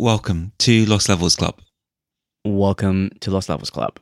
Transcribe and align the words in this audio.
Welcome 0.00 0.52
to 0.58 0.86
Lost 0.86 1.08
Levels 1.08 1.34
Club. 1.34 1.60
Welcome 2.44 3.10
to 3.18 3.32
Lost 3.32 3.48
Levels 3.48 3.68
Club. 3.68 3.98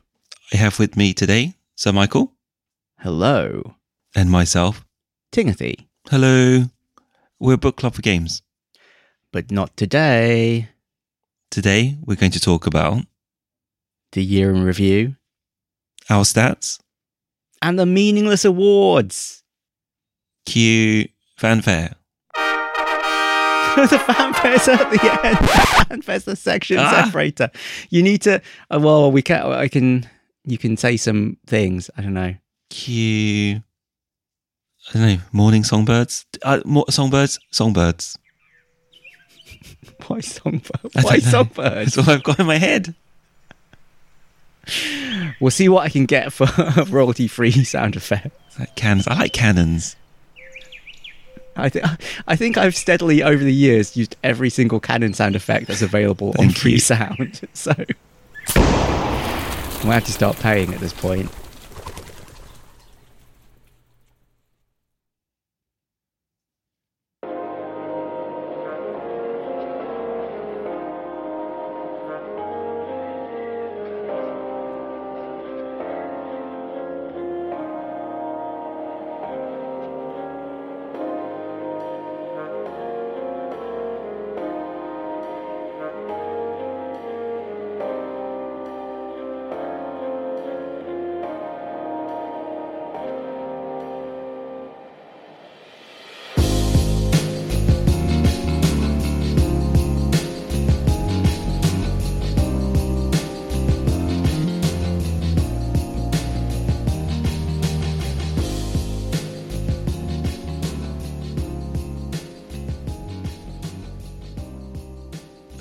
I 0.53 0.57
have 0.57 0.77
with 0.77 0.95
me 0.95 1.11
today 1.11 1.55
Sir 1.75 1.91
Michael 1.91 2.33
Hello, 2.99 3.73
and 4.15 4.29
myself. 4.29 4.85
Timothy. 5.31 5.89
Hello. 6.11 6.65
We're 7.39 7.55
a 7.55 7.57
book 7.57 7.77
club 7.77 7.95
for 7.95 8.03
games. 8.03 8.43
But 9.33 9.49
not 9.49 9.75
today. 9.75 10.69
Today 11.49 11.97
we're 12.05 12.13
going 12.13 12.31
to 12.33 12.39
talk 12.39 12.67
about 12.67 13.01
The 14.11 14.23
year 14.23 14.51
in 14.53 14.61
review 14.61 15.15
our 16.11 16.25
stats, 16.25 16.79
and 17.59 17.79
the 17.79 17.87
meaningless 17.87 18.45
awards. 18.45 19.41
cue 20.45 21.07
fanfare. 21.37 21.95
The 23.85 23.99
fanfare's 23.99 24.67
at 24.67 24.89
the 24.89 25.19
end. 25.23 25.37
Fanfare's 25.87 26.25
the 26.25 26.35
section 26.35 26.77
Ah. 26.79 27.03
separator. 27.05 27.49
You 27.89 28.03
need 28.03 28.21
to. 28.23 28.41
Uh, 28.71 28.79
well, 28.81 29.11
we 29.11 29.21
can. 29.21 29.45
I 29.51 29.67
can. 29.67 30.09
You 30.45 30.57
can 30.57 30.77
say 30.77 30.97
some 30.97 31.37
things. 31.45 31.89
I 31.97 32.01
don't 32.01 32.13
know. 32.13 32.35
Cue. 32.69 33.61
I 34.89 34.93
don't 34.93 35.01
know. 35.01 35.17
Morning 35.33 35.63
songbirds. 35.63 36.25
Uh, 36.43 36.59
songbirds. 36.89 37.39
Songbirds. 37.51 38.17
Why 40.07 40.21
songbird? 40.21 40.91
I 40.95 41.01
Why 41.01 41.11
don't 41.19 41.21
songbird? 41.29 41.73
That's 41.87 41.97
all 41.97 42.09
I've 42.09 42.23
got 42.23 42.39
in 42.39 42.45
my 42.45 42.57
head. 42.57 42.95
We'll 45.39 45.51
see 45.51 45.69
what 45.69 45.83
I 45.85 45.89
can 45.89 46.05
get 46.05 46.31
for 46.33 46.45
royalty-free 46.89 47.63
sound 47.63 47.95
effect. 47.95 48.27
It's 48.47 48.59
like 48.59 48.75
cannons. 48.75 49.07
I 49.07 49.15
like 49.17 49.33
cannons. 49.33 49.95
I, 51.57 51.69
th- 51.69 51.85
I 52.27 52.35
think 52.35 52.57
I've 52.57 52.75
steadily 52.75 53.23
over 53.23 53.43
the 53.43 53.53
years 53.53 53.97
used 53.97 54.15
every 54.23 54.49
single 54.49 54.79
cannon 54.79 55.13
sound 55.13 55.35
effect 55.35 55.67
that's 55.67 55.81
available 55.81 56.29
on 56.39 56.45
Thank 56.47 56.57
free 56.57 56.79
sound. 56.79 57.41
So 57.53 57.73
we'll 59.83 59.93
have 59.93 60.05
to 60.05 60.11
start 60.11 60.37
paying 60.37 60.73
at 60.73 60.79
this 60.79 60.93
point. 60.93 61.29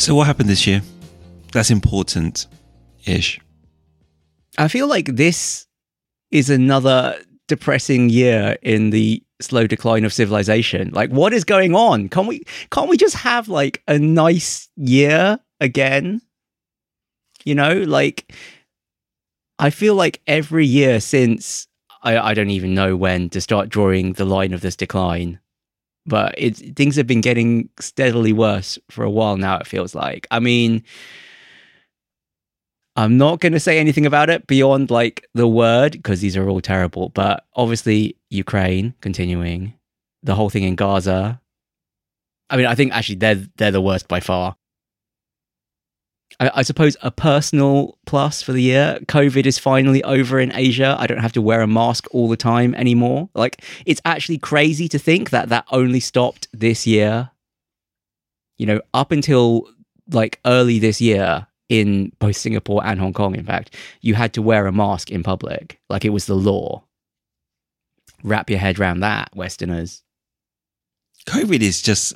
So 0.07 0.15
what 0.15 0.29
happened 0.29 0.49
this 0.49 0.69
year? 0.69 0.83
That's 1.51 1.73
important 1.73 2.47
ish. 3.07 3.41
I 4.57 4.69
feel 4.69 4.87
like 4.87 5.07
this 5.07 5.67
is 6.31 6.49
another 6.49 7.21
depressing 7.49 8.09
year 8.09 8.57
in 8.63 8.91
the 8.91 9.21
slow 9.41 9.67
decline 9.67 10.05
of 10.05 10.13
civilization. 10.13 10.91
Like 10.93 11.11
what 11.11 11.33
is 11.33 11.43
going 11.43 11.75
on? 11.75 12.09
Can't 12.09 12.29
we 12.29 12.45
can't 12.71 12.89
we 12.89 12.97
just 12.97 13.17
have 13.17 13.49
like 13.49 13.83
a 13.89 13.99
nice 13.99 14.69
year 14.77 15.41
again? 15.61 16.21
You 17.45 17.57
know, 17.57 17.73
like 17.73 18.33
I 19.59 19.71
feel 19.71 19.97
like 19.97 20.23
every 20.29 20.67
year 20.67 21.01
since 21.01 21.67
I, 22.05 22.17
I 22.17 22.35
don't 22.35 22.51
even 22.51 22.75
know 22.75 22.95
when 22.95 23.29
to 23.31 23.41
start 23.41 23.71
drawing 23.71 24.13
the 24.13 24.25
line 24.25 24.53
of 24.53 24.61
this 24.61 24.77
decline. 24.77 25.41
But 26.07 26.39
things 26.77 26.97
have 26.97 27.07
been 27.07 27.21
getting 27.21 27.69
steadily 27.81 28.33
worse 28.33 28.79
for 28.91 29.05
a 29.05 29.11
while 29.11 29.37
now, 29.37 29.59
it 29.59 29.67
feels 29.67 29.95
like. 29.95 30.27
I 30.31 30.39
mean, 30.39 30.85
I'm 32.97 33.19
not 33.19 33.41
going 33.41 33.53
to 33.53 33.61
say 33.61 33.79
anything 33.79 34.07
about 34.07 34.31
it 34.31 34.47
beyond 34.47 34.91
like 34.91 35.27
the 35.35 35.49
word 35.49 35.93
because 35.93 36.21
these 36.21 36.37
are 36.37 36.49
all 36.49 36.61
terrible. 36.61 37.11
But 37.11 37.45
obviously, 37.55 38.17
Ukraine 38.31 38.95
continuing, 39.01 39.75
the 40.23 40.35
whole 40.35 40.49
thing 40.51 40.65
in 40.65 40.77
Gaza. 40.77 41.41
I 42.49 42.57
mean, 42.57 42.67
I 42.67 42.75
think 42.75 42.93
actually 42.93 43.17
they're 43.17 43.45
they're 43.57 43.71
the 43.71 43.83
worst 43.83 44.09
by 44.09 44.21
far. 44.21 44.57
I, 46.41 46.51
I 46.57 46.63
suppose 46.63 46.97
a 47.03 47.11
personal 47.11 47.99
plus 48.07 48.43
for 48.43 48.53
the 48.53 48.63
year: 48.63 48.99
COVID 49.07 49.47
is 49.47 49.59
finally 49.59 50.03
over 50.05 50.39
in 50.39 50.55
Asia. 50.55 50.97
I 50.99 51.07
don't 51.07 51.19
have 51.19 51.33
to 51.33 51.43
wear 51.43 51.63
a 51.63 51.67
mask 51.67 52.07
all 52.11 52.29
the 52.29 52.37
time 52.37 52.75
anymore. 52.75 53.29
Like, 53.35 53.65
it's 53.85 54.01
actually 54.05 54.39
crazy 54.39 54.89
to 54.89 54.99
think 54.99 55.31
that 55.31 55.49
that 55.49 55.67
only 55.71 56.01
stopped 56.01 56.49
this 56.53 56.87
year. 56.87 57.31
You 58.59 58.67
know, 58.67 58.81
up 58.95 59.13
until 59.13 59.69
like 60.09 60.41
early 60.45 60.79
this 60.79 61.01
year, 61.01 61.47
in 61.69 62.13
both 62.19 62.37
Singapore 62.37 62.85
and 62.85 63.01
Hong 63.01 63.13
Kong, 63.13 63.35
in 63.35 63.45
fact, 63.45 63.75
you 64.01 64.15
had 64.15 64.33
to 64.35 64.43
wear 64.43 64.67
a 64.67 64.73
mask 64.73 65.11
in 65.11 65.23
public. 65.23 65.81
Like 65.89 66.05
it 66.05 66.11
was 66.11 66.27
the 66.27 66.35
law. 66.35 66.85
Wrap 68.23 68.51
your 68.51 68.59
head 68.59 68.79
around 68.79 69.01
that, 69.01 69.31
Westerners. 69.35 70.03
COVID 71.29 71.61
is 71.61 71.83
just 71.83 72.15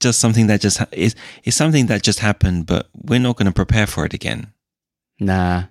just 0.00 0.18
something 0.18 0.46
that 0.46 0.60
just 0.60 0.78
ha- 0.78 0.86
is 0.92 1.14
is 1.44 1.54
something 1.54 1.86
that 1.86 2.02
just 2.02 2.20
happened, 2.20 2.66
but 2.66 2.88
we're 2.94 3.20
not 3.20 3.36
going 3.36 3.46
to 3.46 3.52
prepare 3.52 3.86
for 3.86 4.04
it 4.04 4.14
again. 4.14 4.52
Nah. 5.20 5.64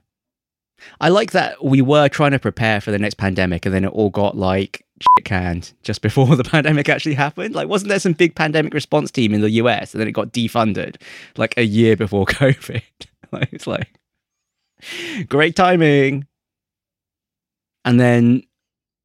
I 1.02 1.10
like 1.10 1.32
that 1.32 1.64
we 1.64 1.82
were 1.82 2.08
trying 2.08 2.32
to 2.32 2.40
prepare 2.40 2.82
for 2.82 2.92
the 2.92 3.00
next 3.00 3.16
pandemic 3.16 3.66
and 3.66 3.74
then 3.74 3.84
it 3.84 3.92
all 3.92 4.10
got 4.10 4.38
like 4.38 4.86
shit 5.02 5.26
canned 5.26 5.74
just 5.84 6.02
before 6.02 6.36
the 6.36 6.44
pandemic 6.44 6.90
actually 6.90 7.16
happened. 7.16 7.56
Like, 7.56 7.68
wasn't 7.68 7.90
there 7.90 8.00
some 8.00 8.14
big 8.14 8.36
pandemic 8.36 8.74
response 8.74 9.12
team 9.12 9.34
in 9.34 9.42
the 9.42 9.52
US 9.52 9.94
and 9.94 10.02
then 10.02 10.08
it 10.08 10.14
got 10.14 10.34
defunded 10.34 11.02
like 11.36 11.56
a 11.58 11.64
year 11.64 11.96
before 11.96 12.26
COVID? 12.28 12.82
like, 13.32 13.50
it's 13.52 13.68
like 13.68 14.00
great 15.28 15.56
timing. 15.56 16.28
And 17.86 18.00
then, 18.00 18.44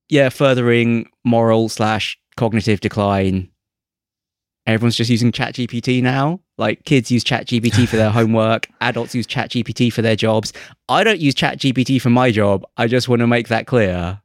yeah, 0.08 0.28
furthering 0.28 1.08
moral 1.24 1.68
slash 1.68 2.18
cognitive 2.36 2.80
decline. 2.80 3.51
Everyone's 4.66 4.96
just 4.96 5.10
using 5.10 5.32
ChatGPT 5.32 6.02
now. 6.02 6.40
Like 6.56 6.84
kids 6.84 7.10
use 7.10 7.24
ChatGPT 7.24 7.88
for 7.88 7.96
their 7.96 8.10
homework, 8.18 8.68
adults 8.80 9.14
use 9.14 9.26
ChatGPT 9.26 9.92
for 9.92 10.02
their 10.02 10.16
jobs. 10.16 10.52
I 10.88 11.02
don't 11.04 11.18
use 11.20 11.34
ChatGPT 11.34 12.00
for 12.00 12.10
my 12.10 12.30
job. 12.30 12.64
I 12.76 12.86
just 12.86 13.08
want 13.08 13.20
to 13.20 13.26
make 13.26 13.48
that 13.48 13.66
clear 13.66 14.20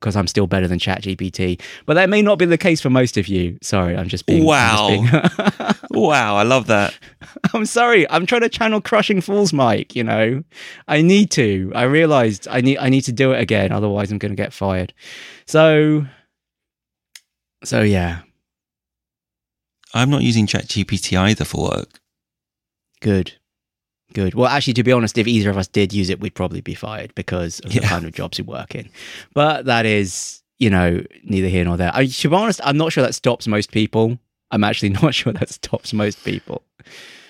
because 0.00 0.14
I'm 0.14 0.26
still 0.28 0.46
better 0.46 0.68
than 0.68 0.78
ChatGPT. 0.78 1.60
But 1.86 1.94
that 1.94 2.08
may 2.08 2.22
not 2.22 2.38
be 2.38 2.44
the 2.44 2.58
case 2.58 2.80
for 2.80 2.90
most 2.90 3.16
of 3.16 3.26
you. 3.26 3.58
Sorry, 3.62 3.96
I'm 3.96 4.06
just 4.08 4.26
being. 4.26 4.44
Wow. 4.44 4.88
Just 5.10 5.36
being- 5.36 5.72
Wow, 5.90 6.36
I 6.36 6.42
love 6.42 6.66
that. 6.66 6.94
I'm 7.54 7.64
sorry. 7.64 8.08
I'm 8.10 8.26
trying 8.26 8.42
to 8.42 8.50
channel 8.50 8.82
crushing 8.82 9.22
fools, 9.22 9.52
Mike. 9.54 9.96
You 9.96 10.04
know, 10.04 10.44
I 10.86 11.00
need 11.00 11.30
to. 11.32 11.72
I 11.74 11.84
realized 11.84 12.46
I 12.48 12.60
need. 12.60 12.76
I 12.78 12.90
need 12.90 13.00
to 13.02 13.12
do 13.12 13.32
it 13.32 13.40
again. 13.40 13.72
Otherwise, 13.72 14.12
I'm 14.12 14.18
going 14.18 14.30
to 14.32 14.36
get 14.40 14.52
fired. 14.52 14.92
So, 15.46 16.04
so 17.64 17.80
yeah, 17.80 18.20
I'm 19.94 20.10
not 20.10 20.22
using 20.22 20.46
ChatGPT 20.46 21.18
either 21.18 21.44
for 21.44 21.70
work. 21.70 22.00
good. 23.00 23.34
Good. 24.12 24.34
Well, 24.34 24.46
actually, 24.46 24.74
to 24.74 24.84
be 24.84 24.92
honest, 24.92 25.18
if 25.18 25.26
either 25.26 25.50
of 25.50 25.58
us 25.58 25.66
did 25.66 25.92
use 25.92 26.10
it, 26.10 26.20
we'd 26.20 26.34
probably 26.34 26.60
be 26.60 26.74
fired 26.74 27.14
because 27.14 27.58
of 27.60 27.72
the 27.72 27.80
kind 27.80 28.04
of 28.04 28.12
jobs 28.12 28.38
we 28.38 28.44
work 28.44 28.74
in. 28.74 28.88
But 29.34 29.66
that 29.66 29.84
is, 29.84 30.42
you 30.58 30.70
know, 30.70 31.02
neither 31.24 31.48
here 31.48 31.64
nor 31.64 31.76
there. 31.76 31.90
I, 31.92 32.06
to 32.06 32.28
be 32.30 32.34
honest, 32.34 32.60
I'm 32.62 32.76
not 32.76 32.92
sure 32.92 33.02
that 33.02 33.14
stops 33.14 33.46
most 33.48 33.72
people. 33.72 34.18
I'm 34.52 34.62
actually 34.64 34.88
not 35.02 35.14
sure 35.14 35.32
that 35.32 35.48
stops 35.50 35.92
most 35.92 36.24
people. 36.24 36.62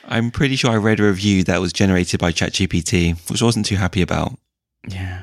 I'm 0.04 0.30
pretty 0.30 0.54
sure 0.54 0.70
I 0.70 0.76
read 0.76 1.00
a 1.00 1.04
review 1.04 1.42
that 1.44 1.60
was 1.60 1.72
generated 1.72 2.20
by 2.20 2.30
ChatGPT, 2.30 3.30
which 3.30 3.42
I 3.42 3.44
wasn't 3.46 3.66
too 3.66 3.76
happy 3.76 4.02
about. 4.02 4.38
Yeah. 4.86 5.22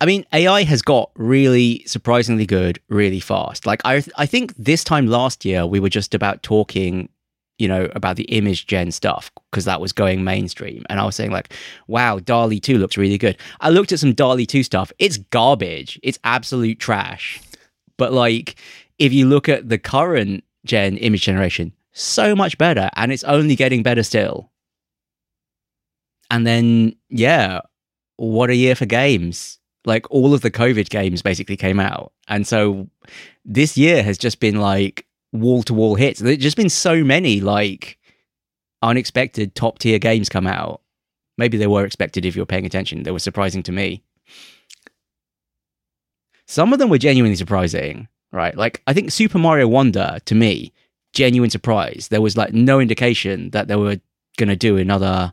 I 0.00 0.06
mean, 0.06 0.24
AI 0.32 0.62
has 0.62 0.80
got 0.80 1.10
really 1.16 1.82
surprisingly 1.86 2.46
good 2.46 2.80
really 2.88 3.20
fast. 3.20 3.66
Like 3.66 3.80
I 3.84 4.04
I 4.16 4.26
think 4.26 4.54
this 4.56 4.84
time 4.84 5.06
last 5.06 5.44
year 5.44 5.66
we 5.66 5.80
were 5.80 5.88
just 5.88 6.14
about 6.14 6.42
talking, 6.42 7.08
you 7.58 7.66
know, 7.66 7.88
about 7.94 8.16
the 8.16 8.24
image 8.24 8.66
gen 8.66 8.92
stuff 8.92 9.30
because 9.50 9.64
that 9.64 9.80
was 9.80 9.92
going 9.92 10.22
mainstream 10.22 10.84
and 10.88 11.00
I 11.00 11.04
was 11.04 11.16
saying 11.16 11.32
like, 11.32 11.52
wow, 11.88 12.18
DALL·E 12.18 12.62
2 12.62 12.78
looks 12.78 12.96
really 12.96 13.18
good. 13.18 13.36
I 13.60 13.70
looked 13.70 13.92
at 13.92 13.98
some 13.98 14.14
DALL·E 14.14 14.46
2 14.46 14.62
stuff. 14.62 14.92
It's 14.98 15.16
garbage. 15.16 15.98
It's 16.02 16.18
absolute 16.22 16.78
trash. 16.78 17.40
But 17.96 18.12
like 18.12 18.54
if 18.98 19.12
you 19.12 19.26
look 19.26 19.48
at 19.48 19.68
the 19.68 19.78
current 19.78 20.44
gen 20.64 20.96
image 20.98 21.22
generation, 21.22 21.72
so 21.92 22.36
much 22.36 22.56
better, 22.58 22.90
and 22.94 23.12
it's 23.12 23.24
only 23.24 23.56
getting 23.56 23.82
better 23.82 24.02
still. 24.02 24.50
And 26.30 26.46
then, 26.46 26.94
yeah, 27.08 27.60
what 28.16 28.50
a 28.50 28.54
year 28.54 28.74
for 28.74 28.86
games. 28.86 29.58
Like 29.88 30.08
all 30.10 30.34
of 30.34 30.42
the 30.42 30.50
COVID 30.50 30.90
games 30.90 31.22
basically 31.22 31.56
came 31.56 31.80
out. 31.80 32.12
And 32.28 32.46
so 32.46 32.88
this 33.44 33.76
year 33.76 34.02
has 34.02 34.18
just 34.18 34.38
been 34.38 34.60
like 34.60 35.06
wall 35.32 35.62
to 35.64 35.74
wall 35.74 35.94
hits. 35.94 36.20
There's 36.20 36.38
just 36.38 36.56
been 36.56 36.68
so 36.68 37.02
many 37.02 37.40
like 37.40 37.98
unexpected 38.82 39.54
top 39.54 39.78
tier 39.78 39.98
games 39.98 40.28
come 40.28 40.46
out. 40.46 40.82
Maybe 41.38 41.56
they 41.56 41.66
were 41.66 41.84
expected 41.86 42.26
if 42.26 42.36
you're 42.36 42.46
paying 42.46 42.66
attention. 42.66 43.02
They 43.02 43.10
were 43.10 43.18
surprising 43.18 43.62
to 43.64 43.72
me. 43.72 44.02
Some 46.46 46.72
of 46.72 46.78
them 46.78 46.90
were 46.90 46.98
genuinely 46.98 47.36
surprising, 47.36 48.08
right? 48.30 48.56
Like 48.56 48.82
I 48.86 48.92
think 48.92 49.10
Super 49.10 49.38
Mario 49.38 49.68
Wonder 49.68 50.18
to 50.24 50.34
me, 50.34 50.72
genuine 51.12 51.50
surprise. 51.50 52.08
There 52.10 52.20
was 52.20 52.36
like 52.36 52.52
no 52.52 52.78
indication 52.78 53.50
that 53.50 53.68
they 53.68 53.76
were 53.76 54.00
going 54.36 54.48
to 54.48 54.56
do 54.56 54.76
another 54.76 55.32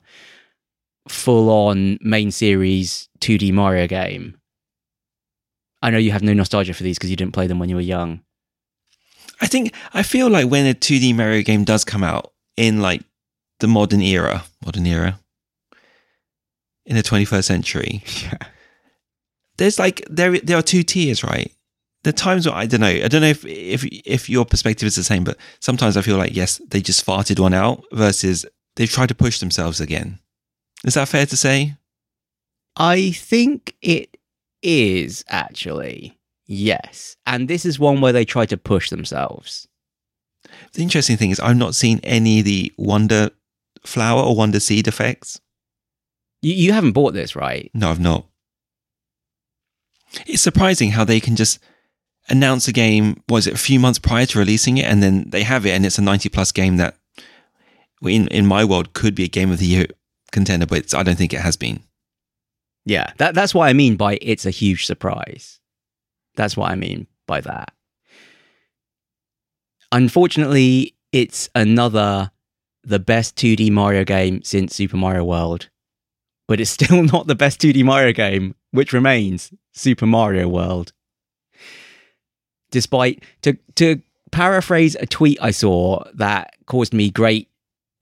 full 1.07 1.49
on 1.49 1.97
main 2.01 2.31
series 2.31 3.09
2D 3.19 3.53
Mario 3.53 3.87
game. 3.87 4.37
I 5.81 5.89
know 5.91 5.97
you 5.97 6.11
have 6.11 6.23
no 6.23 6.33
nostalgia 6.33 6.73
for 6.73 6.83
these 6.83 6.97
because 6.97 7.09
you 7.09 7.15
didn't 7.15 7.33
play 7.33 7.47
them 7.47 7.59
when 7.59 7.69
you 7.69 7.75
were 7.75 7.81
young. 7.81 8.21
I 9.41 9.47
think 9.47 9.73
I 9.93 10.01
feel 10.03 10.29
like 10.29 10.49
when 10.49 10.65
a 10.65 10.73
2D 10.73 11.15
Mario 11.15 11.41
game 11.43 11.63
does 11.63 11.83
come 11.83 12.03
out 12.03 12.31
in 12.57 12.81
like 12.81 13.03
the 13.59 13.67
modern 13.67 14.01
era, 14.01 14.45
modern 14.63 14.85
era, 14.85 15.19
in 16.85 16.95
the 16.95 17.03
21st 17.03 17.43
century, 17.43 18.03
Yeah. 18.23 18.37
there's 19.57 19.79
like 19.79 20.05
there 20.09 20.39
there 20.39 20.57
are 20.57 20.61
two 20.63 20.83
tiers, 20.83 21.23
right? 21.23 21.51
There 22.03 22.11
are 22.11 22.13
times 22.13 22.47
where 22.47 22.55
I 22.55 22.65
don't 22.67 22.81
know. 22.81 22.87
I 22.87 23.07
don't 23.07 23.21
know 23.21 23.27
if 23.27 23.43
if 23.45 23.83
if 24.05 24.29
your 24.29 24.45
perspective 24.45 24.87
is 24.87 24.95
the 24.95 25.03
same, 25.03 25.23
but 25.23 25.37
sometimes 25.59 25.97
I 25.97 26.01
feel 26.01 26.17
like 26.17 26.35
yes, 26.35 26.61
they 26.69 26.81
just 26.81 27.05
farted 27.05 27.39
one 27.39 27.53
out 27.53 27.83
versus 27.91 28.45
they've 28.75 28.89
tried 28.89 29.09
to 29.09 29.15
push 29.15 29.39
themselves 29.39 29.81
again. 29.81 30.19
Is 30.85 30.93
that 30.93 31.07
fair 31.09 31.25
to 31.25 31.37
say? 31.37 31.75
I 32.77 33.11
think 33.11 33.75
it 33.81 34.14
is 34.61 35.23
actually. 35.27 36.17
Yes. 36.47 37.15
And 37.25 37.47
this 37.47 37.65
is 37.65 37.79
one 37.79 38.01
where 38.01 38.13
they 38.13 38.25
try 38.25 38.45
to 38.45 38.57
push 38.57 38.89
themselves. 38.89 39.67
The 40.73 40.83
interesting 40.83 41.17
thing 41.17 41.31
is 41.31 41.39
I've 41.39 41.57
not 41.57 41.75
seen 41.75 41.99
any 42.03 42.39
of 42.39 42.45
the 42.45 42.73
wonder 42.77 43.31
flower 43.83 44.21
or 44.21 44.35
wonder 44.35 44.59
seed 44.59 44.87
effects. 44.87 45.39
You, 46.41 46.53
you 46.53 46.73
haven't 46.73 46.91
bought 46.91 47.13
this, 47.13 47.35
right? 47.35 47.71
No, 47.73 47.89
I've 47.89 47.99
not. 47.99 48.25
It's 50.25 50.41
surprising 50.41 50.91
how 50.91 51.03
they 51.03 51.19
can 51.19 51.35
just 51.35 51.59
announce 52.29 52.67
a 52.67 52.73
game, 52.73 53.21
was 53.29 53.47
it 53.47 53.53
a 53.53 53.57
few 53.57 53.79
months 53.79 53.99
prior 53.99 54.25
to 54.27 54.39
releasing 54.39 54.77
it, 54.77 54.85
and 54.85 55.01
then 55.03 55.29
they 55.29 55.43
have 55.43 55.65
it, 55.65 55.71
and 55.71 55.85
it's 55.85 55.97
a 55.97 56.01
90 56.01 56.29
plus 56.29 56.51
game 56.51 56.77
that, 56.77 56.95
in, 58.01 58.27
in 58.27 58.45
my 58.45 58.63
world, 58.63 58.93
could 58.93 59.15
be 59.15 59.23
a 59.23 59.29
game 59.29 59.51
of 59.51 59.59
the 59.59 59.65
year 59.65 59.85
contender, 60.31 60.65
but 60.65 60.79
it's, 60.79 60.93
I 60.93 61.03
don't 61.03 61.17
think 61.17 61.33
it 61.33 61.41
has 61.41 61.57
been. 61.57 61.83
Yeah. 62.85 63.11
That, 63.17 63.35
that's 63.35 63.53
what 63.53 63.67
I 63.67 63.73
mean 63.73 63.95
by 63.95 64.17
it's 64.21 64.45
a 64.45 64.51
huge 64.51 64.85
surprise. 64.85 65.59
That's 66.35 66.55
what 66.55 66.71
I 66.71 66.75
mean 66.75 67.07
by 67.27 67.41
that. 67.41 67.71
Unfortunately, 69.91 70.95
it's 71.11 71.49
another 71.55 72.31
the 72.83 72.99
best 72.99 73.35
2D 73.35 73.71
Mario 73.71 74.03
game 74.03 74.43
since 74.43 74.75
Super 74.75 74.97
Mario 74.97 75.23
World, 75.23 75.69
but 76.47 76.59
it's 76.59 76.69
still 76.79 77.03
not 77.03 77.27
the 77.27 77.35
best 77.35 77.59
2D 77.61 77.83
Mario 77.83 78.13
game, 78.13 78.55
which 78.71 78.93
remains 78.93 79.51
Super 79.73 80.05
Mario 80.05 80.47
World. 80.47 80.91
Despite 82.71 83.23
to 83.41 83.57
to 83.75 84.01
paraphrase 84.31 84.95
a 84.99 85.05
tweet 85.05 85.37
I 85.41 85.51
saw 85.51 86.03
that 86.13 86.55
caused 86.65 86.93
me 86.93 87.09
great 87.09 87.47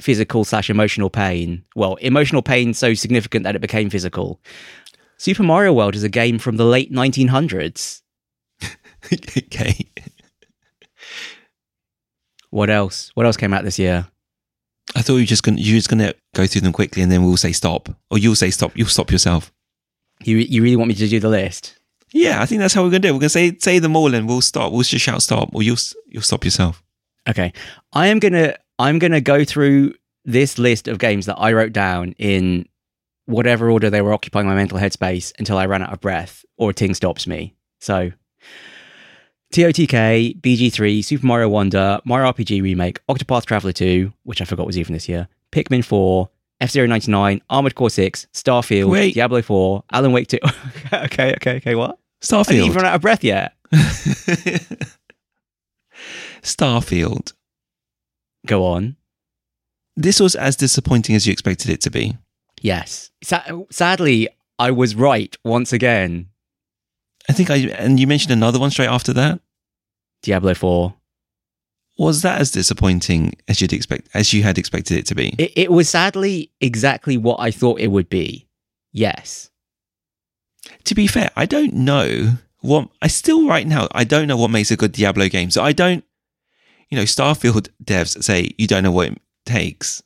physical 0.04 0.44
slash 0.44 0.70
emotional 0.70 1.10
pain. 1.10 1.64
Well, 1.76 1.96
emotional 1.96 2.42
pain 2.42 2.74
so 2.74 2.94
significant 2.94 3.44
that 3.46 3.56
it 3.56 3.62
became 3.62 3.90
physical. 3.90 4.42
Super 5.18 5.44
Mario 5.44 5.72
World 5.72 5.96
is 5.96 6.04
a 6.04 6.10
game 6.10 6.38
from 6.38 6.58
the 6.58 6.66
late 6.66 6.92
1900s. 6.92 8.02
okay. 9.38 9.90
What 12.50 12.70
else? 12.70 13.12
What 13.14 13.26
else 13.26 13.38
came 13.38 13.54
out 13.54 13.64
this 13.64 13.80
year? 13.80 14.08
I 14.96 15.02
thought 15.02 15.14
you 15.16 15.22
were 15.22 15.26
just 15.26 15.44
gonna 15.44 15.60
you 15.60 15.74
were 15.74 15.80
just 15.80 15.90
gonna 15.90 16.14
go 16.36 16.46
through 16.46 16.62
them 16.62 16.74
quickly 16.74 17.02
and 17.02 17.12
then 17.12 17.24
we'll 17.24 17.38
say 17.38 17.54
stop. 17.54 17.90
Or 18.12 18.18
you'll 18.18 18.36
say 18.36 18.52
stop. 18.52 18.74
You'll 18.76 18.88
stop 18.88 19.12
yourself. 19.12 19.52
You 20.24 20.38
you 20.38 20.62
really 20.62 20.76
want 20.76 20.90
me 20.90 20.96
to 20.96 21.08
do 21.08 21.20
the 21.20 21.30
list? 21.30 21.80
Yeah, 22.12 22.42
I 22.42 22.46
think 22.46 22.60
that's 22.60 22.74
how 22.74 22.84
we're 22.84 22.90
gonna 22.90 23.00
do 23.00 23.08
it. 23.08 23.14
We're 23.14 23.20
gonna 23.20 23.30
say 23.30 23.58
say 23.58 23.80
them 23.80 23.96
all 23.96 24.14
and 24.14 24.28
we'll 24.28 24.42
stop. 24.42 24.72
We'll 24.72 24.84
just 24.84 25.04
shout 25.04 25.22
stop, 25.22 25.50
or 25.54 25.64
you'll 25.64 25.78
you'll 26.08 26.22
stop 26.22 26.44
yourself. 26.44 26.84
Okay. 27.28 27.54
I 27.94 28.08
am 28.08 28.20
gonna 28.20 28.56
I'm 28.84 29.00
gonna 29.00 29.22
go 29.22 29.46
through 29.46 29.94
this 30.26 30.58
list 30.58 30.90
of 30.90 31.00
games 31.00 31.26
that 31.28 31.38
I 31.38 31.54
wrote 31.54 31.72
down 31.72 32.16
in 32.18 32.68
whatever 33.28 33.72
order 33.72 33.90
they 33.90 34.02
were 34.02 34.12
occupying 34.12 34.46
my 34.46 34.56
mental 34.56 34.78
headspace 34.78 35.32
until 35.40 35.58
I 35.58 35.68
ran 35.68 35.82
out 35.82 35.94
of 35.94 36.02
breath 36.02 36.44
or 36.58 36.72
a 36.72 36.74
Ting 36.74 36.94
stops 36.94 37.26
me. 37.26 37.56
So 37.80 38.12
TOTK, 39.54 40.42
BG3, 40.42 41.02
Super 41.02 41.26
Mario 41.26 41.48
Wonder, 41.48 42.02
Mario 42.04 42.30
RPG 42.30 42.62
Remake, 42.62 43.00
Octopath 43.08 43.46
Traveler 43.46 43.72
2, 43.72 44.12
which 44.24 44.42
I 44.42 44.46
forgot 44.46 44.68
was 44.68 44.78
even 44.78 44.92
this 44.92 45.08
year, 45.08 45.30
Pikmin 45.54 45.86
4, 45.86 46.30
F-Zero 46.60 46.86
99, 46.86 47.42
Armored 47.50 47.76
Core 47.76 47.90
6, 47.90 48.28
Starfield, 48.34 48.90
Wait. 48.90 49.14
Diablo 49.14 49.42
4, 49.42 49.86
Alan 49.94 50.12
Wake 50.12 50.28
2. 50.28 50.40
okay, 50.94 51.36
okay, 51.36 51.56
okay, 51.56 51.76
what? 51.76 52.00
I 52.50 52.54
didn't 52.56 52.66
even 52.66 52.78
run 52.78 52.86
out 52.88 52.96
of 52.96 53.02
breath 53.02 53.24
yet. 53.24 53.54
Starfield. 56.42 57.32
Go 58.46 58.66
on. 58.66 58.96
This 59.96 60.20
was 60.20 60.36
as 60.36 60.56
disappointing 60.56 61.16
as 61.16 61.26
you 61.28 61.32
expected 61.32 61.70
it 61.70 61.82
to 61.82 61.92
be. 61.92 62.18
Yes. 62.62 63.12
Sa- 63.24 63.44
sadly, 63.70 64.28
I 64.60 64.72
was 64.72 64.96
right 64.96 65.36
once 65.44 65.72
again. 65.74 66.30
I 67.30 67.34
think 67.34 67.50
I 67.50 67.56
and 67.56 68.00
you 68.00 68.08
mentioned 68.08 68.32
another 68.34 68.60
one 68.60 68.72
straight 68.72 68.90
after 68.90 69.14
that. 69.14 69.40
Diablo 70.24 70.54
4. 70.54 70.94
Was 72.00 72.22
that 72.24 72.42
as 72.42 72.50
disappointing 72.52 73.34
as 73.48 73.62
you'd 73.62 73.72
expect 73.74 74.10
as 74.14 74.34
you 74.34 74.44
had 74.44 74.58
expected 74.58 74.98
it 74.98 75.06
to 75.08 75.16
be? 75.16 75.36
It, 75.38 75.54
it 75.56 75.72
was 75.72 75.90
sadly 75.90 76.52
exactly 76.60 77.18
what 77.18 77.40
I 77.40 77.52
thought 77.52 77.80
it 77.80 77.90
would 77.90 78.10
be. 78.10 78.48
Yes. 78.92 79.50
to 80.86 80.96
be 80.96 81.08
fair, 81.08 81.30
I 81.36 81.46
don't 81.46 81.74
know 81.74 82.34
what 82.62 82.90
I 83.02 83.08
still 83.08 83.48
right 83.48 83.68
now 83.68 83.88
I 83.92 84.04
don't 84.06 84.28
know 84.28 84.38
what 84.38 84.50
makes 84.52 84.72
a 84.72 84.78
good 84.78 84.92
Diablo 84.94 85.28
game. 85.30 85.52
So 85.52 85.64
I 85.64 85.72
don't 85.74 86.04
you 86.94 87.00
know, 87.00 87.06
Starfield 87.06 87.70
devs 87.84 88.24
say 88.24 88.52
you 88.60 88.68
don't 88.68 88.84
know 88.84 88.92
what 88.92 89.08
it 89.08 89.22
takes. 89.48 90.04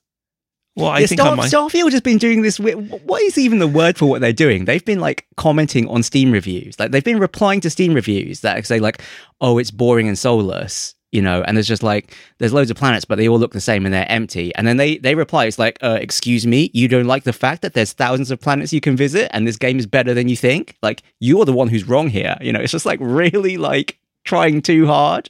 Well, 0.78 0.88
I 0.88 1.00
Yeah, 1.00 1.08
think 1.08 1.20
Star- 1.20 1.34
I 1.34 1.36
might 1.36 1.52
Starfield 1.52 1.92
has 1.92 2.00
been 2.00 2.18
doing 2.18 2.44
this. 2.44 2.62
What 2.62 3.22
is 3.24 3.38
even 3.38 3.60
the 3.60 3.68
word 3.68 3.98
for 3.98 4.06
what 4.06 4.22
they're 4.22 4.32
doing? 4.32 4.64
They've 4.64 4.86
been 4.86 5.02
like 5.02 5.26
commenting 5.36 5.86
on 5.90 6.02
Steam 6.02 6.32
reviews. 6.32 6.80
Like 6.80 6.92
they've 6.92 7.04
been 7.04 7.20
replying 7.20 7.60
to 7.60 7.70
Steam 7.70 7.94
reviews 7.94 8.40
that 8.40 8.66
say 8.66 8.80
like, 8.80 9.02
"Oh, 9.42 9.58
it's 9.58 9.70
boring 9.70 10.08
and 10.08 10.18
soulless," 10.18 10.96
you 11.12 11.22
know. 11.22 11.42
And 11.46 11.58
there's 11.58 11.68
just 11.68 11.84
like 11.84 12.16
there's 12.38 12.54
loads 12.54 12.72
of 12.72 12.78
planets, 12.78 13.04
but 13.04 13.18
they 13.18 13.28
all 13.28 13.38
look 13.38 13.52
the 13.52 13.60
same 13.60 13.84
and 13.86 13.94
they're 13.94 14.10
empty. 14.10 14.56
And 14.56 14.66
then 14.66 14.78
they 14.78 14.98
they 14.98 15.14
reply, 15.14 15.44
"It's 15.44 15.60
like, 15.60 15.78
uh, 15.84 15.98
excuse 16.00 16.48
me, 16.48 16.72
you 16.74 16.88
don't 16.88 17.06
like 17.08 17.24
the 17.26 17.34
fact 17.34 17.64
that 17.64 17.74
there's 17.74 17.92
thousands 17.92 18.32
of 18.32 18.40
planets 18.40 18.72
you 18.72 18.80
can 18.80 18.96
visit, 18.96 19.30
and 19.36 19.46
this 19.46 19.58
game 19.58 19.78
is 19.80 19.88
better 19.88 20.14
than 20.14 20.30
you 20.30 20.38
think. 20.38 20.78
Like 20.82 21.04
you're 21.20 21.44
the 21.44 21.52
one 21.52 21.68
who's 21.68 21.86
wrong 21.90 22.08
here. 22.08 22.38
You 22.40 22.54
know, 22.54 22.62
it's 22.62 22.72
just 22.72 22.86
like 22.86 23.00
really 23.02 23.58
like 23.58 23.98
trying 24.24 24.62
too 24.62 24.86
hard. 24.88 25.30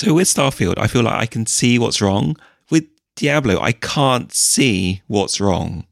So 0.00 0.14
with 0.14 0.28
Starfield, 0.28 0.78
I 0.78 0.86
feel 0.86 1.02
like 1.02 1.20
I 1.20 1.26
can 1.26 1.44
see 1.44 1.78
what's 1.78 2.00
wrong. 2.00 2.34
With 2.70 2.86
Diablo, 3.16 3.60
I 3.60 3.72
can't 3.72 4.32
see 4.32 5.02
what's 5.08 5.42
wrong. 5.42 5.86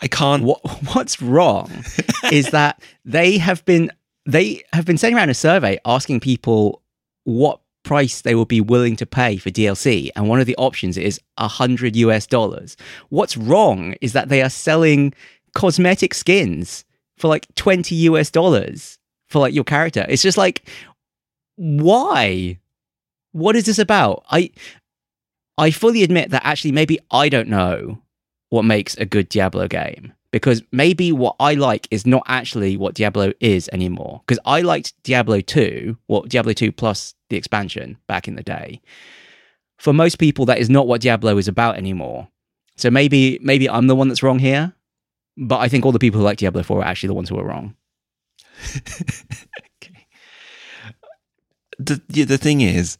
I 0.00 0.06
can't. 0.06 0.44
what 0.44 0.60
what's 0.94 1.20
wrong 1.20 1.68
is 2.30 2.50
that 2.50 2.80
they 3.04 3.38
have 3.38 3.64
been 3.64 3.90
they 4.24 4.62
have 4.72 4.86
been 4.86 4.96
sending 4.98 5.18
around 5.18 5.30
a 5.30 5.34
survey 5.34 5.80
asking 5.84 6.20
people 6.20 6.80
what 7.24 7.60
price 7.82 8.20
they 8.20 8.36
would 8.36 8.46
be 8.46 8.60
willing 8.60 8.94
to 8.94 9.04
pay 9.04 9.36
for 9.36 9.50
DLC, 9.50 10.10
and 10.14 10.28
one 10.28 10.38
of 10.38 10.46
the 10.46 10.54
options 10.54 10.96
is 10.96 11.20
a 11.36 11.48
hundred 11.48 11.96
US 11.96 12.28
dollars. 12.28 12.76
What's 13.08 13.36
wrong 13.36 13.96
is 14.00 14.12
that 14.12 14.28
they 14.28 14.42
are 14.42 14.48
selling 14.48 15.12
cosmetic 15.56 16.14
skins 16.14 16.84
for 17.18 17.26
like 17.26 17.52
twenty 17.56 17.96
US 17.96 18.30
dollars 18.30 19.00
for 19.26 19.40
like 19.40 19.54
your 19.54 19.64
character. 19.64 20.06
It's 20.08 20.22
just 20.22 20.38
like, 20.38 20.62
why? 21.56 22.60
What 23.32 23.56
is 23.56 23.64
this 23.66 23.78
about? 23.78 24.24
I 24.30 24.50
I 25.58 25.70
fully 25.70 26.02
admit 26.02 26.30
that 26.30 26.44
actually 26.44 26.72
maybe 26.72 26.98
I 27.10 27.28
don't 27.28 27.48
know 27.48 28.00
what 28.50 28.64
makes 28.64 28.96
a 28.96 29.06
good 29.06 29.28
Diablo 29.28 29.68
game. 29.68 30.12
Because 30.32 30.62
maybe 30.70 31.10
what 31.10 31.34
I 31.40 31.54
like 31.54 31.88
is 31.90 32.06
not 32.06 32.22
actually 32.26 32.76
what 32.76 32.94
Diablo 32.94 33.32
is 33.40 33.68
anymore. 33.72 34.22
Because 34.24 34.40
I 34.44 34.60
liked 34.60 34.94
Diablo 35.02 35.40
2, 35.40 35.96
well, 36.06 36.22
Diablo 36.22 36.52
2 36.52 36.70
plus 36.70 37.14
the 37.30 37.36
expansion 37.36 37.96
back 38.06 38.28
in 38.28 38.36
the 38.36 38.42
day. 38.42 38.80
For 39.78 39.92
most 39.92 40.18
people, 40.18 40.46
that 40.46 40.58
is 40.58 40.70
not 40.70 40.86
what 40.86 41.00
Diablo 41.00 41.36
is 41.36 41.48
about 41.48 41.76
anymore. 41.76 42.28
So 42.76 42.90
maybe 42.90 43.40
maybe 43.42 43.68
I'm 43.68 43.88
the 43.88 43.96
one 43.96 44.08
that's 44.08 44.22
wrong 44.22 44.38
here. 44.38 44.72
But 45.36 45.58
I 45.58 45.68
think 45.68 45.84
all 45.84 45.92
the 45.92 45.98
people 45.98 46.20
who 46.20 46.24
like 46.24 46.38
Diablo 46.38 46.62
4 46.62 46.80
are 46.80 46.84
actually 46.84 47.08
the 47.08 47.14
ones 47.14 47.28
who 47.28 47.38
are 47.38 47.44
wrong. 47.44 47.74
okay. 48.76 50.06
the 51.78 52.00
the 52.06 52.38
thing 52.38 52.60
is, 52.60 52.98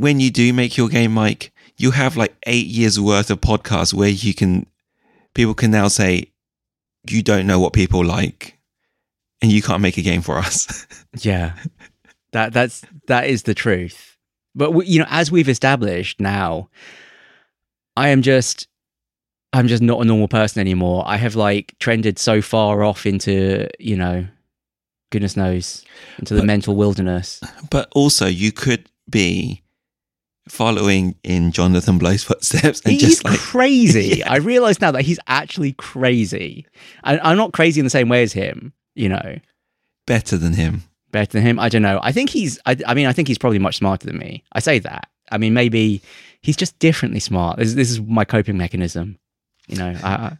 when 0.00 0.18
you 0.18 0.30
do 0.30 0.52
make 0.52 0.76
your 0.76 0.88
game, 0.88 1.12
Mike, 1.12 1.52
you 1.76 1.90
have 1.90 2.16
like 2.16 2.34
eight 2.46 2.66
years 2.66 2.98
worth 2.98 3.30
of 3.30 3.40
podcasts 3.40 3.92
where 3.92 4.08
you 4.08 4.32
can 4.34 4.66
people 5.34 5.54
can 5.54 5.70
now 5.70 5.88
say 5.88 6.30
you 7.08 7.22
don't 7.22 7.46
know 7.46 7.60
what 7.60 7.72
people 7.72 8.04
like, 8.04 8.58
and 9.42 9.52
you 9.52 9.62
can't 9.62 9.82
make 9.82 9.98
a 9.98 10.02
game 10.02 10.22
for 10.22 10.38
us. 10.38 10.86
Yeah, 11.22 11.56
that 12.32 12.52
that's 12.52 12.82
that 13.08 13.26
is 13.26 13.42
the 13.42 13.54
truth. 13.54 14.16
But 14.54 14.70
we, 14.72 14.86
you 14.86 15.00
know, 15.00 15.06
as 15.10 15.30
we've 15.32 15.48
established 15.48 16.20
now, 16.20 16.68
I 17.96 18.08
am 18.10 18.22
just 18.22 18.68
I'm 19.52 19.66
just 19.66 19.82
not 19.82 20.00
a 20.00 20.04
normal 20.04 20.28
person 20.28 20.60
anymore. 20.60 21.02
I 21.06 21.16
have 21.16 21.34
like 21.34 21.74
trended 21.80 22.18
so 22.18 22.40
far 22.40 22.84
off 22.84 23.06
into 23.06 23.66
you 23.80 23.96
know, 23.96 24.26
goodness 25.10 25.36
knows, 25.36 25.84
into 26.20 26.34
the 26.34 26.40
But- 26.42 26.46
mental 26.46 26.76
wilderness. 26.76 27.40
but 27.70 27.88
also, 27.92 28.26
you 28.26 28.52
could 28.52 28.88
be 29.10 29.62
following 30.50 31.14
in 31.22 31.52
Jonathan 31.52 31.96
Blow's 31.98 32.24
footsteps 32.24 32.80
and 32.82 32.92
He's 32.92 33.02
just 33.02 33.24
like 33.24 33.38
crazy. 33.38 34.16
Yeah. 34.18 34.32
I 34.32 34.36
realize 34.36 34.80
now 34.80 34.90
that 34.90 35.02
he's 35.02 35.18
actually 35.26 35.72
crazy. 35.72 36.66
And 37.04 37.20
I'm 37.22 37.36
not 37.36 37.52
crazy 37.52 37.80
in 37.80 37.84
the 37.86 37.90
same 37.90 38.08
way 38.08 38.22
as 38.22 38.32
him. 38.32 38.72
You 38.94 39.08
know, 39.10 39.36
better 40.06 40.36
than 40.36 40.52
him. 40.54 40.82
better 41.12 41.32
than 41.32 41.42
him. 41.42 41.58
I 41.60 41.68
don't 41.68 41.82
know. 41.82 42.00
I 42.02 42.10
think 42.12 42.30
he's. 42.30 42.58
I, 42.66 42.76
I 42.86 42.94
mean, 42.94 43.06
I 43.06 43.12
think 43.12 43.28
he's 43.28 43.38
probably 43.38 43.58
much 43.60 43.76
smarter 43.76 44.06
than 44.06 44.18
me. 44.18 44.42
I 44.52 44.58
say 44.60 44.80
that. 44.80 45.08
I 45.30 45.38
mean, 45.38 45.54
maybe 45.54 46.02
he's 46.42 46.56
just 46.56 46.76
differently 46.80 47.20
smart. 47.20 47.58
This, 47.58 47.74
this 47.74 47.90
is 47.90 48.00
my 48.00 48.24
coping 48.24 48.58
mechanism. 48.58 49.18
You 49.68 49.76
know, 49.78 49.94
I, 50.02 50.36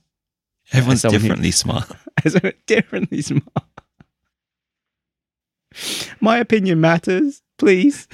Everyone's 0.72 1.02
someone 1.02 1.20
who- 1.20 1.28
differently 1.28 1.52
smart. 1.52 1.88
I, 2.24 2.52
differently 2.66 3.22
smart. 3.22 3.44
My 6.20 6.38
opinion 6.38 6.80
matters, 6.80 7.42
please. 7.58 8.08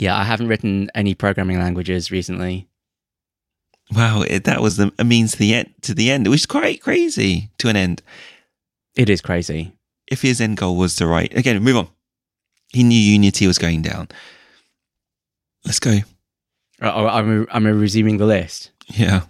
Yeah, 0.00 0.16
I 0.16 0.24
haven't 0.24 0.48
written 0.48 0.90
any 0.94 1.14
programming 1.14 1.58
languages 1.58 2.10
recently. 2.10 2.68
Wow, 3.94 4.22
it, 4.22 4.44
that 4.44 4.60
was 4.60 4.76
the 4.76 4.92
a 4.98 5.04
means 5.04 5.32
to 5.32 5.38
the 5.38 5.54
end. 5.54 5.74
To 5.82 5.94
the 5.94 6.10
end, 6.10 6.28
which 6.28 6.40
is 6.40 6.46
quite 6.46 6.82
crazy 6.82 7.50
to 7.58 7.68
an 7.68 7.76
end. 7.76 8.02
It 8.94 9.08
is 9.08 9.20
crazy. 9.20 9.72
If 10.06 10.22
his 10.22 10.40
end 10.40 10.56
goal 10.56 10.76
was 10.76 10.96
to 10.96 11.06
write 11.06 11.36
again, 11.36 11.62
move 11.62 11.76
on. 11.76 11.88
He 12.72 12.82
knew 12.82 12.98
Unity 12.98 13.46
was 13.46 13.58
going 13.58 13.82
down. 13.82 14.08
Let's 15.64 15.80
go. 15.80 16.00
Oh, 16.82 17.06
I'm, 17.06 17.46
I'm 17.50 17.66
resuming 17.66 18.18
the 18.18 18.26
list. 18.26 18.70
Yeah, 18.88 19.22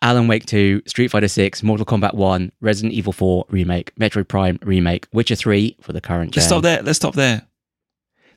Alan 0.00 0.28
Wake 0.28 0.46
2, 0.46 0.82
Street 0.86 1.08
Fighter 1.08 1.28
6, 1.28 1.62
Mortal 1.62 1.86
Kombat 1.86 2.14
1, 2.14 2.52
Resident 2.60 2.94
Evil 2.94 3.12
4 3.12 3.46
remake, 3.48 3.94
Metroid 3.96 4.28
Prime 4.28 4.58
remake, 4.62 5.08
Witcher 5.12 5.34
3 5.34 5.76
for 5.80 5.92
the 5.92 6.00
current 6.00 6.36
let's 6.36 6.46
gen 6.46 6.48
stop 6.48 6.62
there. 6.62 6.82
Let's 6.82 6.96
stop 6.96 7.14
there. 7.14 7.42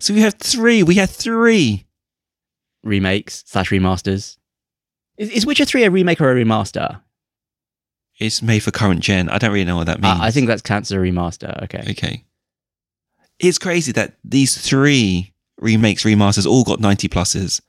So 0.01 0.13
we 0.13 0.22
have 0.22 0.34
three. 0.36 0.84
We 0.84 0.96
had 0.96 1.10
three. 1.10 1.86
remakes 2.84 3.43
slash 3.46 3.70
remasters. 3.70 4.38
Is, 5.17 5.29
is 5.29 5.46
Witcher 5.46 5.65
3 5.65 5.84
a 5.84 5.91
remake 5.91 6.20
or 6.20 6.31
a 6.31 6.36
remaster? 6.43 7.01
It's 8.20 8.41
made 8.41 8.63
for 8.63 8.72
current 8.72 9.01
gen. 9.01 9.29
I 9.29 9.38
don't 9.38 9.51
really 9.51 9.65
know 9.65 9.75
what 9.75 9.86
that 9.86 10.01
means. 10.01 10.20
Uh, 10.20 10.24
I 10.24 10.31
think 10.31 10.48
that's 10.48 10.62
cancer 10.62 11.00
remaster. 11.01 11.63
Okay. 11.63 11.84
Okay. 11.91 12.24
It's 13.39 13.58
crazy 13.60 13.91
that 13.93 14.15
these 14.24 14.58
three 14.58 15.34
remakes, 15.58 16.03
remasters, 16.03 16.46
all 16.48 16.63
got 16.63 16.79
90 16.79 17.08
pluses. 17.08 17.62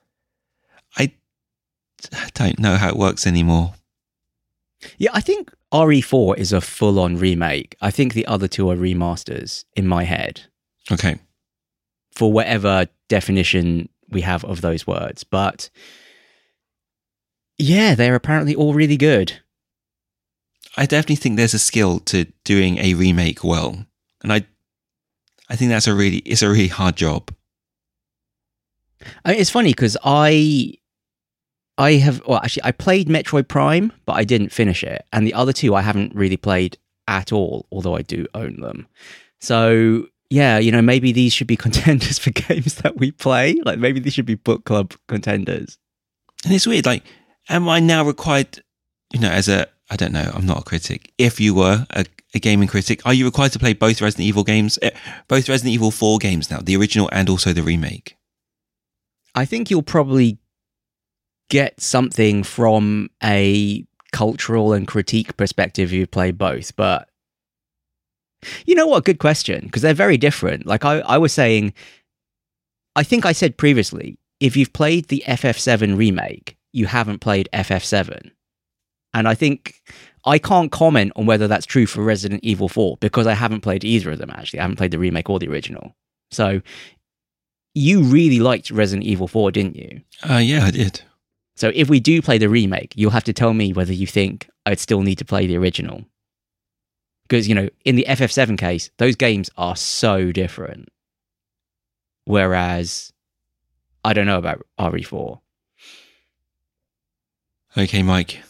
I 0.97 2.31
don't 2.35 2.59
know 2.59 2.77
how 2.77 2.89
it 2.89 2.97
works 2.97 3.27
anymore. 3.27 3.75
Yeah, 4.99 5.11
I 5.15 5.21
think 5.21 5.53
RE4 5.73 6.37
is 6.39 6.53
a 6.53 6.61
full 6.61 6.99
on 6.99 7.17
remake. 7.17 7.77
I 7.81 7.91
think 7.91 8.15
the 8.15 8.27
other 8.27 8.49
two 8.49 8.71
are 8.71 8.77
remasters 8.77 9.65
in 9.77 9.87
my 9.87 10.05
head 10.05 10.43
Okay. 10.91 11.19
For 12.14 12.33
whatever 12.33 12.87
definition 13.09 13.88
we 14.09 14.21
have 14.21 14.45
of 14.45 14.61
those 14.61 14.87
words. 14.87 15.25
But 15.25 15.71
yeah, 17.59 17.95
they're 17.95 18.14
apparently 18.14 18.54
all 18.54 18.75
really 18.75 18.97
good. 18.97 19.40
I 20.76 20.87
definitely 20.87 21.16
think 21.16 21.37
there's 21.37 21.54
a 21.54 21.59
skill 21.59 22.00
to 22.00 22.25
doing 22.45 22.78
a 22.78 22.95
remake 22.95 23.45
well. 23.45 23.85
And 24.23 24.33
I 24.33 24.47
I 25.49 25.57
think 25.57 25.71
that's 25.71 25.87
a 25.87 25.95
really 25.95 26.19
it's 26.19 26.42
a 26.42 26.49
really 26.49 26.69
hard 26.69 26.97
job. 26.97 27.31
I 29.25 29.33
mean, 29.33 29.40
it's 29.40 29.50
funny 29.50 29.71
because 29.71 29.97
I 30.04 30.75
I 31.76 31.95
have 31.95 32.23
well 32.26 32.38
actually 32.38 32.64
I 32.64 32.73
played 32.73 33.09
Metroid 33.09 33.49
Prime, 33.49 33.92
but 34.07 34.14
I 34.14 34.25
didn't 34.25 34.50
finish 34.50 34.83
it, 34.83 35.04
and 35.12 35.26
the 35.26 35.35
other 35.35 35.52
two 35.52 35.75
I 35.75 35.83
haven't 35.83 36.14
really 36.14 36.37
played 36.37 36.78
at 37.09 37.33
all, 37.33 37.66
although 37.71 37.97
I 37.97 38.02
do 38.02 38.26
own 38.35 38.61
them. 38.61 38.87
So 39.40 40.07
yeah, 40.33 40.59
you 40.59 40.73
know, 40.73 40.83
maybe 40.83 41.12
these 41.12 41.33
should 41.33 41.47
be 41.47 41.57
contenders 41.67 42.19
for 42.19 42.31
games 42.31 42.77
that 42.77 42.97
we 42.97 43.11
play. 43.11 43.61
Like 43.65 43.79
maybe 43.79 44.01
these 44.01 44.15
should 44.15 44.27
be 44.27 44.35
book 44.35 44.65
club 44.65 44.95
contenders. 45.09 45.79
And 46.45 46.53
it's 46.53 46.67
weird, 46.67 46.87
like, 46.87 47.05
am 47.49 47.69
I 47.69 47.79
now 47.81 48.05
required 48.05 48.62
you 49.12 49.21
know, 49.21 49.31
as 49.31 49.49
a 49.49 49.67
I 49.91 49.97
don't 49.97 50.12
know, 50.12 50.31
I'm 50.35 50.47
not 50.47 50.61
a 50.61 50.65
critic. 50.65 51.12
If 51.19 51.39
you 51.39 51.55
were 51.55 51.87
a, 51.91 52.07
a 52.35 52.39
gaming 52.39 52.69
critic, 52.69 53.05
are 53.05 53.12
you 53.12 53.27
required 53.27 53.53
to 53.53 53.59
play 53.59 53.75
both 53.75 54.01
Resident 54.01 54.27
Evil 54.27 54.43
games? 54.43 54.79
Eh, 54.81 54.91
Both 55.29 55.51
Resident 55.51 55.75
Evil 55.75 55.91
4 55.91 56.19
games 56.19 56.51
now, 56.51 56.61
the 56.62 56.77
original 56.77 57.11
and 57.12 57.29
also 57.29 57.53
the 57.53 57.62
remake. 57.62 58.17
I 59.35 59.45
think 59.45 59.71
you'll 59.71 59.83
probably 59.83 60.39
get 61.51 61.79
something 61.79 62.43
from 62.43 63.11
a 63.23 63.85
cultural 64.12 64.73
and 64.73 64.89
critique 64.89 65.37
perspective 65.37 65.91
if 65.91 65.93
you 65.93 66.07
play 66.07 66.31
both. 66.31 66.75
But 66.75 67.09
you 68.67 68.75
know 68.75 68.87
what? 68.87 69.05
Good 69.05 69.19
question, 69.19 69.67
because 69.67 69.83
they're 69.83 69.95
very 69.95 70.17
different. 70.17 70.67
Like 70.67 70.85
I, 70.85 71.01
I 71.01 71.19
was 71.19 71.33
saying, 71.33 71.73
I 72.97 73.03
think 73.03 73.25
I 73.25 73.33
said 73.33 73.57
previously, 73.57 74.19
if 74.41 74.57
you've 74.57 74.73
played 74.73 75.09
the 75.09 75.23
FF7 75.27 75.97
remake, 75.97 76.57
you 76.73 76.87
haven't 76.87 77.21
played 77.21 77.49
FF7. 77.53 78.31
And 79.15 79.29
I 79.29 79.35
think 79.35 79.83
I 80.25 80.39
can't 80.39 80.73
comment 80.73 81.13
on 81.17 81.27
whether 81.27 81.47
that's 81.47 81.67
true 81.67 81.87
for 81.87 82.03
Resident 82.03 82.43
Evil 82.43 82.69
4 82.69 82.97
because 83.01 83.27
I 83.27 83.35
haven't 83.35 83.61
played 83.61 83.85
either 83.85 84.11
of 84.11 84.19
them, 84.19 84.31
actually. 84.31 84.61
I 84.61 84.63
haven't 84.63 84.77
played 84.77 84.91
the 84.91 84.99
remake 84.99 85.29
or 85.29 85.39
the 85.39 85.49
original. 85.49 85.95
So 86.31 86.63
you 87.75 88.03
really 88.03 88.41
liked 88.41 88.71
Resident 88.71 89.07
Evil 89.07 89.29
4, 89.29 89.51
didn't 89.51 89.77
you? 89.77 90.01
Uh, 90.29 90.39
yeah, 90.39 90.65
I 90.65 90.71
did. 90.71 91.03
So 91.57 91.71
if 91.75 91.89
we 91.89 92.01
do 92.01 92.23
play 92.23 92.39
the 92.39 92.49
remake, 92.49 92.95
you'll 92.97 93.11
have 93.11 93.25
to 93.25 93.33
tell 93.33 93.53
me 93.53 93.73
whether 93.73 93.93
you 93.93 94.07
think 94.07 94.49
I'd 94.65 94.81
still 94.81 95.03
need 95.03 95.19
to 95.19 95.25
play 95.25 95.47
the 95.47 95.57
original. 95.57 96.05
Because, 97.33 97.49
you 97.49 97.55
know, 97.55 97.71
in 97.87 97.97
the 97.97 98.05
FF7 98.07 98.59
case, 98.59 98.91
those 98.99 99.17
games 99.17 99.49
are 99.57 99.75
so 99.75 100.33
different. 100.33 100.91
Whereas 102.27 103.11
I 104.05 104.12
don't 104.12 104.27
know 104.27 104.37
about 104.37 104.67
RE4. 104.79 105.41
Okay, 107.79 108.03
Mike. 108.03 108.43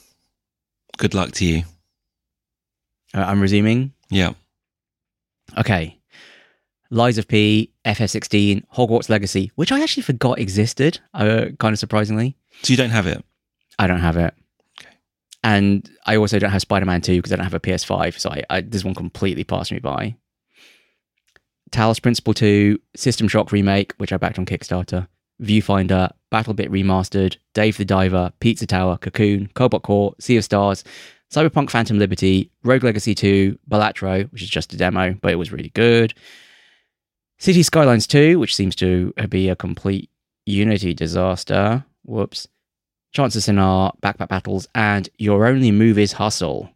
Good 0.99 1.15
luck 1.15 1.31
to 1.35 1.45
you. 1.45 1.63
Uh, 3.15 3.21
I'm 3.21 3.41
resuming. 3.41 3.93
Yeah. 4.11 4.33
Okay. 5.57 6.01
Lies 6.91 7.19
of 7.19 7.29
P, 7.29 7.71
FF16, 7.85 8.65
Hogwarts 8.75 9.09
Legacy, 9.09 9.53
which 9.55 9.71
I 9.71 9.81
actually 9.81 10.03
forgot 10.03 10.41
existed, 10.41 10.99
uh, 11.15 11.51
kind 11.61 11.73
of 11.73 11.79
surprisingly. 11.79 12.37
So 12.65 12.73
you 12.73 12.77
don't 12.77 12.91
have 12.91 13.07
it? 13.07 13.25
I 13.79 13.87
don't 13.87 14.01
have 14.01 14.17
it. 14.17 14.35
And 15.43 15.91
I 16.07 16.17
also 16.17 16.39
don't 16.39 16.51
have 16.51 16.63
Spider 16.63 16.87
Man 16.87 17.01
2 17.01 17.17
because 17.19 17.33
I 17.33 17.37
don't 17.37 17.45
have 17.45 17.55
a 17.55 17.61
PS5. 17.61 18.19
So 18.19 18.31
I, 18.31 18.43
I, 18.49 18.61
this 18.61 18.85
one 18.85 18.95
completely 18.95 19.45
passed 19.45 19.73
me 19.73 19.81
by. 19.81 20.15
Talos 21.73 22.01
Principle 22.03 22.35
2, 22.35 22.79
System 22.95 23.29
Shock 23.29 23.51
Remake, 23.51 23.95
which 23.97 24.13
I 24.13 24.19
backed 24.19 24.39
on 24.39 24.47
Kickstarter, 24.47 25.09
Viewfinder, 25.43 26.11
BattleBit 26.31 26.69
Remastered, 26.69 27.37
Dave 27.55 27.79
the 27.79 27.85
Diver, 27.85 28.33
Pizza 28.41 28.67
Tower, 28.67 28.99
Cocoon, 28.99 29.49
Cobalt 29.55 29.83
Core, 29.83 30.15
Sea 30.21 30.37
of 30.37 30.45
Stars, 30.45 30.85
Cyberpunk 31.33 31.71
Phantom 31.71 31.99
Liberty, 31.99 32.51
Rogue 32.63 32.85
Legacy 32.85 33.15
2, 33.15 33.59
Balatro, 33.71 34.31
which 34.33 34.43
is 34.43 34.51
just 34.51 34.75
a 34.75 34.77
demo, 34.77 35.15
but 35.23 35.33
it 35.33 35.37
was 35.37 35.51
really 35.51 35.71
good. 35.71 36.13
City 37.39 37.63
Skylines 37.63 38.07
2, 38.07 38.39
which 38.39 38.55
seems 38.55 38.77
to 38.77 39.13
be 39.29 39.49
a 39.49 39.57
complete 39.57 40.11
Unity 40.45 40.93
disaster. 40.93 41.85
Whoops. 42.05 42.49
Chants 43.13 43.37
of 43.37 43.43
Sennaar 43.43 43.93
backpack 44.01 44.29
battles, 44.29 44.67
and 44.75 45.09
Your 45.19 45.47
Only 45.47 45.71
Move 45.71 45.99
is 45.99 46.13
Hustle, 46.13 46.71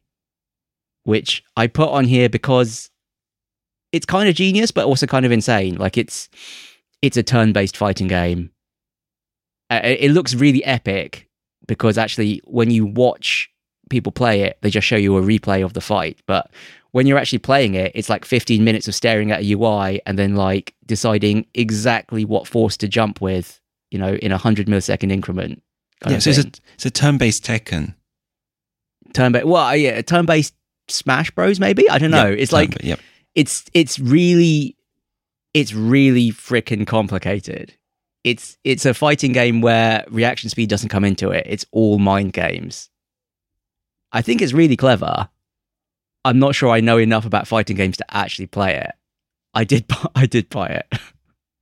which 1.04 1.42
I 1.56 1.66
put 1.66 1.90
on 1.90 2.04
here 2.04 2.28
because 2.28 2.90
it's 3.92 4.06
kind 4.06 4.28
of 4.28 4.34
genius, 4.34 4.70
but 4.70 4.84
also 4.86 5.06
kind 5.06 5.24
of 5.24 5.32
insane. 5.32 5.76
Like 5.76 5.96
it's 5.96 6.28
it's 7.02 7.16
a 7.16 7.22
turn-based 7.22 7.76
fighting 7.76 8.08
game. 8.08 8.50
Uh, 9.70 9.80
It 9.82 10.10
looks 10.12 10.34
really 10.34 10.64
epic 10.64 11.28
because 11.66 11.98
actually, 11.98 12.40
when 12.44 12.70
you 12.70 12.86
watch 12.86 13.50
people 13.88 14.12
play 14.12 14.42
it, 14.42 14.58
they 14.62 14.70
just 14.70 14.86
show 14.86 14.96
you 14.96 15.16
a 15.16 15.22
replay 15.22 15.64
of 15.64 15.72
the 15.72 15.80
fight. 15.80 16.20
But 16.26 16.50
when 16.92 17.06
you're 17.06 17.18
actually 17.18 17.38
playing 17.38 17.74
it, 17.74 17.92
it's 17.94 18.08
like 18.08 18.24
15 18.24 18.64
minutes 18.64 18.88
of 18.88 18.94
staring 18.94 19.30
at 19.30 19.42
a 19.42 19.52
UI 19.52 20.00
and 20.06 20.18
then 20.18 20.34
like 20.34 20.74
deciding 20.84 21.46
exactly 21.54 22.24
what 22.24 22.46
force 22.46 22.76
to 22.78 22.88
jump 22.88 23.20
with, 23.20 23.60
you 23.90 23.98
know, 23.98 24.14
in 24.14 24.32
a 24.32 24.38
hundred 24.38 24.66
millisecond 24.66 25.12
increment. 25.12 25.62
Yeah, 26.06 26.18
so 26.18 26.30
it's 26.30 26.38
a, 26.38 26.50
it's 26.74 26.86
a 26.86 26.90
turn 26.90 27.18
based 27.18 27.44
Tekken. 27.44 27.94
turn 29.14 29.32
based. 29.32 29.46
Well, 29.46 29.64
uh, 29.64 29.72
yeah, 29.72 30.02
turn 30.02 30.26
based 30.26 30.54
Smash 30.88 31.30
Bros. 31.30 31.58
Maybe 31.58 31.88
I 31.88 31.98
don't 31.98 32.10
know. 32.10 32.28
Yeah, 32.28 32.36
it's 32.42 32.52
like 32.52 32.82
Yep. 32.82 33.00
it's 33.34 33.64
it's 33.74 33.98
really 33.98 34.76
it's 35.54 35.72
really 35.72 36.30
freaking 36.32 36.86
complicated. 36.86 37.74
It's 38.24 38.58
it's 38.64 38.84
a 38.84 38.92
fighting 38.92 39.32
game 39.32 39.60
where 39.62 40.04
reaction 40.10 40.50
speed 40.50 40.68
doesn't 40.68 40.88
come 40.90 41.04
into 41.04 41.30
it. 41.30 41.46
It's 41.48 41.64
all 41.72 41.98
mind 41.98 42.32
games. 42.34 42.90
I 44.12 44.22
think 44.22 44.42
it's 44.42 44.52
really 44.52 44.76
clever. 44.76 45.28
I'm 46.24 46.38
not 46.38 46.54
sure 46.54 46.70
I 46.70 46.80
know 46.80 46.98
enough 46.98 47.24
about 47.24 47.46
fighting 47.46 47.76
games 47.76 47.96
to 47.98 48.04
actually 48.14 48.46
play 48.48 48.74
it. 48.76 48.92
I 49.54 49.64
did 49.64 49.86
I 50.14 50.26
did 50.26 50.50
buy 50.50 50.66
it. 50.68 51.00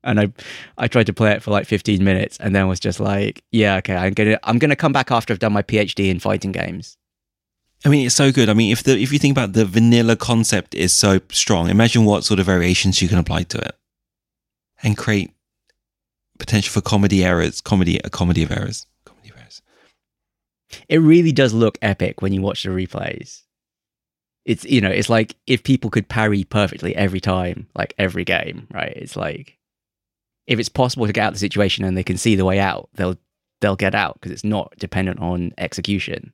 And 0.05 0.21
I 0.21 0.33
I 0.79 0.87
tried 0.87 1.07
to 1.07 1.13
play 1.13 1.33
it 1.33 1.43
for 1.43 1.51
like 1.51 1.67
15 1.67 2.05
minutes 2.05 2.37
and 2.39 2.55
then 2.55 2.69
was 2.69 2.81
just 2.81 3.01
like, 3.01 3.43
yeah, 3.51 3.77
okay, 3.77 3.97
I'm 3.97 4.13
going 4.13 4.31
to 4.31 4.49
I'm 4.49 4.59
going 4.59 4.71
to 4.71 4.77
come 4.77 4.93
back 4.93 5.11
after 5.11 5.33
I've 5.33 5.41
done 5.41 5.53
my 5.53 5.63
PhD 5.63 6.11
in 6.11 6.21
fighting 6.21 6.53
games. 6.53 6.97
I 7.85 7.91
mean, 7.91 8.07
it's 8.07 8.15
so 8.15 8.33
good. 8.33 8.49
I 8.49 8.55
mean, 8.55 8.73
if 8.73 8.83
the 8.83 8.99
if 8.99 9.13
you 9.13 9.19
think 9.19 9.33
about 9.33 9.53
the 9.53 9.65
vanilla 9.65 10.17
concept 10.17 10.75
is 10.75 10.93
so 10.93 11.21
strong, 11.31 11.69
imagine 11.69 12.05
what 12.05 12.25
sort 12.25 12.41
of 12.41 12.47
variations 12.47 13.03
you 13.03 13.09
can 13.09 13.19
apply 13.19 13.43
to 13.45 13.59
it, 13.59 13.77
and 14.83 14.97
create 14.97 15.33
potential 16.39 16.73
for 16.73 16.81
comedy 16.81 17.25
errors, 17.25 17.61
comedy 17.61 17.99
a 18.03 18.11
comedy 18.11 18.43
of 18.43 18.51
errors, 18.51 18.87
comedy 19.05 19.31
of 19.31 19.37
errors. 19.39 19.63
It 20.89 20.99
really 20.99 21.33
does 21.33 21.53
look 21.53 21.79
epic 21.83 22.23
when 22.23 22.33
you 22.33 22.41
watch 22.41 22.63
the 22.63 22.71
replays. 22.71 23.43
It's 24.47 24.65
you 24.65 24.81
know, 24.81 24.91
it's 24.91 25.11
like 25.11 25.37
if 25.47 25.63
people 25.63 25.91
could 25.91 26.09
parry 26.09 26.45
perfectly 26.45 26.97
every 26.97 27.21
time, 27.21 27.67
like 27.75 27.95
every 27.99 28.25
game, 28.25 28.67
right? 28.73 28.93
It's 28.97 29.17
like 29.17 29.59
if 30.47 30.59
it's 30.59 30.69
possible 30.69 31.07
to 31.07 31.13
get 31.13 31.23
out 31.25 31.29
of 31.29 31.35
the 31.35 31.39
situation 31.41 31.85
and 31.85 31.97
they 31.97 32.03
can 32.05 32.17
see 32.19 32.35
the 32.37 32.45
way 32.45 32.59
out, 32.59 32.89
they'll 32.95 33.17
they'll 33.61 33.77
get 33.77 33.95
out 33.95 34.15
because 34.15 34.33
it's 34.33 34.45
not 34.45 34.73
dependent 34.79 35.21
on 35.21 35.53
execution. 35.59 36.33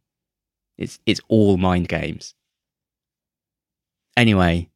It's 0.79 0.99
it's 1.07 1.21
all 1.29 1.57
mind 1.57 1.89
games. 1.89 2.35
Anyway, 4.17 4.69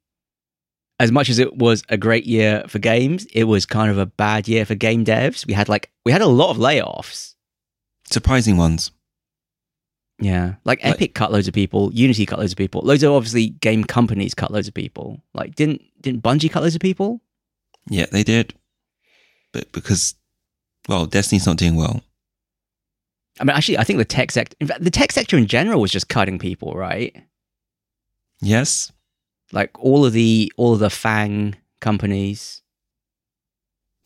as 1.00 1.10
much 1.10 1.28
as 1.28 1.38
it 1.38 1.56
was 1.56 1.82
a 1.88 1.96
great 1.96 2.24
year 2.24 2.64
for 2.68 2.78
games, 2.78 3.26
it 3.32 3.44
was 3.44 3.66
kind 3.66 3.90
of 3.90 3.98
a 3.98 4.06
bad 4.06 4.46
year 4.48 4.64
for 4.64 4.74
game 4.74 5.04
devs. 5.04 5.46
We 5.46 5.54
had 5.54 5.68
like 5.68 5.90
we 6.04 6.12
had 6.12 6.22
a 6.22 6.26
lot 6.26 6.50
of 6.50 6.56
layoffs. 6.58 7.34
Surprising 8.08 8.56
ones. 8.56 8.90
Yeah, 10.20 10.54
like 10.64 10.82
Like- 10.84 10.94
Epic 10.94 11.14
cut 11.14 11.32
loads 11.32 11.48
of 11.48 11.54
people, 11.54 11.92
Unity 11.92 12.24
cut 12.24 12.38
loads 12.38 12.52
of 12.52 12.58
people, 12.58 12.82
loads 12.82 13.02
of 13.02 13.12
obviously 13.12 13.48
game 13.48 13.82
companies 13.82 14.32
cut 14.34 14.52
loads 14.52 14.68
of 14.68 14.74
people. 14.74 15.20
Like 15.34 15.56
didn't 15.56 15.82
didn't 16.00 16.22
Bungie 16.22 16.50
cut 16.50 16.62
loads 16.62 16.76
of 16.76 16.80
people? 16.80 17.20
Yeah, 17.90 18.06
they 18.10 18.22
did, 18.22 18.54
but 19.54 19.72
because 19.72 20.14
well, 20.88 21.06
Destiny's 21.06 21.46
not 21.46 21.56
doing 21.56 21.76
well. 21.76 22.02
I 23.40 23.44
mean, 23.44 23.56
actually, 23.56 23.78
I 23.78 23.84
think 23.84 23.96
the 23.98 24.04
tech 24.04 24.30
sector, 24.30 24.54
in 24.60 24.66
fact, 24.66 24.84
the 24.84 24.90
tech 24.90 25.10
sector 25.12 25.38
in 25.38 25.46
general 25.46 25.80
was 25.80 25.90
just 25.90 26.08
cutting 26.10 26.38
people, 26.38 26.74
right? 26.74 27.16
Yes, 28.42 28.92
Like 29.52 29.70
all 29.78 30.04
of 30.04 30.12
the 30.12 30.52
all 30.56 30.74
of 30.74 30.80
the 30.80 30.88
FAANG 30.88 31.54
companies. 31.80 32.60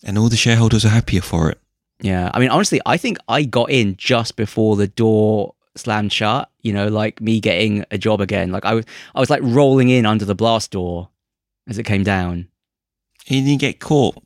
and 0.04 0.16
all 0.16 0.28
the 0.28 0.36
shareholders 0.36 0.84
are 0.84 0.90
happier 0.90 1.20
for 1.22 1.50
it. 1.50 1.58
Yeah, 2.00 2.30
I 2.32 2.38
mean, 2.38 2.50
honestly, 2.50 2.80
I 2.86 2.96
think 2.96 3.18
I 3.28 3.42
got 3.42 3.70
in 3.70 3.96
just 3.96 4.36
before 4.36 4.76
the 4.76 4.86
door 4.86 5.54
slammed 5.74 6.12
shut. 6.12 6.48
You 6.62 6.72
know, 6.72 6.86
like 6.88 7.20
me 7.20 7.40
getting 7.40 7.84
a 7.90 7.98
job 7.98 8.20
again. 8.20 8.52
Like 8.52 8.64
I 8.64 8.74
was, 8.74 8.84
I 9.14 9.20
was 9.20 9.30
like 9.30 9.40
rolling 9.42 9.88
in 9.88 10.06
under 10.06 10.24
the 10.24 10.34
blast 10.36 10.70
door 10.70 11.08
as 11.66 11.78
it 11.78 11.84
came 11.84 12.04
down. 12.04 12.48
You 13.26 13.42
didn't 13.42 13.60
get 13.60 13.80
caught. 13.80 14.22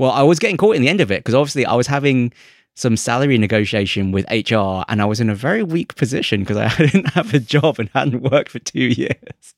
Well, 0.00 0.12
I 0.12 0.22
was 0.22 0.38
getting 0.38 0.56
caught 0.56 0.76
in 0.76 0.80
the 0.80 0.88
end 0.88 1.02
of 1.02 1.10
it 1.10 1.18
because 1.18 1.34
obviously 1.34 1.66
I 1.66 1.74
was 1.74 1.86
having 1.86 2.32
some 2.74 2.96
salary 2.96 3.36
negotiation 3.36 4.12
with 4.12 4.24
HR 4.30 4.82
and 4.88 5.02
I 5.02 5.04
was 5.04 5.20
in 5.20 5.28
a 5.28 5.34
very 5.34 5.62
weak 5.62 5.94
position 5.94 6.40
because 6.40 6.56
I 6.56 6.74
didn't 6.78 7.10
have 7.10 7.34
a 7.34 7.38
job 7.38 7.78
and 7.78 7.90
hadn't 7.90 8.22
worked 8.22 8.48
for 8.48 8.60
two 8.60 8.80
years. 8.84 9.54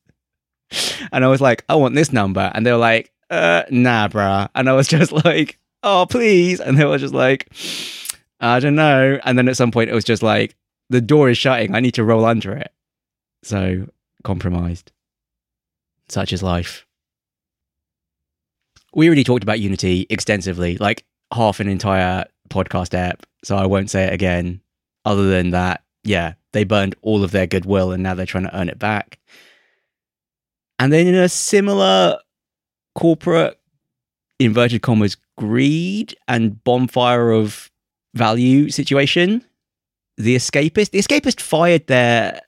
And 1.12 1.25
I 1.25 1.28
was 1.28 1.40
like, 1.40 1.64
I 1.68 1.76
want 1.76 1.94
this 1.94 2.12
number. 2.12 2.50
And 2.52 2.66
they 2.66 2.72
were 2.72 2.78
like, 2.78 3.12
uh, 3.30 3.62
nah, 3.70 4.08
bruh. 4.08 4.49
And 4.56 4.68
I 4.68 4.72
was 4.72 4.88
just 4.96 5.12
like, 5.12 5.61
oh, 5.84 6.06
please. 6.11 6.58
And 6.58 6.76
they 6.76 6.87
were 6.87 6.99
just 6.99 7.14
like, 7.14 7.49
I 8.40 8.59
don't 8.59 8.74
know. 8.74 9.20
And 9.22 9.38
then 9.38 9.48
at 9.48 9.57
some 9.57 9.70
point 9.70 9.90
it 9.90 9.94
was 9.94 10.02
just 10.02 10.24
like, 10.24 10.57
the 10.90 11.00
door 11.00 11.31
is 11.31 11.38
shutting. 11.38 11.72
I 11.72 11.78
need 11.78 11.94
to 11.94 12.02
roll 12.02 12.24
under 12.24 12.52
it. 12.52 12.72
So 13.44 13.88
compromised. 14.24 14.90
Such 16.09 16.33
is 16.33 16.42
life. 16.42 16.85
We 18.94 19.07
already 19.07 19.24
talked 19.24 19.42
about 19.42 19.61
Unity 19.61 20.07
extensively, 20.11 20.76
like 20.78 21.05
half 21.33 21.61
an 21.61 21.68
entire 21.68 22.26
podcast 22.50 22.94
app. 22.94 23.24
So 23.44 23.57
I 23.57 23.66
won't 23.66 23.90
say 23.90 24.05
it 24.05 24.12
again. 24.12 24.61
Other 25.05 25.28
than 25.28 25.50
that, 25.50 25.83
yeah, 26.05 26.35
they 26.52 26.64
burned 26.64 26.94
all 27.02 27.24
of 27.24 27.33
their 27.33 27.46
goodwill 27.46 27.92
and 27.92 28.02
now 28.02 28.14
they're 28.14 28.26
trying 28.26 28.44
to 28.44 28.57
earn 28.57 28.68
it 28.68 28.78
back. 28.78 29.18
And 30.78 30.92
then 30.92 31.07
in 31.07 31.14
a 31.14 31.28
similar 31.28 32.18
corporate 32.94 33.59
inverted 34.38 34.83
commas 34.83 35.16
greed 35.38 36.16
and 36.28 36.62
bonfire 36.64 37.31
of 37.31 37.70
value 38.14 38.70
situation, 38.70 39.44
the 40.16 40.37
escapist, 40.37 40.90
the 40.90 40.98
escapist 40.98 41.40
fired 41.40 41.87
their 41.87 42.40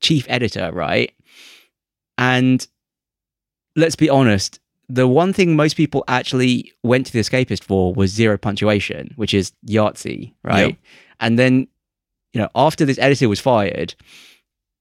chief 0.00 0.26
editor, 0.28 0.70
right? 0.72 1.12
And 2.16 2.66
let's 3.74 3.96
be 3.96 4.08
honest, 4.08 4.60
the 4.88 5.06
one 5.06 5.32
thing 5.32 5.54
most 5.54 5.76
people 5.76 6.02
actually 6.08 6.72
went 6.82 7.06
to 7.06 7.12
the 7.12 7.20
escapist 7.20 7.62
for 7.62 7.92
was 7.92 8.10
zero 8.10 8.38
punctuation, 8.38 9.12
which 9.16 9.34
is 9.34 9.52
Yahtzee, 9.66 10.32
right? 10.42 10.68
Yep. 10.68 10.76
And 11.20 11.38
then, 11.38 11.68
you 12.32 12.40
know, 12.40 12.48
after 12.54 12.84
this 12.84 12.98
editor 12.98 13.28
was 13.28 13.40
fired, 13.40 13.94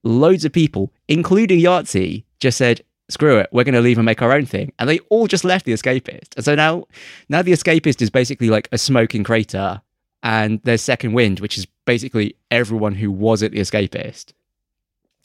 loads 0.03 0.45
of 0.45 0.53
people, 0.53 0.93
including 1.07 1.59
Yahtzee, 1.59 2.23
just 2.39 2.57
said, 2.57 2.81
screw 3.09 3.37
it, 3.37 3.49
we're 3.51 3.63
going 3.63 3.75
to 3.75 3.81
leave 3.81 3.97
and 3.97 4.05
make 4.05 4.21
our 4.21 4.31
own 4.31 4.45
thing. 4.45 4.71
And 4.79 4.89
they 4.89 4.99
all 5.09 5.27
just 5.27 5.43
left 5.43 5.65
the 5.65 5.73
escapist. 5.73 6.35
And 6.35 6.45
so 6.45 6.55
now, 6.55 6.85
now 7.29 7.41
the 7.41 7.51
escapist 7.51 8.01
is 8.01 8.09
basically 8.09 8.49
like 8.49 8.69
a 8.71 8.77
smoking 8.77 9.23
crater. 9.23 9.81
And 10.23 10.61
there's 10.63 10.81
Second 10.81 11.13
Wind, 11.13 11.39
which 11.39 11.57
is 11.57 11.67
basically 11.85 12.35
everyone 12.49 12.95
who 12.95 13.11
was 13.11 13.43
at 13.43 13.51
the 13.51 13.59
escapist, 13.59 14.33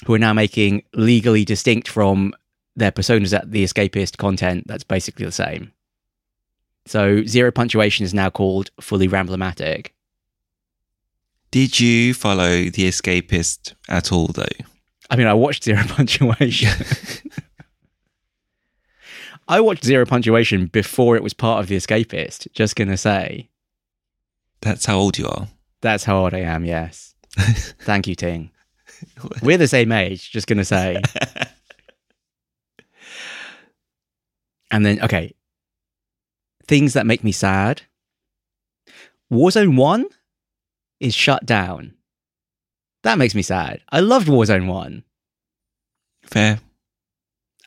who 0.07 0.15
are 0.15 0.19
now 0.19 0.33
making 0.33 0.83
legally 0.93 1.45
distinct 1.45 1.89
from 1.89 2.35
their 2.77 2.91
personas 2.93 3.37
at 3.37 3.51
the 3.51 3.65
escapist 3.65 4.17
content 4.17 4.65
that's 4.67 4.85
basically 4.85 5.25
the 5.27 5.33
same. 5.33 5.73
So 6.87 7.25
zero 7.25 7.53
punctuation 7.53 8.05
is 8.05 8.13
now 8.15 8.31
called 8.31 8.71
fully 8.81 9.09
ramblomatic. 9.09 9.95
Did 11.51 11.79
you 11.79 12.15
follow 12.15 12.65
the 12.65 12.89
escapist 12.89 13.75
at 13.89 14.11
all, 14.11 14.29
though? 14.29 14.45
I 15.11 15.17
mean, 15.17 15.27
I 15.27 15.35
watched 15.35 15.65
zero 15.65 15.83
punctuation. 15.87 16.71
I 19.49 19.61
watched 19.61 19.85
zero 19.85 20.07
punctuation 20.07 20.67
before 20.67 21.17
it 21.17 21.23
was 21.23 21.35
part 21.35 21.61
of 21.61 21.69
the 21.69 21.77
escapist. 21.77 22.51
Just 22.53 22.75
gonna 22.77 22.97
say 22.97 23.51
That's 24.61 24.87
how 24.87 24.97
old 24.97 25.19
you 25.19 25.27
are. 25.27 25.49
that's 25.83 26.05
how 26.05 26.19
old 26.25 26.33
I 26.33 26.39
am. 26.41 26.65
Yes, 26.65 27.15
thank 27.81 28.07
you, 28.07 28.15
Ting. 28.15 28.51
We're 29.43 29.59
the 29.59 29.69
same 29.69 29.93
age. 29.93 30.31
Just 30.31 30.47
gonna 30.47 30.65
say. 30.65 31.03
And 34.73 34.85
then, 34.85 35.01
okay, 35.03 35.35
things 36.67 36.95
that 36.95 37.07
make 37.07 37.23
me 37.23 37.31
sad. 37.31 37.83
Warzone 39.33 39.77
1 39.77 40.07
is 41.01 41.15
shut 41.15 41.47
down. 41.47 41.95
That 43.03 43.19
makes 43.19 43.35
me 43.35 43.43
sad. 43.43 43.83
I 43.91 44.01
loved 44.01 44.29
Warzone 44.29 44.67
1. 44.67 45.05
Fair. 46.25 46.59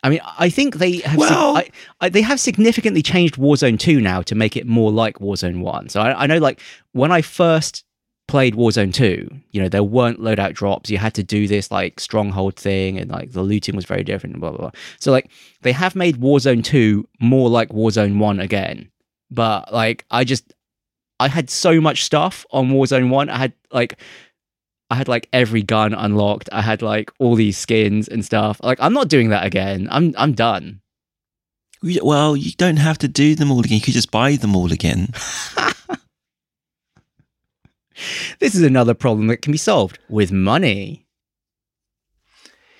I 0.02 0.08
mean, 0.08 0.20
I 0.38 0.50
think 0.50 0.76
they 0.76 0.98
have 0.98 1.16
Well- 1.16 1.56
I, 1.56 1.70
I, 2.00 2.08
they 2.08 2.22
have 2.22 2.40
significantly 2.40 3.02
changed 3.02 3.36
Warzone 3.36 3.78
2 3.78 4.00
now 4.00 4.22
to 4.22 4.34
make 4.34 4.56
it 4.56 4.66
more 4.66 4.92
like 4.92 5.18
Warzone 5.18 5.60
1. 5.60 5.88
So 5.88 6.00
I, 6.00 6.24
I 6.24 6.26
know, 6.26 6.38
like, 6.38 6.60
when 6.92 7.12
I 7.12 7.22
first 7.22 7.84
played 8.28 8.54
Warzone 8.54 8.92
2, 8.92 9.28
you 9.52 9.62
know, 9.62 9.68
there 9.68 9.82
weren't 9.84 10.20
loadout 10.20 10.54
drops. 10.54 10.90
You 10.90 10.98
had 10.98 11.14
to 11.14 11.22
do 11.22 11.46
this, 11.46 11.70
like, 11.70 12.00
stronghold 12.00 12.56
thing, 12.56 12.98
and, 12.98 13.10
like, 13.10 13.32
the 13.32 13.42
looting 13.42 13.76
was 13.76 13.84
very 13.84 14.02
different, 14.02 14.34
and 14.34 14.40
blah, 14.40 14.50
blah, 14.50 14.58
blah. 14.58 14.70
So, 14.98 15.12
like, 15.12 15.30
they 15.62 15.72
have 15.72 15.94
made 15.94 16.16
Warzone 16.16 16.64
2 16.64 17.08
more 17.20 17.48
like 17.48 17.68
Warzone 17.68 18.18
1 18.18 18.40
again. 18.40 18.90
But, 19.30 19.72
like, 19.72 20.04
I 20.10 20.24
just, 20.24 20.52
I 21.20 21.28
had 21.28 21.50
so 21.50 21.80
much 21.80 22.04
stuff 22.04 22.44
on 22.50 22.70
Warzone 22.70 23.10
1. 23.10 23.30
I 23.30 23.36
had, 23.36 23.52
like, 23.72 23.98
I 24.90 24.94
had 24.94 25.08
like 25.08 25.28
every 25.32 25.62
gun 25.62 25.94
unlocked. 25.94 26.48
I 26.52 26.62
had 26.62 26.80
like 26.80 27.10
all 27.18 27.34
these 27.34 27.58
skins 27.58 28.06
and 28.06 28.24
stuff. 28.24 28.60
Like 28.62 28.78
I'm 28.80 28.92
not 28.92 29.08
doing 29.08 29.30
that 29.30 29.44
again. 29.44 29.88
I'm 29.90 30.14
I'm 30.16 30.32
done. 30.32 30.80
Well, 31.82 32.36
you 32.36 32.52
don't 32.52 32.78
have 32.78 32.98
to 32.98 33.08
do 33.08 33.34
them 33.34 33.50
all 33.50 33.60
again. 33.60 33.74
You 33.74 33.80
could 33.80 33.94
just 33.94 34.10
buy 34.10 34.36
them 34.36 34.56
all 34.56 34.72
again. 34.72 35.12
This 38.38 38.54
is 38.54 38.62
another 38.62 38.94
problem 38.94 39.28
that 39.28 39.42
can 39.42 39.52
be 39.52 39.58
solved 39.58 39.98
with 40.08 40.30
money. 40.32 41.06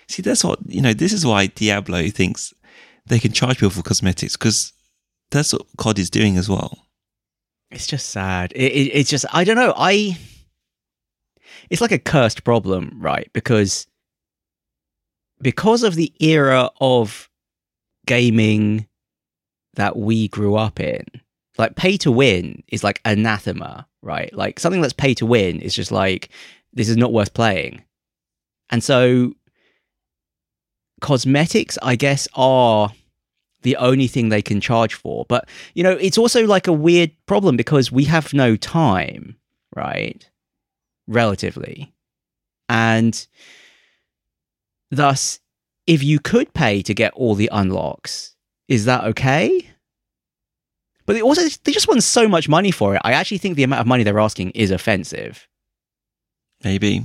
See, 0.09 0.22
that's 0.22 0.44
what, 0.44 0.59
you 0.66 0.81
know, 0.81 0.92
this 0.92 1.12
is 1.12 1.26
why 1.26 1.46
Diablo 1.46 2.09
thinks 2.09 2.52
they 3.07 3.18
can 3.18 3.33
charge 3.33 3.57
people 3.57 3.70
for 3.70 3.83
cosmetics 3.83 4.37
because 4.37 4.72
that's 5.31 5.52
what 5.52 5.66
COD 5.79 5.98
is 5.98 6.11
doing 6.11 6.37
as 6.37 6.48
well. 6.48 6.87
It's 7.70 7.87
just 7.87 8.11
sad. 8.11 8.52
It, 8.55 8.72
it, 8.72 8.90
it's 8.92 9.11
just 9.11 9.26
I 9.33 9.42
don't 9.44 9.57
know. 9.57 9.74
I 9.76 10.16
it's 11.70 11.81
like 11.81 11.92
a 11.92 11.98
cursed 11.98 12.44
problem, 12.44 12.96
right? 13.00 13.29
Because 13.33 13.87
because 15.40 15.83
of 15.83 15.96
the 15.96 16.12
era 16.20 16.70
of 16.81 17.29
gaming 18.07 18.87
that 19.74 19.96
we 19.96 20.29
grew 20.29 20.57
up 20.57 20.81
in. 20.81 21.05
Like 21.59 21.76
pay 21.76 21.96
to 21.98 22.12
win 22.12 22.62
is 22.68 22.85
like 22.85 23.00
anathema, 23.05 23.87
right? 24.07 24.33
Like 24.33 24.61
something 24.61 24.81
that's 24.81 24.95
pay 24.95 25.12
to 25.14 25.27
win 25.27 25.61
is 25.61 25.75
just 25.75 25.90
like 25.92 26.31
this 26.73 26.88
is 26.88 26.97
not 26.97 27.12
worth 27.12 27.35
playing. 27.35 27.83
And 28.71 28.83
so 28.83 29.35
cosmetics, 31.01 31.77
I 31.83 31.97
guess, 31.97 32.29
are 32.35 32.92
the 33.62 33.77
only 33.77 34.07
thing 34.07 34.29
they 34.29 34.42
can 34.42 34.61
charge 34.61 34.95
for. 34.95 35.27
But, 35.29 35.49
you 35.75 35.83
know, 35.83 35.92
it's 35.92 36.19
also 36.19 36.47
like 36.47 36.69
a 36.69 36.73
weird 36.73 37.11
problem 37.27 37.57
because 37.57 37.90
we 37.90 38.05
have 38.05 38.33
no 38.33 38.57
time, 38.57 39.37
right? 39.75 40.29
Relatively. 41.09 41.92
And 42.69 43.27
thus, 44.90 45.40
if 45.87 46.03
you 46.03 46.19
could 46.21 46.53
pay 46.55 46.83
to 46.83 46.95
get 46.95 47.12
all 47.14 47.35
the 47.35 47.51
unlocks, 47.53 48.35
is 48.69 48.85
that 48.85 49.05
okay? 49.05 49.69
But 51.07 51.14
they 51.14 51.23
also 51.23 51.42
they 51.64 51.73
just 51.73 51.88
want 51.88 52.03
so 52.03 52.29
much 52.29 52.49
money 52.49 52.71
for 52.71 52.95
it. 52.95 53.01
I 53.05 53.12
actually 53.12 53.38
think 53.38 53.57
the 53.57 53.62
amount 53.62 53.81
of 53.81 53.87
money 53.87 54.03
they're 54.03 54.19
asking 54.19 54.51
is 54.51 54.71
offensive. 54.71 55.47
Maybe. 56.64 57.03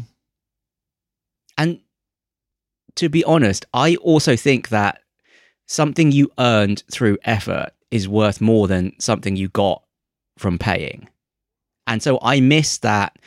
And 1.57 1.79
to 2.95 3.09
be 3.09 3.23
honest, 3.23 3.65
I 3.73 3.95
also 3.97 4.35
think 4.35 4.69
that 4.69 5.01
something 5.67 6.11
you 6.11 6.31
earned 6.39 6.83
through 6.91 7.17
effort 7.23 7.69
is 7.91 8.07
worth 8.07 8.41
more 8.41 8.67
than 8.67 8.93
something 8.99 9.35
you 9.35 9.49
got 9.49 9.83
from 10.37 10.57
paying. 10.57 11.07
And 11.87 12.01
so 12.01 12.19
I 12.21 12.39
miss 12.39 12.79
that. 12.79 13.17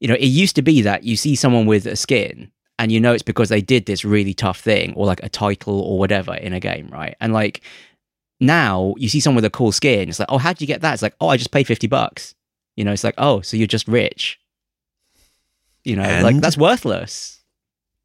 You 0.00 0.08
know, 0.08 0.14
it 0.14 0.26
used 0.26 0.56
to 0.56 0.62
be 0.62 0.82
that 0.82 1.04
you 1.04 1.16
see 1.16 1.36
someone 1.36 1.66
with 1.66 1.86
a 1.86 1.96
skin 1.96 2.50
and 2.78 2.92
you 2.92 3.00
know 3.00 3.12
it's 3.12 3.22
because 3.22 3.48
they 3.48 3.62
did 3.62 3.86
this 3.86 4.04
really 4.04 4.34
tough 4.34 4.60
thing 4.60 4.92
or 4.94 5.06
like 5.06 5.22
a 5.22 5.28
title 5.28 5.80
or 5.80 5.98
whatever 5.98 6.34
in 6.34 6.52
a 6.52 6.60
game, 6.60 6.88
right? 6.88 7.16
And 7.20 7.32
like 7.32 7.62
now 8.40 8.94
you 8.98 9.08
see 9.08 9.20
someone 9.20 9.36
with 9.36 9.44
a 9.44 9.50
cool 9.50 9.72
skin, 9.72 10.08
it's 10.08 10.18
like, 10.18 10.30
oh, 10.30 10.38
how'd 10.38 10.60
you 10.60 10.66
get 10.66 10.82
that? 10.82 10.94
It's 10.94 11.02
like, 11.02 11.16
oh, 11.20 11.28
I 11.28 11.36
just 11.36 11.50
paid 11.50 11.66
50 11.66 11.86
bucks. 11.86 12.34
You 12.76 12.84
know, 12.84 12.92
it's 12.92 13.04
like, 13.04 13.14
oh, 13.18 13.40
so 13.40 13.56
you're 13.56 13.66
just 13.66 13.88
rich. 13.88 14.38
You 15.84 15.96
know, 15.96 16.20
like 16.22 16.36
that's 16.40 16.58
worthless. 16.58 17.42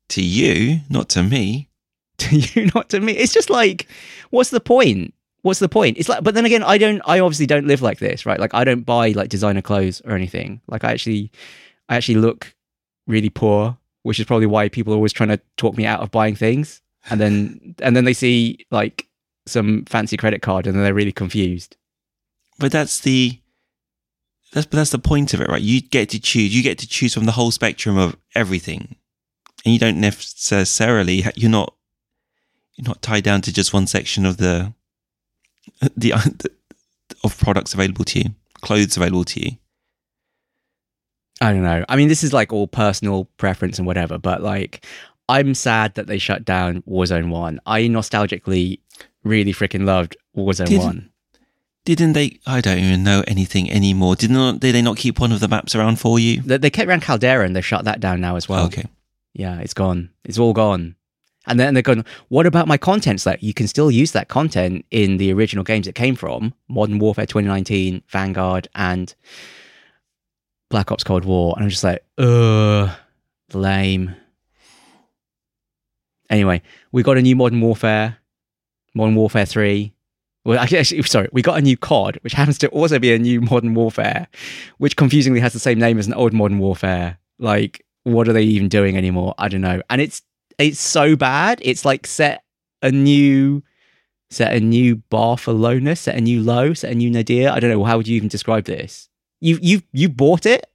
To 0.10 0.24
you, 0.24 0.82
not 0.90 1.10
to 1.10 1.24
me. 1.24 1.70
to 2.20 2.36
you, 2.36 2.70
not 2.76 2.90
to 2.90 3.00
me. 3.00 3.14
It's 3.14 3.34
just 3.34 3.50
like, 3.50 3.88
what's 4.30 4.52
the 4.52 4.60
point? 4.60 5.14
What's 5.42 5.60
the 5.60 5.70
point? 5.70 5.98
It's 5.98 6.08
like, 6.08 6.24
but 6.24 6.36
then 6.36 6.46
again, 6.46 6.62
I 6.62 6.78
don't. 6.78 7.02
I 7.06 7.20
obviously 7.20 7.48
don't 7.48 7.66
live 7.66 7.82
like 7.82 7.98
this, 7.98 8.26
right? 8.26 8.40
Like, 8.40 8.54
I 8.54 8.64
don't 8.64 8.86
buy 8.86 9.10
like 9.10 9.30
designer 9.30 9.64
clothes 9.64 10.02
or 10.06 10.12
anything. 10.12 10.62
Like, 10.68 10.84
I 10.84 10.92
actually, 10.92 11.32
I 11.90 11.96
actually 11.96 12.16
look 12.16 12.54
really 13.08 13.32
poor, 13.32 13.76
which 14.04 14.20
is 14.20 14.28
probably 14.28 14.46
why 14.46 14.70
people 14.70 14.94
are 14.94 14.98
always 14.98 15.14
trying 15.14 15.30
to 15.30 15.42
talk 15.58 15.76
me 15.76 15.86
out 15.86 16.02
of 16.02 16.12
buying 16.12 16.36
things. 16.36 16.82
And 17.10 17.20
then, 17.20 17.76
and 17.82 17.96
then 17.96 18.06
they 18.06 18.14
see 18.14 18.68
like 18.70 19.08
some 19.52 19.86
fancy 19.86 20.18
credit 20.18 20.42
card, 20.42 20.68
and 20.68 20.76
then 20.76 20.84
they're 20.84 20.94
really 20.94 21.12
confused. 21.12 21.78
But 22.60 22.72
that's 22.72 23.00
the 23.00 23.40
that's 24.54 24.66
but 24.66 24.78
that's 24.78 24.92
the 24.92 25.00
point 25.00 25.34
of 25.34 25.42
it, 25.42 25.48
right? 25.48 25.62
You 25.62 25.82
get 25.82 26.10
to 26.10 26.20
choose. 26.20 26.56
You 26.56 26.64
get 26.64 26.78
to 26.80 26.88
choose 26.88 27.14
from 27.14 27.26
the 27.26 27.34
whole 27.34 27.52
spectrum 27.52 27.98
of 27.98 28.18
everything, 28.36 28.96
and 29.66 29.74
you 29.74 29.80
don't 29.80 30.00
necessarily. 30.00 31.24
You're 31.36 31.50
not 31.50 31.74
you're 32.76 32.88
not 32.88 33.02
tied 33.02 33.24
down 33.24 33.42
to 33.42 33.54
just 33.54 33.74
one 33.74 33.88
section 33.88 34.26
of 34.26 34.38
the 34.38 34.74
the 35.96 36.14
of 37.24 37.38
products 37.38 37.74
available 37.74 38.06
to 38.06 38.20
you, 38.20 38.26
clothes 38.62 38.98
available 38.98 39.26
to 39.26 39.46
you. 39.46 39.58
I 41.42 41.54
don't 41.54 41.64
know. 41.64 41.84
I 41.90 41.96
mean, 41.96 42.08
this 42.08 42.24
is 42.24 42.34
like 42.34 42.54
all 42.54 42.68
personal 42.68 43.26
preference 43.38 43.80
and 43.80 43.88
whatever, 43.88 44.20
but 44.20 44.44
like, 44.44 44.86
I'm 45.28 45.56
sad 45.56 45.96
that 45.96 46.06
they 46.06 46.20
shut 46.20 46.46
down 46.46 46.84
Warzone 46.84 47.30
1. 47.30 47.60
I 47.66 47.82
nostalgically 47.84 48.80
really 49.24 49.54
freaking 49.54 49.86
loved 49.86 50.18
Warzone 50.36 50.68
Did- 50.68 50.80
1. 50.80 51.08
Didn't 51.84 52.14
they? 52.14 52.40
I 52.46 52.62
don't 52.62 52.78
even 52.78 53.04
know 53.04 53.24
anything 53.26 53.72
anymore. 53.72 54.16
Did 54.16 54.30
not? 54.30 54.60
Did 54.60 54.76
they 54.76 54.84
not 54.84 54.98
keep 54.98 55.20
one 55.20 55.32
of 55.32 55.40
the 55.40 55.48
maps 55.48 55.74
around 55.74 56.00
for 56.00 56.20
you? 56.20 56.40
They, 56.42 56.58
they 56.58 56.70
kept 56.70 56.88
around 56.88 57.02
Caldera 57.02 57.44
and 57.44 57.56
they 57.56 57.62
shut 57.62 57.86
that 57.86 58.00
down 58.00 58.22
now 58.22 58.36
as 58.36 58.48
well. 58.48 58.66
okay. 58.68 58.86
Yeah, 59.34 59.58
it's 59.60 59.74
gone. 59.74 60.12
It's 60.24 60.38
all 60.38 60.54
gone. 60.54 60.96
And 61.48 61.60
then 61.60 61.74
they're 61.74 61.82
going, 61.82 62.06
what 62.28 62.46
about 62.46 62.68
my 62.68 62.78
content? 62.78 63.16
It's 63.16 63.26
like, 63.26 63.42
you 63.42 63.54
can 63.54 63.68
still 63.68 63.90
use 63.90 64.12
that 64.12 64.28
content 64.28 64.86
in 64.92 65.18
the 65.18 65.34
original 65.34 65.64
games 65.64 65.88
it 65.88 65.96
came 65.96 66.16
from 66.16 66.54
Modern 66.70 67.00
Warfare 67.00 67.26
2019, 67.26 68.04
Vanguard, 68.10 68.68
and 68.76 69.16
Black 70.70 70.92
Ops 70.92 71.04
Cold 71.04 71.26
War. 71.26 71.56
And 71.56 71.64
I'm 71.64 71.70
just 71.72 71.84
like, 71.84 72.06
ugh, 72.20 72.92
lame. 73.54 74.16
Anyway, 76.30 76.62
we 76.92 77.02
got 77.02 77.18
a 77.18 77.22
new 77.22 77.36
Modern 77.36 77.60
Warfare, 77.60 78.18
Modern 78.94 79.16
Warfare 79.16 79.46
3. 79.46 79.94
Well, 80.44 80.58
actually, 80.60 80.80
actually, 80.80 81.04
sorry, 81.04 81.30
we 81.32 81.42
got 81.42 81.58
a 81.60 81.62
new 81.62 81.78
COD, 81.78 82.18
which 82.22 82.34
happens 82.34 82.58
to 82.60 82.68
also 82.70 82.98
be 82.98 83.14
a 83.14 83.20
new 83.20 83.42
Modern 83.42 83.74
Warfare, 83.76 84.28
which 84.80 84.96
confusingly 84.96 85.40
has 85.40 85.54
the 85.54 85.60
same 85.60 85.78
name 85.80 86.00
as 86.00 86.08
an 86.08 86.14
old 86.14 86.34
Modern 86.34 86.58
Warfare. 86.60 87.20
Like, 87.38 87.86
what 88.04 88.28
are 88.28 88.34
they 88.34 88.44
even 88.44 88.68
doing 88.68 88.98
anymore? 88.98 89.36
I 89.38 89.48
don't 89.48 89.62
know. 89.62 89.82
And 89.90 90.02
it's 90.02 90.24
it's 90.58 90.80
so 90.80 91.16
bad. 91.16 91.60
It's 91.64 91.86
like 91.86 92.08
set 92.08 92.44
a 92.82 92.92
new 92.92 93.62
set 94.32 94.54
a 94.54 94.60
new 94.60 94.96
bar 94.96 95.38
for 95.38 95.54
lowness, 95.54 96.02
set 96.02 96.16
a 96.16 96.22
new 96.22 96.42
low, 96.42 96.74
set 96.74 96.92
a 96.92 96.96
new 96.96 97.12
nadir. 97.12 97.52
I 97.52 97.60
don't 97.60 97.70
know. 97.70 97.84
How 97.84 97.98
would 97.98 98.08
you 98.08 98.16
even 98.16 98.30
describe 98.30 98.66
this? 98.66 99.10
You 99.42 99.60
you 99.62 99.82
you 99.92 100.10
bought 100.10 100.46
it? 100.48 100.66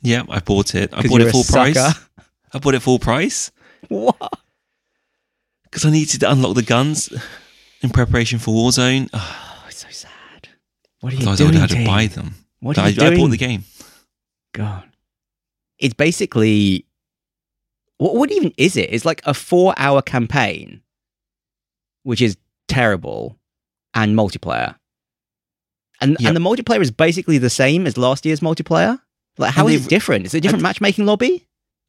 Yeah, 0.00 0.22
I 0.28 0.38
bought 0.38 0.76
it. 0.76 0.90
I 0.92 1.02
bought 1.08 1.22
it 1.22 1.32
full 1.32 1.44
price. 1.44 1.76
I 1.76 2.58
bought 2.60 2.74
it 2.74 2.80
full 2.80 2.98
price 3.00 3.50
What? 3.88 4.16
because 5.64 5.84
I 5.84 5.90
needed 5.90 6.20
to 6.20 6.30
unlock 6.30 6.54
the 6.54 6.62
guns 6.62 7.12
in 7.82 7.90
preparation 7.90 8.38
for 8.38 8.52
Warzone. 8.54 9.08
Oh, 9.60 9.64
it's 9.68 9.82
so 9.82 9.88
sad. 9.90 10.48
What 11.00 11.12
are 11.12 11.16
you 11.16 11.22
Otherwise, 11.22 11.40
I 11.40 11.44
doing? 11.44 11.50
would 11.54 11.60
have 11.60 11.70
had 11.70 11.78
to 11.80 11.86
buy 11.86 12.06
them. 12.06 12.34
What 12.60 12.78
are 12.78 12.84
I, 12.84 12.88
you 12.88 13.02
I 13.02 13.08
doing? 13.10 13.20
bought 13.20 13.30
the 13.30 13.36
game. 13.36 13.64
God. 14.52 14.84
It's 15.78 15.94
basically 15.94 16.86
what 17.98 18.14
what 18.16 18.30
even 18.32 18.52
is 18.56 18.76
it? 18.76 18.92
It's 18.92 19.04
like 19.04 19.20
a 19.24 19.34
four 19.34 19.74
hour 19.76 20.02
campaign, 20.02 20.82
which 22.02 22.20
is 22.22 22.36
terrible, 22.68 23.38
and 23.94 24.16
multiplayer. 24.16 24.74
And 26.00 26.16
Yep. 26.20 26.28
and 26.28 26.36
the 26.36 26.40
multiplayer 26.40 26.80
is 26.80 26.90
basically 26.90 27.38
the 27.38 27.50
same 27.50 27.86
as 27.86 27.96
last 27.98 28.24
year's 28.26 28.40
multiplayer. 28.40 29.00
Like 29.36 29.52
how 29.54 29.66
And 29.66 29.74
is 29.74 29.86
it 29.86 29.90
different? 29.90 30.26
Is 30.26 30.34
it 30.34 30.38
a 30.38 30.40
different 30.40 30.62
matchmaking 30.62 31.06
lobby? 31.06 31.46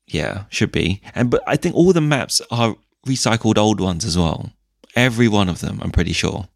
Yeah, 0.07 0.43
should 0.49 0.71
be. 0.71 1.01
And 1.15 1.29
but 1.31 1.41
I 1.47 1.55
think 1.55 1.75
all 1.75 1.93
the 1.93 2.01
maps 2.01 2.41
are 2.51 2.75
recycled 3.07 3.57
old 3.57 3.79
ones 3.79 4.05
as 4.05 4.17
well. 4.17 4.51
Every 4.95 5.27
one 5.27 5.49
of 5.49 5.59
them, 5.59 5.79
I'm 5.81 5.91
pretty 5.91 6.13
sure. 6.13 6.47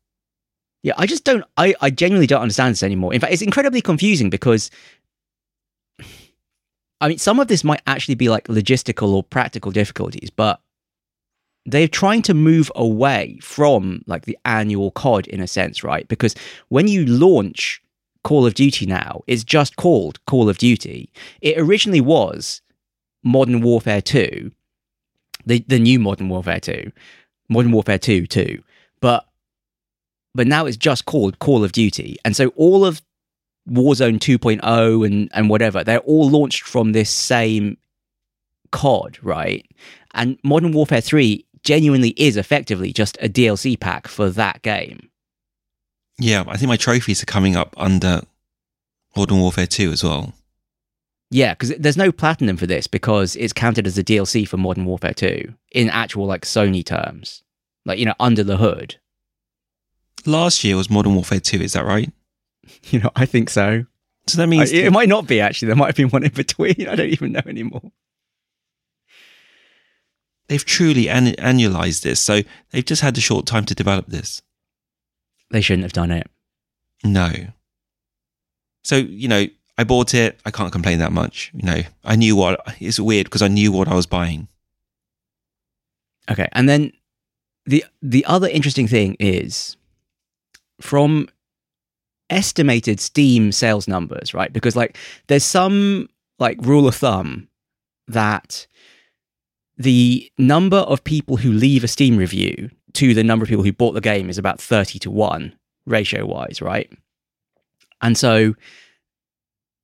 Yeah, 0.82 0.94
I 0.98 1.06
just 1.06 1.24
don't. 1.24 1.46
I, 1.56 1.74
I 1.80 1.90
genuinely 1.90 2.28
don't 2.28 2.42
understand 2.42 2.74
this 2.74 2.84
anymore. 2.84 3.14
In 3.14 3.20
fact, 3.20 3.32
it's 3.32 3.42
incredibly 3.42 3.82
confusing 3.82 4.30
because, 4.30 4.70
I 7.00 7.08
mean, 7.08 7.18
some 7.18 7.40
of 7.40 7.48
this 7.48 7.64
might 7.64 7.82
actually 7.88 8.16
be 8.16 8.28
like 8.30 8.48
logistical 8.48 9.14
or 9.14 9.24
practical 9.24 9.72
difficulties, 9.72 10.30
but 10.30 10.60
they're 11.66 11.88
trying 11.88 12.22
to 12.24 12.34
move 12.34 12.70
away 12.76 13.40
from 13.42 14.04
like 14.08 14.26
the 14.26 14.38
annual 14.44 14.92
COD 14.92 15.28
in 15.28 15.40
a 15.40 15.48
sense, 15.48 15.84
right? 15.84 16.08
Because 16.08 16.36
when 16.68 16.90
you 16.90 17.06
launch 17.06 17.82
Call 18.24 18.46
of 18.46 18.54
Duty 18.54 18.86
now, 18.86 19.22
it's 19.28 19.44
just 19.44 19.76
called 19.76 20.24
Call 20.26 20.50
of 20.50 20.58
Duty. 20.58 21.10
It 21.42 21.58
originally 21.58 22.02
was 22.02 22.62
Modern 23.24 23.62
Warfare 23.62 24.02
2, 24.02 24.52
the, 25.46 25.64
the 25.68 25.80
new 25.80 26.00
Modern 26.00 26.30
Warfare 26.30 26.60
2, 26.60 26.92
Modern 27.54 27.72
Warfare 27.72 28.00
2 28.00 28.28
too, 28.28 28.64
But 29.00 29.26
but 30.36 30.48
now 30.48 30.66
it's 30.66 30.78
just 30.78 31.06
called 31.06 31.40
Call 31.40 31.64
of 31.64 31.72
Duty. 31.72 32.18
And 32.26 32.36
so 32.36 32.48
all 32.56 32.84
of 32.86 33.02
Warzone 33.70 34.18
2.0 34.20 35.06
and, 35.06 35.30
and 35.34 35.50
whatever, 35.50 35.84
they're 35.84 36.00
all 36.00 36.30
launched 36.30 36.64
from 36.64 36.92
this 36.92 37.10
same 37.10 37.78
COD, 38.72 39.20
right? 39.22 39.66
And 40.16 40.40
Modern 40.44 40.74
Warfare 40.74 41.02
3 41.02 41.46
genuinely 41.64 42.10
is 42.18 42.36
effectively 42.36 42.92
just 42.92 43.18
a 43.22 43.30
DLC 43.30 43.80
pack 43.80 44.08
for 44.08 44.30
that 44.32 44.62
game. 44.64 45.10
Yeah, 46.20 46.44
I 46.48 46.58
think 46.58 46.68
my 46.68 46.78
trophies 46.78 47.22
are 47.24 47.28
coming 47.28 47.56
up 47.56 47.74
under 47.78 48.22
Modern 49.16 49.40
Warfare 49.40 49.68
2 49.68 49.92
as 49.92 50.04
well. 50.04 50.34
Yeah, 51.30 51.54
because 51.54 51.70
there's 51.78 51.98
no 51.98 52.12
platinum 52.12 52.58
for 52.58 52.68
this 52.68 52.86
because 52.86 53.36
it's 53.36 53.54
counted 53.54 53.88
as 53.88 53.98
a 53.98 54.04
DLC 54.04 54.48
for 54.48 54.58
Modern 54.58 54.86
Warfare 54.86 55.14
2 55.14 55.54
in 55.72 55.90
actual 55.90 56.26
like 56.26 56.44
Sony 56.46 56.86
terms. 56.86 57.43
Like, 57.86 58.00
you 58.00 58.06
know, 58.06 58.16
under 58.20 58.44
the 58.44 58.58
hood. 58.58 58.96
Last 60.26 60.64
year 60.64 60.78
was 60.78 60.90
Modern 60.90 61.16
Warfare 61.16 61.40
2, 61.42 61.58
is 61.62 61.74
that 61.74 61.86
right? 61.86 62.12
You 62.86 63.00
know, 63.00 63.12
I 63.16 63.26
think 63.26 63.50
so. 63.50 63.86
So 64.28 64.38
that 64.38 64.44
I- 64.44 64.46
means 64.48 64.72
it 64.72 64.92
might 64.94 65.10
not 65.10 65.28
be 65.28 65.42
actually. 65.42 65.68
There 65.68 65.76
might 65.76 65.88
have 65.88 65.96
been 65.98 66.10
one 66.10 66.24
in 66.24 66.32
between. 66.32 66.76
I 66.88 66.96
don't 66.96 67.10
even 67.10 67.34
know 67.34 67.42
anymore. 67.46 67.92
they've 70.48 70.64
truly 70.66 71.10
an- 71.10 71.36
annualized 71.36 72.02
this. 72.04 72.20
So 72.22 72.42
they've 72.72 72.86
just 72.86 73.02
had 73.02 73.18
a 73.18 73.22
short 73.22 73.46
time 73.46 73.66
to 73.66 73.76
develop 73.76 74.08
this. 74.08 74.42
They 75.52 75.62
shouldn't 75.62 75.84
have 75.84 75.94
done 75.94 76.12
it. 76.12 76.28
No. 77.04 77.32
So, 78.84 78.96
you 78.98 79.28
know, 79.28 79.46
I 79.78 79.84
bought 79.84 80.14
it. 80.14 80.40
I 80.46 80.52
can't 80.52 80.72
complain 80.72 81.00
that 81.00 81.12
much. 81.12 81.52
You 81.54 81.64
know, 81.64 81.82
I 82.04 82.16
knew 82.16 82.36
what 82.36 82.62
it's 82.80 83.00
weird 83.00 83.26
because 83.26 83.42
I 83.42 83.48
knew 83.48 83.72
what 83.72 83.88
I 83.88 83.96
was 83.96 84.06
buying. 84.06 84.48
Okay, 86.32 86.48
and 86.54 86.70
then 86.70 86.92
the 87.66 87.86
the 88.02 88.26
other 88.26 88.48
interesting 88.48 88.88
thing 88.88 89.16
is 89.20 89.78
from 90.82 91.28
estimated 92.30 93.00
Steam 93.00 93.52
sales 93.52 93.88
numbers, 93.88 94.34
right? 94.34 94.52
Because 94.52 94.76
like 94.76 94.98
there's 95.28 95.44
some 95.44 96.10
like 96.40 96.58
rule 96.62 96.88
of 96.88 96.96
thumb 96.96 97.48
that 98.08 98.68
the 99.78 100.32
number 100.38 100.78
of 100.78 101.04
people 101.04 101.38
who 101.38 101.52
leave 101.52 101.84
a 101.84 101.88
Steam 101.88 102.18
review 102.18 102.70
to 102.94 103.14
the 103.14 103.24
number 103.24 103.44
of 103.44 103.50
people 103.50 103.64
who 103.64 103.74
bought 103.74 103.94
the 103.94 104.02
game 104.02 104.30
is 104.30 104.38
about 104.38 104.62
30 104.62 105.00
to 105.00 105.12
1 105.12 105.54
ratio 105.86 106.26
wise, 106.26 106.62
right? 106.62 106.92
And 108.02 108.18
so 108.18 108.56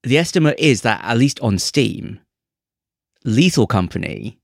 the 0.03 0.17
estimate 0.17 0.59
is 0.59 0.81
that 0.81 1.01
at 1.03 1.17
least 1.17 1.39
on 1.39 1.57
Steam, 1.57 2.19
Lethal 3.25 3.67
Company, 3.67 4.39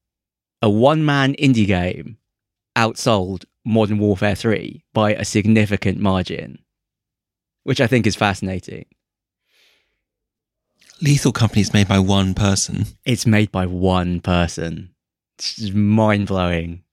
a 0.61 0.69
one 0.69 1.05
man 1.05 1.33
indie 1.35 1.67
game, 1.67 2.17
outsold 2.75 3.45
Modern 3.65 3.97
Warfare 3.97 4.35
3 4.35 4.83
by 4.93 5.13
a 5.13 5.25
significant 5.25 5.99
margin, 5.99 6.59
which 7.63 7.81
I 7.81 7.87
think 7.87 8.05
is 8.05 8.15
fascinating. 8.15 8.85
Lethal 11.01 11.31
Company 11.31 11.61
is 11.61 11.73
made 11.73 11.87
by 11.87 11.99
one 11.99 12.33
person. 12.33 12.85
It's 13.03 13.25
made 13.25 13.51
by 13.51 13.65
one 13.65 14.21
person. 14.21 14.91
It's 15.37 15.71
mind 15.71 16.27
blowing. 16.27 16.83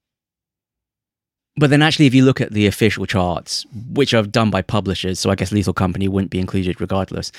But 1.57 1.71
then, 1.71 1.83
actually, 1.83 2.07
if 2.07 2.15
you 2.15 2.25
look 2.25 2.41
at 2.41 2.53
the 2.53 2.67
official 2.67 3.07
charts, 3.07 3.67
which 3.93 4.15
are 4.15 4.23
done 4.23 4.51
by 4.51 4.63
publishers, 4.63 5.21
so 5.21 5.31
I 5.31 5.35
guess 5.35 5.53
Lethal 5.53 5.75
Company 5.75 6.09
wouldn't 6.09 6.31
be 6.31 6.41
included 6.41 6.81
regardless, 6.81 7.31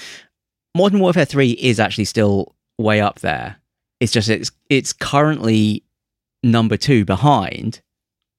Modern 0.75 0.99
Warfare 0.99 1.25
3 1.25 1.51
is 1.51 1.79
actually 1.79 2.05
still 2.05 2.55
way 2.77 3.01
up 3.01 3.19
there. 3.19 3.57
It's 3.99 4.11
just 4.11 4.29
it's 4.29 4.51
it's 4.69 4.93
currently 4.93 5.83
number 6.43 6.77
two 6.77 7.05
behind 7.05 7.81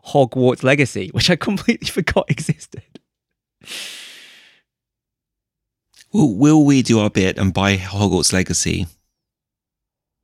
Hogwarts 0.09 0.63
Legacy, 0.63 1.09
which 1.13 1.31
I 1.31 1.37
completely 1.37 1.89
forgot 1.91 2.31
existed. 2.31 2.83
Will, 6.13 6.35
will 6.35 6.65
we 6.65 6.83
do 6.83 7.01
our 7.01 7.11
bit 7.11 7.39
and 7.39 7.53
buy 7.53 7.77
Hogwarts 7.77 8.33
Legacy? 8.33 8.87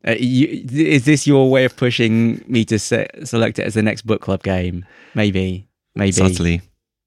Uh, 0.06 0.12
you, 0.18 0.64
is 0.70 1.04
this 1.04 1.26
your 1.26 1.50
way 1.50 1.64
of 1.64 1.76
pushing 1.76 2.42
me 2.46 2.64
to 2.64 2.78
se- 2.78 3.08
select 3.24 3.58
it 3.58 3.66
as 3.66 3.74
the 3.74 3.82
next 3.82 4.02
book 4.02 4.22
club 4.22 4.42
game? 4.42 4.86
Maybe, 5.14 5.68
maybe 5.94 6.12
Subtly. 6.12 6.62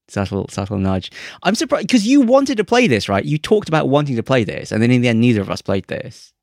subtle, 0.07 0.47
subtle 0.49 0.77
nudge. 0.77 1.11
I'm 1.41 1.55
surprised 1.55 1.87
because 1.87 2.05
you 2.05 2.21
wanted 2.21 2.57
to 2.57 2.63
play 2.63 2.85
this, 2.87 3.09
right? 3.09 3.25
You 3.25 3.37
talked 3.39 3.67
about 3.67 3.89
wanting 3.89 4.15
to 4.15 4.23
play 4.23 4.43
this, 4.43 4.71
and 4.71 4.83
then 4.83 4.91
in 4.91 5.01
the 5.01 5.07
end, 5.07 5.21
neither 5.21 5.41
of 5.41 5.49
us 5.49 5.61
played 5.61 5.87
this. 5.87 6.33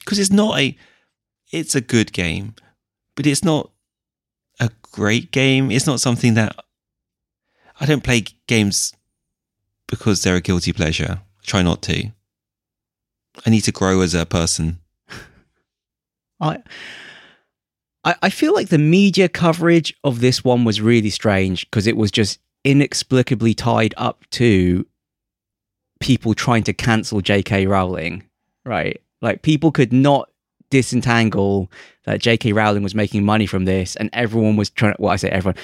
Because 0.00 0.18
it's 0.18 0.32
not 0.32 0.58
a. 0.58 0.76
It's 1.52 1.76
a 1.76 1.80
good 1.80 2.12
game, 2.12 2.54
but 3.14 3.26
it's 3.26 3.44
not 3.44 3.70
a 4.60 4.70
great 4.82 5.30
game. 5.30 5.70
It's 5.70 5.86
not 5.86 6.00
something 6.00 6.34
that. 6.34 6.56
I 7.80 7.86
don't 7.86 8.04
play 8.04 8.24
games 8.46 8.94
because 9.88 10.22
they're 10.22 10.36
a 10.36 10.40
guilty 10.40 10.72
pleasure. 10.72 11.20
I 11.20 11.42
try 11.44 11.62
not 11.62 11.82
to. 11.82 12.12
I 13.44 13.50
need 13.50 13.62
to 13.62 13.72
grow 13.72 14.00
as 14.00 14.14
a 14.14 14.24
person. 14.24 14.78
I, 18.04 18.14
I, 18.22 18.30
feel 18.30 18.54
like 18.54 18.68
the 18.68 18.78
media 18.78 19.28
coverage 19.28 19.94
of 20.04 20.20
this 20.20 20.44
one 20.44 20.64
was 20.64 20.80
really 20.80 21.10
strange 21.10 21.68
because 21.68 21.86
it 21.86 21.96
was 21.96 22.10
just 22.10 22.38
inexplicably 22.62 23.54
tied 23.54 23.94
up 23.96 24.24
to 24.30 24.86
people 26.00 26.34
trying 26.34 26.62
to 26.64 26.72
cancel 26.72 27.20
J.K. 27.20 27.66
Rowling, 27.66 28.24
right? 28.64 29.00
Like 29.22 29.42
people 29.42 29.72
could 29.72 29.92
not 29.92 30.28
disentangle 30.74 31.70
that 32.04 32.20
J.K. 32.20 32.52
Rowling 32.52 32.82
was 32.82 32.96
making 32.96 33.24
money 33.24 33.46
from 33.46 33.64
this, 33.64 33.94
and 33.94 34.10
everyone 34.12 34.56
was 34.56 34.70
trying. 34.70 34.96
Well, 34.98 35.12
I 35.12 35.16
say 35.16 35.28
everyone, 35.28 35.56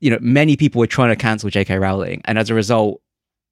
you 0.00 0.10
know, 0.10 0.18
many 0.20 0.56
people 0.56 0.80
were 0.80 0.88
trying 0.88 1.10
to 1.10 1.16
cancel 1.16 1.50
J.K. 1.50 1.78
Rowling, 1.78 2.20
and 2.24 2.36
as 2.36 2.50
a 2.50 2.54
result, 2.54 3.00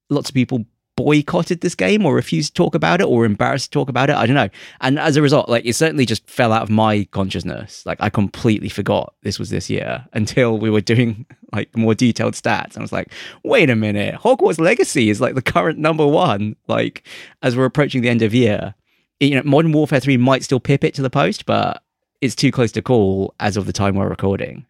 lots 0.09 0.29
of 0.29 0.35
people 0.35 0.65
boycotted 0.97 1.61
this 1.61 1.75
game 1.75 2.05
or 2.05 2.15
refused 2.15 2.55
to 2.55 2.63
talk 2.63 2.75
about 2.75 3.01
it 3.01 3.05
or 3.05 3.25
embarrassed 3.25 3.65
to 3.65 3.71
talk 3.71 3.89
about 3.89 4.09
it. 4.09 4.15
I 4.15 4.25
don't 4.25 4.35
know. 4.35 4.49
And 4.81 4.97
as 4.97 5.17
a 5.17 5.21
result, 5.21 5.49
like 5.49 5.65
it 5.65 5.73
certainly 5.73 6.05
just 6.05 6.29
fell 6.29 6.53
out 6.53 6.63
of 6.63 6.69
my 6.69 7.05
consciousness. 7.11 7.85
Like 7.85 7.97
I 8.01 8.09
completely 8.09 8.69
forgot 8.69 9.13
this 9.23 9.39
was 9.39 9.49
this 9.49 9.69
year 9.69 10.05
until 10.13 10.57
we 10.57 10.69
were 10.69 10.81
doing 10.81 11.25
like 11.53 11.75
more 11.77 11.95
detailed 11.95 12.33
stats. 12.33 12.73
And 12.73 12.79
I 12.79 12.81
was 12.81 12.93
like, 12.93 13.11
wait 13.43 13.69
a 13.69 13.75
minute, 13.75 14.15
Hogwarts 14.15 14.59
Legacy 14.59 15.09
is 15.09 15.21
like 15.21 15.35
the 15.35 15.41
current 15.41 15.79
number 15.79 16.07
one. 16.07 16.55
Like 16.67 17.05
as 17.41 17.55
we're 17.55 17.65
approaching 17.65 18.01
the 18.01 18.09
end 18.09 18.21
of 18.21 18.33
year, 18.33 18.75
you 19.19 19.35
know, 19.35 19.43
Modern 19.43 19.71
Warfare 19.71 19.99
3 19.99 20.17
might 20.17 20.43
still 20.43 20.59
pip 20.59 20.83
it 20.83 20.93
to 20.95 21.01
the 21.01 21.09
post, 21.09 21.45
but 21.45 21.83
it's 22.21 22.35
too 22.35 22.51
close 22.51 22.71
to 22.73 22.81
call 22.81 23.33
as 23.39 23.57
of 23.57 23.65
the 23.65 23.73
time 23.73 23.95
we're 23.95 24.09
recording. 24.09 24.65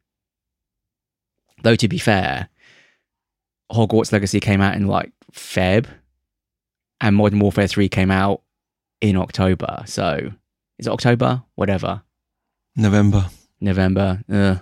Though 1.64 1.76
to 1.76 1.88
be 1.88 1.98
fair, 1.98 2.50
Hogwarts 3.72 4.12
Legacy 4.12 4.40
came 4.40 4.62
out 4.62 4.76
in 4.76 4.88
like 4.88 5.12
Feb, 5.32 5.88
and 7.02 7.16
Modern 7.16 7.40
Warfare 7.40 7.68
3 7.68 7.90
came 7.90 8.12
out 8.12 8.42
in 9.02 9.18
October. 9.18 9.84
So 9.86 10.32
is 10.78 10.88
it 10.88 10.92
October? 10.92 11.44
Whatever. 11.56 12.04
November. 12.76 13.28
November. 13.60 14.24
Ugh. 14.32 14.60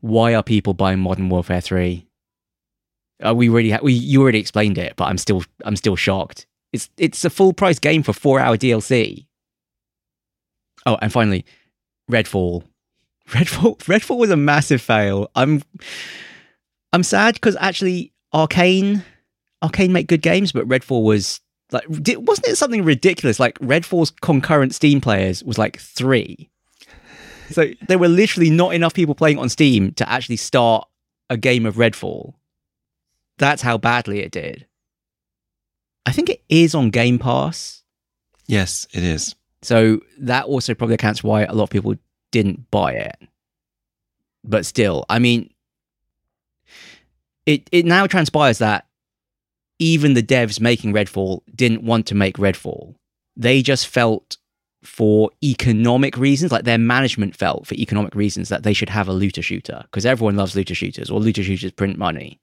Why 0.00 0.34
are 0.34 0.42
people 0.42 0.74
buying 0.74 1.00
Modern 1.00 1.28
Warfare 1.28 1.60
3? 1.60 2.06
Uh, 3.24 3.34
we 3.34 3.48
really 3.50 3.70
ha- 3.70 3.80
we 3.82 3.92
you 3.92 4.22
already 4.22 4.38
explained 4.38 4.78
it, 4.78 4.94
but 4.96 5.04
I'm 5.04 5.18
still 5.18 5.44
I'm 5.64 5.76
still 5.76 5.96
shocked. 5.96 6.46
It's 6.72 6.88
it's 6.96 7.24
a 7.24 7.30
full 7.30 7.52
price 7.52 7.78
game 7.78 8.02
for 8.02 8.12
four 8.12 8.40
hour 8.40 8.56
DLC. 8.56 9.26
Oh, 10.86 10.98
and 11.02 11.12
finally, 11.12 11.44
Redfall. 12.10 12.64
Redfall 13.28 13.78
Redfall 13.78 14.18
was 14.18 14.30
a 14.30 14.36
massive 14.36 14.80
fail. 14.80 15.30
I'm 15.34 15.62
I'm 16.92 17.02
sad 17.02 17.34
because 17.34 17.56
actually 17.60 18.12
Arkane 18.34 19.04
Arkane 19.62 19.90
make 19.90 20.08
good 20.08 20.22
games, 20.22 20.52
but 20.52 20.68
Redfall 20.68 21.04
was 21.04 21.40
like 21.72 21.84
wasn't 21.88 22.48
it 22.48 22.56
something 22.56 22.84
ridiculous? 22.84 23.38
Like 23.38 23.58
Redfall's 23.58 24.10
concurrent 24.10 24.74
Steam 24.74 25.00
players 25.00 25.44
was 25.44 25.58
like 25.58 25.78
three. 25.78 26.50
So 27.50 27.70
there 27.88 27.98
were 27.98 28.08
literally 28.08 28.50
not 28.50 28.74
enough 28.74 28.94
people 28.94 29.14
playing 29.14 29.38
on 29.38 29.48
Steam 29.48 29.92
to 29.94 30.08
actually 30.08 30.36
start 30.36 30.88
a 31.28 31.36
game 31.36 31.66
of 31.66 31.76
Redfall. 31.76 32.34
That's 33.38 33.62
how 33.62 33.78
badly 33.78 34.20
it 34.20 34.30
did. 34.30 34.66
I 36.06 36.12
think 36.12 36.30
it 36.30 36.42
is 36.48 36.74
on 36.74 36.90
Game 36.90 37.18
Pass. 37.18 37.82
Yes, 38.46 38.86
it 38.92 39.04
is. 39.04 39.34
So 39.62 40.00
that 40.18 40.46
also 40.46 40.74
probably 40.74 40.94
accounts 40.94 41.22
why 41.22 41.44
a 41.44 41.52
lot 41.52 41.64
of 41.64 41.70
people 41.70 41.94
didn't 42.32 42.70
buy 42.70 42.92
it. 42.92 43.16
But 44.42 44.64
still, 44.64 45.04
I 45.08 45.18
mean, 45.18 45.52
it 47.46 47.68
it 47.70 47.84
now 47.84 48.06
transpires 48.06 48.58
that 48.58 48.86
even 49.78 50.14
the 50.14 50.22
devs 50.22 50.60
making 50.60 50.92
Redfall 50.92 51.40
didn't 51.54 51.82
want 51.82 52.06
to 52.06 52.14
make 52.14 52.36
Redfall. 52.36 52.94
They 53.36 53.62
just 53.62 53.86
felt 53.86 54.36
for 54.82 55.30
economic 55.44 56.16
reasons, 56.16 56.52
like 56.52 56.64
their 56.64 56.78
management 56.78 57.36
felt 57.36 57.66
for 57.66 57.74
economic 57.74 58.14
reasons 58.14 58.48
that 58.48 58.62
they 58.62 58.72
should 58.72 58.88
have 58.88 59.08
a 59.08 59.12
looter 59.12 59.42
shooter 59.42 59.82
because 59.84 60.06
everyone 60.06 60.36
loves 60.36 60.56
looter 60.56 60.74
shooters 60.74 61.10
or 61.10 61.20
looter 61.20 61.42
shooters 61.42 61.72
print 61.72 61.98
money. 61.98 62.40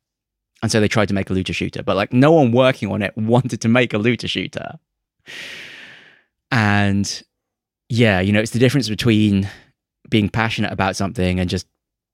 And 0.62 0.72
so 0.72 0.80
they 0.80 0.88
tried 0.88 1.08
to 1.10 1.14
make 1.14 1.30
a 1.30 1.34
looter 1.34 1.54
shooter, 1.54 1.84
but 1.84 1.96
like 1.96 2.14
no 2.14 2.32
one 2.32 2.52
working 2.52 2.92
on 2.92 3.02
it 3.02 3.14
wanted 3.18 3.62
to 3.62 3.68
make 3.68 3.94
a 3.94 3.98
looter 3.98 4.28
shooter. 4.28 4.80
And 6.52 7.24
yeah, 7.90 8.20
you 8.20 8.32
know, 8.32 8.40
it's 8.40 8.52
the 8.52 8.60
difference 8.60 8.90
between 8.90 9.50
being 10.10 10.30
passionate 10.30 10.72
about 10.72 10.96
something 10.96 11.40
and 11.40 11.50
just 11.50 11.68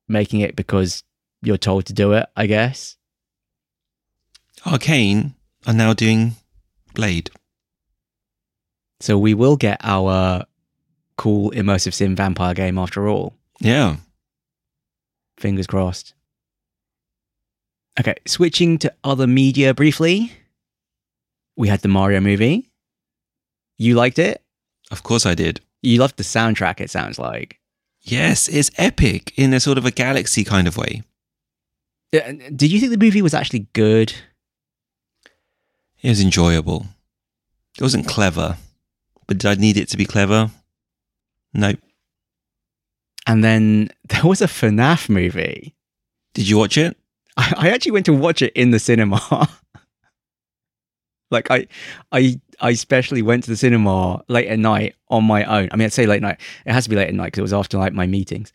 making 0.07 0.41
it 0.41 0.55
because 0.55 1.03
you're 1.41 1.57
told 1.57 1.85
to 1.85 1.93
do 1.93 2.13
it, 2.13 2.27
I 2.35 2.47
guess. 2.47 2.97
Arkane 4.65 5.33
are 5.67 5.73
now 5.73 5.93
doing 5.93 6.35
Blade. 6.93 7.29
So 8.99 9.17
we 9.17 9.33
will 9.33 9.57
get 9.57 9.79
our 9.83 10.45
cool 11.17 11.51
immersive 11.51 11.93
sim 11.93 12.15
vampire 12.15 12.53
game 12.53 12.77
after 12.77 13.07
all. 13.07 13.33
Yeah. 13.59 13.97
Fingers 15.37 15.67
crossed. 15.67 16.13
Okay, 17.99 18.15
switching 18.25 18.77
to 18.79 18.93
other 19.03 19.27
media 19.27 19.73
briefly. 19.73 20.31
We 21.55 21.67
had 21.67 21.81
the 21.81 21.87
Mario 21.87 22.19
movie. 22.19 22.69
You 23.77 23.95
liked 23.95 24.17
it? 24.17 24.41
Of 24.91 25.03
course 25.03 25.25
I 25.25 25.35
did. 25.35 25.61
You 25.81 25.99
loved 25.99 26.17
the 26.17 26.23
soundtrack, 26.23 26.79
it 26.79 26.89
sounds 26.89 27.19
like. 27.19 27.59
Yes, 28.01 28.47
it's 28.47 28.71
epic 28.77 29.33
in 29.37 29.53
a 29.53 29.59
sort 29.59 29.77
of 29.77 29.85
a 29.85 29.91
galaxy 29.91 30.43
kind 30.43 30.67
of 30.67 30.77
way. 30.77 31.03
Did 32.11 32.71
you 32.71 32.79
think 32.79 32.91
the 32.91 33.03
movie 33.03 33.21
was 33.21 33.33
actually 33.33 33.67
good? 33.73 34.13
It 36.01 36.09
was 36.09 36.21
enjoyable. 36.21 36.85
It 37.77 37.81
wasn't 37.81 38.07
clever, 38.07 38.57
but 39.25 39.39
did 39.39 39.49
I 39.49 39.59
need 39.59 39.77
it 39.77 39.89
to 39.89 39.97
be 39.97 40.05
clever? 40.05 40.51
No. 41.53 41.73
And 43.25 43.43
then 43.43 43.89
there 44.09 44.25
was 44.25 44.41
a 44.41 44.47
FNAF 44.47 45.09
movie. 45.09 45.73
Did 46.33 46.47
you 46.47 46.57
watch 46.57 46.77
it? 46.77 46.97
I, 47.37 47.53
I 47.57 47.69
actually 47.69 47.91
went 47.91 48.05
to 48.07 48.13
watch 48.13 48.41
it 48.41 48.53
in 48.53 48.71
the 48.71 48.79
cinema. 48.79 49.21
like 51.31 51.49
I, 51.49 51.67
I, 52.11 52.39
I 52.59 52.71
especially 52.71 53.21
went 53.21 53.43
to 53.45 53.49
the 53.49 53.57
cinema 53.57 54.23
late 54.27 54.47
at 54.47 54.59
night 54.59 54.95
on 55.09 55.23
my 55.23 55.43
own. 55.45 55.69
I 55.71 55.75
mean, 55.75 55.85
I'd 55.85 55.93
say 55.93 56.05
late 56.05 56.21
night. 56.21 56.39
It 56.65 56.73
has 56.73 56.83
to 56.85 56.89
be 56.89 56.95
late 56.95 57.07
at 57.07 57.13
night 57.13 57.27
because 57.27 57.39
it 57.39 57.43
was 57.43 57.53
after 57.53 57.77
like 57.77 57.93
my 57.93 58.07
meetings. 58.07 58.51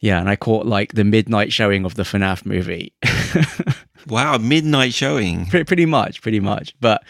Yeah, 0.00 0.20
and 0.20 0.28
I 0.28 0.36
caught 0.36 0.64
like 0.64 0.92
the 0.92 1.04
midnight 1.04 1.52
showing 1.52 1.84
of 1.84 1.96
the 1.96 2.04
FNAF 2.04 2.46
movie. 2.46 2.94
Wow, 4.06 4.38
midnight 4.38 4.94
showing. 4.94 5.46
pretty, 5.46 5.64
pretty 5.64 5.86
much, 5.86 6.22
pretty 6.22 6.40
much. 6.40 6.74
But 6.80 7.02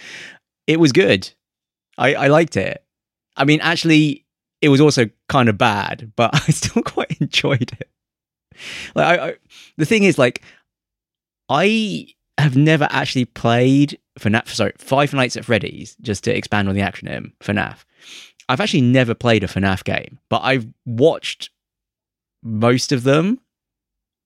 it 0.66 0.80
was 0.80 0.92
good. 0.92 1.30
I, 1.96 2.14
I 2.14 2.26
liked 2.28 2.56
it. 2.56 2.82
I 3.36 3.44
mean, 3.44 3.60
actually, 3.60 4.24
it 4.60 4.68
was 4.68 4.80
also 4.80 5.08
kind 5.28 5.48
of 5.48 5.58
bad, 5.58 6.12
but 6.16 6.30
I 6.34 6.50
still 6.50 6.82
quite 6.82 7.20
enjoyed 7.20 7.72
it. 7.80 7.90
Like, 8.94 9.18
I, 9.18 9.28
I, 9.28 9.34
the 9.76 9.86
thing 9.86 10.04
is, 10.04 10.18
like, 10.18 10.42
I 11.48 12.08
have 12.38 12.56
never 12.56 12.86
actually 12.90 13.24
played 13.24 13.98
FNAF. 14.18 14.48
Sorry, 14.48 14.72
Five 14.78 15.12
Nights 15.12 15.36
at 15.36 15.44
Freddy's. 15.44 15.96
Just 16.00 16.24
to 16.24 16.36
expand 16.36 16.68
on 16.68 16.74
the 16.74 16.82
acronym, 16.82 17.32
FNAF. 17.40 17.84
I've 18.48 18.60
actually 18.60 18.82
never 18.82 19.14
played 19.14 19.44
a 19.44 19.46
FNAF 19.46 19.84
game, 19.84 20.18
but 20.30 20.40
I've 20.42 20.66
watched 20.86 21.50
most 22.42 22.92
of 22.92 23.02
them 23.02 23.40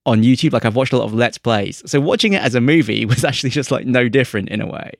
on 0.06 0.22
YouTube. 0.22 0.52
Like 0.52 0.64
I've 0.64 0.76
watched 0.76 0.92
a 0.92 0.98
lot 0.98 1.04
of 1.04 1.14
Let's 1.14 1.38
Plays. 1.38 1.82
So 1.86 2.00
watching 2.00 2.32
it 2.32 2.42
as 2.42 2.54
a 2.54 2.60
movie 2.60 3.04
was 3.06 3.24
actually 3.24 3.50
just 3.50 3.70
like 3.70 3.86
no 3.86 4.08
different 4.08 4.48
in 4.48 4.60
a 4.60 4.66
way. 4.66 4.92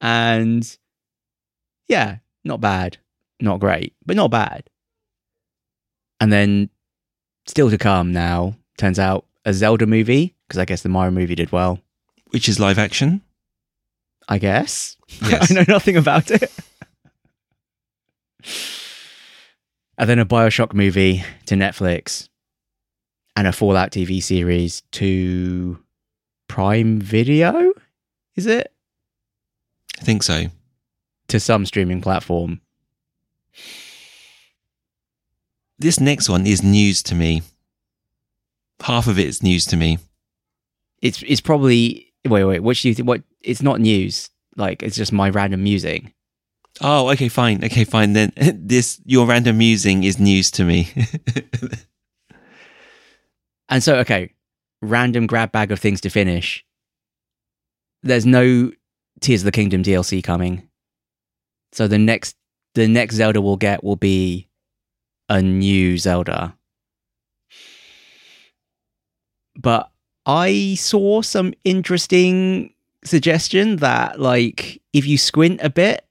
And 0.00 0.78
yeah, 1.88 2.18
not 2.44 2.60
bad. 2.60 2.98
Not 3.40 3.60
great, 3.60 3.94
but 4.04 4.16
not 4.16 4.30
bad. 4.30 4.68
And 6.20 6.32
then 6.32 6.70
still 7.48 7.70
to 7.70 7.78
come 7.78 8.12
now, 8.12 8.54
turns 8.76 8.98
out 8.98 9.24
a 9.44 9.52
Zelda 9.52 9.86
movie, 9.86 10.34
because 10.46 10.58
I 10.58 10.64
guess 10.64 10.82
the 10.82 10.88
Mario 10.88 11.10
movie 11.10 11.34
did 11.34 11.50
well. 11.50 11.80
Which 12.30 12.48
is 12.48 12.60
live 12.60 12.78
action. 12.78 13.22
I 14.28 14.38
guess. 14.38 14.94
Yes. 15.22 15.50
I 15.50 15.54
know 15.54 15.64
nothing 15.66 15.96
about 15.96 16.30
it. 16.30 16.52
and 19.96 20.08
then 20.08 20.18
a 20.18 20.26
Bioshock 20.26 20.74
movie 20.74 21.24
to 21.46 21.54
Netflix 21.54 22.28
and 23.34 23.46
a 23.46 23.52
Fallout 23.52 23.90
TV 23.90 24.22
series 24.22 24.82
to 24.92 25.78
Prime 26.46 27.00
Video, 27.00 27.72
is 28.36 28.44
it? 28.46 28.70
I 29.98 30.04
think 30.04 30.22
so. 30.22 30.44
To 31.28 31.40
some 31.40 31.64
streaming 31.64 32.02
platform. 32.02 32.60
This 35.78 36.00
next 36.00 36.28
one 36.28 36.46
is 36.46 36.62
news 36.62 37.02
to 37.04 37.14
me. 37.14 37.42
Half 38.80 39.06
of 39.06 39.18
it 39.18 39.26
is 39.26 39.42
news 39.42 39.64
to 39.66 39.76
me. 39.76 39.98
It's 41.02 41.22
it's 41.22 41.40
probably 41.40 42.12
wait 42.26 42.44
wait. 42.44 42.60
What 42.60 42.76
do 42.76 42.88
you 42.88 42.94
think? 42.94 43.08
What? 43.08 43.22
It's 43.40 43.62
not 43.62 43.80
news. 43.80 44.30
Like 44.56 44.82
it's 44.82 44.96
just 44.96 45.12
my 45.12 45.30
random 45.30 45.62
musing. 45.62 46.12
Oh, 46.80 47.10
okay, 47.10 47.28
fine. 47.28 47.64
Okay, 47.64 47.84
fine. 47.84 48.12
Then 48.12 48.32
this 48.36 49.00
your 49.04 49.26
random 49.26 49.58
musing 49.58 50.04
is 50.04 50.18
news 50.18 50.50
to 50.52 50.64
me. 50.64 50.92
And 53.68 53.82
so, 53.82 53.96
okay, 53.96 54.32
random 54.80 55.26
grab 55.26 55.52
bag 55.52 55.70
of 55.70 55.78
things 55.78 56.00
to 56.02 56.10
finish. 56.10 56.64
There's 58.02 58.26
no 58.26 58.72
Tears 59.20 59.42
of 59.42 59.46
the 59.46 59.52
Kingdom 59.52 59.82
DLC 59.82 60.22
coming. 60.22 60.68
So 61.72 61.86
the 61.86 61.98
next 61.98 62.36
the 62.74 62.86
next 62.88 63.16
Zelda 63.16 63.40
we'll 63.40 63.56
get 63.56 63.82
will 63.82 63.96
be 63.96 64.47
a 65.28 65.42
new 65.42 65.98
Zelda. 65.98 66.54
But 69.56 69.90
I 70.26 70.76
saw 70.78 71.22
some 71.22 71.54
interesting 71.64 72.74
suggestion 73.04 73.76
that 73.76 74.20
like 74.20 74.80
if 74.92 75.06
you 75.06 75.18
squint 75.18 75.60
a 75.62 75.70
bit, 75.70 76.04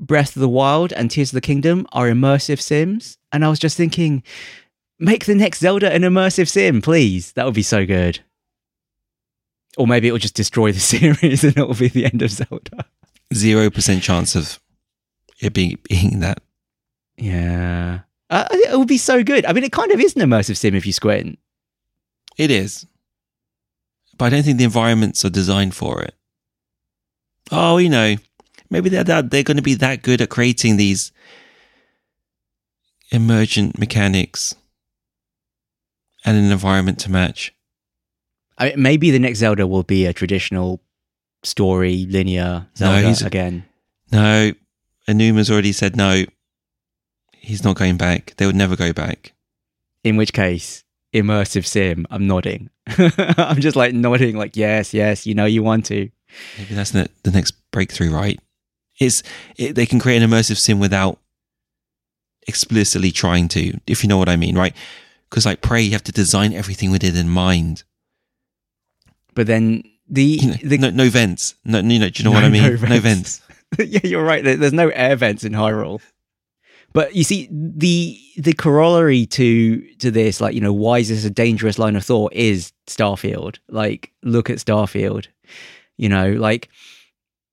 Breath 0.00 0.36
of 0.36 0.40
the 0.40 0.48
Wild 0.48 0.92
and 0.92 1.10
Tears 1.10 1.30
of 1.30 1.34
the 1.34 1.40
Kingdom 1.40 1.86
are 1.92 2.08
immersive 2.08 2.60
sims. 2.60 3.16
And 3.32 3.44
I 3.44 3.48
was 3.48 3.58
just 3.58 3.76
thinking, 3.76 4.22
make 4.98 5.24
the 5.24 5.34
next 5.34 5.60
Zelda 5.60 5.92
an 5.92 6.02
immersive 6.02 6.48
sim, 6.48 6.82
please. 6.82 7.32
That 7.32 7.44
would 7.46 7.54
be 7.54 7.62
so 7.62 7.86
good. 7.86 8.20
Or 9.76 9.86
maybe 9.86 10.08
it 10.08 10.12
will 10.12 10.18
just 10.18 10.34
destroy 10.34 10.72
the 10.72 10.80
series 10.94 11.44
and 11.44 11.56
it 11.56 11.66
will 11.66 11.74
be 11.74 11.88
the 11.88 12.04
end 12.06 12.22
of 12.22 12.30
Zelda. 12.30 12.84
Zero 13.32 13.70
percent 13.70 14.02
chance 14.02 14.34
of 14.34 14.60
it 15.40 15.52
being 15.52 15.78
being 15.88 16.20
that. 16.20 16.42
Yeah. 17.16 18.00
Uh, 18.30 18.46
it 18.50 18.78
would 18.78 18.88
be 18.88 18.98
so 18.98 19.22
good. 19.22 19.44
I 19.44 19.52
mean, 19.52 19.64
it 19.64 19.72
kind 19.72 19.92
of 19.92 20.00
is 20.00 20.16
an 20.16 20.22
immersive 20.22 20.56
sim 20.56 20.74
if 20.74 20.86
you 20.86 20.92
squint. 20.92 21.38
It 22.36 22.50
is. 22.50 22.86
But 24.16 24.26
I 24.26 24.30
don't 24.30 24.42
think 24.42 24.58
the 24.58 24.64
environments 24.64 25.24
are 25.24 25.30
designed 25.30 25.74
for 25.74 26.02
it. 26.02 26.14
Oh, 27.50 27.76
you 27.76 27.88
know, 27.88 28.16
maybe 28.70 28.88
they're 28.88 29.04
that, 29.04 29.30
they're 29.30 29.42
going 29.42 29.56
to 29.56 29.62
be 29.62 29.74
that 29.74 30.02
good 30.02 30.20
at 30.20 30.30
creating 30.30 30.76
these 30.76 31.12
emergent 33.10 33.78
mechanics 33.78 34.54
and 36.24 36.36
an 36.36 36.50
environment 36.50 36.98
to 37.00 37.10
match. 37.10 37.54
I 38.56 38.70
mean, 38.70 38.82
maybe 38.82 39.10
the 39.10 39.18
next 39.18 39.40
Zelda 39.40 39.66
will 39.66 39.82
be 39.82 40.06
a 40.06 40.12
traditional 40.12 40.80
story, 41.42 42.06
linear 42.08 42.66
Zelda 42.76 43.00
he's- 43.02 43.22
again. 43.22 43.64
No, 44.12 44.52
Aonuma's 45.08 45.50
already 45.50 45.72
said 45.72 45.96
no. 45.96 46.24
He's 47.44 47.64
not 47.64 47.76
going 47.76 47.96
back. 47.96 48.34
They 48.36 48.46
would 48.46 48.56
never 48.56 48.76
go 48.76 48.92
back. 48.92 49.32
In 50.02 50.16
which 50.16 50.32
case, 50.32 50.82
immersive 51.14 51.66
sim. 51.66 52.06
I'm 52.10 52.26
nodding. 52.26 52.70
I'm 53.38 53.60
just 53.60 53.76
like 53.76 53.94
nodding, 53.94 54.36
like, 54.36 54.56
yes, 54.56 54.92
yes, 54.94 55.26
you 55.26 55.34
know 55.34 55.44
you 55.44 55.62
want 55.62 55.86
to. 55.86 56.10
Maybe 56.58 56.74
that's 56.74 56.90
the, 56.90 57.08
the 57.22 57.30
next 57.30 57.52
breakthrough, 57.70 58.10
right? 58.10 58.38
It's 58.98 59.22
it, 59.56 59.74
they 59.74 59.86
can 59.86 59.98
create 60.00 60.22
an 60.22 60.28
immersive 60.30 60.56
sim 60.58 60.78
without 60.80 61.18
explicitly 62.46 63.10
trying 63.10 63.48
to, 63.48 63.78
if 63.86 64.02
you 64.02 64.08
know 64.08 64.18
what 64.18 64.28
I 64.28 64.36
mean, 64.36 64.56
right? 64.56 64.74
Because 65.30 65.46
like 65.46 65.62
Prey, 65.62 65.82
you 65.82 65.92
have 65.92 66.04
to 66.04 66.12
design 66.12 66.52
everything 66.52 66.90
with 66.90 67.02
it 67.04 67.16
in 67.16 67.28
mind. 67.28 67.82
But 69.34 69.46
then 69.46 69.82
the, 70.08 70.22
You 70.24 70.48
know, 70.48 70.56
the 70.62 70.78
no, 70.78 70.90
no 70.90 71.08
vents. 71.10 71.54
No, 71.64 71.80
you 71.80 71.98
know, 71.98 72.08
do 72.08 72.22
you 72.22 72.24
know 72.28 72.34
what 72.34 72.44
I 72.44 72.48
mean? 72.48 72.62
no 72.62 72.70
No 72.70 73.00
vents. 73.00 73.40
vents. 73.40 73.40
yeah, 73.78 74.00
you're 74.04 74.24
right. 74.24 74.44
There's 74.44 74.72
no 74.72 74.90
air 74.90 75.16
vents 75.16 75.42
in 75.44 75.52
Hyrule. 75.52 76.00
But 76.94 77.16
you 77.16 77.24
see, 77.24 77.48
the 77.50 78.18
the 78.36 78.52
corollary 78.52 79.26
to 79.26 79.80
to 79.96 80.10
this, 80.12 80.40
like 80.40 80.54
you 80.54 80.60
know, 80.60 80.72
why 80.72 81.00
is 81.00 81.08
this 81.08 81.24
a 81.24 81.30
dangerous 81.30 81.78
line 81.78 81.96
of 81.96 82.04
thought? 82.04 82.32
Is 82.32 82.72
Starfield? 82.86 83.58
Like, 83.68 84.12
look 84.22 84.48
at 84.48 84.58
Starfield. 84.58 85.26
You 85.96 86.08
know, 86.08 86.32
like 86.32 86.68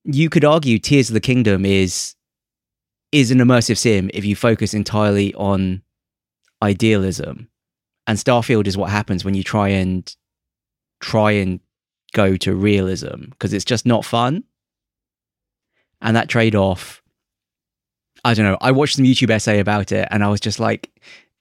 you 0.03 0.29
could 0.29 0.45
argue 0.45 0.77
Tears 0.77 1.09
of 1.09 1.15
the 1.15 1.19
Kingdom 1.19 1.65
is 1.65 2.15
is 3.11 3.31
an 3.31 3.39
immersive 3.39 3.77
sim 3.77 4.09
if 4.13 4.23
you 4.23 4.35
focus 4.35 4.73
entirely 4.73 5.33
on 5.33 5.81
idealism, 6.61 7.49
and 8.05 8.19
Starfield 8.19 8.67
is 8.67 8.77
what 8.77 8.91
happens 8.91 9.25
when 9.25 9.33
you 9.33 9.43
try 9.43 9.69
and 9.69 10.15
try 10.99 11.31
and 11.31 11.59
go 12.13 12.37
to 12.37 12.53
realism 12.53 13.29
because 13.31 13.53
it's 13.53 13.65
just 13.65 13.85
not 13.85 14.05
fun 14.05 14.43
and 16.01 16.15
that 16.15 16.27
trade 16.27 16.55
off 16.55 17.00
I 18.23 18.33
don't 18.33 18.45
know. 18.45 18.57
I 18.61 18.71
watched 18.71 18.95
some 18.95 19.05
YouTube 19.05 19.29
essay 19.29 19.59
about 19.59 19.91
it 19.91 20.07
and 20.11 20.23
I 20.23 20.29
was 20.29 20.39
just 20.39 20.59
like, 20.59 20.89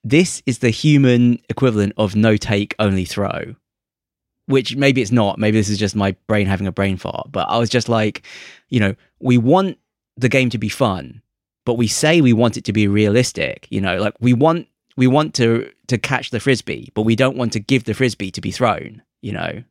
this 0.02 0.42
is 0.46 0.58
the 0.58 0.70
human 0.70 1.38
equivalent 1.48 1.92
of 1.96 2.16
no 2.16 2.36
take, 2.36 2.74
only 2.78 3.04
throw. 3.04 3.54
Which 4.46 4.74
maybe 4.76 5.02
it's 5.02 5.12
not. 5.12 5.38
Maybe 5.38 5.58
this 5.58 5.68
is 5.68 5.78
just 5.78 5.94
my 5.94 6.16
brain 6.26 6.46
having 6.46 6.66
a 6.66 6.72
brain 6.72 6.96
fart. 6.96 7.30
But 7.30 7.48
I 7.48 7.58
was 7.58 7.68
just 7.68 7.88
like, 7.88 8.22
you 8.68 8.80
know, 8.80 8.94
we 9.20 9.38
want 9.38 9.78
the 10.16 10.28
game 10.28 10.50
to 10.50 10.58
be 10.58 10.68
fun, 10.68 11.22
but 11.64 11.74
we 11.74 11.86
say 11.86 12.20
we 12.20 12.32
want 12.32 12.56
it 12.56 12.64
to 12.64 12.72
be 12.72 12.88
realistic. 12.88 13.68
You 13.70 13.80
know, 13.80 13.98
like 13.98 14.14
we 14.20 14.32
want 14.32 14.66
we 14.96 15.06
want 15.06 15.34
to 15.34 15.70
to 15.86 15.98
catch 15.98 16.30
the 16.30 16.40
frisbee, 16.40 16.90
but 16.94 17.02
we 17.02 17.14
don't 17.14 17.36
want 17.36 17.52
to 17.52 17.60
give 17.60 17.84
the 17.84 17.94
frisbee 17.94 18.32
to 18.32 18.40
be 18.40 18.50
thrown. 18.50 19.02
You 19.22 19.32
know, 19.32 19.62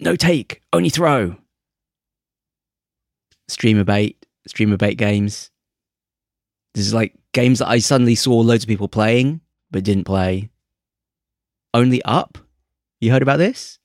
no 0.00 0.16
take, 0.16 0.62
only 0.72 0.90
throw. 0.90 1.36
Streamer 3.46 3.84
bait, 3.84 4.26
streamer 4.46 4.76
bait 4.76 4.94
games. 4.94 5.51
This 6.74 6.86
is 6.86 6.94
like 6.94 7.14
games 7.32 7.58
that 7.58 7.68
I 7.68 7.78
suddenly 7.78 8.14
saw 8.14 8.34
loads 8.40 8.64
of 8.64 8.68
people 8.68 8.88
playing 8.88 9.40
but 9.70 9.84
didn't 9.84 10.04
play. 10.04 10.50
Only 11.74 12.02
up? 12.04 12.38
You 13.00 13.10
heard 13.10 13.22
about 13.22 13.38
this? 13.38 13.78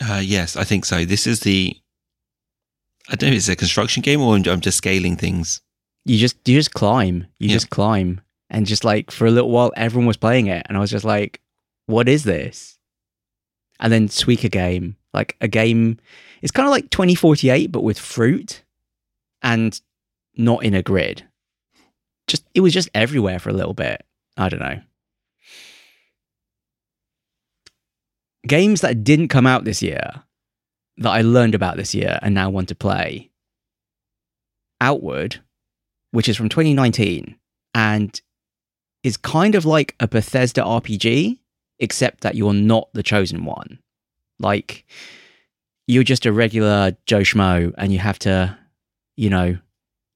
Uh, 0.00 0.20
yes, 0.24 0.56
I 0.56 0.64
think 0.64 0.84
so. 0.84 1.04
This 1.04 1.26
is 1.26 1.40
the. 1.40 1.76
I 3.08 3.16
don't 3.16 3.30
know 3.30 3.34
if 3.34 3.38
it's 3.38 3.48
a 3.48 3.56
construction 3.56 4.00
game 4.00 4.20
or 4.20 4.34
I'm, 4.36 4.44
I'm 4.48 4.60
just 4.60 4.78
scaling 4.78 5.16
things. 5.16 5.60
You 6.04 6.18
just 6.18 6.36
you 6.48 6.56
just 6.56 6.72
climb. 6.72 7.26
You 7.38 7.48
Yeah. 7.48 7.54
just 7.56 7.70
climb. 7.70 8.20
And 8.50 8.66
just 8.66 8.84
like 8.84 9.10
for 9.10 9.26
a 9.26 9.30
little 9.30 9.50
while 9.50 9.72
everyone 9.76 10.06
was 10.06 10.16
playing 10.16 10.46
it 10.46 10.66
and 10.68 10.76
I 10.76 10.80
was 10.80 10.90
just 10.90 11.04
like, 11.04 11.40
what 11.86 12.08
is 12.08 12.24
this? 12.24 12.78
And 13.80 13.92
then 13.92 14.08
Suika 14.08 14.50
game, 14.50 14.96
like 15.14 15.36
a 15.40 15.48
game 15.48 15.98
it's 16.42 16.52
kind 16.52 16.66
of 16.66 16.70
like 16.72 16.90
2048 16.90 17.70
but 17.72 17.82
with 17.82 17.98
fruit 17.98 18.62
and 19.42 19.80
not 20.36 20.64
in 20.64 20.74
a 20.74 20.82
grid. 20.82 21.24
Just 22.28 22.44
it 22.54 22.60
was 22.60 22.72
just 22.72 22.88
everywhere 22.94 23.38
for 23.38 23.50
a 23.50 23.54
little 23.54 23.74
bit. 23.74 24.04
I 24.36 24.48
don't 24.48 24.60
know. 24.60 24.80
Games 28.46 28.80
that 28.80 29.04
didn't 29.04 29.28
come 29.28 29.46
out 29.46 29.64
this 29.64 29.82
year 29.82 30.24
that 30.98 31.10
I 31.10 31.22
learned 31.22 31.54
about 31.54 31.76
this 31.76 31.94
year 31.94 32.18
and 32.22 32.34
now 32.34 32.50
want 32.50 32.68
to 32.68 32.74
play. 32.74 33.30
Outward, 34.80 35.40
which 36.10 36.28
is 36.28 36.36
from 36.36 36.48
2019, 36.48 37.36
and 37.74 38.20
is 39.02 39.16
kind 39.16 39.54
of 39.54 39.64
like 39.64 39.94
a 40.00 40.08
Bethesda 40.08 40.62
RPG, 40.62 41.38
except 41.78 42.22
that 42.22 42.34
you're 42.34 42.52
not 42.52 42.88
the 42.92 43.02
chosen 43.02 43.44
one. 43.44 43.78
Like 44.38 44.84
you're 45.86 46.02
just 46.02 46.26
a 46.26 46.32
regular 46.32 46.96
Joe 47.06 47.20
Schmo, 47.20 47.72
and 47.78 47.92
you 47.92 47.98
have 48.00 48.18
to, 48.20 48.58
you 49.16 49.30
know, 49.30 49.58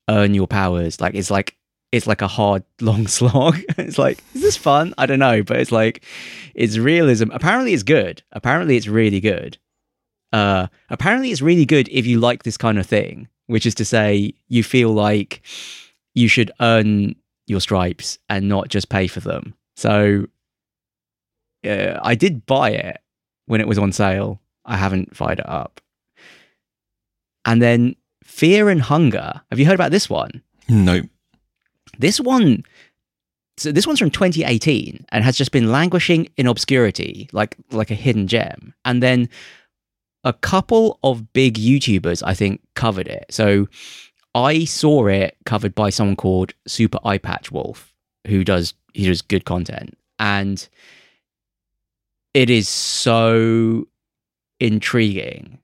earn 0.09 0.35
your 0.35 0.47
powers. 0.47 1.01
Like 1.01 1.15
it's 1.15 1.31
like 1.31 1.56
it's 1.93 2.07
like 2.07 2.23
a 2.23 2.29
hard 2.29 2.65
long 2.81 3.07
slog. 3.07 3.59
it's 3.79 3.99
like, 3.99 4.23
is 4.35 4.43
this 4.43 4.57
fun? 4.57 4.95
I 4.99 5.07
don't 5.07 5.19
know, 5.19 5.43
but 5.43 5.59
it's 5.59 5.73
like 5.73 6.05
it's 6.55 6.79
realism. 6.79 7.31
Apparently 7.33 7.73
it's 7.75 7.83
good. 7.83 8.23
Apparently 8.33 8.77
it's 8.77 8.89
really 8.89 9.21
good. 9.21 9.59
Uh 10.33 10.67
apparently 10.91 11.31
it's 11.31 11.43
really 11.43 11.65
good 11.65 11.89
if 11.91 12.07
you 12.07 12.19
like 12.19 12.43
this 12.43 12.57
kind 12.57 12.79
of 12.79 12.87
thing, 12.87 13.29
which 13.47 13.67
is 13.67 13.75
to 13.77 13.85
say 13.85 14.35
you 14.49 14.63
feel 14.65 14.91
like 14.91 15.43
you 16.15 16.29
should 16.29 16.51
earn 16.61 17.15
your 17.47 17.61
stripes 17.61 18.19
and 18.29 18.49
not 18.49 18.69
just 18.69 18.89
pay 18.89 19.07
for 19.07 19.21
them. 19.21 19.55
So 19.77 20.27
uh, 21.65 21.99
I 22.03 22.15
did 22.15 22.47
buy 22.47 22.71
it 22.71 22.99
when 23.47 23.61
it 23.61 23.69
was 23.69 23.79
on 23.79 23.93
sale. 23.93 24.41
I 24.65 24.77
haven't 24.77 25.17
fired 25.17 25.39
it 25.39 25.49
up. 25.49 25.81
And 27.45 27.63
then 27.63 27.95
Fear 28.25 28.71
and 28.71 28.83
Hunger. 28.83 29.43
Have 29.51 29.61
you 29.61 29.67
heard 29.67 29.75
about 29.75 29.93
this 29.93 30.11
one? 30.11 30.43
No. 30.69 31.03
This 31.99 32.21
one, 32.21 32.65
so 33.57 33.73
this 33.73 33.87
one's 33.87 33.99
from 33.99 34.11
2018 34.11 35.07
and 35.11 35.25
has 35.25 35.37
just 35.37 35.53
been 35.53 35.73
languishing 35.73 36.29
in 36.37 36.47
obscurity, 36.47 37.29
like 37.33 37.57
like 37.71 37.91
a 37.91 37.95
hidden 37.95 38.27
gem. 38.27 38.75
And 38.85 39.03
then 39.03 39.29
a 40.25 40.33
couple 40.33 40.99
of 41.03 41.33
big 41.33 41.55
YouTubers, 41.55 42.23
I 42.25 42.35
think, 42.35 42.61
covered 42.75 43.09
it. 43.09 43.27
So 43.31 43.69
I 44.35 44.65
saw 44.65 45.07
it 45.07 45.37
covered 45.47 45.75
by 45.75 45.91
someone 45.91 46.17
called 46.17 46.53
Super 46.67 46.99
Eyepatch 47.05 47.51
Wolf, 47.51 47.95
who 48.27 48.45
does 48.45 48.75
he 48.93 49.07
does 49.07 49.23
good 49.23 49.45
content, 49.45 49.97
and 50.19 50.69
it 52.35 52.51
is 52.51 52.69
so 52.69 53.87
intriguing 54.61 55.59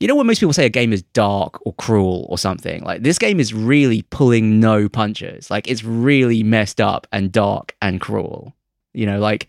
you 0.00 0.08
know 0.08 0.14
when 0.14 0.26
most 0.26 0.40
people 0.40 0.52
say 0.52 0.66
a 0.66 0.70
game 0.70 0.92
is 0.92 1.02
dark 1.02 1.64
or 1.66 1.72
cruel 1.74 2.26
or 2.28 2.36
something? 2.36 2.82
Like 2.84 3.02
this 3.02 3.18
game 3.18 3.40
is 3.40 3.54
really 3.54 4.02
pulling 4.02 4.60
no 4.60 4.88
punches. 4.88 5.50
Like 5.50 5.68
it's 5.68 5.84
really 5.84 6.42
messed 6.42 6.80
up 6.80 7.06
and 7.12 7.32
dark 7.32 7.74
and 7.80 8.00
cruel. 8.00 8.54
You 8.92 9.06
know 9.06 9.18
like 9.18 9.46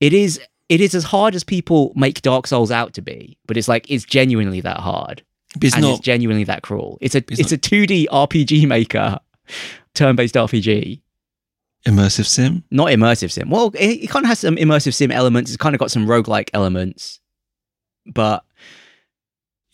it 0.00 0.12
is 0.12 0.40
it 0.68 0.80
is 0.80 0.94
as 0.94 1.04
hard 1.04 1.34
as 1.34 1.44
people 1.44 1.92
make 1.94 2.22
dark 2.22 2.46
souls 2.46 2.70
out 2.70 2.94
to 2.94 3.02
be 3.02 3.36
but 3.46 3.56
it's 3.56 3.68
like 3.68 3.90
it's 3.90 4.04
genuinely 4.04 4.60
that 4.60 4.80
hard. 4.80 5.22
But 5.54 5.64
it's 5.64 5.74
and 5.74 5.84
not. 5.84 5.92
it's 5.92 6.00
genuinely 6.00 6.44
that 6.44 6.62
cruel. 6.62 6.98
It's 7.00 7.14
a 7.14 7.18
It's 7.18 7.40
it's, 7.40 7.52
a 7.52 7.58
2d 7.58 8.06
rpg 8.08 8.66
maker 8.66 9.20
turn-based 9.94 10.34
rpg 10.34 11.00
immersive 11.86 12.26
sim. 12.26 12.64
not 12.70 12.88
immersive 12.88 13.30
sim. 13.30 13.48
Well 13.48 13.72
it, 13.74 14.04
it 14.04 14.10
kind 14.10 14.26
of 14.26 14.28
has 14.28 14.40
some 14.40 14.56
immersive 14.56 14.92
sim 14.92 15.10
elements. 15.10 15.50
It's 15.50 15.56
kind 15.56 15.74
of 15.74 15.78
got 15.78 15.90
some 15.90 16.06
roguelike 16.06 16.50
elements. 16.52 17.20
But 18.06 18.44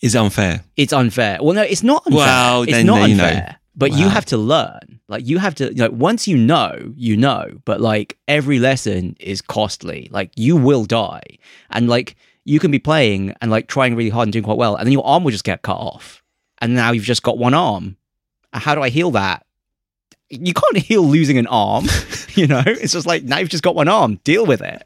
Is 0.00 0.16
unfair. 0.16 0.62
it's 0.76 0.92
unfair. 0.92 1.38
Well, 1.42 1.54
no, 1.54 1.62
it's 1.62 1.82
not 1.82 2.06
unfair. 2.06 2.18
Well, 2.18 2.62
it's 2.62 2.72
then 2.72 2.86
not 2.86 3.08
you 3.08 3.16
know. 3.16 3.24
unfair. 3.24 3.56
But 3.76 3.92
you 3.92 4.08
have 4.08 4.26
to 4.26 4.36
learn. 4.36 5.00
Like 5.08 5.26
you 5.26 5.38
have 5.38 5.54
to 5.56 5.72
like 5.74 5.92
once 5.92 6.28
you 6.28 6.36
know, 6.36 6.92
you 6.96 7.16
know. 7.16 7.60
But 7.64 7.80
like 7.80 8.18
every 8.28 8.58
lesson 8.58 9.16
is 9.20 9.40
costly. 9.42 10.08
Like 10.10 10.32
you 10.36 10.56
will 10.56 10.84
die. 10.84 11.22
And 11.70 11.88
like 11.88 12.16
you 12.44 12.58
can 12.58 12.70
be 12.70 12.78
playing 12.78 13.34
and 13.40 13.50
like 13.50 13.68
trying 13.68 13.94
really 13.94 14.10
hard 14.10 14.26
and 14.26 14.32
doing 14.32 14.44
quite 14.44 14.56
well, 14.58 14.76
and 14.76 14.86
then 14.86 14.92
your 14.92 15.06
arm 15.06 15.24
will 15.24 15.30
just 15.30 15.44
get 15.44 15.62
cut 15.62 15.76
off. 15.76 16.22
And 16.58 16.74
now 16.74 16.92
you've 16.92 17.04
just 17.04 17.22
got 17.22 17.38
one 17.38 17.54
arm. 17.54 17.96
How 18.52 18.74
do 18.74 18.82
I 18.82 18.88
heal 18.90 19.10
that? 19.12 19.46
You 20.28 20.52
can't 20.52 20.76
heal 20.84 21.02
losing 21.02 21.38
an 21.38 21.46
arm, 21.46 21.86
you 22.34 22.46
know? 22.46 22.62
It's 22.66 22.92
just 22.92 23.06
like 23.06 23.22
now 23.24 23.38
you've 23.38 23.48
just 23.48 23.64
got 23.64 23.74
one 23.74 23.88
arm. 23.88 24.20
Deal 24.24 24.46
with 24.46 24.60
it. 24.60 24.82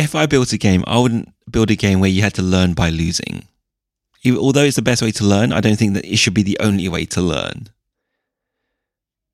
If 0.00 0.14
I 0.14 0.26
built 0.26 0.52
a 0.52 0.58
game, 0.58 0.82
I 0.86 0.98
wouldn't 0.98 1.32
build 1.50 1.70
a 1.70 1.76
game 1.76 2.00
where 2.00 2.10
you 2.10 2.22
had 2.22 2.34
to 2.34 2.42
learn 2.42 2.74
by 2.74 2.90
losing. 2.90 3.46
Although 4.26 4.64
it's 4.64 4.76
the 4.76 4.82
best 4.82 5.02
way 5.02 5.10
to 5.12 5.24
learn, 5.24 5.52
I 5.52 5.60
don't 5.60 5.76
think 5.76 5.94
that 5.94 6.04
it 6.04 6.16
should 6.16 6.34
be 6.34 6.42
the 6.42 6.58
only 6.60 6.88
way 6.88 7.04
to 7.06 7.20
learn. 7.20 7.68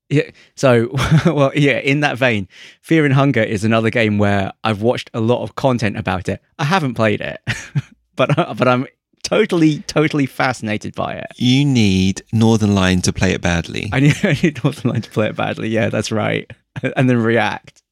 Yeah. 0.09 0.31
So, 0.55 0.91
well, 1.27 1.53
yeah. 1.55 1.79
In 1.79 2.01
that 2.01 2.19
vein, 2.19 2.49
Fear 2.83 3.05
and 3.05 3.15
Hunger 3.15 3.43
is 3.43 3.65
another 3.65 3.91
game 3.91 4.19
where 4.19 4.53
I've 4.65 4.83
watched 4.83 5.11
a 5.15 5.21
lot 5.21 5.43
of 5.43 5.57
content 5.57 5.97
about 5.97 6.29
it. 6.29 6.43
I 6.59 6.65
haven't 6.65 6.95
played 6.95 7.21
it, 7.21 7.41
but 8.17 8.39
uh, 8.39 8.55
but 8.55 8.69
I'm 8.69 8.87
totally 9.23 9.81
totally 9.81 10.27
fascinated 10.27 10.95
by 10.95 11.15
it. 11.15 11.27
You 11.37 11.65
need 11.65 12.23
Northernlion 12.33 13.03
to 13.03 13.13
play 13.13 13.33
it 13.33 13.41
badly. 13.41 13.91
I 13.93 14.01
need 14.01 14.17
I 14.23 14.39
need 14.43 14.57
Northernlion 14.57 15.03
to 15.03 15.11
play 15.11 15.29
it 15.29 15.37
badly. 15.37 15.69
Yeah, 15.69 15.89
that's 15.89 16.13
right. 16.13 16.51
And 16.97 17.09
then 17.09 17.19
react, 17.19 17.83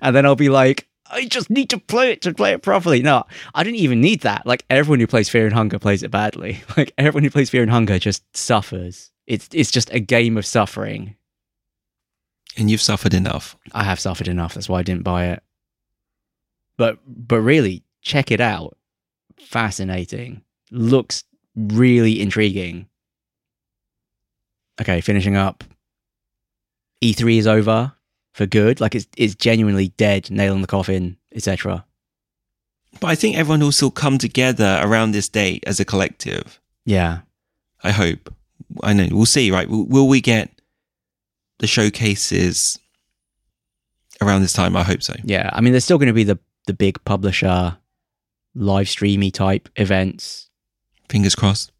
and 0.00 0.14
then 0.14 0.26
I'll 0.26 0.36
be 0.36 0.48
like. 0.48 0.88
I 1.12 1.26
just 1.26 1.50
need 1.50 1.68
to 1.70 1.78
play 1.78 2.10
it 2.12 2.22
to 2.22 2.32
play 2.34 2.52
it 2.52 2.62
properly. 2.62 3.02
No, 3.02 3.24
I 3.54 3.62
didn't 3.64 3.78
even 3.80 4.00
need 4.00 4.20
that. 4.22 4.46
Like 4.46 4.64
everyone 4.70 4.98
who 4.98 5.06
plays 5.06 5.28
Fear 5.28 5.44
and 5.44 5.54
Hunger 5.54 5.78
plays 5.78 6.02
it 6.02 6.10
badly. 6.10 6.62
Like 6.76 6.92
everyone 6.96 7.22
who 7.24 7.30
plays 7.30 7.50
Fear 7.50 7.62
and 7.62 7.70
Hunger 7.70 7.98
just 7.98 8.24
suffers. 8.36 9.10
It's 9.26 9.48
it's 9.52 9.70
just 9.70 9.92
a 9.92 10.00
game 10.00 10.36
of 10.38 10.46
suffering. 10.46 11.16
and 12.56 12.70
you've 12.70 12.80
suffered 12.80 13.14
enough. 13.14 13.56
I 13.72 13.84
have 13.84 14.00
suffered 14.00 14.28
enough. 14.28 14.54
That's 14.54 14.68
why 14.68 14.80
I 14.80 14.82
didn't 14.82 15.04
buy 15.04 15.26
it. 15.26 15.42
But 16.78 16.98
but 17.06 17.40
really, 17.40 17.84
check 18.00 18.30
it 18.30 18.40
out. 18.40 18.76
Fascinating. 19.38 20.42
Looks 20.70 21.24
really 21.54 22.20
intriguing. 22.22 22.88
Okay, 24.80 25.00
finishing 25.02 25.36
up. 25.36 25.62
E3 27.04 27.38
is 27.38 27.46
over 27.46 27.92
for 28.32 28.46
good. 28.46 28.80
Like 28.80 28.94
it's 28.94 29.06
it's 29.16 29.34
genuinely 29.34 29.88
dead, 29.88 30.30
nail 30.30 30.54
in 30.54 30.60
the 30.60 30.66
coffin, 30.66 31.16
etc. 31.34 31.84
But 33.00 33.08
I 33.08 33.14
think 33.14 33.36
everyone 33.36 33.60
will 33.60 33.72
still 33.72 33.90
come 33.90 34.18
together 34.18 34.80
around 34.82 35.12
this 35.12 35.28
date 35.28 35.64
as 35.66 35.80
a 35.80 35.84
collective. 35.84 36.60
Yeah. 36.84 37.20
I 37.82 37.90
hope. 37.90 38.32
I 38.82 38.92
know. 38.92 39.08
We'll 39.10 39.26
see, 39.26 39.50
right? 39.50 39.68
Will, 39.68 39.86
will 39.86 40.08
we 40.08 40.20
get 40.20 40.50
the 41.58 41.66
showcases 41.66 42.78
around 44.20 44.42
this 44.42 44.52
time? 44.52 44.76
I 44.76 44.82
hope 44.82 45.02
so. 45.02 45.14
Yeah. 45.24 45.50
I 45.52 45.60
mean 45.60 45.72
there's 45.72 45.84
still 45.84 45.98
gonna 45.98 46.12
be 46.12 46.24
the 46.24 46.38
the 46.66 46.74
big 46.74 47.02
publisher 47.04 47.76
live 48.54 48.88
streamy 48.88 49.30
type 49.30 49.68
events. 49.76 50.48
Fingers 51.08 51.34
crossed. 51.34 51.72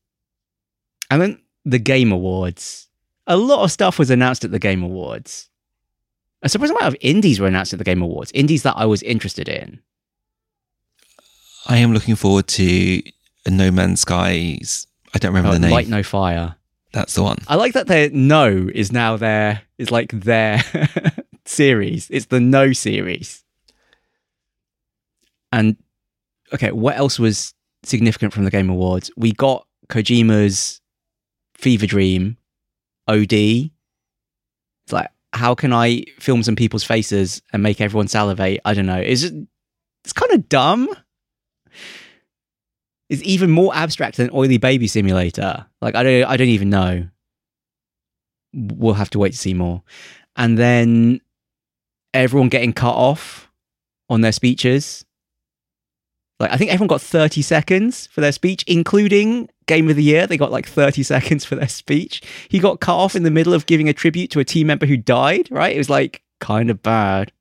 And 1.10 1.20
then 1.20 1.42
the 1.64 1.78
Game 1.78 2.12
Awards. 2.12 2.88
A 3.26 3.36
lot 3.36 3.62
of 3.62 3.70
stuff 3.70 3.98
was 3.98 4.10
announced 4.10 4.44
at 4.44 4.50
the 4.50 4.58
Game 4.58 4.82
Awards. 4.82 5.48
A 6.42 6.48
surprising 6.48 6.76
amount 6.76 6.94
of 6.94 7.00
indies 7.00 7.38
were 7.40 7.46
announced 7.46 7.72
at 7.72 7.78
the 7.78 7.84
Game 7.84 8.02
Awards. 8.02 8.32
Indies 8.34 8.62
that 8.64 8.74
I 8.76 8.84
was 8.86 9.02
interested 9.02 9.48
in. 9.48 9.80
I 11.68 11.76
am 11.78 11.92
looking 11.94 12.16
forward 12.16 12.48
to 12.48 13.02
No 13.48 13.70
Man's 13.70 14.00
Skies. 14.00 14.86
I 15.14 15.18
don't 15.18 15.30
remember 15.30 15.50
Uh, 15.50 15.54
the 15.54 15.58
name. 15.60 15.70
Light 15.70 15.88
No 15.88 16.02
Fire. 16.02 16.56
That's 16.92 17.14
the 17.14 17.22
one. 17.22 17.38
I 17.48 17.54
like 17.54 17.74
that 17.74 17.86
their 17.86 18.10
No 18.10 18.68
is 18.74 18.90
now 18.92 19.16
their 19.16 19.62
is 19.78 19.90
like 19.90 20.10
their 20.12 20.62
series. 21.44 22.08
It's 22.10 22.26
the 22.26 22.40
No 22.40 22.72
series. 22.72 23.44
And 25.52 25.76
okay, 26.52 26.72
what 26.72 26.96
else 26.96 27.18
was 27.18 27.54
significant 27.84 28.32
from 28.32 28.44
the 28.44 28.50
Game 28.50 28.68
Awards? 28.68 29.10
We 29.16 29.32
got 29.32 29.66
Kojima's 29.88 30.80
Fever 31.54 31.86
Dream 31.86 32.36
OD. 33.06 33.32
It's 33.32 33.70
like, 34.92 35.10
how 35.32 35.54
can 35.54 35.72
I 35.72 36.04
film 36.18 36.42
some 36.42 36.56
people's 36.56 36.84
faces 36.84 37.42
and 37.52 37.62
make 37.62 37.80
everyone 37.80 38.08
salivate? 38.08 38.60
I 38.64 38.74
don't 38.74 38.86
know. 38.86 38.98
It's 38.98 39.22
just, 39.22 39.34
it's 40.04 40.12
kind 40.12 40.32
of 40.32 40.48
dumb. 40.48 40.88
It's 43.08 43.22
even 43.24 43.50
more 43.50 43.74
abstract 43.74 44.16
than 44.16 44.30
Oily 44.32 44.58
Baby 44.58 44.86
Simulator. 44.86 45.66
Like 45.80 45.94
I 45.94 46.02
don't 46.02 46.24
I 46.24 46.36
don't 46.36 46.48
even 46.48 46.70
know. 46.70 47.08
We'll 48.54 48.94
have 48.94 49.10
to 49.10 49.18
wait 49.18 49.32
to 49.32 49.38
see 49.38 49.54
more. 49.54 49.82
And 50.36 50.58
then 50.58 51.20
everyone 52.14 52.48
getting 52.48 52.72
cut 52.72 52.94
off 52.94 53.50
on 54.08 54.20
their 54.20 54.32
speeches. 54.32 55.04
Like 56.40 56.52
I 56.52 56.56
think 56.56 56.70
everyone 56.70 56.88
got 56.88 57.02
30 57.02 57.42
seconds 57.42 58.06
for 58.08 58.20
their 58.20 58.32
speech, 58.32 58.64
including 58.66 59.48
Game 59.66 59.88
of 59.88 59.96
the 59.96 60.02
Year. 60.02 60.26
They 60.26 60.36
got 60.36 60.50
like 60.52 60.66
30 60.66 61.02
seconds 61.14 61.44
for 61.44 61.54
their 61.54 61.68
speech. 61.68 62.22
He 62.48 62.58
got 62.58 62.80
cut 62.80 62.96
off 62.96 63.14
in 63.16 63.22
the 63.22 63.30
middle 63.30 63.54
of 63.54 63.66
giving 63.66 63.88
a 63.88 63.92
tribute 63.92 64.30
to 64.32 64.40
a 64.40 64.44
team 64.44 64.66
member 64.66 64.86
who 64.86 64.96
died, 64.96 65.48
right? 65.50 65.74
It 65.74 65.78
was 65.78 65.90
like 65.90 66.22
kind 66.40 66.70
of 66.70 66.82
bad. 66.82 67.32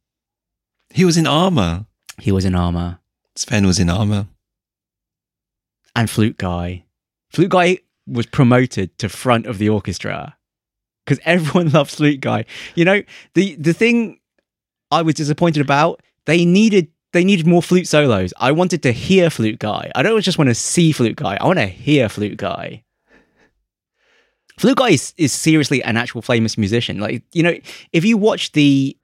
He 0.93 1.05
was 1.05 1.17
in 1.17 1.27
armor. 1.27 1.85
He 2.19 2.31
was 2.31 2.45
in 2.45 2.55
armor. 2.55 2.99
Swen 3.35 3.65
was 3.65 3.79
in 3.79 3.89
armor. 3.89 4.27
and 5.95 6.09
Flute 6.09 6.37
Guy. 6.37 6.83
Flute 7.31 7.49
Guy 7.49 7.77
was 8.07 8.25
promoted 8.25 8.97
to 8.97 9.07
front 9.09 9.45
of 9.45 9.57
the 9.57 9.69
orchestra 9.69 10.35
because 11.05 11.19
everyone 11.25 11.69
loves 11.69 11.95
Flute 11.95 12.21
Guy. 12.21 12.45
You 12.75 12.85
know, 12.85 13.03
the 13.33 13.55
the 13.55 13.73
thing 13.73 14.19
I 14.91 15.01
was 15.01 15.15
disappointed 15.15 15.61
about, 15.61 16.01
they 16.25 16.43
needed 16.45 16.89
they 17.13 17.23
needed 17.23 17.45
more 17.45 17.61
flute 17.61 17.87
solos. 17.87 18.33
I 18.37 18.51
wanted 18.51 18.83
to 18.83 18.91
hear 18.91 19.29
Flute 19.29 19.59
Guy. 19.59 19.91
I 19.95 20.03
don't 20.03 20.21
just 20.21 20.37
want 20.37 20.49
to 20.49 20.55
see 20.55 20.91
Flute 20.91 21.17
Guy. 21.17 21.37
I 21.39 21.45
want 21.45 21.59
to 21.59 21.65
hear 21.65 22.07
Flute 22.07 22.37
Guy. 22.37 22.83
Flute 24.57 24.77
Guy 24.77 24.89
is, 24.89 25.13
is 25.17 25.33
seriously 25.33 25.83
an 25.83 25.97
actual 25.97 26.21
famous 26.21 26.57
musician. 26.57 26.99
Like, 26.99 27.23
you 27.33 27.43
know, 27.43 27.55
if 27.91 28.05
you 28.05 28.17
watch 28.17 28.51
the 28.53 28.97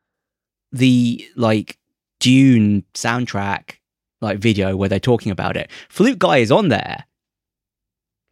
the 0.72 1.26
like 1.36 1.78
Dune 2.20 2.84
soundtrack 2.94 3.76
like 4.22 4.40
video 4.40 4.76
where 4.76 4.90
they're 4.90 5.00
talking 5.00 5.32
about 5.32 5.58
it, 5.58 5.70
Flute 5.90 6.20
Guy 6.20 6.38
is 6.38 6.52
on 6.52 6.70
there. 6.70 7.06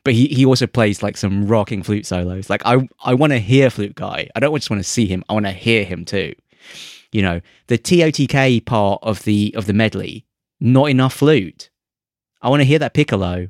But 0.03 0.13
he, 0.13 0.27
he 0.27 0.45
also 0.45 0.67
plays 0.67 1.01
like 1.01 1.17
some 1.17 1.47
rocking 1.47 1.81
flute 1.81 2.05
solos. 2.05 2.49
Like 2.49 2.61
I 2.63 2.87
I 3.03 3.13
want 3.15 3.33
to 3.33 3.39
hear 3.39 3.69
Flute 3.69 3.95
Guy. 3.95 4.29
I 4.35 4.39
don't 4.39 4.55
just 4.55 4.69
want 4.69 4.81
to 4.81 4.87
see 4.89 5.07
him. 5.07 5.23
I 5.27 5.33
want 5.33 5.47
to 5.47 5.51
hear 5.51 5.83
him 5.83 6.05
too. 6.05 6.35
You 7.15 7.21
know, 7.21 7.39
the 7.67 7.77
TOTK 7.77 8.65
part 8.65 8.99
of 9.01 9.23
the 9.23 9.53
of 9.55 9.67
the 9.67 9.73
medley, 9.73 10.25
not 10.59 10.89
enough 10.89 11.13
flute. 11.13 11.69
I 12.41 12.49
want 12.49 12.59
to 12.59 12.65
hear 12.65 12.79
that 12.79 12.93
piccolo. 12.93 13.47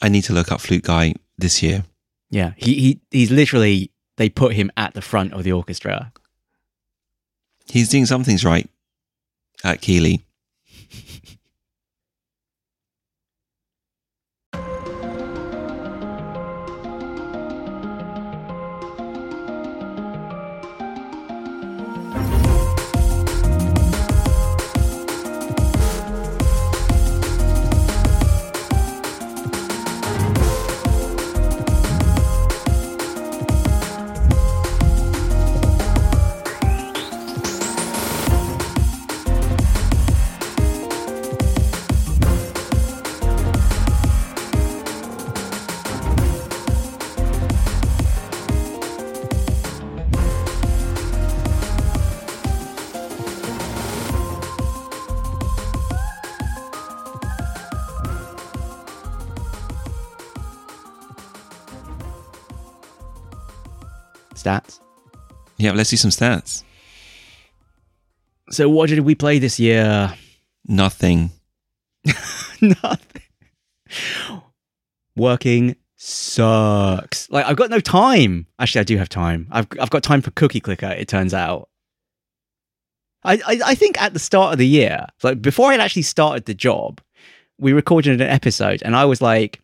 I 0.00 0.08
need 0.08 0.22
to 0.22 0.32
look 0.32 0.50
up 0.50 0.62
Flute 0.62 0.84
Guy 0.84 1.16
this 1.36 1.62
year. 1.62 1.84
Yeah, 2.30 2.54
he, 2.56 2.74
he 2.80 3.00
he's 3.10 3.30
literally 3.30 3.90
they 4.16 4.30
put 4.30 4.54
him 4.54 4.70
at 4.74 4.94
the 4.94 5.02
front 5.02 5.34
of 5.34 5.44
the 5.44 5.52
orchestra. 5.52 6.14
He's 7.68 7.90
doing 7.90 8.06
some 8.06 8.24
things 8.24 8.42
right 8.42 8.70
at 9.62 9.82
Keighley. 9.82 10.24
Stats. 64.44 64.80
Yeah, 65.56 65.72
let's 65.72 65.90
do 65.90 65.96
some 65.96 66.10
stats. 66.10 66.62
So 68.50 68.68
what 68.68 68.90
did 68.90 69.00
we 69.00 69.14
play 69.14 69.38
this 69.38 69.58
year? 69.58 70.12
Nothing. 70.66 71.30
Nothing. 72.60 73.22
Working 75.16 75.76
sucks. 75.96 77.30
Like 77.30 77.46
I've 77.46 77.56
got 77.56 77.70
no 77.70 77.80
time. 77.80 78.46
Actually, 78.58 78.80
I 78.80 78.84
do 78.84 78.96
have 78.98 79.08
time. 79.08 79.48
I've 79.50 79.66
I've 79.80 79.90
got 79.90 80.02
time 80.02 80.20
for 80.20 80.30
Cookie 80.32 80.60
Clicker. 80.60 80.90
It 80.90 81.08
turns 81.08 81.32
out. 81.32 81.68
I, 83.22 83.34
I 83.46 83.60
I 83.66 83.74
think 83.74 84.00
at 84.02 84.12
the 84.12 84.18
start 84.18 84.52
of 84.52 84.58
the 84.58 84.66
year, 84.66 85.06
like 85.22 85.40
before 85.40 85.68
I 85.68 85.72
had 85.72 85.80
actually 85.80 86.02
started 86.02 86.44
the 86.44 86.54
job, 86.54 87.00
we 87.58 87.72
recorded 87.72 88.20
an 88.20 88.28
episode, 88.28 88.82
and 88.84 88.94
I 88.94 89.06
was 89.06 89.22
like, 89.22 89.62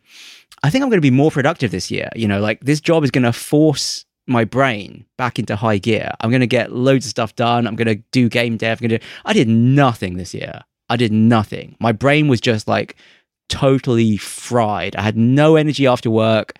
I 0.63 0.69
think 0.69 0.83
I'm 0.83 0.89
going 0.89 0.97
to 0.97 1.01
be 1.01 1.11
more 1.11 1.29
productive 1.29 1.69
this 1.69 1.91
year. 1.91 2.09
You 2.15 2.27
know, 2.27 2.39
like 2.39 2.61
this 2.61 2.79
job 2.79 3.03
is 3.03 3.11
going 3.11 3.25
to 3.25 3.33
force 3.33 4.05
my 4.31 4.45
brain 4.45 5.05
back 5.17 5.39
into 5.39 5.55
high 5.55 5.77
gear. 5.77 6.11
I'm 6.19 6.29
going 6.29 6.41
to 6.41 6.47
get 6.47 6.71
loads 6.71 7.05
of 7.05 7.09
stuff 7.09 7.35
done. 7.35 7.67
I'm 7.67 7.75
going 7.75 7.87
to 7.87 8.03
do 8.11 8.29
game 8.29 8.57
dev. 8.57 8.81
I'm 8.81 8.87
going 8.87 8.99
to. 8.99 9.07
I 9.25 9.33
did 9.33 9.47
nothing 9.47 10.17
this 10.17 10.33
year. 10.33 10.61
I 10.89 10.97
did 10.97 11.11
nothing. 11.11 11.75
My 11.79 11.91
brain 11.91 12.27
was 12.27 12.41
just 12.41 12.67
like 12.67 12.95
totally 13.47 14.17
fried. 14.17 14.95
I 14.95 15.01
had 15.01 15.17
no 15.17 15.55
energy 15.55 15.87
after 15.87 16.09
work. 16.09 16.53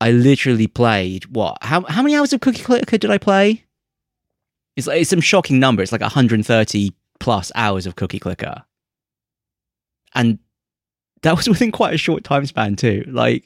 I 0.00 0.12
literally 0.12 0.66
played 0.66 1.26
what? 1.26 1.58
How 1.62 1.82
how 1.82 2.02
many 2.02 2.16
hours 2.16 2.32
of 2.32 2.40
Cookie 2.40 2.62
Clicker 2.62 2.98
did 2.98 3.10
I 3.10 3.18
play? 3.18 3.64
It's 4.76 4.86
like 4.86 5.00
it's 5.00 5.10
some 5.10 5.20
shocking 5.20 5.58
number. 5.58 5.82
It's 5.82 5.92
like 5.92 6.00
130 6.00 6.92
plus 7.18 7.52
hours 7.54 7.86
of 7.86 7.96
Cookie 7.96 8.18
Clicker, 8.18 8.64
and 10.14 10.38
that 11.22 11.36
was 11.36 11.48
within 11.50 11.72
quite 11.72 11.94
a 11.94 11.98
short 11.98 12.24
time 12.24 12.46
span 12.46 12.76
too. 12.76 13.04
Like, 13.06 13.44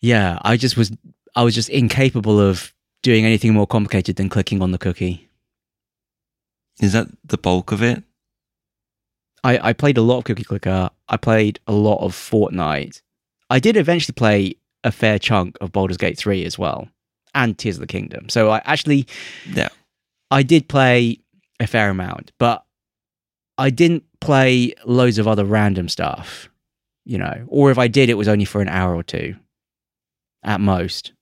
yeah, 0.00 0.38
I 0.42 0.56
just 0.56 0.76
was 0.76 0.90
I 1.34 1.42
was 1.42 1.54
just 1.54 1.68
incapable 1.68 2.38
of 2.40 2.72
doing 3.02 3.24
anything 3.24 3.52
more 3.54 3.66
complicated 3.66 4.16
than 4.16 4.28
clicking 4.28 4.62
on 4.62 4.70
the 4.70 4.78
cookie. 4.78 5.28
Is 6.80 6.92
that 6.92 7.08
the 7.24 7.38
bulk 7.38 7.72
of 7.72 7.82
it? 7.82 8.02
I, 9.44 9.70
I 9.70 9.72
played 9.72 9.98
a 9.98 10.02
lot 10.02 10.18
of 10.18 10.24
Cookie 10.24 10.44
Clicker. 10.44 10.90
I 11.08 11.16
played 11.16 11.58
a 11.66 11.72
lot 11.72 12.04
of 12.04 12.12
Fortnite. 12.12 13.02
I 13.50 13.58
did 13.58 13.76
eventually 13.76 14.14
play 14.14 14.54
a 14.84 14.92
fair 14.92 15.18
chunk 15.18 15.58
of 15.60 15.72
Baldur's 15.72 15.96
Gate 15.96 16.16
3 16.16 16.44
as 16.44 16.58
well, 16.58 16.88
and 17.34 17.58
Tears 17.58 17.76
of 17.76 17.80
the 17.80 17.86
Kingdom. 17.86 18.28
So 18.28 18.50
I 18.50 18.62
actually, 18.64 19.06
Yeah. 19.52 19.68
I 20.30 20.42
did 20.42 20.68
play 20.68 21.18
a 21.60 21.66
fair 21.66 21.90
amount, 21.90 22.32
but 22.38 22.64
I 23.58 23.70
didn't 23.70 24.04
play 24.20 24.72
loads 24.84 25.18
of 25.18 25.28
other 25.28 25.44
random 25.44 25.88
stuff, 25.88 26.48
you 27.04 27.18
know, 27.18 27.44
or 27.48 27.70
if 27.70 27.78
I 27.78 27.88
did, 27.88 28.08
it 28.10 28.14
was 28.14 28.28
only 28.28 28.44
for 28.44 28.62
an 28.62 28.68
hour 28.68 28.94
or 28.94 29.02
two 29.02 29.36
at 30.42 30.60
most. 30.60 31.12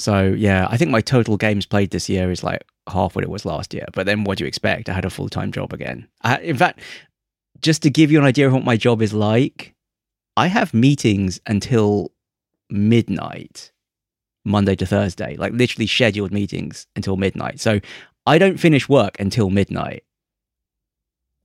So 0.00 0.22
yeah, 0.28 0.66
I 0.70 0.76
think 0.76 0.90
my 0.90 1.02
total 1.02 1.36
games 1.36 1.66
played 1.66 1.90
this 1.90 2.08
year 2.08 2.30
is 2.30 2.42
like 2.42 2.64
half 2.88 3.14
what 3.14 3.22
it 3.22 3.30
was 3.30 3.44
last 3.44 3.74
year. 3.74 3.84
But 3.92 4.06
then 4.06 4.24
what 4.24 4.38
do 4.38 4.44
you 4.44 4.48
expect? 4.48 4.88
I 4.88 4.94
had 4.94 5.04
a 5.04 5.10
full 5.10 5.28
time 5.28 5.52
job 5.52 5.72
again. 5.72 6.08
I, 6.22 6.38
in 6.38 6.56
fact, 6.56 6.80
just 7.60 7.82
to 7.82 7.90
give 7.90 8.10
you 8.10 8.18
an 8.18 8.24
idea 8.24 8.46
of 8.46 8.54
what 8.54 8.64
my 8.64 8.76
job 8.76 9.02
is 9.02 9.12
like, 9.12 9.74
I 10.36 10.46
have 10.46 10.72
meetings 10.72 11.38
until 11.46 12.12
midnight, 12.70 13.72
Monday 14.44 14.74
to 14.76 14.86
Thursday, 14.86 15.36
like 15.36 15.52
literally 15.52 15.86
scheduled 15.86 16.32
meetings 16.32 16.86
until 16.96 17.16
midnight. 17.16 17.60
So 17.60 17.80
I 18.26 18.38
don't 18.38 18.58
finish 18.58 18.88
work 18.88 19.20
until 19.20 19.50
midnight. 19.50 20.04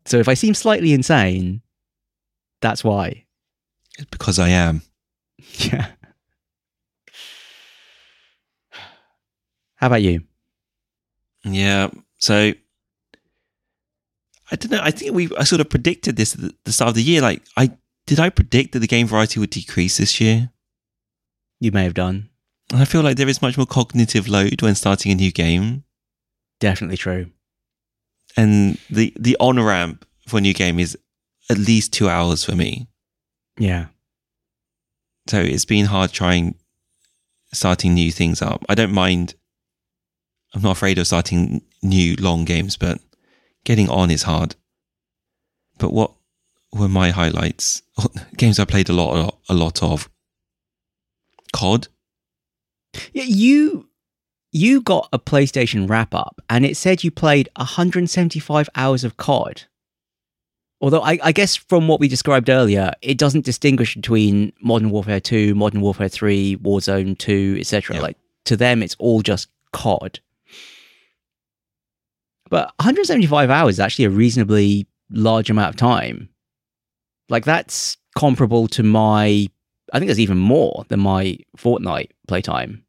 So 0.06 0.18
if 0.18 0.30
I 0.30 0.34
seem 0.34 0.54
slightly 0.54 0.94
insane, 0.94 1.62
that's 2.62 2.84
why. 2.84 3.26
It's 3.98 4.08
because 4.10 4.40
I 4.40 4.50
am. 4.50 4.82
Yeah. 5.58 5.92
How 9.76 9.88
about 9.88 10.02
you? 10.02 10.24
Yeah. 11.44 11.90
So 12.18 12.54
I 14.52 14.56
don't 14.56 14.72
know. 14.72 14.82
I 14.82 14.92
think 14.92 15.14
we 15.14 15.30
I 15.38 15.44
sort 15.44 15.62
of 15.62 15.70
predicted 15.70 16.16
this 16.16 16.36
at 16.36 16.52
the 16.64 16.72
start 16.72 16.90
of 16.90 16.96
the 16.96 17.04
year. 17.04 17.22
Like, 17.22 17.42
I 17.58 17.72
did 18.06 18.20
I 18.20 18.30
predict 18.30 18.74
that 18.74 18.80
the 18.80 18.88
game 18.88 19.08
variety 19.08 19.40
would 19.40 19.50
decrease 19.50 19.98
this 19.98 20.22
year? 20.22 20.52
You 21.60 21.72
may 21.72 21.84
have 21.84 21.94
done. 21.94 22.30
And 22.72 22.82
I 22.82 22.86
feel 22.86 23.02
like 23.02 23.18
there 23.18 23.28
is 23.30 23.42
much 23.42 23.58
more 23.58 23.66
cognitive 23.66 24.28
load 24.28 24.62
when 24.62 24.76
starting 24.76 25.12
a 25.12 25.16
new 25.16 25.32
game, 25.32 25.84
Definitely 26.60 26.98
true. 26.98 27.32
and 28.38 28.78
the 28.90 29.14
the 29.20 29.36
on 29.40 29.60
ramp 29.62 30.06
for 30.28 30.38
a 30.38 30.42
new 30.42 30.54
game 30.54 30.80
is 30.80 30.98
at 31.50 31.58
least 31.60 31.94
two 31.94 32.10
hours 32.10 32.44
for 32.44 32.56
me. 32.56 32.88
Yeah. 33.60 33.88
So 35.28 35.40
it's 35.40 35.66
been 35.66 35.86
hard 35.86 36.12
trying 36.12 36.56
starting 37.54 37.94
new 37.94 38.12
things 38.12 38.42
up. 38.42 38.64
I 38.70 38.76
don't 38.76 38.92
mind. 38.94 39.36
I'm 40.56 40.62
not 40.62 40.72
afraid 40.72 40.98
of 40.98 41.06
starting 41.06 41.62
new 41.84 42.16
long 42.16 42.46
games, 42.46 42.78
but 42.78 43.00
getting 43.66 43.90
on 43.90 44.10
is 44.10 44.24
hard. 44.24 44.56
But 45.78 45.92
what 45.92 46.14
were 46.72 46.88
my 46.88 47.12
highlights? 47.12 47.82
Games 48.38 48.58
I 48.58 48.64
played 48.64 48.88
a 48.88 48.94
lot, 48.94 49.38
a 49.50 49.54
lot, 49.54 49.84
of. 49.84 50.10
COD. 51.52 51.90
Yeah, 53.12 53.26
you 53.26 53.90
you 54.54 54.82
got 54.82 55.10
a 55.12 55.20
PlayStation 55.20 55.90
wrap 55.90 56.16
up 56.16 56.40
and 56.50 56.66
it 56.66 56.78
said 56.78 57.04
you 57.04 57.12
played 57.12 57.50
175 57.58 58.70
hours 58.76 59.04
of 59.04 59.18
COD. 59.18 59.64
Although 60.80 61.02
I, 61.02 61.20
I 61.22 61.32
guess 61.34 61.58
from 61.58 61.90
what 61.90 62.00
we 62.00 62.08
described 62.08 62.50
earlier, 62.50 62.94
it 63.02 63.18
doesn't 63.18 63.44
distinguish 63.44 63.96
between 63.96 64.54
Modern 64.62 64.92
Warfare 64.92 65.20
2, 65.20 65.56
Modern 65.56 65.82
Warfare 65.82 66.08
3, 66.08 66.58
Warzone 66.58 67.18
2, 67.18 67.58
etc. 67.60 68.00
Like 68.00 68.18
to 68.46 68.56
them 68.56 68.82
it's 68.82 68.96
all 68.98 69.22
just 69.22 69.50
COD. 69.74 70.22
But 72.50 72.74
175 72.80 73.50
hours 73.50 73.76
is 73.76 73.80
actually 73.80 74.06
a 74.06 74.10
reasonably 74.10 74.88
large 75.10 75.50
amount 75.50 75.70
of 75.70 75.76
time. 75.76 76.30
Like 77.30 77.46
that's 77.46 77.98
comparable 78.16 78.68
to 78.70 78.84
my 78.84 79.50
I 79.94 80.00
think 80.00 80.08
there's 80.08 80.20
even 80.20 80.38
more 80.38 80.86
than 80.90 81.00
my 81.00 81.38
Fortnite 81.58 82.10
playtime. 82.28 82.84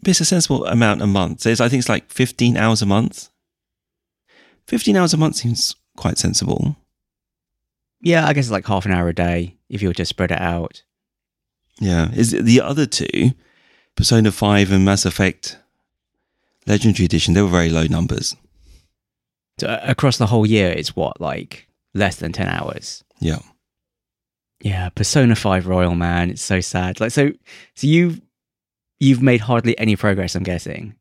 But 0.00 0.10
it's 0.10 0.20
a 0.20 0.24
sensible 0.24 0.66
amount 0.66 1.02
a 1.02 1.06
month. 1.06 1.40
So 1.40 1.48
it's, 1.48 1.60
I 1.60 1.68
think 1.68 1.80
it's 1.80 1.88
like 1.88 2.10
15 2.10 2.56
hours 2.56 2.82
a 2.82 2.86
month. 2.86 3.30
15 4.66 4.96
hours 4.96 5.14
a 5.14 5.16
month 5.16 5.36
seems 5.36 5.76
quite 5.96 6.18
sensible. 6.18 6.76
Yeah, 8.02 8.26
I 8.26 8.34
guess 8.34 8.46
it's 8.46 8.52
like 8.52 8.66
half 8.66 8.84
an 8.84 8.92
hour 8.92 9.08
a 9.08 9.14
day 9.14 9.56
if 9.68 9.80
you 9.80 9.88
were 9.88 9.94
to 9.94 10.04
spread 10.04 10.30
it 10.30 10.40
out. 10.40 10.82
Yeah. 11.80 12.12
Is 12.12 12.34
it 12.34 12.44
the 12.44 12.60
other 12.60 12.86
two, 12.86 13.32
Persona 13.96 14.30
5 14.30 14.72
and 14.72 14.84
Mass 14.84 15.06
Effect 15.06 15.58
Legendary 16.66 17.06
Edition, 17.06 17.34
they 17.34 17.42
were 17.42 17.48
very 17.48 17.70
low 17.70 17.86
numbers. 17.86 18.36
So, 19.58 19.68
uh, 19.68 19.80
across 19.84 20.18
the 20.18 20.26
whole 20.26 20.46
year, 20.46 20.70
it's 20.70 20.96
what 20.96 21.20
like 21.20 21.68
less 21.94 22.16
than 22.16 22.32
ten 22.32 22.48
hours. 22.48 23.04
Yeah. 23.20 23.38
Yeah, 24.60 24.88
Persona 24.88 25.36
Five 25.36 25.66
Royal 25.66 25.94
man, 25.94 26.30
it's 26.30 26.42
so 26.42 26.60
sad. 26.60 26.98
Like 27.00 27.10
so, 27.12 27.30
so 27.74 27.86
you 27.86 28.20
you've 28.98 29.22
made 29.22 29.40
hardly 29.42 29.78
any 29.78 29.94
progress. 29.96 30.34
I'm 30.34 30.42
guessing. 30.42 30.94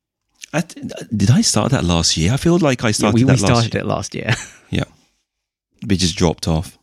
I 0.51 0.61
th- 0.61 0.85
did 1.15 1.31
I 1.31 1.41
start 1.41 1.71
that 1.71 1.83
last 1.83 2.15
year? 2.17 2.33
I 2.33 2.37
feel 2.37 2.57
like 2.59 2.83
I 2.83 2.87
Yeah, 2.89 2.91
started 2.93 3.15
we, 3.15 3.23
we 3.23 3.31
last 3.31 3.39
started 3.39 3.73
year. 3.73 3.81
it 3.83 3.87
last 3.87 4.13
year. 4.15 4.33
It 5.89 5.97
just 5.97 6.15
dropped 6.15 6.47
off. 6.47 6.77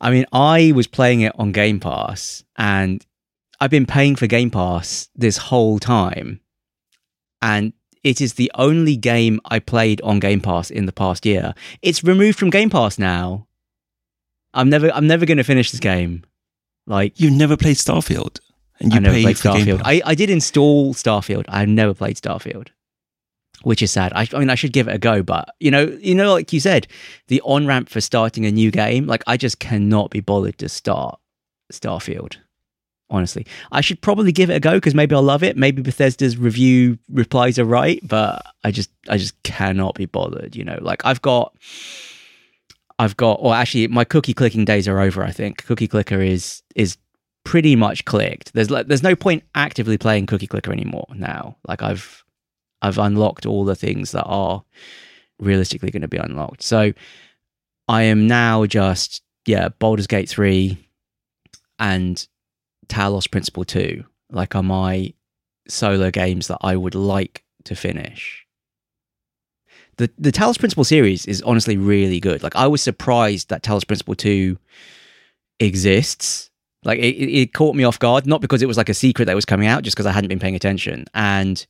I 0.00 0.10
mean, 0.10 0.24
I 0.32 0.72
was 0.74 0.86
playing 0.86 1.20
it 1.20 1.32
on 1.38 1.52
Game 1.52 1.78
Pass, 1.78 2.42
and 2.56 3.04
I've 3.60 3.70
been 3.70 3.84
paying 3.84 4.16
for 4.16 4.26
Game 4.26 4.50
Pass 4.50 5.10
this 5.14 5.36
whole 5.36 5.78
time, 5.78 6.40
and 7.42 7.74
it 8.02 8.20
is 8.20 8.34
the 8.34 8.50
only 8.54 8.96
game 8.96 9.40
I 9.44 9.58
played 9.58 10.00
on 10.02 10.20
Game 10.20 10.40
Pass 10.40 10.70
in 10.70 10.86
the 10.86 10.92
past 10.92 11.26
year. 11.26 11.54
It's 11.82 12.02
removed 12.02 12.38
from 12.38 12.50
Game 12.50 12.70
Pass 12.70 12.98
now. 12.98 13.46
I'm 14.54 14.68
never, 14.68 14.90
I'm 14.92 15.06
never 15.06 15.26
going 15.26 15.38
to 15.38 15.44
finish 15.44 15.70
this 15.70 15.80
game. 15.80 16.24
Like, 16.86 17.20
you've 17.20 17.32
never 17.32 17.56
played 17.56 17.76
Starfield, 17.76 18.40
and 18.80 18.92
you 18.92 18.96
I 18.96 19.00
never 19.00 19.20
played 19.20 19.36
Starfield. 19.36 19.82
I, 19.84 20.02
I 20.04 20.14
did 20.14 20.30
install 20.30 20.94
Starfield. 20.94 21.44
I've 21.48 21.68
never 21.68 21.94
played 21.94 22.16
Starfield, 22.16 22.68
which 23.62 23.82
is 23.82 23.92
sad. 23.92 24.12
I, 24.14 24.26
I 24.32 24.38
mean, 24.38 24.50
I 24.50 24.54
should 24.54 24.72
give 24.72 24.88
it 24.88 24.94
a 24.94 24.98
go, 24.98 25.22
but 25.22 25.54
you 25.60 25.70
know, 25.70 25.96
you 26.00 26.14
know, 26.14 26.32
like 26.32 26.52
you 26.52 26.58
said, 26.58 26.88
the 27.28 27.40
on 27.44 27.66
ramp 27.66 27.90
for 27.90 28.00
starting 28.00 28.44
a 28.46 28.50
new 28.50 28.70
game, 28.70 29.06
like 29.06 29.22
I 29.26 29.36
just 29.36 29.60
cannot 29.60 30.10
be 30.10 30.20
bothered 30.20 30.58
to 30.58 30.68
start 30.68 31.20
Starfield. 31.72 32.38
Honestly, 33.10 33.46
I 33.72 33.80
should 33.80 34.00
probably 34.00 34.32
give 34.32 34.50
it 34.50 34.54
a 34.54 34.60
go 34.60 34.74
because 34.74 34.94
maybe 34.94 35.14
I'll 35.14 35.22
love 35.22 35.42
it. 35.42 35.56
Maybe 35.56 35.82
Bethesda's 35.82 36.36
review 36.36 36.98
replies 37.10 37.58
are 37.58 37.64
right, 37.64 38.00
but 38.06 38.44
I 38.62 38.70
just, 38.70 38.90
I 39.08 39.16
just 39.18 39.40
cannot 39.42 39.96
be 39.96 40.06
bothered. 40.06 40.54
You 40.54 40.64
know, 40.64 40.78
like 40.80 41.04
I've 41.04 41.22
got. 41.22 41.54
I've 42.98 43.16
got, 43.16 43.38
or 43.40 43.54
actually, 43.54 43.88
my 43.88 44.04
cookie 44.04 44.34
clicking 44.34 44.66
days 44.66 44.86
are 44.86 45.00
over. 45.00 45.24
I 45.24 45.30
think 45.30 45.64
cookie 45.64 45.88
clicker 45.88 46.20
is 46.20 46.62
is 46.76 46.98
pretty 47.44 47.74
much 47.74 48.04
clicked. 48.04 48.52
There's 48.52 48.70
like, 48.70 48.88
there's 48.88 49.02
no 49.02 49.16
point 49.16 49.42
actively 49.54 49.96
playing 49.96 50.26
cookie 50.26 50.46
clicker 50.46 50.70
anymore 50.70 51.06
now. 51.14 51.56
Like 51.66 51.82
I've 51.82 52.22
I've 52.82 52.98
unlocked 52.98 53.46
all 53.46 53.64
the 53.64 53.74
things 53.74 54.12
that 54.12 54.24
are 54.24 54.62
realistically 55.38 55.90
going 55.90 56.02
to 56.02 56.08
be 56.08 56.18
unlocked. 56.18 56.62
So 56.62 56.92
I 57.88 58.02
am 58.02 58.26
now 58.26 58.66
just 58.66 59.22
yeah, 59.46 59.68
Baldur's 59.68 60.06
Gate 60.06 60.28
3 60.28 60.78
and 61.78 62.26
Talos 62.90 63.30
Principle 63.30 63.64
2 63.64 64.04
like 64.32 64.54
are 64.54 64.62
my 64.62 65.12
solo 65.68 66.10
games 66.10 66.48
that 66.48 66.58
I 66.60 66.76
would 66.76 66.94
like 66.94 67.44
to 67.64 67.74
finish. 67.74 68.46
The 69.96 70.10
the 70.18 70.32
Talos 70.32 70.58
Principle 70.58 70.84
series 70.84 71.26
is 71.26 71.42
honestly 71.42 71.76
really 71.76 72.20
good. 72.20 72.42
Like 72.42 72.56
I 72.56 72.66
was 72.66 72.82
surprised 72.82 73.48
that 73.50 73.62
Talos 73.62 73.86
Principle 73.86 74.14
2 74.14 74.58
exists. 75.58 76.50
Like 76.84 76.98
it, 76.98 77.16
it 77.16 77.52
caught 77.52 77.76
me 77.76 77.84
off 77.84 77.98
guard, 77.98 78.26
not 78.26 78.40
because 78.40 78.62
it 78.62 78.66
was 78.66 78.78
like 78.78 78.88
a 78.88 78.94
secret 78.94 79.26
that 79.26 79.34
was 79.34 79.44
coming 79.44 79.68
out, 79.68 79.82
just 79.82 79.94
because 79.96 80.06
I 80.06 80.12
hadn't 80.12 80.28
been 80.28 80.38
paying 80.38 80.56
attention. 80.56 81.04
And 81.12 81.64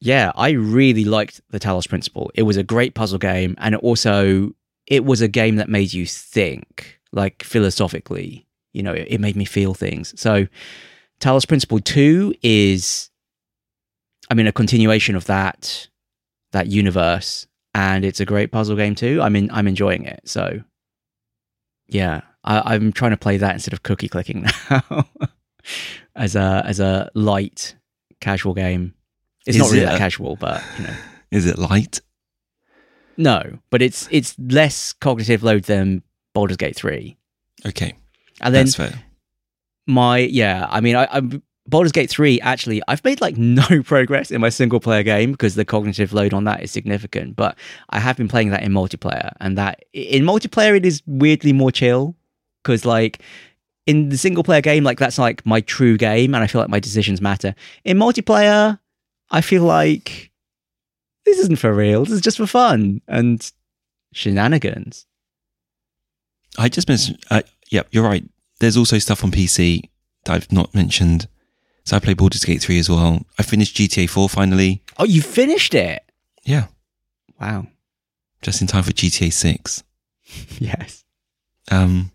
yeah, 0.00 0.30
I 0.36 0.50
really 0.50 1.04
liked 1.04 1.40
the 1.50 1.58
Talos 1.58 1.88
Principle. 1.88 2.30
It 2.34 2.42
was 2.42 2.56
a 2.56 2.62
great 2.62 2.94
puzzle 2.94 3.18
game, 3.18 3.56
and 3.58 3.74
it 3.74 3.80
also 3.80 4.52
it 4.86 5.04
was 5.04 5.20
a 5.20 5.28
game 5.28 5.56
that 5.56 5.68
made 5.68 5.92
you 5.92 6.06
think, 6.06 7.00
like 7.10 7.42
philosophically. 7.42 8.45
You 8.76 8.82
know, 8.84 8.92
it, 8.92 9.06
it 9.10 9.20
made 9.20 9.34
me 9.36 9.44
feel 9.44 9.74
things. 9.74 10.12
So, 10.20 10.46
Talos 11.20 11.48
Principle 11.48 11.80
Two 11.80 12.34
is, 12.42 13.10
I 14.30 14.34
mean, 14.34 14.46
a 14.46 14.52
continuation 14.52 15.16
of 15.16 15.24
that 15.26 15.88
that 16.52 16.66
universe, 16.68 17.46
and 17.74 18.04
it's 18.04 18.20
a 18.20 18.24
great 18.26 18.52
puzzle 18.52 18.76
game 18.76 18.94
too. 18.94 19.20
I 19.22 19.28
mean, 19.30 19.50
I'm 19.52 19.66
enjoying 19.66 20.04
it. 20.04 20.20
So, 20.24 20.62
yeah, 21.88 22.20
I, 22.44 22.74
I'm 22.74 22.92
trying 22.92 23.12
to 23.12 23.16
play 23.16 23.36
that 23.38 23.54
instead 23.54 23.72
of 23.72 23.82
cookie 23.82 24.08
clicking 24.08 24.42
now, 24.70 25.06
as 26.14 26.36
a 26.36 26.62
as 26.66 26.80
a 26.80 27.10
light 27.14 27.74
casual 28.20 28.54
game. 28.54 28.94
It's 29.46 29.56
Is 29.56 29.62
not 29.62 29.70
really 29.70 29.82
it 29.82 29.86
that 29.86 29.94
a- 29.94 29.98
casual, 29.98 30.36
but 30.36 30.62
you 30.78 30.84
know, 30.86 30.94
Is 31.30 31.46
it 31.46 31.56
light? 31.58 32.00
no. 33.16 33.58
But 33.70 33.80
it's 33.82 34.08
it's 34.10 34.34
less 34.38 34.92
cognitive 34.92 35.42
load 35.42 35.64
than 35.64 36.02
Baldur's 36.34 36.56
Gate 36.56 36.76
three. 36.76 37.16
Okay, 37.64 37.94
And 38.40 38.54
then 38.54 38.66
my 39.86 40.18
yeah, 40.18 40.66
I 40.70 40.80
mean, 40.80 40.96
I, 40.96 41.08
I'm 41.10 41.42
Baldur's 41.68 41.92
Gate 41.92 42.10
three. 42.10 42.40
Actually, 42.40 42.82
I've 42.88 43.04
made 43.04 43.20
like 43.20 43.36
no 43.38 43.82
progress 43.82 44.30
in 44.30 44.40
my 44.40 44.48
single 44.48 44.80
player 44.80 45.02
game 45.02 45.32
because 45.32 45.54
the 45.54 45.64
cognitive 45.64 46.12
load 46.12 46.34
on 46.34 46.44
that 46.44 46.62
is 46.62 46.70
significant. 46.70 47.36
But 47.36 47.56
I 47.90 48.00
have 48.00 48.16
been 48.16 48.28
playing 48.28 48.50
that 48.50 48.62
in 48.62 48.72
multiplayer, 48.72 49.32
and 49.40 49.56
that 49.58 49.84
in 49.92 50.24
multiplayer 50.24 50.76
it 50.76 50.84
is 50.86 51.02
weirdly 51.06 51.52
more 51.52 51.70
chill 51.70 52.16
because 52.62 52.84
like 52.84 53.20
in 53.86 54.08
the 54.08 54.18
single 54.18 54.42
player 54.42 54.60
game, 54.60 54.84
like 54.84 54.98
that's 54.98 55.18
like 55.18 55.44
my 55.46 55.60
true 55.60 55.96
game, 55.96 56.34
and 56.34 56.42
I 56.42 56.46
feel 56.46 56.60
like 56.60 56.70
my 56.70 56.80
decisions 56.80 57.20
matter. 57.20 57.54
In 57.84 57.98
multiplayer, 57.98 58.78
I 59.30 59.40
feel 59.40 59.62
like 59.62 60.30
this 61.24 61.38
isn't 61.38 61.58
for 61.58 61.72
real. 61.72 62.04
This 62.04 62.14
is 62.14 62.20
just 62.20 62.36
for 62.36 62.46
fun 62.46 63.00
and 63.08 63.50
shenanigans. 64.12 65.06
I 66.58 66.68
just 66.68 66.88
miss, 66.88 67.12
Uh, 67.30 67.42
yep, 67.76 67.88
you're 67.90 68.04
right. 68.04 68.24
There's 68.60 68.76
also 68.76 68.98
stuff 68.98 69.22
on 69.22 69.30
PC 69.30 69.82
that 70.24 70.32
I've 70.34 70.50
not 70.52 70.74
mentioned. 70.74 71.28
So 71.84 71.96
I 71.96 72.00
played 72.00 72.16
Baldur's 72.16 72.44
Gate 72.44 72.62
3 72.62 72.78
as 72.78 72.88
well. 72.88 73.24
I 73.38 73.42
finished 73.42 73.76
GTA 73.76 74.08
4 74.10 74.28
finally. 74.28 74.82
Oh, 74.98 75.04
you 75.04 75.22
finished 75.22 75.74
it! 75.74 76.02
Yeah, 76.44 76.66
Wow. 77.40 77.66
just 78.42 78.60
in 78.60 78.66
time 78.66 78.82
for 78.82 78.92
GTA 78.92 79.32
6. 79.32 79.82
Yes. 80.58 81.04
Um, 81.70 82.10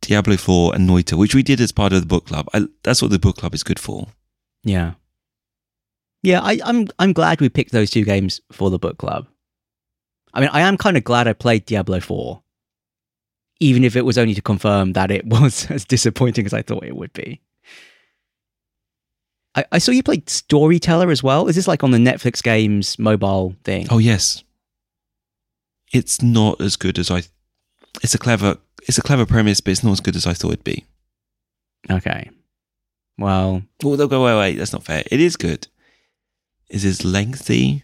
Diablo 0.00 0.36
4 0.36 0.74
and 0.74 0.88
Noita, 0.88 1.18
which 1.18 1.34
we 1.34 1.42
did 1.42 1.60
as 1.60 1.72
part 1.72 1.92
of 1.92 2.00
the 2.00 2.06
book 2.06 2.26
club. 2.26 2.46
I, 2.54 2.66
that's 2.82 3.02
what 3.02 3.10
the 3.10 3.18
book 3.18 3.36
club 3.36 3.54
is 3.54 3.62
good 3.62 3.78
for. 3.80 4.08
Yeah. 4.64 4.94
Yeah, 6.22 6.40
I, 6.42 6.58
I'm 6.64 6.86
I'm 6.98 7.12
glad 7.14 7.40
we 7.40 7.48
picked 7.48 7.72
those 7.72 7.90
two 7.90 8.04
games 8.04 8.40
for 8.52 8.68
the 8.70 8.78
book 8.78 8.98
club. 8.98 9.26
I 10.32 10.40
mean, 10.40 10.50
I 10.52 10.60
am 10.62 10.76
kind 10.76 10.96
of 10.96 11.04
glad 11.04 11.26
I 11.28 11.32
played 11.32 11.64
Diablo 11.66 11.98
4, 12.00 12.42
even 13.60 13.84
if 13.84 13.94
it 13.94 14.04
was 14.04 14.18
only 14.18 14.34
to 14.34 14.42
confirm 14.42 14.94
that 14.94 15.10
it 15.10 15.26
was 15.26 15.70
as 15.70 15.84
disappointing 15.84 16.46
as 16.46 16.52
I 16.54 16.62
thought 16.62 16.84
it 16.84 16.96
would 16.96 17.12
be. 17.12 17.40
I, 19.54 19.64
I 19.72 19.78
saw 19.78 19.90
you 19.92 20.02
played 20.02 20.28
Storyteller 20.30 21.10
as 21.10 21.22
well. 21.22 21.48
Is 21.48 21.56
this 21.56 21.68
like 21.68 21.82
on 21.84 21.90
the 21.90 21.98
Netflix 21.98 22.42
games 22.42 22.98
mobile 22.98 23.54
thing? 23.64 23.86
Oh 23.90 23.98
yes, 23.98 24.44
it's 25.92 26.22
not 26.22 26.60
as 26.60 26.76
good 26.76 26.98
as 26.98 27.10
I. 27.10 27.22
It's 28.02 28.14
a 28.14 28.18
clever. 28.18 28.58
It's 28.88 28.98
a 28.98 29.02
clever 29.02 29.26
premise, 29.26 29.60
but 29.60 29.72
it's 29.72 29.84
not 29.84 29.92
as 29.92 30.00
good 30.00 30.16
as 30.16 30.26
I 30.26 30.34
thought 30.34 30.52
it'd 30.52 30.64
be. 30.64 30.84
Okay. 31.90 32.30
Well, 33.18 33.62
Well, 33.82 33.96
they'll 33.96 34.08
go. 34.08 34.24
Wait, 34.24 34.38
wait, 34.38 34.56
that's 34.56 34.72
not 34.72 34.84
fair. 34.84 35.02
It 35.10 35.20
is 35.20 35.36
good. 35.36 35.66
Is 36.70 36.84
it 36.84 37.04
lengthy? 37.04 37.82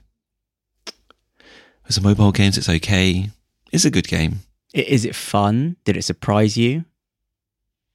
As 1.89 1.97
a 1.99 2.01
mobile 2.01 2.33
games, 2.33 2.57
it's 2.57 2.68
okay. 2.68 3.31
It's 3.72 3.85
a 3.85 3.91
good 3.91 4.09
game. 4.09 4.41
Is 4.85 5.05
it 5.05 5.14
fun? 5.14 5.77
Did 5.85 5.97
it 5.97 6.03
surprise 6.03 6.57
you? 6.57 6.85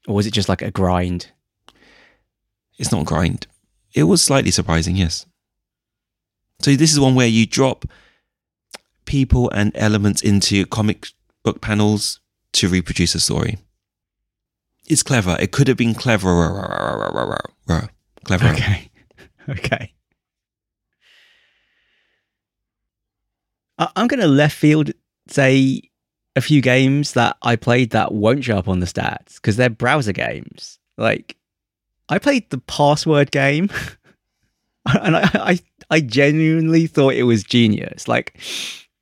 Or 0.07 0.15
was 0.15 0.25
it 0.25 0.33
just 0.33 0.49
like 0.49 0.61
a 0.61 0.71
grind? 0.71 1.31
It's 2.77 2.91
not 2.91 3.01
a 3.01 3.05
grind. 3.05 3.47
It 3.93 4.03
was 4.03 4.23
slightly 4.23 4.51
surprising, 4.51 4.95
yes. 4.95 5.25
So 6.59 6.75
this 6.75 6.91
is 6.91 6.99
one 6.99 7.15
where 7.15 7.27
you 7.27 7.45
drop 7.45 7.85
people 9.05 9.49
and 9.51 9.71
elements 9.75 10.21
into 10.21 10.65
comic 10.65 11.07
book 11.43 11.61
panels 11.61 12.19
to 12.53 12.67
reproduce 12.67 13.15
a 13.15 13.19
story. 13.19 13.57
It's 14.87 15.03
clever. 15.03 15.37
It 15.39 15.51
could 15.51 15.67
have 15.67 15.77
been 15.77 15.93
cleverer. 15.93 17.37
Clever. 18.25 18.47
Okay. 18.47 18.89
okay. 19.49 19.93
I'm 23.77 24.07
going 24.07 24.19
to 24.19 24.27
left 24.27 24.55
field 24.55 24.91
say 25.27 25.81
a 26.35 26.41
few 26.41 26.61
games 26.61 27.13
that 27.13 27.37
I 27.41 27.55
played 27.55 27.91
that 27.91 28.13
won't 28.13 28.43
show 28.43 28.57
up 28.57 28.67
on 28.67 28.79
the 28.79 28.85
stats 28.85 29.35
because 29.35 29.57
they're 29.57 29.69
browser 29.69 30.13
games. 30.13 30.79
Like, 30.97 31.35
I 32.09 32.19
played 32.19 32.49
the 32.49 32.57
password 32.59 33.31
game, 33.31 33.69
and 34.85 35.15
I, 35.17 35.29
I 35.33 35.59
I 35.89 35.99
genuinely 36.01 36.87
thought 36.87 37.13
it 37.15 37.23
was 37.23 37.43
genius. 37.43 38.07
Like, 38.07 38.39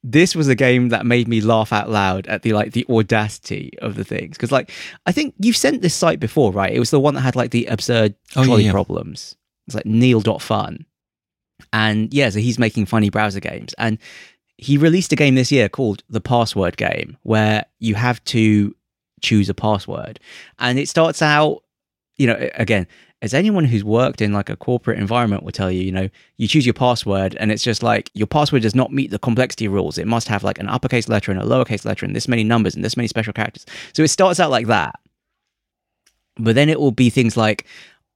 this 0.04 0.34
was 0.36 0.48
a 0.48 0.56
game 0.56 0.90
that 0.90 1.06
made 1.06 1.28
me 1.28 1.42
laugh 1.42 1.72
out 1.74 1.90
loud 1.90 2.26
at 2.28 2.42
the 2.42 2.54
like 2.54 2.72
the 2.72 2.86
audacity 2.90 3.72
of 3.82 3.96
the 3.96 4.04
things. 4.04 4.38
Because 4.38 4.52
like, 4.52 4.72
I 5.06 5.12
think 5.12 5.36
you've 5.40 5.58
sent 5.58 5.82
this 5.82 5.94
site 5.96 6.20
before, 6.20 6.52
right? 6.52 6.74
It 6.74 6.80
was 6.80 6.92
the 6.92 7.00
one 7.00 7.14
that 7.16 7.22
had 7.22 7.36
like 7.36 7.52
the 7.52 7.66
absurd 7.66 8.16
Oh, 8.36 8.42
yeah, 8.42 8.46
trolley 8.46 8.64
yeah. 8.66 8.72
problems. 8.72 9.36
It's 9.68 9.76
like 9.76 9.86
Neal.fun. 9.86 10.86
And 11.74 12.14
yeah, 12.14 12.30
so 12.30 12.40
he's 12.40 12.58
making 12.58 12.86
funny 12.86 13.10
browser 13.10 13.40
games. 13.42 13.76
And 13.78 14.00
he 14.60 14.78
released 14.78 15.12
a 15.12 15.16
game 15.16 15.36
this 15.36 15.51
year 15.51 15.70
called 15.70 16.03
The 16.10 16.22
Password 16.22 16.78
Game, 16.78 17.18
where 17.24 17.66
you 17.80 17.95
have 17.95 18.24
to 18.26 18.76
choose 19.22 19.49
a 19.49 19.53
password. 19.53 20.20
And 20.60 20.80
it 20.80 20.88
starts 20.88 21.22
out 21.22 21.64
you 22.20 22.28
know, 22.28 22.49
again, 22.55 22.86
as 23.22 23.34
anyone 23.34 23.66
who's 23.66 23.84
worked 23.84 24.22
in 24.22 24.34
like 24.34 24.49
a 24.49 24.55
corporate 24.55 24.99
environment 24.99 25.43
will 25.43 25.51
tell 25.51 25.72
you, 25.72 25.82
you 25.82 25.91
know, 25.91 26.10
you 26.38 26.47
choose 26.47 26.66
your 26.66 26.74
password 26.74 27.36
and 27.39 27.51
it's 27.51 27.64
just 27.64 27.82
like 27.82 28.12
your 28.14 28.28
password 28.28 28.62
does 28.62 28.76
not 28.76 28.93
meet 28.93 29.10
the 29.10 29.18
complexity 29.18 29.68
rules. 29.68 29.97
It 29.97 30.05
must 30.05 30.28
have 30.28 30.43
like 30.43 30.60
an 30.60 30.70
uppercase 30.70 31.10
letter 31.10 31.32
and 31.32 31.41
a 31.41 31.45
lowercase 31.45 31.86
letter 31.86 32.05
and 32.05 32.16
this 32.16 32.28
many 32.28 32.43
numbers 32.43 32.76
and 32.76 32.84
this 32.84 32.97
many 32.97 33.07
special 33.07 33.34
characters. 33.34 33.66
So 33.93 34.03
it 34.03 34.10
starts 34.10 34.39
out 34.39 34.51
like 34.51 34.68
that. 34.68 34.95
But 36.38 36.55
then 36.55 36.70
it 36.70 36.80
will 36.80 36.91
be 36.91 37.10
things 37.10 37.36
like, 37.36 37.66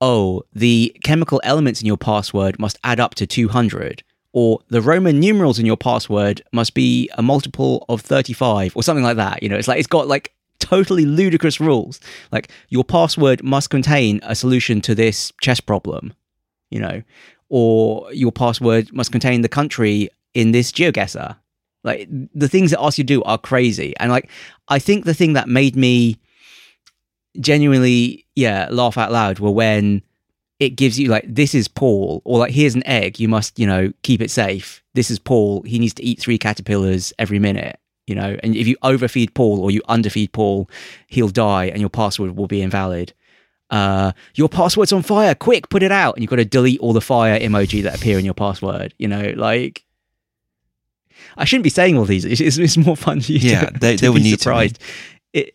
oh, 0.00 0.42
the 0.52 0.94
chemical 1.02 1.40
elements 1.44 1.80
in 1.80 1.86
your 1.86 1.96
password 1.96 2.58
must 2.58 2.78
add 2.84 3.00
up 3.00 3.14
to 3.16 3.26
200 3.26 4.02
or 4.34 4.58
the 4.68 4.82
Roman 4.82 5.20
numerals 5.20 5.60
in 5.60 5.64
your 5.64 5.76
password 5.76 6.42
must 6.52 6.74
be 6.74 7.08
a 7.14 7.22
multiple 7.22 7.86
of 7.88 8.00
35 8.00 8.76
or 8.76 8.82
something 8.82 9.04
like 9.04 9.16
that. 9.16 9.44
You 9.44 9.48
know, 9.48 9.56
it's 9.56 9.68
like 9.68 9.78
it's 9.78 9.86
got 9.86 10.08
like 10.08 10.34
totally 10.58 11.04
ludicrous 11.06 11.60
rules. 11.60 12.00
Like 12.32 12.50
your 12.68 12.82
password 12.82 13.44
must 13.44 13.70
contain 13.70 14.18
a 14.24 14.34
solution 14.34 14.80
to 14.82 14.94
this 14.94 15.32
chess 15.40 15.60
problem, 15.60 16.14
you 16.68 16.80
know, 16.80 17.02
or 17.48 18.12
your 18.12 18.32
password 18.32 18.92
must 18.92 19.12
contain 19.12 19.42
the 19.42 19.48
country 19.48 20.10
in 20.34 20.50
this 20.50 20.72
GeoGuessr. 20.72 21.36
Like 21.84 22.08
the 22.34 22.48
things 22.48 22.72
that 22.72 22.80
ask 22.80 22.98
you 22.98 23.04
to 23.04 23.14
do 23.14 23.22
are 23.22 23.38
crazy. 23.38 23.94
And 24.00 24.10
like 24.10 24.28
I 24.66 24.80
think 24.80 25.04
the 25.04 25.14
thing 25.14 25.34
that 25.34 25.48
made 25.48 25.76
me 25.76 26.18
genuinely, 27.38 28.26
yeah, 28.34 28.66
laugh 28.68 28.98
out 28.98 29.12
loud 29.12 29.38
were 29.38 29.52
when 29.52 30.02
it 30.60 30.70
gives 30.70 30.98
you 30.98 31.08
like 31.08 31.24
this 31.26 31.54
is 31.54 31.68
Paul, 31.68 32.22
or 32.24 32.38
like 32.38 32.52
here's 32.52 32.74
an 32.74 32.86
egg, 32.86 33.18
you 33.18 33.28
must, 33.28 33.58
you 33.58 33.66
know, 33.66 33.92
keep 34.02 34.20
it 34.20 34.30
safe. 34.30 34.82
This 34.94 35.10
is 35.10 35.18
Paul, 35.18 35.62
he 35.62 35.78
needs 35.78 35.94
to 35.94 36.04
eat 36.04 36.20
three 36.20 36.38
caterpillars 36.38 37.12
every 37.18 37.38
minute 37.38 37.78
you 38.06 38.14
know? 38.14 38.36
And 38.42 38.54
if 38.54 38.66
you 38.66 38.76
overfeed 38.82 39.34
paul 39.34 39.60
or 39.60 39.70
you 39.70 39.82
underfeed 39.82 40.32
paul 40.32 40.68
he'll 41.06 41.28
die 41.28 41.66
and 41.66 41.80
your 41.80 41.90
password 41.90 42.36
will 42.36 42.46
be 42.46 42.62
invalid. 42.62 43.12
Uh, 43.70 44.12
your 44.34 44.48
password's 44.48 44.92
on 44.92 45.02
fire 45.02 45.34
quick 45.34 45.68
put 45.68 45.82
it 45.82 45.92
out. 45.92 46.14
And 46.14 46.22
you've 46.22 46.30
got 46.30 46.36
to 46.36 46.44
delete 46.44 46.80
all 46.80 46.92
the 46.92 47.00
fire 47.00 47.38
emoji 47.38 47.82
that 47.82 47.96
appear 47.96 48.18
in 48.18 48.24
your 48.24 48.34
password 48.34 48.94
you 48.98 49.08
know? 49.08 49.32
Like 49.36 49.84
i 51.36 51.44
shouldn't 51.44 51.64
be 51.64 51.70
saying 51.70 51.96
all 51.96 52.04
these. 52.04 52.24
It's, 52.24 52.58
it's 52.58 52.76
more 52.76 52.96
fun 52.96 53.20
you 53.22 53.38
yeah 53.38 53.66
to, 53.66 53.78
they, 53.78 53.96
to 53.96 54.02
they 54.02 54.08
were 54.08 54.20
surprised. 54.20 54.78
It 55.32 55.54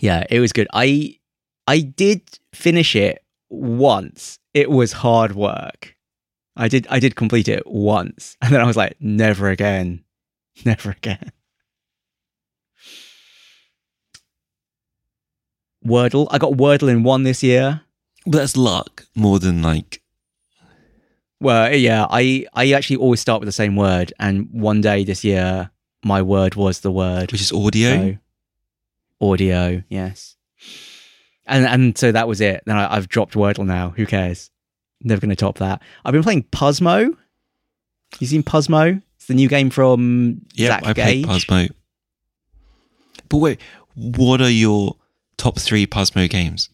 yeah 0.00 0.24
it 0.30 0.40
was 0.40 0.52
good. 0.52 0.68
I 0.72 1.18
i 1.66 1.80
did 1.80 2.22
finish 2.52 2.94
it 2.94 3.22
once 3.48 4.38
it 4.54 4.70
was 4.70 4.92
hard 4.92 5.34
work 5.34 5.96
i 6.56 6.68
did 6.68 6.86
i 6.90 6.98
did 6.98 7.14
complete 7.14 7.48
it 7.48 7.66
once 7.66 8.36
and 8.42 8.52
then 8.52 8.60
i 8.60 8.64
was 8.64 8.76
like 8.76 8.96
never 9.00 9.48
again 9.48 10.02
never 10.64 10.90
again 10.90 11.32
Wordle. 15.86 16.26
I 16.30 16.38
got 16.38 16.54
Wordle 16.54 16.88
in 16.88 17.02
one 17.02 17.22
this 17.22 17.42
year. 17.42 17.82
But 18.24 18.38
that's 18.38 18.56
luck 18.56 19.06
more 19.14 19.38
than 19.38 19.62
like. 19.62 20.02
Well, 21.40 21.72
yeah, 21.74 22.06
I 22.10 22.46
I 22.54 22.72
actually 22.72 22.96
always 22.96 23.20
start 23.20 23.40
with 23.40 23.46
the 23.46 23.52
same 23.52 23.76
word, 23.76 24.12
and 24.18 24.48
one 24.50 24.80
day 24.80 25.04
this 25.04 25.22
year, 25.22 25.70
my 26.04 26.22
word 26.22 26.54
was 26.54 26.80
the 26.80 26.90
word, 26.90 27.30
which 27.30 27.40
is 27.40 27.52
audio. 27.52 27.90
So, 27.90 28.16
audio, 29.20 29.82
yes. 29.88 30.35
And 31.46 31.64
and 31.64 31.98
so 31.98 32.12
that 32.12 32.26
was 32.28 32.40
it. 32.40 32.62
Then 32.66 32.76
I, 32.76 32.94
have 32.94 33.08
dropped 33.08 33.34
Wordle 33.34 33.66
now. 33.66 33.90
Who 33.90 34.06
cares? 34.06 34.50
Never 35.02 35.20
going 35.20 35.30
to 35.30 35.36
top 35.36 35.58
that. 35.58 35.82
I've 36.04 36.12
been 36.12 36.22
playing 36.22 36.44
Puzzmo. 36.44 37.16
You 38.18 38.26
seen 38.26 38.42
Puzzmo? 38.42 39.00
It's 39.16 39.26
the 39.26 39.34
new 39.34 39.48
game 39.48 39.70
from 39.70 40.42
yeah, 40.54 40.68
Zach 40.68 40.86
I 40.86 40.92
Gage. 40.92 41.04
played 41.04 41.26
Puzzmo. 41.26 41.66
But 43.28 43.38
wait, 43.38 43.60
what 43.94 44.40
are 44.40 44.50
your 44.50 44.96
top 45.36 45.58
three 45.58 45.86
Puzzmo 45.86 46.26
games? 46.28 46.70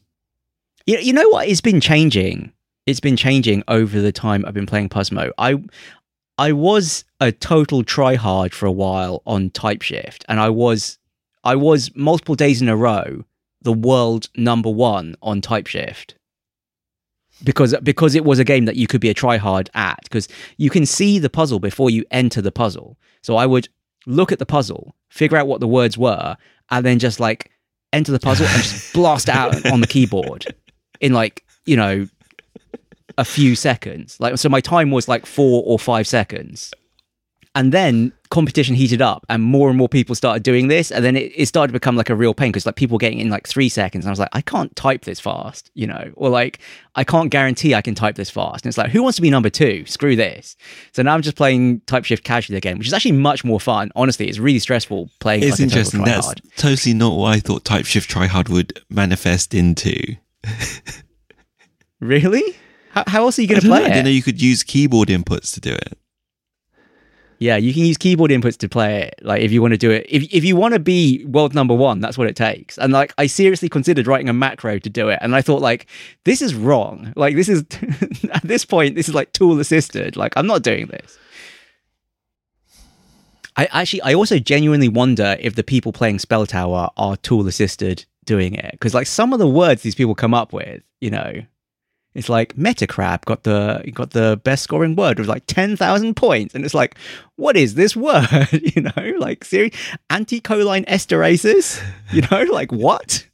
You, 0.86 0.98
you 0.98 1.12
know 1.12 1.28
what? 1.28 1.48
It's 1.48 1.60
been 1.60 1.80
changing. 1.80 2.52
It's 2.86 3.00
been 3.00 3.16
changing 3.16 3.62
over 3.68 4.00
the 4.00 4.12
time 4.12 4.44
I've 4.46 4.54
been 4.54 4.66
playing 4.66 4.88
Puzzmo. 4.88 5.32
I 5.38 5.62
I 6.38 6.52
was 6.52 7.04
a 7.20 7.30
total 7.30 7.84
tryhard 7.84 8.52
for 8.52 8.66
a 8.66 8.72
while 8.72 9.22
on 9.26 9.50
TypeShift, 9.50 10.24
and 10.28 10.40
I 10.40 10.48
was 10.48 10.98
I 11.44 11.56
was 11.56 11.94
multiple 11.94 12.34
days 12.34 12.60
in 12.60 12.68
a 12.68 12.76
row 12.76 13.24
the 13.62 13.72
world 13.72 14.28
number 14.36 14.70
one 14.70 15.16
on 15.22 15.40
TypeShift. 15.40 16.14
Because 17.44 17.74
because 17.82 18.14
it 18.14 18.24
was 18.24 18.38
a 18.38 18.44
game 18.44 18.66
that 18.66 18.76
you 18.76 18.86
could 18.86 19.00
be 19.00 19.10
a 19.10 19.14
tryhard 19.14 19.68
at 19.74 19.98
because 20.04 20.28
you 20.58 20.70
can 20.70 20.86
see 20.86 21.18
the 21.18 21.30
puzzle 21.30 21.58
before 21.58 21.90
you 21.90 22.04
enter 22.10 22.40
the 22.40 22.52
puzzle. 22.52 22.96
So 23.22 23.36
I 23.36 23.46
would 23.46 23.68
look 24.06 24.30
at 24.30 24.38
the 24.38 24.46
puzzle, 24.46 24.94
figure 25.08 25.36
out 25.36 25.48
what 25.48 25.60
the 25.60 25.66
words 25.66 25.98
were, 25.98 26.36
and 26.70 26.86
then 26.86 27.00
just 27.00 27.18
like 27.18 27.50
enter 27.92 28.12
the 28.12 28.20
puzzle 28.20 28.46
and 28.46 28.62
just 28.62 28.92
blast 28.94 29.28
out 29.28 29.66
on 29.72 29.80
the 29.80 29.86
keyboard 29.88 30.54
in 31.00 31.12
like 31.12 31.44
you 31.64 31.76
know 31.76 32.06
a 33.18 33.24
few 33.24 33.56
seconds. 33.56 34.20
Like 34.20 34.38
so 34.38 34.48
my 34.48 34.60
time 34.60 34.92
was 34.92 35.08
like 35.08 35.26
four 35.26 35.64
or 35.66 35.80
five 35.80 36.06
seconds 36.06 36.72
and 37.54 37.72
then 37.72 38.12
competition 38.30 38.74
heated 38.74 39.02
up 39.02 39.26
and 39.28 39.42
more 39.42 39.68
and 39.68 39.76
more 39.76 39.88
people 39.88 40.14
started 40.14 40.42
doing 40.42 40.68
this. 40.68 40.90
And 40.90 41.04
then 41.04 41.16
it, 41.16 41.32
it 41.36 41.46
started 41.46 41.68
to 41.68 41.72
become 41.74 41.96
like 41.96 42.08
a 42.08 42.14
real 42.14 42.32
pain 42.32 42.50
because 42.50 42.64
like 42.64 42.76
people 42.76 42.96
getting 42.96 43.18
in 43.18 43.28
like 43.28 43.46
three 43.46 43.68
seconds. 43.68 44.04
And 44.04 44.10
i 44.10 44.12
was 44.12 44.18
like 44.18 44.30
i 44.32 44.40
can't 44.40 44.74
type 44.74 45.04
this 45.04 45.20
fast 45.20 45.70
you 45.74 45.86
know? 45.86 46.10
Or 46.16 46.30
like 46.30 46.58
i 46.94 47.04
can't 47.04 47.30
guarantee 47.30 47.74
i 47.74 47.82
can 47.82 47.94
type 47.94 48.16
this 48.16 48.30
fast. 48.30 48.64
And 48.64 48.70
it's 48.70 48.78
like 48.78 48.90
who 48.90 49.02
wants 49.02 49.16
to 49.16 49.22
be 49.22 49.28
number 49.28 49.50
two? 49.50 49.84
Screw 49.84 50.16
this. 50.16 50.56
So 50.92 51.02
now 51.02 51.14
i'm 51.14 51.20
just 51.20 51.36
playing 51.36 51.80
typeshift 51.80 52.24
casually 52.24 52.56
again 52.56 52.78
which 52.78 52.86
is 52.86 52.94
actually 52.94 53.12
much 53.12 53.44
more 53.44 53.60
fun. 53.60 53.92
Honestly 53.94 54.28
it's 54.28 54.38
really 54.38 54.58
stressful 54.58 55.10
playing 55.20 55.42
it's 55.42 55.52
like 55.52 55.60
interesting 55.60 56.04
that's 56.04 56.26
hard. 56.26 56.42
totally 56.56 56.94
not 56.94 57.16
what 57.16 57.34
i 57.34 57.38
thought 57.38 57.64
typeshift 57.64 58.08
tryhard 58.08 58.48
would 58.48 58.80
manifest 58.88 59.54
into. 59.54 60.16
Really? 62.00 62.42
How, 62.90 63.04
how 63.06 63.22
else 63.22 63.38
are 63.38 63.42
you 63.42 63.48
going 63.48 63.60
to 63.60 63.68
play 63.68 63.78
know, 63.78 63.84
it 63.84 63.90
i 63.90 63.94
didn't 63.94 64.04
know 64.06 64.10
you 64.10 64.24
could 64.24 64.42
use 64.42 64.64
keyboard 64.64 65.08
inputs 65.08 65.54
to 65.54 65.60
do 65.60 65.70
it 65.70 65.96
yeah, 67.42 67.56
you 67.56 67.74
can 67.74 67.82
use 67.82 67.98
keyboard 67.98 68.30
inputs 68.30 68.56
to 68.58 68.68
play 68.68 69.02
it. 69.02 69.14
Like 69.22 69.42
if 69.42 69.50
you 69.50 69.60
want 69.60 69.72
to 69.72 69.78
do 69.78 69.90
it, 69.90 70.06
if 70.08 70.22
if 70.32 70.44
you 70.44 70.54
want 70.54 70.74
to 70.74 70.80
be 70.80 71.24
world 71.24 71.54
number 71.54 71.74
one, 71.74 71.98
that's 71.98 72.16
what 72.16 72.28
it 72.28 72.36
takes. 72.36 72.78
And 72.78 72.92
like 72.92 73.12
I 73.18 73.26
seriously 73.26 73.68
considered 73.68 74.06
writing 74.06 74.28
a 74.28 74.32
macro 74.32 74.78
to 74.78 74.88
do 74.88 75.08
it, 75.08 75.18
and 75.20 75.34
I 75.34 75.42
thought 75.42 75.60
like 75.60 75.86
this 76.24 76.40
is 76.40 76.54
wrong. 76.54 77.12
Like 77.16 77.34
this 77.34 77.48
is 77.48 77.64
at 78.32 78.42
this 78.44 78.64
point, 78.64 78.94
this 78.94 79.08
is 79.08 79.14
like 79.14 79.32
tool 79.32 79.58
assisted. 79.58 80.16
Like 80.16 80.32
I'm 80.36 80.46
not 80.46 80.62
doing 80.62 80.86
this. 80.86 81.18
I 83.56 83.66
actually, 83.72 84.02
I 84.02 84.14
also 84.14 84.38
genuinely 84.38 84.88
wonder 84.88 85.36
if 85.38 85.56
the 85.56 85.62
people 85.62 85.92
playing 85.92 86.20
Spell 86.20 86.46
Tower 86.46 86.88
are 86.96 87.16
tool 87.18 87.46
assisted 87.46 88.06
doing 88.24 88.54
it 88.54 88.70
because 88.72 88.94
like 88.94 89.06
some 89.06 89.32
of 89.32 89.40
the 89.40 89.48
words 89.48 89.82
these 89.82 89.94
people 89.94 90.14
come 90.14 90.32
up 90.32 90.52
with, 90.52 90.82
you 91.00 91.10
know, 91.10 91.42
it's 92.14 92.28
like 92.28 92.54
Metacrab 92.56 93.24
got 93.24 93.44
the 93.44 93.90
got 93.94 94.10
the 94.10 94.40
best 94.44 94.62
scoring 94.64 94.96
word 94.96 95.18
with 95.18 95.28
like 95.28 95.44
ten 95.46 95.76
thousand 95.76 96.14
points, 96.14 96.54
and 96.54 96.64
it's 96.64 96.74
like, 96.74 96.96
what 97.36 97.56
is 97.56 97.74
this 97.74 97.96
word? 97.96 98.48
you 98.52 98.82
know, 98.82 99.14
like 99.18 99.44
Siri 99.44 99.70
anticholine 100.10 100.86
esterases. 100.86 101.82
You 102.12 102.22
know, 102.30 102.42
like 102.52 102.70
what? 102.70 103.26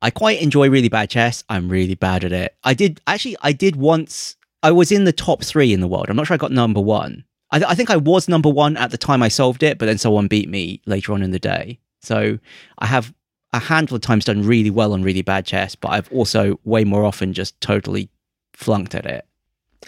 I 0.00 0.10
quite 0.10 0.40
enjoy 0.40 0.70
really 0.70 0.88
bad 0.88 1.10
chess. 1.10 1.44
I'm 1.48 1.68
really 1.68 1.94
bad 1.94 2.24
at 2.24 2.32
it. 2.32 2.56
I 2.64 2.74
did 2.74 3.00
actually. 3.06 3.36
I 3.42 3.52
did 3.52 3.76
once. 3.76 4.36
I 4.62 4.72
was 4.72 4.90
in 4.90 5.04
the 5.04 5.12
top 5.12 5.44
three 5.44 5.72
in 5.72 5.80
the 5.80 5.88
world. 5.88 6.06
I'm 6.08 6.16
not 6.16 6.26
sure 6.26 6.34
I 6.34 6.38
got 6.38 6.50
number 6.50 6.80
one. 6.80 7.24
I, 7.50 7.58
th- 7.58 7.70
I 7.70 7.74
think 7.74 7.90
I 7.90 7.96
was 7.96 8.28
number 8.28 8.48
one 8.48 8.76
at 8.76 8.90
the 8.90 8.98
time 8.98 9.22
I 9.22 9.28
solved 9.28 9.62
it, 9.62 9.78
but 9.78 9.86
then 9.86 9.98
someone 9.98 10.26
beat 10.26 10.48
me 10.48 10.80
later 10.86 11.12
on 11.12 11.22
in 11.22 11.30
the 11.30 11.38
day. 11.38 11.78
So 12.02 12.38
I 12.78 12.86
have 12.86 13.14
a 13.52 13.58
handful 13.58 13.96
of 13.96 14.02
times 14.02 14.24
done 14.24 14.46
really 14.46 14.70
well 14.70 14.92
on 14.92 15.02
really 15.02 15.22
bad 15.22 15.46
chess, 15.46 15.74
but 15.74 15.88
I've 15.88 16.12
also 16.12 16.60
way 16.64 16.84
more 16.84 17.04
often 17.04 17.32
just 17.32 17.60
totally 17.60 18.10
flunked 18.52 18.94
at 18.94 19.06
it. 19.06 19.26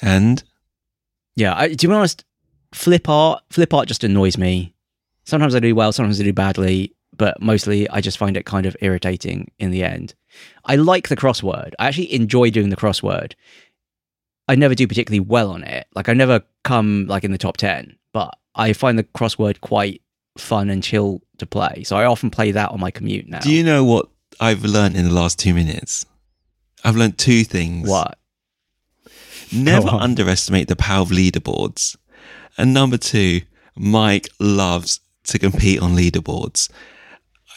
And 0.00 0.42
yeah, 1.36 1.54
I, 1.56 1.74
to 1.74 1.88
be 1.88 1.94
honest, 1.94 2.24
flip 2.72 3.08
art, 3.08 3.42
flip 3.50 3.74
art 3.74 3.88
just 3.88 4.04
annoys 4.04 4.38
me. 4.38 4.74
Sometimes 5.24 5.54
I 5.54 5.60
do 5.60 5.74
well, 5.74 5.92
sometimes 5.92 6.20
I 6.20 6.24
do 6.24 6.32
badly, 6.32 6.94
but 7.16 7.40
mostly 7.42 7.88
I 7.90 8.00
just 8.00 8.18
find 8.18 8.36
it 8.36 8.46
kind 8.46 8.64
of 8.64 8.76
irritating 8.80 9.50
in 9.58 9.70
the 9.70 9.84
end. 9.84 10.14
I 10.64 10.76
like 10.76 11.08
the 11.08 11.16
crossword. 11.16 11.74
I 11.78 11.88
actually 11.88 12.12
enjoy 12.14 12.50
doing 12.50 12.70
the 12.70 12.76
crossword. 12.76 13.34
I 14.46 14.54
never 14.54 14.74
do 14.74 14.86
particularly 14.86 15.20
well 15.20 15.50
on 15.50 15.64
it. 15.64 15.86
Like 15.94 16.08
I 16.08 16.14
never 16.14 16.42
come 16.64 17.06
like 17.06 17.24
in 17.24 17.32
the 17.32 17.38
top 17.38 17.56
10, 17.58 17.96
but 18.12 18.38
I 18.54 18.72
find 18.72 18.98
the 18.98 19.04
crossword 19.04 19.60
quite 19.60 20.00
fun 20.40 20.70
and 20.70 20.82
chill 20.82 21.22
to 21.38 21.46
play. 21.46 21.82
So 21.84 21.96
I 21.96 22.04
often 22.04 22.30
play 22.30 22.52
that 22.52 22.70
on 22.70 22.80
my 22.80 22.90
commute 22.90 23.28
now. 23.28 23.40
Do 23.40 23.52
you 23.52 23.64
know 23.64 23.84
what 23.84 24.08
I've 24.40 24.64
learned 24.64 24.96
in 24.96 25.04
the 25.04 25.14
last 25.14 25.38
two 25.38 25.54
minutes? 25.54 26.06
I've 26.84 26.96
learned 26.96 27.18
two 27.18 27.44
things. 27.44 27.88
What? 27.88 28.18
Never 29.52 29.88
underestimate 29.88 30.68
the 30.68 30.76
power 30.76 31.02
of 31.02 31.08
leaderboards. 31.08 31.96
And 32.56 32.74
number 32.74 32.98
two, 32.98 33.40
Mike 33.76 34.28
loves 34.38 35.00
to 35.24 35.38
compete 35.38 35.80
on 35.80 35.94
leaderboards. 35.96 36.70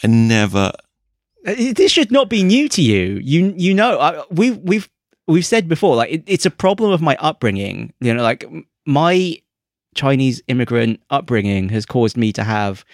I 0.02 0.06
never. 0.06 0.72
Uh, 1.46 1.54
this 1.74 1.90
should 1.90 2.12
not 2.12 2.28
be 2.28 2.42
new 2.42 2.68
to 2.68 2.82
you. 2.82 3.20
You 3.22 3.52
you 3.56 3.74
know 3.74 3.98
I, 3.98 4.24
we 4.30 4.52
we've 4.52 4.88
we've 5.26 5.46
said 5.46 5.68
before 5.68 5.96
like 5.96 6.10
it, 6.10 6.24
it's 6.26 6.46
a 6.46 6.50
problem 6.50 6.92
of 6.92 7.02
my 7.02 7.16
upbringing. 7.20 7.92
You 8.00 8.14
know, 8.14 8.22
like 8.22 8.44
my 8.86 9.38
Chinese 9.94 10.42
immigrant 10.48 11.00
upbringing 11.10 11.68
has 11.70 11.84
caused 11.86 12.16
me 12.16 12.32
to 12.32 12.44
have 12.44 12.84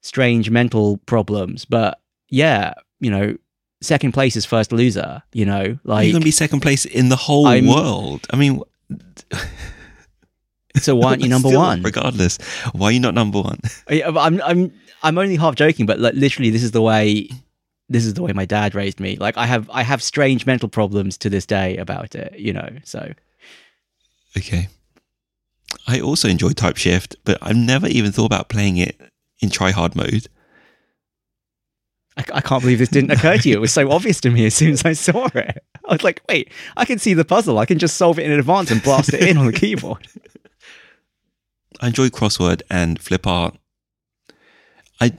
strange 0.00 0.50
mental 0.50 0.98
problems. 1.06 1.64
But 1.64 2.00
yeah, 2.28 2.74
you 3.00 3.10
know, 3.10 3.36
second 3.80 4.12
place 4.12 4.36
is 4.36 4.44
first 4.44 4.72
loser. 4.72 5.22
You 5.32 5.46
know, 5.46 5.62
You're 5.62 5.78
like 5.84 6.10
going 6.12 6.20
to 6.20 6.24
be 6.24 6.30
second 6.30 6.60
place 6.60 6.84
in 6.84 7.08
the 7.08 7.16
whole 7.16 7.46
I'm- 7.46 7.66
world. 7.66 8.26
I 8.32 8.36
mean, 8.36 8.60
so 10.76 10.94
why 10.96 11.10
aren't 11.10 11.22
you 11.22 11.28
number 11.28 11.48
still, 11.50 11.60
one? 11.60 11.82
Regardless, 11.82 12.38
why 12.72 12.88
are 12.88 12.92
you 12.92 13.00
not 13.00 13.14
number 13.14 13.40
one? 13.40 13.60
I'm 13.88 14.40
I'm 14.42 14.72
I'm 15.02 15.18
only 15.18 15.36
half 15.36 15.54
joking, 15.56 15.86
but 15.86 15.98
like 16.00 16.14
literally, 16.14 16.50
this 16.50 16.62
is 16.62 16.70
the 16.72 16.82
way 16.82 17.28
this 17.88 18.04
is 18.06 18.14
the 18.14 18.22
way 18.22 18.32
my 18.32 18.44
dad 18.46 18.74
raised 18.74 19.00
me. 19.00 19.16
Like 19.16 19.36
I 19.36 19.46
have 19.46 19.68
I 19.70 19.82
have 19.82 20.02
strange 20.02 20.46
mental 20.46 20.68
problems 20.68 21.18
to 21.18 21.30
this 21.30 21.46
day 21.46 21.76
about 21.76 22.14
it. 22.14 22.38
You 22.38 22.52
know, 22.52 22.68
so 22.84 23.12
Okay. 24.36 24.68
I 25.86 26.00
also 26.00 26.28
enjoy 26.28 26.50
TypeShift, 26.50 27.16
but 27.24 27.38
I've 27.42 27.56
never 27.56 27.86
even 27.86 28.12
thought 28.12 28.26
about 28.26 28.48
playing 28.48 28.76
it 28.76 29.00
in 29.40 29.50
try 29.50 29.70
hard 29.70 29.94
mode. 29.94 30.28
I, 32.16 32.24
I 32.34 32.40
can't 32.40 32.62
believe 32.62 32.78
this 32.78 32.88
didn't 32.88 33.10
occur 33.10 33.38
to 33.38 33.48
you. 33.48 33.56
It 33.56 33.60
was 33.60 33.72
so 33.72 33.90
obvious 33.92 34.20
to 34.22 34.30
me 34.30 34.46
as 34.46 34.54
soon 34.54 34.72
as 34.72 34.84
I 34.84 34.92
saw 34.92 35.26
it. 35.34 35.64
I 35.84 35.92
was 35.92 36.02
like, 36.02 36.22
wait, 36.28 36.50
I 36.76 36.84
can 36.84 36.98
see 36.98 37.14
the 37.14 37.24
puzzle. 37.24 37.58
I 37.58 37.66
can 37.66 37.78
just 37.78 37.96
solve 37.96 38.18
it 38.18 38.26
in 38.26 38.32
advance 38.32 38.70
and 38.70 38.82
blast 38.82 39.12
it 39.12 39.22
in 39.22 39.36
on 39.36 39.46
the 39.46 39.52
keyboard. 39.60 40.06
I 41.80 41.88
enjoy 41.88 42.08
crossword 42.08 42.62
and 42.70 43.00
flip 43.00 43.26
art. 43.26 43.56
I 45.00 45.12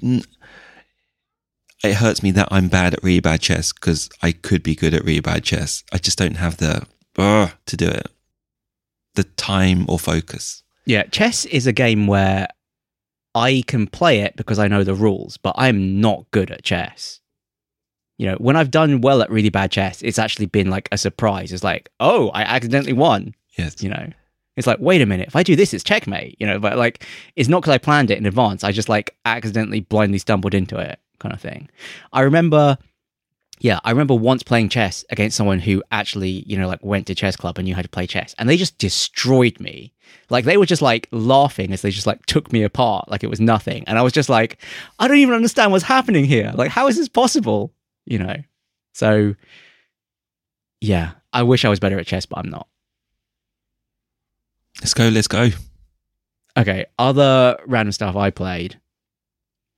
it 1.83 1.95
hurts 1.95 2.23
me 2.23 2.31
that 2.31 2.47
I'm 2.49 2.67
bad 2.67 2.93
at 2.93 3.03
really 3.03 3.19
bad 3.19 3.41
chess 3.41 3.71
because 3.71 4.09
I 4.21 4.31
could 4.31 4.63
be 4.63 4.73
good 4.75 4.93
at 4.93 5.03
really 5.03 5.19
bad 5.19 5.43
chess. 5.43 5.83
I 5.91 5.97
just 5.97 6.17
don't 6.17 6.37
have 6.37 6.57
the 6.57 6.87
uh, 7.17 7.49
to 7.65 7.77
do 7.77 7.87
it, 7.87 8.07
the 9.15 9.23
time 9.23 9.85
or 9.89 9.99
focus. 9.99 10.63
Yeah, 10.85 11.03
chess 11.03 11.45
is 11.45 11.67
a 11.67 11.73
game 11.73 12.07
where 12.07 12.47
I 13.33 13.63
can 13.67 13.87
play 13.87 14.21
it 14.21 14.35
because 14.37 14.59
I 14.59 14.67
know 14.67 14.83
the 14.83 14.93
rules, 14.93 15.37
but 15.37 15.55
I'm 15.57 15.99
not 15.99 16.29
good 16.31 16.51
at 16.51 16.63
chess. 16.63 17.19
You 18.17 18.27
know, 18.27 18.35
when 18.35 18.55
I've 18.55 18.71
done 18.71 19.01
well 19.01 19.21
at 19.21 19.29
really 19.29 19.49
bad 19.49 19.71
chess, 19.71 20.01
it's 20.01 20.19
actually 20.19 20.45
been 20.45 20.69
like 20.69 20.87
a 20.91 20.97
surprise. 20.97 21.51
It's 21.51 21.63
like, 21.63 21.89
oh, 21.99 22.29
I 22.29 22.43
accidentally 22.43 22.93
won. 22.93 23.35
Yes, 23.57 23.81
You 23.83 23.89
know, 23.89 24.09
it's 24.55 24.67
like, 24.67 24.79
wait 24.79 25.01
a 25.01 25.05
minute, 25.05 25.27
if 25.27 25.35
I 25.35 25.43
do 25.43 25.55
this, 25.55 25.73
it's 25.73 25.83
checkmate. 25.83 26.37
You 26.39 26.47
know, 26.47 26.59
but 26.59 26.77
like, 26.77 27.05
it's 27.35 27.49
not 27.49 27.61
because 27.61 27.73
I 27.73 27.77
planned 27.77 28.11
it 28.11 28.17
in 28.17 28.25
advance. 28.25 28.63
I 28.63 28.71
just 28.71 28.89
like 28.89 29.15
accidentally 29.25 29.81
blindly 29.81 30.17
stumbled 30.17 30.53
into 30.53 30.77
it, 30.77 30.99
kind 31.19 31.33
of 31.33 31.41
thing. 31.41 31.69
I 32.13 32.21
remember, 32.21 32.77
yeah, 33.59 33.79
I 33.83 33.91
remember 33.91 34.13
once 34.13 34.43
playing 34.43 34.69
chess 34.69 35.05
against 35.09 35.37
someone 35.37 35.59
who 35.59 35.81
actually, 35.91 36.43
you 36.45 36.57
know, 36.57 36.67
like 36.67 36.83
went 36.83 37.07
to 37.07 37.15
chess 37.15 37.35
club 37.35 37.57
and 37.57 37.65
knew 37.65 37.75
how 37.75 37.81
to 37.81 37.89
play 37.89 38.05
chess, 38.05 38.35
and 38.37 38.49
they 38.49 38.57
just 38.57 38.77
destroyed 38.77 39.59
me. 39.59 39.93
Like 40.29 40.45
they 40.45 40.57
were 40.57 40.65
just 40.65 40.81
like 40.81 41.07
laughing 41.11 41.71
as 41.71 41.81
they 41.81 41.91
just 41.91 42.07
like 42.07 42.25
took 42.25 42.51
me 42.51 42.63
apart 42.63 43.09
like 43.09 43.23
it 43.23 43.29
was 43.29 43.39
nothing, 43.39 43.83
and 43.87 43.97
I 43.97 44.01
was 44.01 44.13
just 44.13 44.29
like, 44.29 44.61
I 44.99 45.07
don't 45.07 45.17
even 45.17 45.35
understand 45.35 45.71
what's 45.71 45.85
happening 45.85 46.25
here. 46.25 46.51
Like, 46.53 46.71
how 46.71 46.87
is 46.87 46.97
this 46.97 47.09
possible? 47.09 47.73
You 48.05 48.19
know, 48.19 48.35
so 48.93 49.35
yeah, 50.81 51.11
I 51.33 51.43
wish 51.43 51.65
I 51.65 51.69
was 51.69 51.79
better 51.79 51.99
at 51.99 52.07
chess, 52.07 52.25
but 52.25 52.39
I'm 52.39 52.49
not. 52.49 52.67
let's 54.81 54.93
go, 54.93 55.07
let's 55.09 55.27
go. 55.27 55.49
Okay, 56.57 56.85
other 56.99 57.57
random 57.65 57.91
stuff 57.91 58.15
I 58.15 58.29
played 58.29 58.79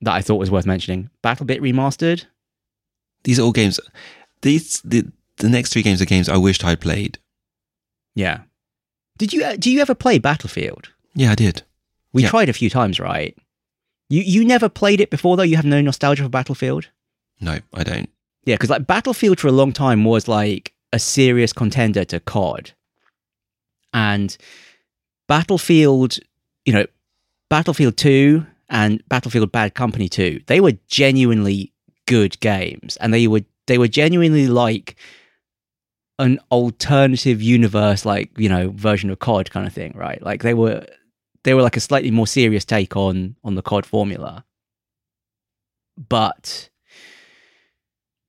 that 0.02 0.14
I 0.14 0.22
thought 0.22 0.36
was 0.36 0.50
worth 0.50 0.66
mentioning. 0.66 1.10
BattleBit 1.24 1.60
Remastered. 1.60 2.26
These 3.28 3.38
are 3.38 3.42
all 3.42 3.52
games. 3.52 3.78
These 4.40 4.80
the 4.80 5.04
the 5.36 5.50
next 5.50 5.70
three 5.74 5.82
games 5.82 6.00
are 6.00 6.06
games 6.06 6.30
I 6.30 6.38
wished 6.38 6.64
I'd 6.64 6.80
played. 6.80 7.18
Yeah. 8.14 8.38
Did 9.18 9.34
you 9.34 9.44
uh, 9.44 9.56
do 9.56 9.70
you 9.70 9.80
ever 9.82 9.94
play 9.94 10.18
Battlefield? 10.18 10.88
Yeah, 11.14 11.32
I 11.32 11.34
did. 11.34 11.62
We 12.14 12.22
Yeah. 12.22 12.30
tried 12.30 12.48
a 12.48 12.54
few 12.54 12.70
times, 12.70 12.98
right? 12.98 13.36
You 14.08 14.22
you 14.22 14.46
never 14.46 14.70
played 14.70 15.02
it 15.02 15.10
before 15.10 15.36
though. 15.36 15.42
You 15.42 15.56
have 15.56 15.66
no 15.66 15.82
nostalgia 15.82 16.22
for 16.22 16.30
Battlefield. 16.30 16.88
No, 17.38 17.58
I 17.74 17.84
don't. 17.84 18.08
Yeah, 18.46 18.54
because 18.54 18.70
like 18.70 18.86
Battlefield 18.86 19.38
for 19.40 19.48
a 19.48 19.52
long 19.52 19.72
time 19.72 20.04
was 20.06 20.26
like 20.26 20.72
a 20.94 20.98
serious 20.98 21.52
contender 21.52 22.06
to 22.06 22.20
COD, 22.20 22.72
and 23.92 24.34
Battlefield, 25.26 26.18
you 26.64 26.72
know, 26.72 26.86
Battlefield 27.50 27.98
Two 27.98 28.46
and 28.70 29.06
Battlefield 29.08 29.52
Bad 29.52 29.74
Company 29.74 30.08
Two, 30.08 30.40
they 30.46 30.60
were 30.62 30.72
genuinely 30.88 31.74
good 32.08 32.40
games, 32.40 32.96
and 32.96 33.14
they 33.14 33.28
were 33.28 33.42
they 33.68 33.78
were 33.78 33.86
genuinely 33.86 34.48
like 34.48 34.96
an 36.18 36.40
alternative 36.50 37.40
universe, 37.40 38.04
like 38.04 38.36
you 38.36 38.48
know, 38.48 38.70
version 38.70 39.10
of 39.10 39.20
COD 39.20 39.50
kind 39.50 39.66
of 39.66 39.72
thing, 39.72 39.92
right? 39.94 40.20
Like 40.20 40.42
they 40.42 40.54
were 40.54 40.84
they 41.44 41.54
were 41.54 41.62
like 41.62 41.76
a 41.76 41.80
slightly 41.80 42.10
more 42.10 42.26
serious 42.26 42.64
take 42.64 42.96
on 42.96 43.36
on 43.44 43.54
the 43.54 43.62
COD 43.62 43.86
formula, 43.86 44.44
but 46.08 46.70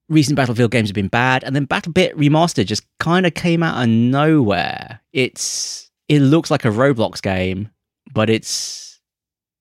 recent 0.10 0.36
Battlefield 0.36 0.72
games 0.72 0.90
have 0.90 0.96
been 0.96 1.08
bad, 1.08 1.44
and 1.44 1.56
then 1.56 1.66
BattleBit 1.66 2.14
Remastered 2.14 2.66
just 2.66 2.86
kind 3.00 3.26
of 3.26 3.34
came 3.34 3.64
out 3.64 3.82
of 3.82 3.90
nowhere. 3.90 5.02
It's 5.14 5.90
it 6.10 6.20
looks 6.20 6.52
like 6.52 6.66
a 6.66 6.70
Roblox 6.70 7.22
game, 7.22 7.70
but 8.14 8.30
it's 8.30 9.00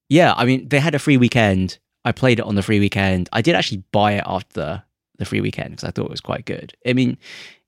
yeah. 0.09 0.33
I 0.35 0.45
mean, 0.45 0.67
they 0.67 0.79
had 0.79 0.93
a 0.93 0.99
free 0.99 1.17
weekend. 1.17 1.79
I 2.09 2.11
played 2.11 2.39
it 2.39 2.45
on 2.45 2.55
the 2.55 2.63
free 2.63 2.79
weekend. 2.79 3.29
I 3.31 3.43
did 3.43 3.53
actually 3.53 3.83
buy 3.91 4.13
it 4.13 4.23
after 4.25 4.83
the, 5.19 5.25
free 5.25 5.41
weekend 5.41 5.71
because 5.71 5.83
I 5.83 5.91
thought 5.91 6.05
it 6.05 6.11
was 6.11 6.21
quite 6.21 6.45
good. 6.45 6.73
I 6.87 6.93
mean, 6.93 7.17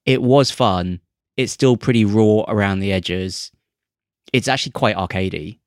it 0.07 0.23
was 0.23 0.49
fun. 0.49 0.99
It's 1.37 1.51
still 1.51 1.77
pretty 1.77 2.05
raw 2.05 2.43
around 2.47 2.79
the 2.79 2.91
edges. 2.91 3.51
It's 4.33 4.47
actually 4.47 4.71
quite 4.71 4.95
arcadey, 4.95 5.59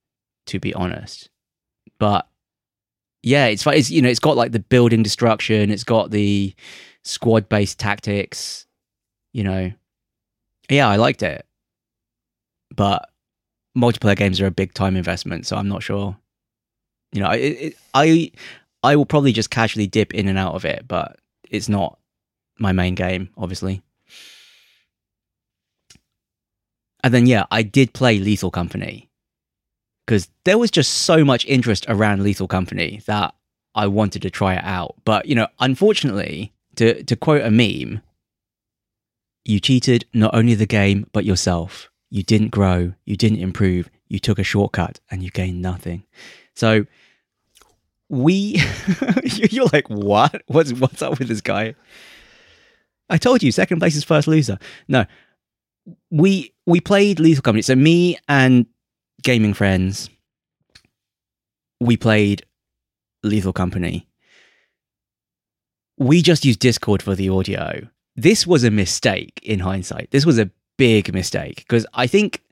to 0.46 0.58
be 0.58 0.74
honest. 0.74 1.30
But 2.00 2.26
yeah, 3.22 3.46
it's 3.46 3.62
fun. 3.62 3.74
It's 3.74 3.92
you 3.92 4.02
know, 4.02 4.08
it's 4.08 4.18
got 4.18 4.36
like 4.36 4.50
the 4.50 4.58
building 4.58 5.04
destruction. 5.04 5.70
It's 5.70 5.84
got 5.84 6.10
the 6.10 6.52
squad 7.04 7.48
based 7.48 7.78
tactics. 7.78 8.66
You 9.32 9.44
know, 9.44 9.72
yeah, 10.68 10.88
I 10.88 10.96
liked 10.96 11.22
it. 11.22 11.46
But 12.74 13.08
multiplayer 13.78 14.16
games 14.16 14.40
are 14.40 14.46
a 14.46 14.50
big 14.50 14.74
time 14.74 14.96
investment, 14.96 15.46
so 15.46 15.56
I'm 15.56 15.68
not 15.68 15.84
sure. 15.84 16.16
You 17.12 17.20
know, 17.20 17.30
it, 17.30 17.38
it, 17.38 17.76
I 17.94 18.32
I 18.84 18.96
will 18.96 19.06
probably 19.06 19.32
just 19.32 19.50
casually 19.50 19.86
dip 19.86 20.12
in 20.12 20.28
and 20.28 20.38
out 20.38 20.54
of 20.54 20.66
it, 20.66 20.84
but 20.86 21.18
it's 21.50 21.70
not 21.70 21.98
my 22.58 22.72
main 22.72 22.94
game, 22.94 23.30
obviously. 23.36 23.82
And 27.02 27.12
then 27.12 27.26
yeah, 27.26 27.46
I 27.50 27.62
did 27.62 27.94
play 27.94 28.18
Lethal 28.18 28.50
Company 28.50 29.10
because 30.06 30.28
there 30.44 30.58
was 30.58 30.70
just 30.70 30.92
so 30.92 31.24
much 31.24 31.46
interest 31.46 31.86
around 31.88 32.22
Lethal 32.22 32.46
Company 32.46 33.00
that 33.06 33.34
I 33.74 33.86
wanted 33.86 34.20
to 34.22 34.30
try 34.30 34.54
it 34.54 34.64
out. 34.64 34.96
But 35.06 35.26
you 35.26 35.34
know, 35.34 35.48
unfortunately, 35.60 36.52
to 36.76 37.02
to 37.04 37.16
quote 37.16 37.42
a 37.42 37.50
meme, 37.50 38.02
you 39.46 39.60
cheated 39.60 40.04
not 40.12 40.34
only 40.34 40.54
the 40.54 40.66
game 40.66 41.06
but 41.12 41.24
yourself. 41.24 41.90
You 42.10 42.22
didn't 42.22 42.50
grow, 42.50 42.92
you 43.06 43.16
didn't 43.16 43.40
improve, 43.40 43.90
you 44.08 44.18
took 44.18 44.38
a 44.38 44.44
shortcut 44.44 45.00
and 45.10 45.22
you 45.22 45.30
gained 45.30 45.62
nothing. 45.62 46.04
So 46.54 46.86
we 48.14 48.62
you're 49.24 49.68
like, 49.72 49.88
what? 49.88 50.42
What's 50.46 50.72
what's 50.72 51.02
up 51.02 51.18
with 51.18 51.28
this 51.28 51.40
guy? 51.40 51.74
I 53.10 53.18
told 53.18 53.42
you, 53.42 53.52
second 53.52 53.80
place 53.80 53.96
is 53.96 54.04
first 54.04 54.28
loser. 54.28 54.58
No. 54.88 55.04
We 56.10 56.54
we 56.66 56.80
played 56.80 57.20
Lethal 57.20 57.42
Company. 57.42 57.62
So 57.62 57.74
me 57.74 58.16
and 58.28 58.66
gaming 59.22 59.52
friends, 59.52 60.08
we 61.80 61.96
played 61.96 62.46
Lethal 63.22 63.52
Company. 63.52 64.08
We 65.98 66.22
just 66.22 66.44
used 66.44 66.60
Discord 66.60 67.02
for 67.02 67.14
the 67.14 67.28
audio. 67.28 67.88
This 68.16 68.46
was 68.46 68.64
a 68.64 68.70
mistake 68.70 69.40
in 69.42 69.58
hindsight. 69.60 70.10
This 70.12 70.24
was 70.24 70.38
a 70.38 70.50
big 70.78 71.12
mistake 71.12 71.56
because 71.56 71.86
I 71.94 72.06
think 72.06 72.42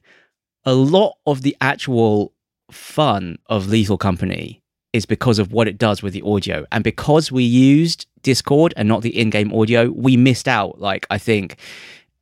a 0.65 0.75
lot 0.75 1.17
of 1.27 1.43
the 1.43 1.57
actual 1.61 2.33
fun 2.71 3.39
of 3.47 3.69
Lethal 3.69 3.99
Company 3.99 4.62
is 4.93 5.07
because 5.07 5.39
of 5.39 5.53
what 5.53 5.69
it 5.69 5.79
does 5.79 6.03
with 6.03 6.13
the 6.13 6.23
audio. 6.23 6.67
And 6.71 6.85
because 6.85 7.33
we 7.33 7.45
used 7.45 8.07
Discord 8.23 8.75
and 8.77 8.89
not 8.89 9.03
the 9.03 9.19
in 9.19 9.31
game 9.31 9.53
audio, 9.53 9.91
we 9.91 10.17
missed 10.17 10.49
out, 10.49 10.81
like, 10.81 11.07
I 11.11 11.19
think 11.19 11.57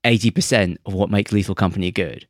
80% 0.04 0.78
of 0.86 0.94
what 0.94 1.10
makes 1.10 1.32
Lethal 1.32 1.54
Company 1.54 1.90
good. 1.90 2.26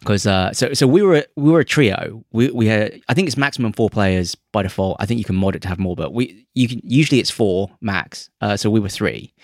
Because 0.00 0.26
uh, 0.28 0.52
so 0.52 0.72
so 0.74 0.86
we 0.86 1.02
were 1.02 1.24
we 1.34 1.50
were 1.50 1.58
a 1.58 1.64
trio. 1.64 2.24
We 2.30 2.50
we 2.52 2.66
had 2.66 3.00
I 3.08 3.14
think 3.14 3.26
it's 3.26 3.36
maximum 3.36 3.72
four 3.72 3.90
players 3.90 4.36
by 4.52 4.62
default. 4.62 4.96
I 5.00 5.06
think 5.06 5.18
you 5.18 5.24
can 5.24 5.34
mod 5.34 5.56
it 5.56 5.62
to 5.62 5.68
have 5.68 5.80
more, 5.80 5.96
but 5.96 6.14
we 6.14 6.46
you 6.54 6.68
can 6.68 6.80
usually 6.84 7.18
it's 7.18 7.30
four 7.30 7.68
max. 7.80 8.30
Uh, 8.40 8.56
so 8.56 8.70
we 8.70 8.78
were 8.78 8.88
three. 8.88 9.34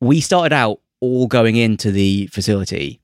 We 0.00 0.20
started 0.20 0.54
out 0.54 0.80
all 1.00 1.26
going 1.26 1.56
into 1.56 1.90
the 1.90 2.28
facility, 2.28 3.00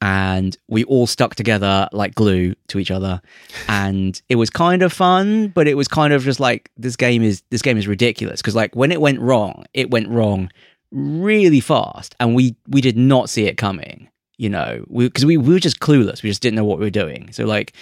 and 0.00 0.56
we 0.68 0.84
all 0.84 1.06
stuck 1.06 1.34
together 1.34 1.88
like 1.92 2.14
glue 2.14 2.54
to 2.68 2.78
each 2.78 2.90
other, 2.90 3.20
and 3.68 4.20
it 4.28 4.36
was 4.36 4.50
kind 4.50 4.82
of 4.82 4.92
fun, 4.92 5.48
but 5.48 5.68
it 5.68 5.74
was 5.74 5.88
kind 5.88 6.12
of 6.12 6.22
just 6.22 6.40
like 6.40 6.70
this 6.76 6.96
game 6.96 7.22
is 7.22 7.42
this 7.50 7.62
game 7.62 7.76
is 7.76 7.86
ridiculous 7.86 8.40
because 8.40 8.54
like 8.54 8.74
when 8.74 8.92
it 8.92 9.00
went 9.00 9.20
wrong, 9.20 9.64
it 9.74 9.90
went 9.90 10.08
wrong 10.08 10.50
really 10.90 11.60
fast, 11.60 12.14
and 12.20 12.34
we 12.34 12.56
we 12.68 12.80
did 12.80 12.96
not 12.96 13.30
see 13.30 13.46
it 13.46 13.56
coming 13.56 14.10
you 14.40 14.48
know, 14.48 14.82
because 14.96 15.26
we, 15.26 15.36
we, 15.36 15.52
were 15.52 15.60
just 15.60 15.80
clueless. 15.80 16.22
We 16.22 16.30
just 16.30 16.40
didn't 16.40 16.56
know 16.56 16.64
what 16.64 16.78
we 16.78 16.86
were 16.86 16.90
doing. 16.90 17.30
So 17.30 17.44
like, 17.44 17.74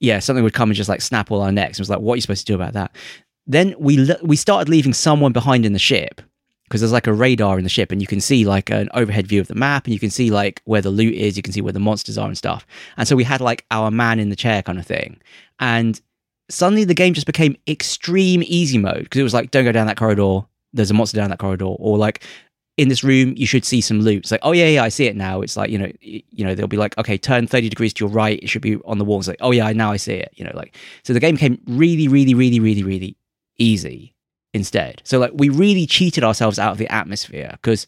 yeah, 0.00 0.18
something 0.18 0.42
would 0.42 0.52
come 0.52 0.68
and 0.68 0.76
just 0.76 0.88
like 0.88 1.00
snap 1.00 1.30
all 1.30 1.42
our 1.42 1.52
necks. 1.52 1.78
It 1.78 1.82
was 1.82 1.88
like, 1.88 2.00
what 2.00 2.14
are 2.14 2.16
you 2.16 2.22
supposed 2.22 2.44
to 2.44 2.52
do 2.52 2.56
about 2.56 2.72
that? 2.72 2.90
Then 3.46 3.72
we 3.78 4.12
we 4.20 4.34
started 4.34 4.68
leaving 4.68 4.92
someone 4.92 5.32
behind 5.32 5.64
in 5.64 5.74
the 5.74 5.78
ship, 5.78 6.20
because 6.68 6.80
there's 6.80 6.92
like 6.92 7.06
a 7.06 7.12
radar 7.12 7.58
in 7.58 7.64
the 7.64 7.70
ship 7.70 7.92
and 7.92 8.00
you 8.00 8.06
can 8.06 8.20
see 8.20 8.44
like 8.44 8.70
an 8.70 8.88
overhead 8.94 9.26
view 9.26 9.40
of 9.40 9.48
the 9.48 9.54
map 9.54 9.84
and 9.84 9.94
you 9.94 10.00
can 10.00 10.10
see 10.10 10.30
like 10.30 10.60
where 10.64 10.82
the 10.82 10.90
loot 10.90 11.14
is 11.14 11.36
you 11.36 11.42
can 11.42 11.52
see 11.52 11.60
where 11.60 11.72
the 11.72 11.80
monsters 11.80 12.18
are 12.18 12.26
and 12.26 12.36
stuff. 12.36 12.66
And 12.96 13.06
so 13.06 13.14
we 13.14 13.24
had 13.24 13.40
like 13.40 13.64
our 13.70 13.90
man 13.90 14.18
in 14.18 14.30
the 14.30 14.36
chair 14.36 14.62
kind 14.62 14.78
of 14.78 14.86
thing. 14.86 15.20
And 15.60 16.00
suddenly 16.50 16.84
the 16.84 16.94
game 16.94 17.14
just 17.14 17.26
became 17.26 17.56
extreme 17.68 18.42
easy 18.46 18.78
mode 18.78 19.04
because 19.04 19.20
it 19.20 19.24
was 19.24 19.34
like 19.34 19.50
don't 19.50 19.64
go 19.64 19.72
down 19.72 19.86
that 19.86 19.96
corridor. 19.96 20.40
There's 20.72 20.90
a 20.90 20.94
monster 20.94 21.16
down 21.16 21.30
that 21.30 21.38
corridor. 21.38 21.66
Or 21.66 21.96
like 21.98 22.24
in 22.76 22.88
this 22.88 23.04
room 23.04 23.34
you 23.36 23.46
should 23.46 23.64
see 23.64 23.80
some 23.80 24.00
loot. 24.00 24.24
It's 24.24 24.32
like 24.32 24.40
oh 24.42 24.52
yeah 24.52 24.66
yeah 24.66 24.82
i 24.82 24.88
see 24.88 25.06
it 25.06 25.14
now. 25.14 25.42
It's 25.42 25.56
like 25.56 25.70
you 25.70 25.78
know 25.78 25.90
you 26.00 26.44
know 26.44 26.56
they'll 26.56 26.66
be 26.66 26.76
like 26.76 26.98
okay 26.98 27.16
turn 27.16 27.46
30 27.46 27.68
degrees 27.68 27.94
to 27.94 28.04
your 28.04 28.12
right. 28.12 28.40
It 28.42 28.48
should 28.48 28.62
be 28.62 28.76
on 28.84 28.98
the 28.98 29.04
wall 29.04 29.20
it's 29.20 29.28
like 29.28 29.38
oh 29.40 29.52
yeah 29.52 29.70
now 29.72 29.92
i 29.92 29.96
see 29.96 30.14
it 30.14 30.30
you 30.34 30.44
know 30.44 30.52
like. 30.54 30.74
So 31.04 31.12
the 31.12 31.20
game 31.20 31.36
came 31.36 31.60
really 31.68 32.08
really 32.08 32.34
really 32.34 32.58
really 32.58 32.82
really 32.82 33.16
easy 33.58 34.15
instead. 34.56 35.02
So 35.04 35.18
like 35.18 35.32
we 35.34 35.48
really 35.48 35.86
cheated 35.86 36.24
ourselves 36.24 36.58
out 36.58 36.72
of 36.72 36.78
the 36.78 36.88
atmosphere 36.92 37.50
because 37.52 37.86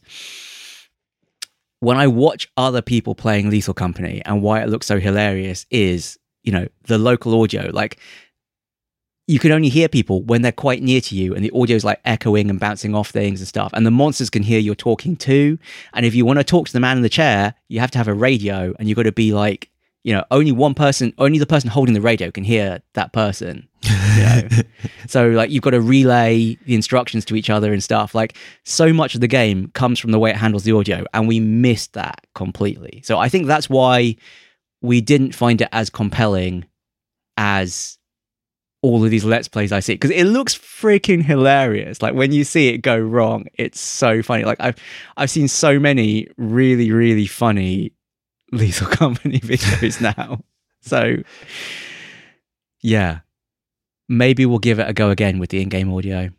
when 1.80 1.96
i 1.96 2.08
watch 2.08 2.50
other 2.56 2.82
people 2.82 3.14
playing 3.14 3.50
lethal 3.50 3.74
company 3.74 4.20
and 4.24 4.42
why 4.42 4.60
it 4.60 4.68
looks 4.68 4.86
so 4.86 4.98
hilarious 4.98 5.64
is 5.70 6.18
you 6.42 6.52
know 6.52 6.66
the 6.84 6.98
local 6.98 7.40
audio. 7.42 7.70
Like 7.72 7.98
you 9.26 9.38
can 9.38 9.52
only 9.52 9.68
hear 9.68 9.88
people 9.88 10.22
when 10.22 10.40
they're 10.40 10.50
quite 10.50 10.82
near 10.82 11.00
to 11.02 11.14
you 11.14 11.34
and 11.34 11.44
the 11.44 11.50
audio 11.54 11.76
is 11.76 11.84
like 11.84 12.00
echoing 12.04 12.48
and 12.48 12.58
bouncing 12.58 12.94
off 12.94 13.10
things 13.10 13.40
and 13.40 13.46
stuff 13.46 13.70
and 13.74 13.84
the 13.84 13.90
monsters 13.90 14.30
can 14.30 14.42
hear 14.42 14.58
you're 14.58 14.74
talking 14.74 15.14
too 15.14 15.58
and 15.92 16.06
if 16.06 16.14
you 16.14 16.24
want 16.24 16.38
to 16.38 16.44
talk 16.44 16.66
to 16.66 16.72
the 16.72 16.80
man 16.80 16.96
in 16.96 17.02
the 17.02 17.08
chair 17.10 17.54
you 17.68 17.78
have 17.78 17.90
to 17.90 17.98
have 17.98 18.08
a 18.08 18.14
radio 18.14 18.74
and 18.78 18.88
you've 18.88 18.96
got 18.96 19.02
to 19.02 19.12
be 19.12 19.32
like 19.32 19.68
you 20.04 20.12
know 20.12 20.24
only 20.30 20.52
one 20.52 20.74
person 20.74 21.12
only 21.18 21.38
the 21.38 21.46
person 21.46 21.68
holding 21.68 21.94
the 21.94 22.00
radio 22.00 22.30
can 22.30 22.44
hear 22.44 22.80
that 22.94 23.12
person 23.12 23.68
you 23.82 23.90
know 23.90 24.48
so 25.06 25.28
like 25.28 25.50
you've 25.50 25.62
got 25.62 25.70
to 25.70 25.80
relay 25.80 26.56
the 26.66 26.74
instructions 26.74 27.24
to 27.24 27.34
each 27.34 27.50
other 27.50 27.72
and 27.72 27.82
stuff 27.82 28.14
like 28.14 28.36
so 28.64 28.92
much 28.92 29.14
of 29.14 29.20
the 29.20 29.28
game 29.28 29.70
comes 29.74 29.98
from 29.98 30.10
the 30.10 30.18
way 30.18 30.30
it 30.30 30.36
handles 30.36 30.64
the 30.64 30.72
audio 30.72 31.04
and 31.14 31.28
we 31.28 31.40
missed 31.40 31.92
that 31.92 32.26
completely 32.34 33.00
so 33.04 33.18
i 33.18 33.28
think 33.28 33.46
that's 33.46 33.68
why 33.68 34.16
we 34.80 35.00
didn't 35.00 35.34
find 35.34 35.60
it 35.60 35.68
as 35.72 35.90
compelling 35.90 36.64
as 37.36 37.98
all 38.82 39.04
of 39.04 39.10
these 39.10 39.24
let's 39.24 39.48
plays 39.48 39.72
I 39.72 39.80
see 39.80 39.94
because 39.94 40.10
it 40.10 40.24
looks 40.24 40.56
freaking 40.56 41.22
hilarious. 41.22 42.00
Like 42.00 42.14
when 42.14 42.32
you 42.32 42.44
see 42.44 42.68
it 42.68 42.78
go 42.78 42.96
wrong, 42.96 43.46
it's 43.54 43.80
so 43.80 44.22
funny. 44.22 44.44
Like 44.44 44.60
I've 44.60 44.76
I've 45.16 45.30
seen 45.30 45.48
so 45.48 45.80
many 45.80 46.28
really 46.36 46.92
really 46.92 47.26
funny 47.26 47.92
Lethal 48.52 48.86
Company 48.90 49.40
videos 49.40 50.00
now. 50.18 50.40
So 50.80 51.16
yeah, 52.80 53.20
maybe 54.08 54.46
we'll 54.46 54.58
give 54.58 54.78
it 54.78 54.88
a 54.88 54.92
go 54.92 55.10
again 55.10 55.38
with 55.38 55.50
the 55.50 55.60
in-game 55.60 55.92
audio. 55.92 56.30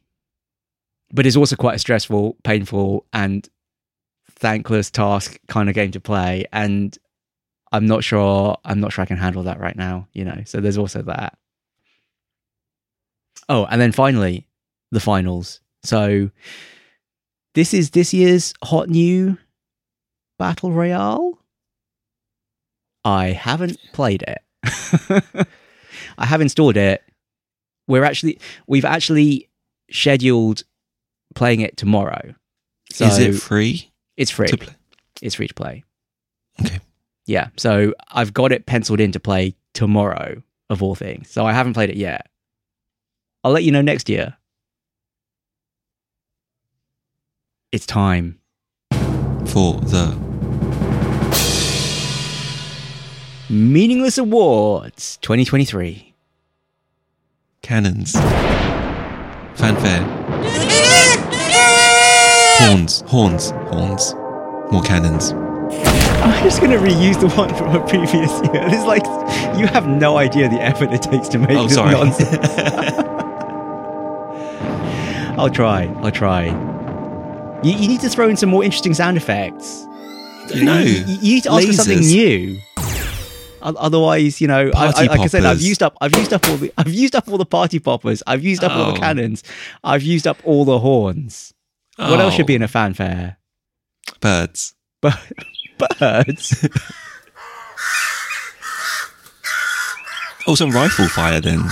But 1.12 1.26
it's 1.26 1.36
also 1.36 1.56
quite 1.56 1.76
a 1.76 1.80
stressful, 1.80 2.38
painful, 2.44 3.06
and 3.14 3.48
thankless 4.32 4.92
task 4.92 5.40
kind 5.48 5.68
of 5.68 5.76
game 5.76 5.92
to 5.92 6.00
play. 6.00 6.46
And 6.54 6.98
I'm 7.72 7.86
not 7.86 8.04
sure 8.04 8.58
I'm 8.64 8.80
not 8.80 8.94
sure 8.94 9.02
I 9.02 9.08
can 9.08 9.18
handle 9.18 9.44
that 9.44 9.60
right 9.60 9.76
now. 9.76 10.08
You 10.14 10.26
know, 10.26 10.42
so 10.46 10.60
there's 10.60 10.78
also 10.78 11.02
that. 11.04 11.38
Oh, 13.48 13.66
and 13.66 13.82
then 13.82 13.92
finally, 13.92 14.48
the 14.92 15.00
finals. 15.00 15.62
So 15.84 16.30
this 17.56 17.74
is 17.74 17.92
this 17.92 18.14
year's 18.14 18.54
hot 18.64 18.90
new 18.90 19.38
battle 20.38 20.72
royale. 20.72 21.39
I 23.06 23.28
haven't 23.28 23.78
played 23.94 24.24
it. 24.24 24.40
I 26.18 26.26
have 26.26 26.42
installed 26.42 26.78
it. 26.78 27.04
We're 27.88 28.04
actually 28.04 28.40
we've 28.68 28.86
actually 28.86 29.50
scheduled 29.92 30.64
playing 31.36 31.62
it 31.62 31.78
tomorrow. 31.78 32.36
So 32.92 33.06
Is 33.06 33.18
it 33.20 33.34
free 33.36 33.92
it's 34.18 34.32
free. 34.32 34.48
to 34.48 34.58
play? 34.58 34.74
It's 35.22 35.36
free 35.36 35.48
to 35.48 35.54
play. 35.54 35.84
Okay. 36.62 36.80
Yeah. 37.26 37.50
So 37.58 37.94
I've 38.10 38.34
got 38.34 38.52
it 38.52 38.66
penciled 38.66 39.00
in 39.00 39.12
to 39.14 39.20
play 39.20 39.56
tomorrow, 39.74 40.42
of 40.70 40.84
all 40.84 40.96
things. 40.96 41.30
So 41.30 41.46
I 41.46 41.54
haven't 41.54 41.74
played 41.74 41.90
it 41.90 41.96
yet. 41.98 42.28
I'll 43.44 43.52
let 43.52 43.64
you 43.64 43.72
know 43.72 43.82
next 43.82 44.10
year. 44.10 44.36
It's 47.72 47.86
time. 47.86 48.40
For 49.46 49.80
the 49.80 50.18
Meaningless 53.50 54.18
Awards 54.18 55.18
2023. 55.18 56.14
cannons. 57.62 58.12
Fanfare. 59.56 60.04
Horns. 62.60 63.02
Horns. 63.08 63.50
Horns. 63.72 64.14
More 64.72 64.82
cannons. 64.84 65.32
I'm 66.22 66.44
just 66.44 66.60
going 66.62 66.72
to 66.72 66.78
reuse 66.78 67.20
the 67.20 67.30
one 67.30 67.54
from 67.56 67.76
a 67.76 67.80
previous 67.88 68.30
year. 68.32 68.68
It's 68.68 68.86
like 68.86 69.04
you 69.58 69.66
have 69.68 69.88
no 69.88 70.18
idea 70.18 70.48
the 70.50 70.62
effort 70.62 70.92
it 70.94 71.02
takes 71.02 71.28
to 71.30 71.40
make 71.40 71.52
Oh, 71.58 71.64
this 71.64 71.74
sorry. 71.76 71.92
nonsense. 71.94 72.38
I'll 75.40 75.50
try. 75.50 75.86
I'll 76.04 76.12
try. 76.12 76.48
You, 77.64 77.72
you 77.74 77.88
need 77.88 78.02
to 78.02 78.10
throw 78.10 78.28
in 78.30 78.38
some 78.38 78.50
more 78.50 78.64
interesting 78.64 78.94
sound 78.94 79.18
effects. 79.18 79.86
no. 80.56 80.80
You, 80.80 80.92
you 81.08 81.36
need 81.36 81.44
to 81.44 81.52
ask 81.52 81.66
for 81.68 81.74
something 81.74 82.00
new. 82.00 82.60
Otherwise, 83.62 84.40
you 84.42 84.48
know, 84.48 84.72
I, 84.76 84.88
I, 84.96 85.04
like 85.06 85.20
I 85.22 85.28
said, 85.28 85.46
I've 85.46 85.62
used 85.62 85.82
up, 85.84 85.98
I've 86.02 86.16
used 86.16 86.34
up 86.34 86.48
all 86.48 86.58
the, 86.58 86.72
I've 86.78 86.88
used 86.94 87.16
up 87.16 87.28
all 87.28 87.38
the 87.38 87.46
party 87.46 87.80
poppers, 87.80 88.22
I've 88.28 88.44
used 88.44 88.64
up 88.64 88.72
all 88.72 88.92
the 88.94 88.98
Oh. 88.98 89.02
cannons, 89.02 89.44
I've 89.84 90.04
used 90.04 90.26
up 90.28 90.38
all 90.44 90.66
the 90.66 90.80
horns. 90.80 91.54
What 91.98 92.20
else 92.20 92.34
should 92.36 92.46
be 92.48 92.54
Oh, 92.54 92.58
in 92.58 92.62
a 92.64 92.68
fanfare? 92.68 93.38
birds? 94.22 94.74
But 95.02 95.20
birds. 96.00 96.68
Oh, 100.48 100.56
some 100.56 100.72
rifle 100.72 101.08
fire 101.08 101.40
then. 101.42 101.64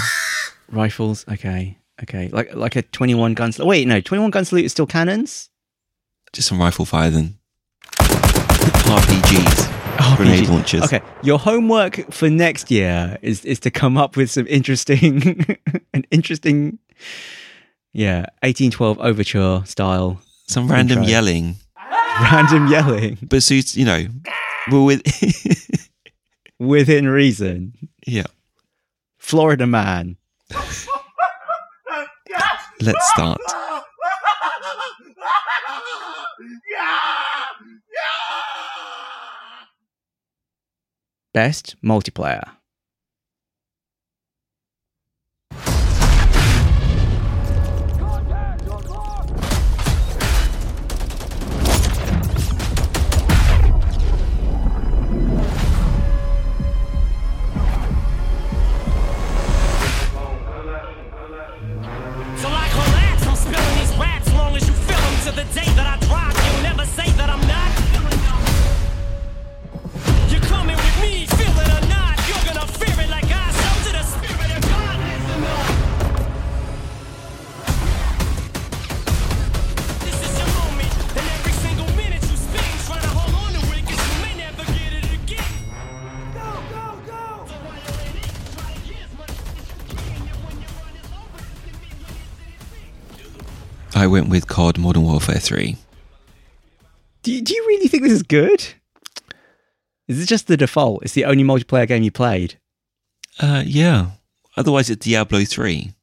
Rifles. 0.69 1.25
Okay. 1.31 1.77
Okay. 2.03 2.27
Like 2.29 2.53
like 2.53 2.75
a 2.75 2.81
twenty-one 2.83 3.33
gun. 3.33 3.51
Sal- 3.51 3.65
Wait, 3.67 3.87
no, 3.87 4.01
twenty-one 4.01 4.29
gun 4.31 4.45
salute 4.45 4.65
is 4.65 4.71
still 4.71 4.85
cannons. 4.85 5.49
Just 6.33 6.49
some 6.49 6.59
rifle 6.59 6.85
fire 6.85 7.09
then. 7.09 7.37
RPGs. 8.87 9.76
Oh, 9.99 10.13
Grenade 10.17 10.45
RPG. 10.45 10.49
launchers. 10.49 10.83
Okay. 10.83 11.01
Your 11.23 11.39
homework 11.39 12.11
for 12.13 12.29
next 12.29 12.69
year 12.71 13.17
is 13.21 13.43
is 13.45 13.59
to 13.61 13.71
come 13.71 13.97
up 13.97 14.15
with 14.17 14.29
some 14.31 14.47
interesting, 14.47 15.45
an 15.93 16.05
interesting, 16.11 16.79
yeah, 17.93 18.25
eighteen 18.43 18.71
twelve 18.71 18.99
overture 18.99 19.63
style 19.65 20.21
Some 20.47 20.67
random 20.69 20.99
Intro. 20.99 21.11
yelling. 21.11 21.55
random 22.31 22.67
yelling 22.67 23.17
But 23.21 23.43
suits, 23.43 23.75
you 23.77 23.85
know, 23.85 24.05
well, 24.71 24.85
with. 24.85 25.01
within 26.59 27.07
reason. 27.07 27.73
yeah. 28.07 28.23
Florida 29.19 29.67
man. 29.67 30.17
Let's 32.81 33.09
start. 33.13 33.39
Best 41.37 41.75
multiplayer. 41.83 42.56
I 93.97 94.05
went 94.05 94.29
with 94.29 94.47
COD 94.47 94.77
Modern 94.77 95.03
Warfare 95.03 95.39
3. 95.39 95.75
Do 97.23 97.31
you, 97.33 97.41
do 97.41 97.53
you 97.55 97.65
really 97.67 97.87
think 97.87 98.03
this 98.03 98.11
is 98.11 98.21
good? 98.21 98.63
Is 100.07 100.21
it 100.21 100.27
just 100.27 100.45
the 100.45 100.55
default? 100.55 101.01
It's 101.03 101.13
the 101.13 101.25
only 101.25 101.43
multiplayer 101.43 101.87
game 101.87 102.03
you 102.03 102.11
played. 102.11 102.59
Uh, 103.39 103.63
yeah. 103.65 104.11
Otherwise, 104.55 104.91
it's 104.91 105.03
Diablo 105.03 105.43
3. 105.43 105.93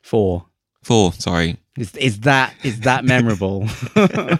Four. 0.00 0.46
4, 0.84 1.12
sorry. 1.14 1.56
Is, 1.76 1.94
is 1.96 2.20
that 2.20 2.54
is 2.62 2.80
that 2.80 3.04
memorable? 3.04 3.66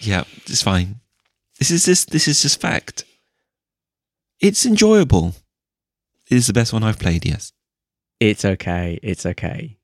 Yeah, 0.00 0.24
it's 0.46 0.62
fine. 0.62 1.00
This 1.58 1.70
is 1.70 1.84
just 1.84 2.10
this 2.10 2.26
is 2.26 2.40
just 2.40 2.58
fact. 2.60 3.04
It's 4.40 4.64
enjoyable. 4.64 5.34
It 6.30 6.36
is 6.36 6.46
the 6.46 6.54
best 6.54 6.72
one 6.72 6.82
I've 6.82 6.98
played. 6.98 7.26
Yes. 7.26 7.52
it's 8.18 8.44
okay. 8.44 8.98
It's 9.02 9.26
okay. 9.26 9.76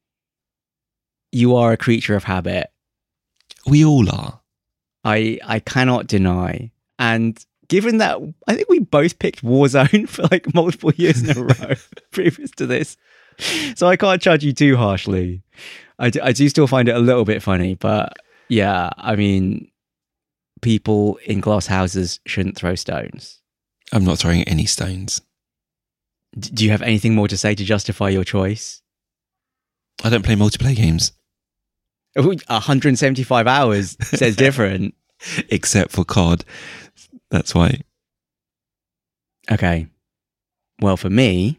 You 1.32 1.56
are 1.56 1.72
a 1.72 1.76
creature 1.76 2.16
of 2.16 2.24
habit. 2.24 2.68
We 3.66 3.84
all 3.84 4.08
are. 4.10 4.40
I 5.04 5.38
I 5.44 5.60
cannot 5.60 6.06
deny. 6.06 6.70
And 6.98 7.44
given 7.68 7.98
that 7.98 8.18
I 8.46 8.54
think 8.54 8.68
we 8.68 8.80
both 8.80 9.18
picked 9.18 9.44
Warzone 9.44 10.08
for 10.08 10.22
like 10.30 10.54
multiple 10.54 10.92
years 10.96 11.22
in 11.22 11.36
a 11.36 11.42
row 11.44 11.74
previous 12.10 12.50
to 12.52 12.66
this, 12.66 12.96
so 13.74 13.86
I 13.86 13.96
can't 13.96 14.22
judge 14.22 14.44
you 14.44 14.52
too 14.52 14.76
harshly. 14.76 15.42
I 15.98 16.10
do, 16.10 16.20
I 16.22 16.32
do 16.32 16.48
still 16.48 16.66
find 16.66 16.88
it 16.88 16.96
a 16.96 17.00
little 17.00 17.24
bit 17.24 17.42
funny, 17.42 17.74
but 17.74 18.14
yeah, 18.48 18.90
I 18.98 19.16
mean, 19.16 19.70
people 20.60 21.18
in 21.24 21.40
glass 21.40 21.66
houses 21.66 22.20
shouldn't 22.26 22.56
throw 22.56 22.74
stones. 22.74 23.40
I'm 23.92 24.04
not 24.04 24.18
throwing 24.18 24.42
any 24.44 24.66
stones. 24.66 25.20
D- 26.38 26.50
do 26.52 26.64
you 26.64 26.70
have 26.70 26.82
anything 26.82 27.14
more 27.14 27.28
to 27.28 27.36
say 27.36 27.54
to 27.54 27.64
justify 27.64 28.08
your 28.10 28.24
choice? 28.24 28.82
I 30.04 30.10
don't 30.10 30.24
play 30.24 30.34
multiplayer 30.36 30.76
games 30.76 31.12
Ooh, 32.18 32.34
175 32.48 33.46
hours 33.46 33.96
says 34.02 34.36
different. 34.46 34.94
except 35.50 35.92
for 35.92 36.04
COD. 36.04 36.44
That's 37.30 37.54
why. 37.54 37.80
Okay. 39.50 39.86
Well, 40.80 40.96
for 40.96 41.10
me, 41.10 41.58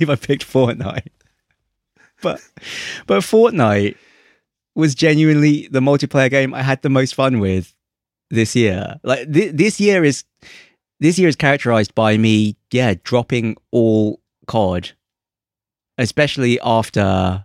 believe 0.00 0.22
I 0.22 0.26
picked 0.26 0.46
Fortnite. 0.46 1.08
But 2.22 2.40
but 3.06 3.20
Fortnite 3.20 3.96
was 4.74 4.94
genuinely 4.94 5.68
the 5.70 5.80
multiplayer 5.80 6.30
game 6.30 6.54
I 6.54 6.62
had 6.62 6.82
the 6.82 6.90
most 6.90 7.14
fun 7.14 7.40
with 7.40 7.74
this 8.30 8.54
year. 8.54 9.00
Like 9.02 9.32
th- 9.32 9.54
this 9.54 9.80
year 9.80 10.04
is 10.04 10.24
this 11.00 11.18
year 11.18 11.28
is 11.28 11.36
characterized 11.36 11.94
by 11.94 12.16
me, 12.16 12.56
yeah, 12.72 12.94
dropping 13.04 13.56
all 13.70 14.20
COD, 14.46 14.92
especially 15.96 16.60
after 16.60 17.44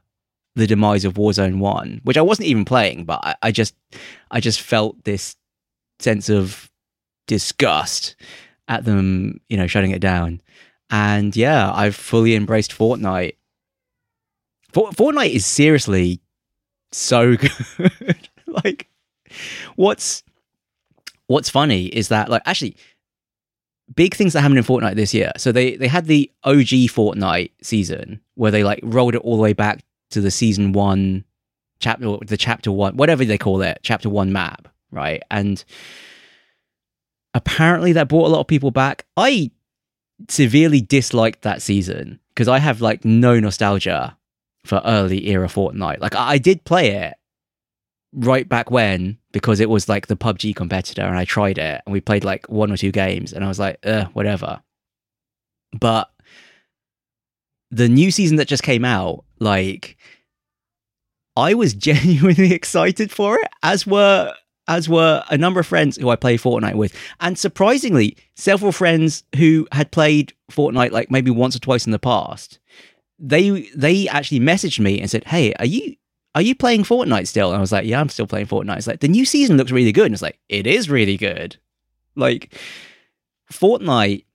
the 0.55 0.67
demise 0.67 1.05
of 1.05 1.13
Warzone 1.13 1.59
One, 1.59 2.01
which 2.03 2.17
I 2.17 2.21
wasn't 2.21 2.47
even 2.47 2.65
playing, 2.65 3.05
but 3.05 3.19
I, 3.23 3.35
I 3.43 3.51
just 3.51 3.75
I 4.31 4.39
just 4.39 4.61
felt 4.61 5.03
this 5.03 5.35
sense 5.99 6.29
of 6.29 6.69
disgust 7.27 8.15
at 8.67 8.83
them, 8.83 9.39
you 9.47 9.57
know, 9.57 9.67
shutting 9.67 9.91
it 9.91 10.01
down. 10.01 10.41
And 10.89 11.35
yeah, 11.35 11.71
I've 11.71 11.95
fully 11.95 12.35
embraced 12.35 12.71
Fortnite. 12.71 13.35
For- 14.71 14.91
Fortnite 14.91 15.31
is 15.31 15.45
seriously 15.45 16.21
so 16.91 17.35
good. 17.77 18.29
like, 18.47 18.87
what's 19.75 20.23
what's 21.27 21.49
funny 21.49 21.85
is 21.85 22.09
that 22.09 22.29
like 22.29 22.43
actually 22.45 22.75
big 23.95 24.15
things 24.15 24.33
that 24.33 24.41
happened 24.41 24.57
in 24.57 24.63
Fortnite 24.63 24.95
this 24.95 25.13
year. 25.13 25.31
So 25.37 25.51
they 25.51 25.75
they 25.75 25.87
had 25.87 26.05
the 26.05 26.31
OG 26.43 26.89
Fortnite 26.91 27.51
season 27.61 28.21
where 28.35 28.51
they 28.51 28.63
like 28.63 28.79
rolled 28.83 29.15
it 29.15 29.21
all 29.21 29.35
the 29.35 29.41
way 29.43 29.53
back 29.53 29.83
to 30.11 30.21
the 30.21 30.31
season 30.31 30.71
one 30.73 31.23
chapter, 31.79 32.17
the 32.25 32.37
chapter 32.37 32.71
one, 32.71 32.95
whatever 32.97 33.25
they 33.25 33.37
call 33.37 33.61
it, 33.61 33.79
chapter 33.83 34.09
one 34.09 34.31
map, 34.31 34.67
right? 34.91 35.21
And 35.29 35.63
apparently 37.33 37.93
that 37.93 38.07
brought 38.07 38.27
a 38.27 38.29
lot 38.29 38.39
of 38.39 38.47
people 38.47 38.71
back. 38.71 39.05
I 39.17 39.51
severely 40.29 40.81
disliked 40.81 41.41
that 41.41 41.61
season 41.61 42.19
because 42.33 42.47
I 42.47 42.59
have 42.59 42.81
like 42.81 43.05
no 43.05 43.39
nostalgia 43.39 44.17
for 44.65 44.81
early 44.85 45.27
era 45.29 45.47
Fortnite. 45.47 45.99
Like 45.99 46.15
I 46.15 46.31
I 46.31 46.37
did 46.37 46.63
play 46.63 46.91
it 46.91 47.15
right 48.13 48.47
back 48.47 48.71
when 48.71 49.17
because 49.31 49.59
it 49.59 49.69
was 49.69 49.89
like 49.89 50.07
the 50.07 50.15
PUBG 50.15 50.55
competitor 50.55 51.01
and 51.01 51.17
I 51.17 51.25
tried 51.25 51.57
it 51.57 51.81
and 51.85 51.93
we 51.93 52.01
played 52.01 52.23
like 52.23 52.47
one 52.47 52.71
or 52.71 52.77
two 52.77 52.91
games 52.91 53.33
and 53.33 53.43
I 53.43 53.47
was 53.47 53.59
like, 53.59 53.77
uh, 53.85 54.05
whatever. 54.13 54.61
But 55.77 56.09
the 57.71 57.89
new 57.89 58.11
season 58.11 58.37
that 58.37 58.47
just 58.47 58.63
came 58.63 58.85
out, 58.85 59.25
like 59.39 59.97
I 61.35 61.53
was 61.53 61.73
genuinely 61.89 62.53
excited 62.53 63.11
for 63.11 63.35
it, 63.35 63.49
as 63.61 63.85
were 63.85 64.33
as 64.67 64.89
were 64.89 65.23
a 65.29 65.37
number 65.37 65.59
of 65.59 65.67
friends 65.67 65.97
who 65.97 66.09
I 66.09 66.15
play 66.15 66.37
Fortnite 66.37 66.75
with. 66.75 66.95
And 67.19 67.37
surprisingly, 67.37 68.17
several 68.35 68.71
friends 68.71 69.23
who 69.35 69.67
had 69.71 69.91
played 69.91 70.33
Fortnite 70.51 70.91
like 70.91 71.11
maybe 71.11 71.31
once 71.31 71.55
or 71.55 71.59
twice 71.59 71.85
in 71.85 71.91
the 71.91 71.99
past. 71.99 72.59
They 73.17 73.69
they 73.75 74.07
actually 74.09 74.41
messaged 74.41 74.79
me 74.79 74.99
and 74.99 75.09
said, 75.09 75.23
"Hey, 75.25 75.53
are 75.53 75.65
you 75.65 75.95
are 76.33 76.41
you 76.41 76.53
playing 76.53 76.83
Fortnite 76.83 77.27
still?" 77.27 77.49
And 77.49 77.57
I 77.57 77.61
was 77.61 77.71
like, 77.71 77.85
"Yeah, 77.85 78.01
I'm 78.01 78.09
still 78.09 78.27
playing 78.27 78.47
Fortnite." 78.47 78.77
It's 78.77 78.87
like 78.87 78.99
the 78.99 79.07
new 79.07 79.23
season 79.25 79.57
looks 79.57 79.71
really 79.71 79.93
good, 79.93 80.05
and 80.05 80.13
it's 80.13 80.21
like 80.21 80.39
it 80.49 80.67
is 80.67 80.89
really 80.89 81.15
good. 81.15 81.57
Like 82.15 82.53
Fortnite 83.51 84.25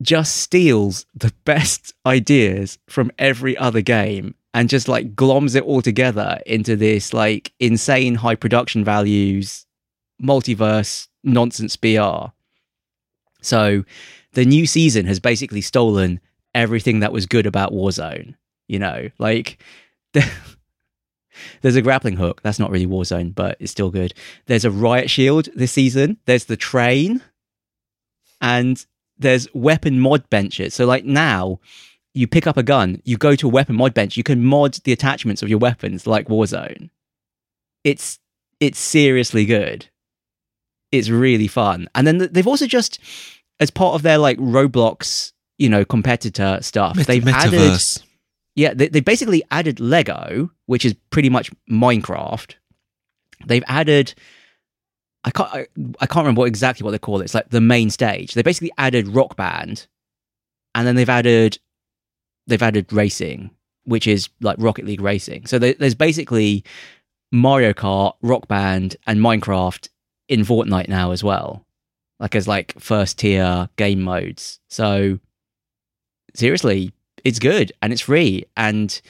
just 0.00 0.36
steals 0.36 1.06
the 1.14 1.32
best 1.44 1.92
ideas 2.06 2.78
from 2.88 3.10
every 3.18 3.56
other 3.58 3.80
game 3.80 4.34
and 4.54 4.68
just 4.68 4.88
like 4.88 5.14
gloms 5.14 5.56
it 5.56 5.64
all 5.64 5.82
together 5.82 6.40
into 6.46 6.76
this 6.76 7.12
like 7.12 7.52
insane 7.58 8.14
high 8.14 8.36
production 8.36 8.84
values 8.84 9.63
multiverse 10.22 11.08
nonsense 11.22 11.76
BR. 11.76 12.32
So 13.40 13.84
the 14.32 14.44
new 14.44 14.66
season 14.66 15.06
has 15.06 15.20
basically 15.20 15.60
stolen 15.60 16.20
everything 16.54 17.00
that 17.00 17.12
was 17.12 17.26
good 17.26 17.46
about 17.46 17.72
Warzone. 17.72 18.34
You 18.68 18.78
know, 18.78 19.10
like 19.18 19.62
there's 21.62 21.76
a 21.76 21.82
grappling 21.82 22.16
hook. 22.16 22.40
That's 22.42 22.58
not 22.58 22.70
really 22.70 22.86
Warzone, 22.86 23.34
but 23.34 23.56
it's 23.60 23.72
still 23.72 23.90
good. 23.90 24.14
There's 24.46 24.64
a 24.64 24.70
riot 24.70 25.10
shield 25.10 25.48
this 25.54 25.72
season. 25.72 26.18
There's 26.24 26.46
the 26.46 26.56
train, 26.56 27.22
and 28.40 28.84
there's 29.18 29.52
weapon 29.54 30.00
mod 30.00 30.28
benches. 30.30 30.74
So 30.74 30.86
like 30.86 31.04
now, 31.04 31.60
you 32.14 32.26
pick 32.26 32.46
up 32.46 32.56
a 32.56 32.62
gun, 32.62 33.00
you 33.04 33.16
go 33.16 33.34
to 33.34 33.46
a 33.46 33.50
weapon 33.50 33.76
mod 33.76 33.92
bench, 33.92 34.16
you 34.16 34.22
can 34.22 34.44
mod 34.44 34.74
the 34.84 34.92
attachments 34.92 35.42
of 35.42 35.48
your 35.48 35.58
weapons 35.58 36.06
like 36.06 36.28
Warzone. 36.28 36.90
It's 37.82 38.18
it's 38.60 38.78
seriously 38.78 39.44
good. 39.44 39.88
It's 40.98 41.08
really 41.08 41.48
fun. 41.48 41.88
And 41.94 42.06
then 42.06 42.18
they've 42.18 42.46
also 42.46 42.66
just 42.66 42.98
as 43.60 43.70
part 43.70 43.94
of 43.94 44.02
their 44.02 44.18
like 44.18 44.38
Roblox, 44.38 45.32
you 45.58 45.68
know, 45.68 45.84
competitor 45.84 46.58
stuff, 46.62 46.96
Met- 46.96 47.06
they've 47.06 47.26
added 47.26 47.80
yeah, 48.54 48.72
they, 48.72 48.88
they 48.88 49.00
basically 49.00 49.42
added 49.50 49.80
Lego, 49.80 50.50
which 50.66 50.84
is 50.84 50.94
pretty 51.10 51.28
much 51.28 51.50
Minecraft. 51.70 52.54
They've 53.46 53.64
added, 53.66 54.14
I 55.24 55.30
can't, 55.30 55.52
I, 55.52 55.66
I 56.00 56.06
can't 56.06 56.24
remember 56.24 56.40
what, 56.40 56.48
exactly 56.48 56.84
what 56.84 56.92
they 56.92 56.98
call 56.98 57.20
it. 57.20 57.24
It's 57.24 57.34
like 57.34 57.50
the 57.50 57.60
main 57.60 57.90
stage. 57.90 58.34
They 58.34 58.42
basically 58.42 58.70
added 58.78 59.08
Rock 59.08 59.36
Band, 59.36 59.86
and 60.74 60.86
then 60.86 60.94
they've 60.94 61.08
added, 61.08 61.58
they've 62.46 62.62
added 62.62 62.92
racing, 62.92 63.50
which 63.84 64.06
is 64.06 64.28
like 64.40 64.56
Rocket 64.60 64.86
League 64.86 65.00
racing. 65.00 65.46
So 65.46 65.58
there, 65.58 65.74
there's 65.74 65.96
basically 65.96 66.64
Mario 67.32 67.72
Kart, 67.72 68.14
Rock 68.22 68.46
Band, 68.46 68.96
and 69.06 69.18
Minecraft 69.18 69.88
in 70.28 70.40
Fortnite 70.40 70.88
now 70.88 71.12
as 71.12 71.22
well, 71.22 71.64
like 72.18 72.34
as 72.34 72.48
like 72.48 72.78
first 72.78 73.18
tier 73.18 73.68
game 73.76 74.02
modes. 74.02 74.60
So 74.68 75.18
seriously, 76.34 76.92
it's 77.24 77.38
good 77.38 77.72
and 77.82 77.92
it's 77.92 78.02
free 78.02 78.44
and 78.56 79.00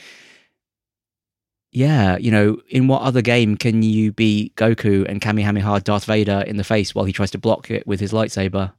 yeah, 1.73 2.17
you 2.19 2.31
know, 2.31 2.59
in 2.69 2.87
what 2.87 3.03
other 3.03 3.21
game 3.21 3.57
can 3.57 3.83
you 3.83 4.13
beat 4.13 4.55
Goku 4.55 5.05
and 5.09 5.21
Kamehameha 5.21 5.81
Darth 5.81 6.05
Vader 6.05 6.45
in 6.47 6.57
the 6.57 6.63
face 6.63 6.95
while 6.95 7.05
he 7.05 7.13
tries 7.13 7.33
to 7.33 7.39
block 7.39 7.69
it 7.69 7.85
with 7.85 7.99
his 7.99 8.13
lightsaber? 8.13 8.73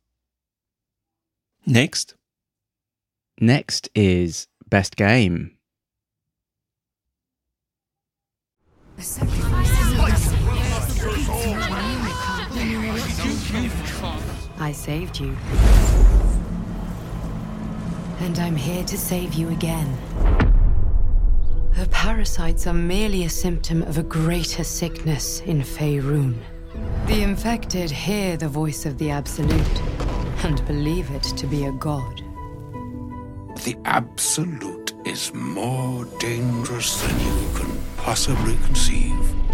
Next, 1.66 2.16
Next 3.40 3.90
is 3.94 4.48
best 4.70 4.96
game. 4.96 5.58
I 14.66 14.72
saved 14.72 15.20
you. 15.20 15.38
And 18.22 18.40
I'm 18.40 18.56
here 18.56 18.84
to 18.86 18.98
save 18.98 19.36
you 19.36 19.50
again. 19.50 19.96
The 21.78 21.88
parasites 21.92 22.66
are 22.66 22.74
merely 22.74 23.26
a 23.26 23.30
symptom 23.30 23.84
of 23.84 24.00
a 24.00 24.02
greater 24.02 24.64
sickness 24.64 25.42
in 25.42 25.62
Faerun. 25.62 26.40
The 27.06 27.22
infected 27.22 27.92
hear 27.92 28.38
the 28.38 28.50
voice 28.50 28.88
of 28.88 28.98
the 28.98 29.12
Absolute 29.12 29.82
and 30.44 30.66
believe 30.66 31.12
it 31.12 31.22
to 31.22 31.46
be 31.46 31.66
a 31.66 31.72
god. 31.72 32.24
The 33.66 33.78
Absolute 33.86 34.94
is 35.06 35.32
more 35.32 36.06
dangerous 36.18 37.00
than 37.04 37.20
you 37.20 37.50
can 37.54 37.78
possibly 37.98 38.58
conceive. 38.66 39.45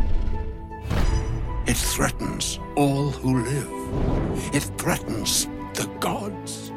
It 1.72 1.78
threatens 1.78 2.60
all 2.76 3.12
who 3.12 3.44
live. 3.46 4.54
It 4.54 4.60
threatens 4.78 5.46
the 5.74 5.90
gods, 6.02 6.70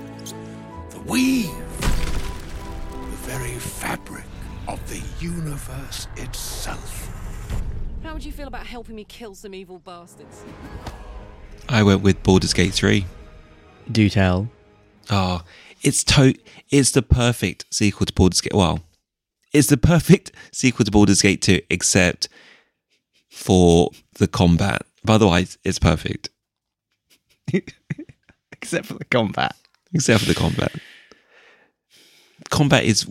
the 0.90 1.00
weave, 1.00 1.50
the 1.80 3.16
very 3.26 3.54
fabric 3.54 4.22
of 4.68 4.78
the 4.88 5.02
universe 5.18 6.06
itself. 6.16 7.10
How 8.04 8.12
would 8.12 8.24
you 8.24 8.30
feel 8.30 8.46
about 8.46 8.68
helping 8.68 8.94
me 8.94 9.02
kill 9.02 9.34
some 9.34 9.52
evil 9.52 9.80
bastards? 9.80 10.44
I 11.68 11.82
went 11.82 12.02
with 12.02 12.22
Baldur's 12.22 12.52
Gate 12.52 12.74
3. 12.74 13.04
Do 13.90 14.08
tell. 14.08 14.48
Oh, 15.10 15.42
it's 15.82 16.04
to- 16.04 16.38
it's 16.70 16.92
the 16.92 17.02
perfect 17.02 17.64
sequel 17.74 18.06
to 18.06 18.12
Baldur's 18.12 18.40
Gate. 18.40 18.54
Well, 18.54 18.78
it's 19.52 19.66
the 19.66 19.76
perfect 19.76 20.30
sequel 20.52 20.84
to 20.84 20.92
Baldur's 20.92 21.20
Gate 21.20 21.42
2, 21.42 21.62
except 21.68 22.28
for 23.28 23.90
the 24.14 24.28
combat. 24.28 24.82
But 25.04 25.14
otherwise, 25.14 25.58
it's 25.64 25.78
perfect, 25.78 26.30
Except 28.52 28.86
for 28.86 28.94
the 28.94 29.04
combat. 29.04 29.54
except 29.92 30.20
for 30.22 30.26
the 30.28 30.34
combat. 30.34 30.72
Combat 32.50 32.84
is 32.84 33.06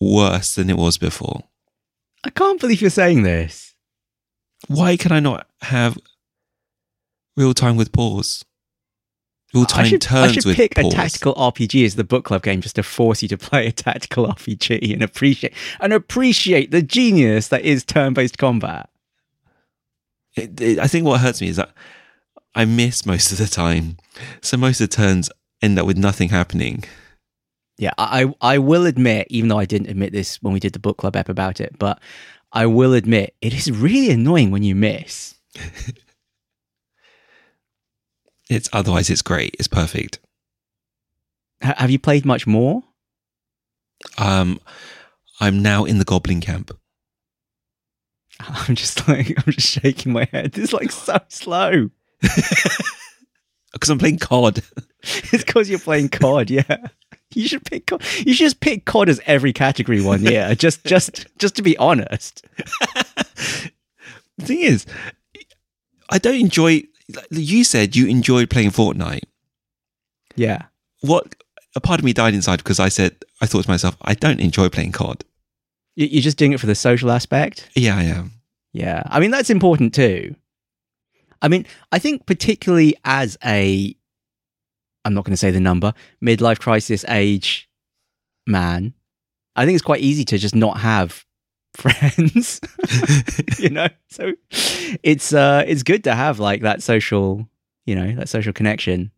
worse 0.00 0.54
than 0.54 0.70
it 0.70 0.76
was 0.76 0.98
before. 0.98 1.42
I 2.24 2.30
can't 2.30 2.60
believe 2.60 2.80
you're 2.80 2.90
saying 2.90 3.22
this. 3.22 3.74
Why 4.68 4.96
can 4.96 5.12
I 5.12 5.20
not 5.20 5.46
have 5.62 5.98
real 7.36 7.54
time 7.54 7.76
with 7.76 7.92
pause? 7.92 8.44
Real 9.54 9.64
time 9.64 9.86
I 9.86 9.88
should, 9.88 10.02
turns 10.02 10.30
I 10.30 10.32
should 10.34 10.44
with 10.44 10.56
pick 10.56 10.74
pause. 10.74 10.92
a 10.92 10.96
tactical 10.96 11.34
RPG 11.34 11.84
as 11.86 11.94
the 11.96 12.04
book 12.04 12.24
club 12.24 12.42
game 12.42 12.60
just 12.60 12.74
to 12.76 12.82
force 12.82 13.22
you 13.22 13.28
to 13.28 13.38
play 13.38 13.66
a 13.66 13.72
tactical 13.72 14.26
RPG 14.34 14.92
and 14.92 15.02
appreciate 15.02 15.54
and 15.80 15.92
appreciate 15.92 16.70
the 16.70 16.82
genius 16.82 17.48
that 17.48 17.62
is 17.62 17.84
turn-based 17.84 18.36
combat. 18.38 18.90
It- 20.38 20.60
it- 20.60 20.78
I 20.78 20.86
think 20.86 21.04
what 21.06 21.20
hurts 21.20 21.40
me 21.40 21.48
is 21.48 21.56
that 21.56 21.72
I 22.54 22.64
miss 22.64 23.04
most 23.06 23.32
of 23.32 23.38
the 23.38 23.46
time. 23.46 23.96
So 24.40 24.56
most 24.56 24.80
of 24.80 24.88
the 24.90 24.96
turns 24.96 25.30
end 25.62 25.78
up 25.78 25.86
with 25.86 25.96
nothing 25.98 26.28
happening. 26.30 26.84
Yeah, 27.78 27.92
I 27.98 28.32
I 28.40 28.58
will 28.58 28.86
admit, 28.86 29.26
even 29.30 29.48
though 29.48 29.58
I 29.58 29.64
didn't 29.64 29.88
admit 29.90 30.12
this 30.12 30.42
when 30.42 30.52
we 30.52 30.60
did 30.60 30.72
the 30.72 30.78
book 30.80 30.96
club 30.98 31.14
app 31.16 31.28
about 31.28 31.60
it, 31.60 31.78
but 31.78 32.00
I 32.52 32.66
will 32.66 32.92
admit 32.94 33.34
it 33.40 33.54
is 33.54 33.70
really 33.70 34.10
annoying 34.10 34.50
when 34.50 34.62
you 34.62 34.74
miss. 34.74 35.34
It's 38.50 38.68
otherwise 38.72 39.10
it's 39.10 39.22
great. 39.22 39.54
It's 39.58 39.68
perfect. 39.68 40.20
H- 41.62 41.74
have 41.76 41.90
you 41.90 41.98
played 41.98 42.24
much 42.24 42.46
more? 42.46 42.82
Um, 44.16 44.58
I'm 45.40 45.60
now 45.62 45.84
in 45.84 45.98
the 45.98 46.04
Goblin 46.06 46.40
camp. 46.40 46.70
I'm 48.68 48.74
just 48.74 49.06
like 49.08 49.30
I'm 49.36 49.52
just 49.52 49.68
shaking 49.68 50.12
my 50.12 50.28
head. 50.32 50.56
It's 50.58 50.72
like 50.72 50.92
so 50.92 51.18
slow. 51.28 51.90
because 53.72 53.90
I'm 53.90 53.98
playing 53.98 54.18
COD. 54.18 54.62
It's 55.00 55.44
because 55.44 55.70
you're 55.70 55.78
playing 55.78 56.08
COD. 56.08 56.50
Yeah, 56.50 56.76
you 57.32 57.46
should 57.46 57.64
pick. 57.64 57.86
COD. 57.86 58.02
You 58.26 58.34
should 58.34 58.46
just 58.46 58.60
pick 58.60 58.84
COD 58.84 59.08
as 59.08 59.20
every 59.26 59.52
category 59.52 60.02
one. 60.02 60.22
Yeah, 60.22 60.52
just 60.54 60.84
just 60.84 61.26
just 61.38 61.54
to 61.56 61.62
be 61.62 61.76
honest. 61.78 62.44
The 64.38 64.44
thing 64.44 64.60
is, 64.60 64.86
I 66.10 66.18
don't 66.18 66.34
enjoy. 66.40 66.82
like 67.14 67.26
You 67.30 67.62
said 67.62 67.94
you 67.94 68.06
enjoyed 68.08 68.50
playing 68.50 68.70
Fortnite. 68.70 69.22
Yeah. 70.34 70.62
What 71.00 71.36
a 71.76 71.80
part 71.80 72.00
of 72.00 72.04
me 72.04 72.12
died 72.12 72.34
inside 72.34 72.58
because 72.58 72.80
I 72.80 72.88
said 72.88 73.16
I 73.40 73.46
thought 73.46 73.64
to 73.64 73.70
myself, 73.70 73.96
I 74.02 74.14
don't 74.14 74.40
enjoy 74.40 74.68
playing 74.68 74.92
COD. 74.92 75.24
You- 75.98 76.06
You're 76.06 76.22
just 76.22 76.38
doing 76.38 76.52
it 76.52 76.60
for 76.60 76.66
the 76.66 76.74
social 76.76 77.10
aspect. 77.10 77.68
Yeah, 77.74 77.96
I 77.96 78.04
am. 78.04 78.30
Yeah. 78.72 79.02
I 79.06 79.18
mean, 79.18 79.32
that's 79.32 79.50
important 79.50 79.92
too. 79.94 80.36
I 81.42 81.48
mean, 81.48 81.66
I 81.90 81.98
think 81.98 82.24
particularly 82.24 82.94
as 83.04 83.36
a, 83.44 83.96
I'm 85.04 85.12
not 85.14 85.24
going 85.24 85.32
to 85.32 85.36
say 85.36 85.50
the 85.50 85.58
number, 85.60 85.92
midlife 86.24 86.60
crisis 86.60 87.04
age 87.08 87.68
man, 88.46 88.94
I 89.56 89.64
think 89.66 89.74
it's 89.74 89.84
quite 89.84 90.00
easy 90.00 90.24
to 90.26 90.38
just 90.38 90.54
not 90.54 90.78
have 90.78 91.24
friends, 91.74 92.60
you 93.58 93.70
know? 93.70 93.88
So 94.10 94.34
it's, 95.02 95.32
uh, 95.32 95.64
it's 95.66 95.82
good 95.82 96.04
to 96.04 96.14
have 96.14 96.38
like 96.38 96.62
that 96.62 96.80
social, 96.82 97.48
you 97.86 97.96
know, 97.96 98.14
that 98.16 98.28
social 98.28 98.52
connection. 98.52 99.10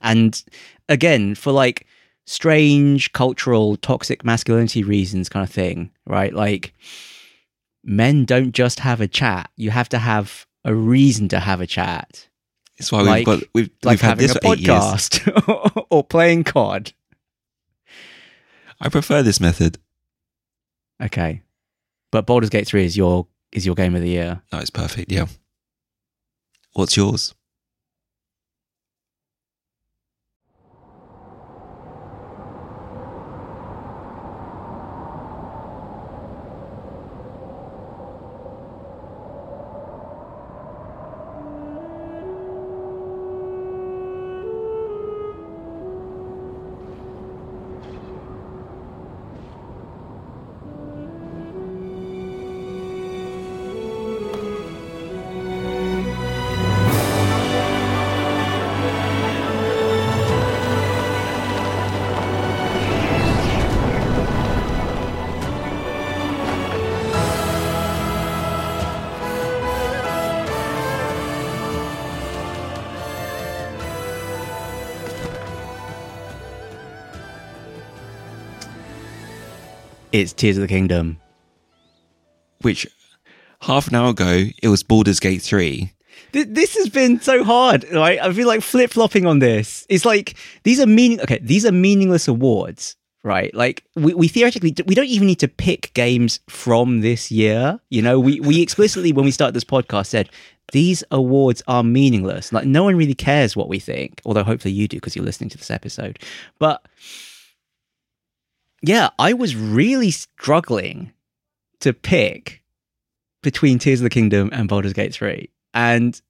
And 0.00 0.42
again, 0.88 1.34
for 1.34 1.52
like 1.52 1.86
strange 2.26 3.12
cultural 3.12 3.76
toxic 3.76 4.24
masculinity 4.24 4.82
reasons 4.82 5.28
kind 5.28 5.44
of 5.46 5.50
thing, 5.54 5.90
right? 6.06 6.32
Like, 6.32 6.72
men 7.82 8.24
don't 8.24 8.52
just 8.52 8.80
have 8.80 9.00
a 9.00 9.08
chat. 9.08 9.50
You 9.56 9.70
have 9.70 9.88
to 9.90 9.98
have 9.98 10.46
a 10.64 10.74
reason 10.74 11.28
to 11.28 11.40
have 11.40 11.60
a 11.60 11.66
chat, 11.66 12.28
It's 12.76 12.90
why 12.90 13.02
Like- 13.02 13.26
we've 13.26 13.40
got 13.40 13.48
we've, 13.54 13.70
like 13.82 13.92
we've 13.92 14.00
had 14.00 14.08
having 14.10 14.26
this 14.26 14.36
a 14.36 14.40
for 14.40 14.52
eight 14.54 14.60
years. 14.60 14.68
podcast 14.68 15.86
or 15.90 16.02
playing 16.02 16.44
COD. 16.44 16.92
I 18.80 18.88
prefer 18.88 19.22
this 19.22 19.40
method. 19.40 19.78
Okay, 21.02 21.42
but 22.10 22.26
Baldur's 22.26 22.50
Gate 22.50 22.66
three 22.66 22.84
is 22.84 22.96
your 22.96 23.26
is 23.52 23.64
your 23.66 23.74
game 23.74 23.94
of 23.94 24.00
the 24.00 24.08
year. 24.08 24.42
No, 24.52 24.58
it's 24.58 24.70
perfect. 24.70 25.12
Yeah. 25.12 25.26
What's 26.72 26.96
yours? 26.96 27.34
It's 80.14 80.32
Tears 80.32 80.56
of 80.56 80.60
the 80.60 80.68
Kingdom. 80.68 81.20
Which 82.62 82.86
half 83.62 83.88
an 83.88 83.96
hour 83.96 84.10
ago 84.10 84.44
it 84.62 84.68
was 84.68 84.84
Baldur's 84.84 85.18
Gate 85.18 85.42
three. 85.42 85.92
Th- 86.32 86.46
This 86.48 86.76
has 86.76 86.88
been 86.88 87.20
so 87.20 87.42
hard, 87.42 87.84
right? 87.92 88.20
I 88.20 88.32
feel 88.32 88.46
like 88.46 88.62
flip 88.62 88.92
flopping 88.92 89.26
on 89.26 89.40
this. 89.40 89.84
It's 89.88 90.04
like 90.04 90.36
these 90.62 90.78
are 90.78 90.86
meaning. 90.86 91.20
Okay, 91.20 91.40
these 91.42 91.66
are 91.66 91.72
meaningless 91.72 92.28
awards, 92.28 92.94
right? 93.24 93.52
Like 93.56 93.82
we, 93.96 94.14
we 94.14 94.28
theoretically 94.28 94.72
we 94.86 94.94
don't 94.94 95.08
even 95.08 95.26
need 95.26 95.40
to 95.40 95.48
pick 95.48 95.92
games 95.94 96.38
from 96.48 97.00
this 97.00 97.32
year. 97.32 97.80
You 97.90 98.00
know, 98.00 98.20
we 98.20 98.38
we 98.38 98.62
explicitly 98.62 99.12
when 99.12 99.24
we 99.24 99.32
started 99.32 99.56
this 99.56 99.64
podcast 99.64 100.06
said 100.06 100.30
these 100.70 101.02
awards 101.10 101.60
are 101.66 101.82
meaningless. 101.82 102.52
Like 102.52 102.66
no 102.66 102.84
one 102.84 102.94
really 102.94 103.16
cares 103.16 103.56
what 103.56 103.68
we 103.68 103.80
think. 103.80 104.20
Although 104.24 104.44
hopefully 104.44 104.74
you 104.74 104.86
do 104.86 104.98
because 104.98 105.16
you're 105.16 105.24
listening 105.24 105.50
to 105.50 105.58
this 105.58 105.72
episode. 105.72 106.20
But 106.60 106.86
yeah, 108.88 109.10
I 109.18 109.32
was 109.32 109.56
really 109.56 110.10
struggling 110.10 111.12
to 111.80 111.92
pick 111.92 112.62
between 113.42 113.78
Tears 113.78 114.00
of 114.00 114.04
the 114.04 114.10
Kingdom 114.10 114.50
and 114.52 114.68
Baldur's 114.68 114.92
Gate 114.92 115.14
3. 115.14 115.48
And 115.72 116.20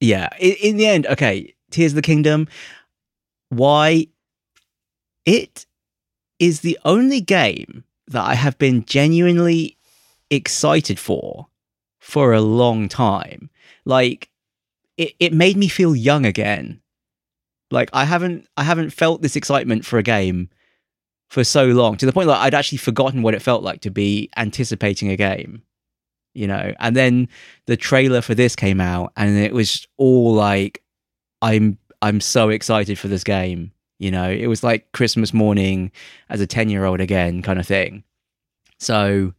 yeah, 0.00 0.28
in, 0.38 0.54
in 0.62 0.76
the 0.76 0.86
end, 0.86 1.06
okay, 1.06 1.54
Tears 1.70 1.92
of 1.92 1.96
the 1.96 2.02
Kingdom, 2.02 2.48
why 3.48 4.08
it 5.24 5.66
is 6.38 6.60
the 6.60 6.78
only 6.84 7.20
game 7.20 7.84
that 8.08 8.24
I 8.24 8.34
have 8.34 8.58
been 8.58 8.84
genuinely 8.84 9.78
excited 10.30 10.98
for 10.98 11.46
for 12.00 12.32
a 12.32 12.40
long 12.40 12.88
time. 12.88 13.48
Like 13.84 14.28
it, 14.96 15.12
it 15.20 15.32
made 15.32 15.56
me 15.56 15.68
feel 15.68 15.94
young 15.94 16.26
again. 16.26 16.80
Like 17.70 17.88
I 17.92 18.04
haven't 18.04 18.46
I 18.56 18.64
haven't 18.64 18.90
felt 18.90 19.22
this 19.22 19.36
excitement 19.36 19.86
for 19.86 19.98
a 19.98 20.02
game 20.02 20.50
for 21.32 21.44
so 21.44 21.64
long 21.64 21.96
to 21.96 22.04
the 22.04 22.12
point 22.12 22.26
that 22.26 22.42
I'd 22.42 22.52
actually 22.52 22.76
forgotten 22.76 23.22
what 23.22 23.32
it 23.32 23.40
felt 23.40 23.62
like 23.62 23.80
to 23.80 23.90
be 23.90 24.28
anticipating 24.36 25.08
a 25.08 25.16
game. 25.16 25.62
You 26.34 26.46
know, 26.46 26.74
and 26.78 26.94
then 26.94 27.26
the 27.64 27.76
trailer 27.76 28.20
for 28.20 28.34
this 28.34 28.54
came 28.54 28.82
out 28.82 29.14
and 29.16 29.38
it 29.38 29.54
was 29.54 29.86
all 29.96 30.34
like 30.34 30.82
I'm 31.40 31.78
I'm 32.02 32.20
so 32.20 32.50
excited 32.50 32.98
for 32.98 33.08
this 33.08 33.24
game. 33.24 33.72
You 33.98 34.10
know, 34.10 34.30
it 34.30 34.46
was 34.46 34.62
like 34.62 34.92
Christmas 34.92 35.32
morning 35.32 35.90
as 36.28 36.42
a 36.42 36.46
10 36.46 36.68
year 36.68 36.84
old 36.84 37.00
again 37.00 37.40
kind 37.40 37.58
of 37.58 37.66
thing. 37.66 38.04
So, 38.78 39.32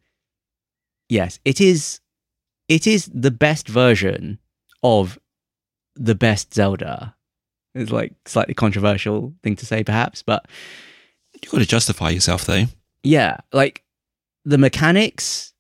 yes, 1.10 1.40
it 1.46 1.62
is. 1.62 2.00
It 2.70 2.88
is 2.88 3.08
the 3.14 3.32
best 3.32 3.68
version 3.68 4.40
of 4.82 5.20
the 5.96 6.16
best 6.16 6.56
Zelda. 6.56 7.16
It's 7.76 7.92
like 7.92 8.14
slightly 8.26 8.56
controversial 8.56 9.36
thing 9.44 9.56
to 9.58 9.66
say, 9.68 9.84
perhaps, 9.84 10.24
but 10.24 10.48
You 11.44 11.50
got 11.50 11.60
to 11.60 11.66
justify 11.66 12.10
yourself 12.10 12.46
though. 12.46 12.66
yeah, 13.04 13.38
like 13.52 13.84
the 14.46 14.58
mechanics, 14.58 15.54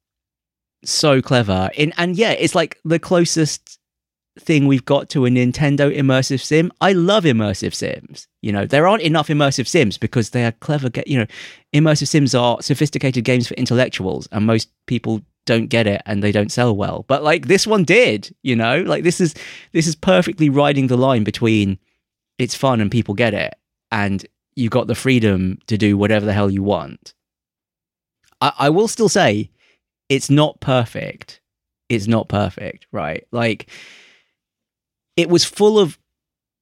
so 0.84 1.22
clever. 1.22 1.70
In 1.76 1.94
and 1.98 2.16
yeah, 2.16 2.32
it's 2.32 2.56
like 2.56 2.80
the 2.84 3.00
closest 3.00 3.80
thing 4.40 4.66
we've 4.66 4.86
got 4.86 5.10
to 5.10 5.26
a 5.26 5.30
Nintendo 5.30 5.96
immersive 5.96 6.42
sim. 6.42 6.72
I 6.82 6.94
love 6.94 7.24
immersive 7.24 7.74
sims. 7.74 8.28
You 8.42 8.52
know, 8.52 8.66
there 8.66 8.88
aren't 8.88 9.04
enough 9.04 9.28
immersive 9.28 9.68
sims 9.68 9.98
because 9.98 10.32
they 10.32 10.44
are 10.46 10.52
clever. 10.54 10.90
Ga- 10.90 11.04
you 11.06 11.20
know, 11.20 11.28
immersive 11.74 12.08
sims 12.08 12.34
are 12.34 12.62
sophisticated 12.62 13.24
games 13.26 13.48
for 13.48 13.54
intellectuals, 13.56 14.28
and 14.32 14.46
most 14.46 14.70
people 14.88 15.22
don't 15.46 15.68
get 15.68 15.86
it 15.88 16.02
and 16.06 16.24
they 16.24 16.32
don't 16.32 16.54
sell 16.54 16.74
well. 16.76 17.04
But 17.08 17.22
like 17.22 17.48
this 17.48 17.68
one 17.68 17.84
did. 17.84 18.34
You 18.42 18.56
know, 18.56 18.82
like 18.82 19.04
this 19.04 19.22
is 19.22 19.36
this 19.74 19.88
is 19.88 19.96
perfectly 19.96 20.50
riding 20.50 20.88
the 20.88 20.98
line 20.98 21.24
between 21.24 21.78
it's 22.40 22.56
fun 22.56 22.82
and 22.82 22.90
people 22.90 23.14
get 23.14 23.34
it, 23.34 23.54
and 23.92 24.26
you 24.56 24.70
got 24.70 24.88
the 24.88 24.96
freedom 24.96 25.60
to 25.68 25.78
do 25.78 25.98
whatever 25.98 26.26
the 26.26 26.34
hell 26.34 26.50
you 26.50 26.64
want. 26.64 27.14
I, 28.42 28.54
I 28.60 28.70
will 28.70 28.88
still 28.88 29.10
say 29.10 29.50
it's 30.10 30.30
not 30.30 30.60
perfect. 30.60 31.42
It's 31.90 32.08
not 32.08 32.30
perfect, 32.30 32.88
right? 32.92 33.26
Like 33.32 33.70
it 35.18 35.30
was 35.30 35.46
full 35.46 35.80
of 35.80 35.98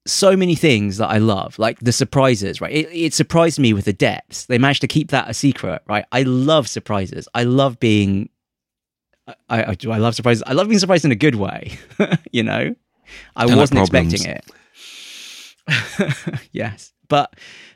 so 0.08 0.36
many 0.36 0.56
things 0.56 0.98
that 0.98 1.10
I 1.10 1.20
love, 1.20 1.60
like 1.60 1.80
the 1.80 1.92
surprises, 1.92 2.60
right? 2.60 2.74
It, 2.74 2.90
it 2.92 3.14
surprised 3.14 3.60
me 3.60 3.74
with 3.74 3.86
the 3.86 3.94
depths. 3.94 4.46
They 4.46 4.58
managed 4.58 4.82
to 4.82 4.88
keep 4.88 5.12
that 5.12 5.30
a 5.30 5.34
secret, 5.34 5.82
right? 5.88 6.06
I 6.12 6.24
love 6.24 6.68
surprises. 6.68 7.28
I 7.34 7.44
love 7.44 7.80
being. 7.80 8.30
I, 9.50 9.72
I 9.72 9.76
do. 9.76 9.92
I 9.92 9.98
love 9.98 10.16
surprises. 10.16 10.44
I 10.46 10.54
love 10.54 10.68
being 10.68 10.80
surprised 10.80 11.06
in 11.06 11.12
a 11.12 11.16
good 11.16 11.36
way. 11.36 11.78
you 12.32 12.44
know, 12.44 12.76
I 13.36 13.46
wasn't 13.46 13.82
expecting 13.82 14.26
it. 14.26 14.46
yes, 16.52 16.94
but 17.08 17.36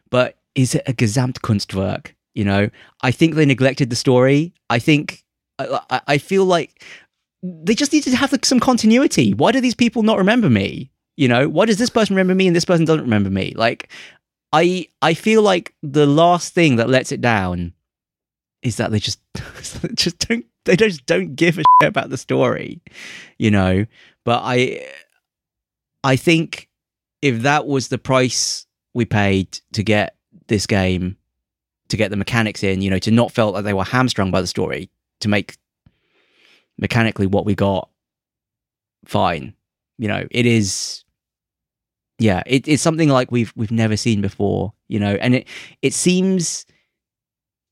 but 0.10 0.38
is 0.56 0.76
it 0.76 0.84
a 0.88 0.94
Gesamtkunstwerk? 0.94 2.14
You 2.34 2.44
know, 2.46 2.70
I 3.02 3.12
think 3.12 3.36
they 3.36 3.46
neglected 3.46 3.90
the 3.90 3.96
story. 3.96 4.54
I 4.70 4.80
think 4.80 5.24
I, 5.60 6.02
I- 6.08 6.18
feel 6.18 6.46
like 6.46 6.84
they 7.42 7.76
just 7.76 7.94
needed 7.94 8.12
to 8.12 8.18
have 8.18 8.38
some 8.44 8.60
continuity. 8.60 9.34
Why 9.34 9.52
do 9.52 9.62
these 9.62 9.76
people 9.76 10.04
not 10.04 10.18
remember 10.18 10.50
me? 10.50 10.92
You 11.16 11.30
know, 11.30 11.48
why 11.48 11.66
does 11.66 11.78
this 11.78 11.90
person 11.90 12.16
remember 12.16 12.36
me 12.36 12.48
and 12.48 12.56
this 12.56 12.66
person 12.66 12.86
doesn't 12.86 13.04
remember 13.04 13.30
me? 13.30 13.54
Like, 13.56 13.90
I 14.52 14.88
I 15.02 15.14
feel 15.14 15.42
like 15.42 15.74
the 15.82 16.06
last 16.06 16.54
thing 16.54 16.76
that 16.76 16.90
lets 16.90 17.12
it 17.12 17.22
down 17.22 17.74
is 18.64 18.78
that 18.78 18.92
they 18.92 19.00
just 19.00 19.20
just 19.96 20.20
don't 20.28 20.46
they 20.66 20.76
just 20.76 21.06
don't 21.06 21.36
give 21.36 21.58
a 21.58 21.64
shit 21.82 21.88
about 21.90 22.10
the 22.10 22.18
story, 22.18 22.82
you 23.38 23.52
know. 23.52 23.86
But 24.26 24.42
I 24.44 24.86
I 26.04 26.16
think 26.16 26.70
if 27.22 27.42
that 27.44 27.66
was 27.66 27.88
the 27.88 27.98
price 27.98 28.65
we 28.96 29.06
paid 29.06 29.60
to 29.74 29.84
get 29.84 30.16
this 30.48 30.66
game, 30.66 31.18
to 31.90 31.98
get 31.98 32.10
the 32.10 32.18
mechanics 32.18 32.64
in, 32.64 32.82
you 32.82 32.90
know, 32.90 32.98
to 33.00 33.12
not 33.12 33.32
feel 33.32 33.52
like 33.52 33.64
they 33.64 33.74
were 33.74 33.84
hamstrung 33.84 34.32
by 34.32 34.42
the 34.42 34.48
story, 34.48 34.90
to 35.20 35.28
make 35.28 35.58
mechanically 36.80 37.28
what 37.28 37.46
we 37.46 37.54
got 37.54 37.90
fine. 39.06 39.54
You 39.98 40.08
know, 40.08 40.28
it 40.32 40.46
is 40.46 41.04
yeah, 42.18 42.42
it, 42.46 42.68
it's 42.68 42.82
something 42.82 43.10
like 43.10 43.32
we've 43.32 43.54
we've 43.56 43.72
never 43.72 43.98
seen 43.98 44.22
before, 44.22 44.74
you 44.88 45.00
know, 45.00 45.16
and 45.16 45.36
it 45.36 45.48
it 45.82 45.94
seems 45.94 46.66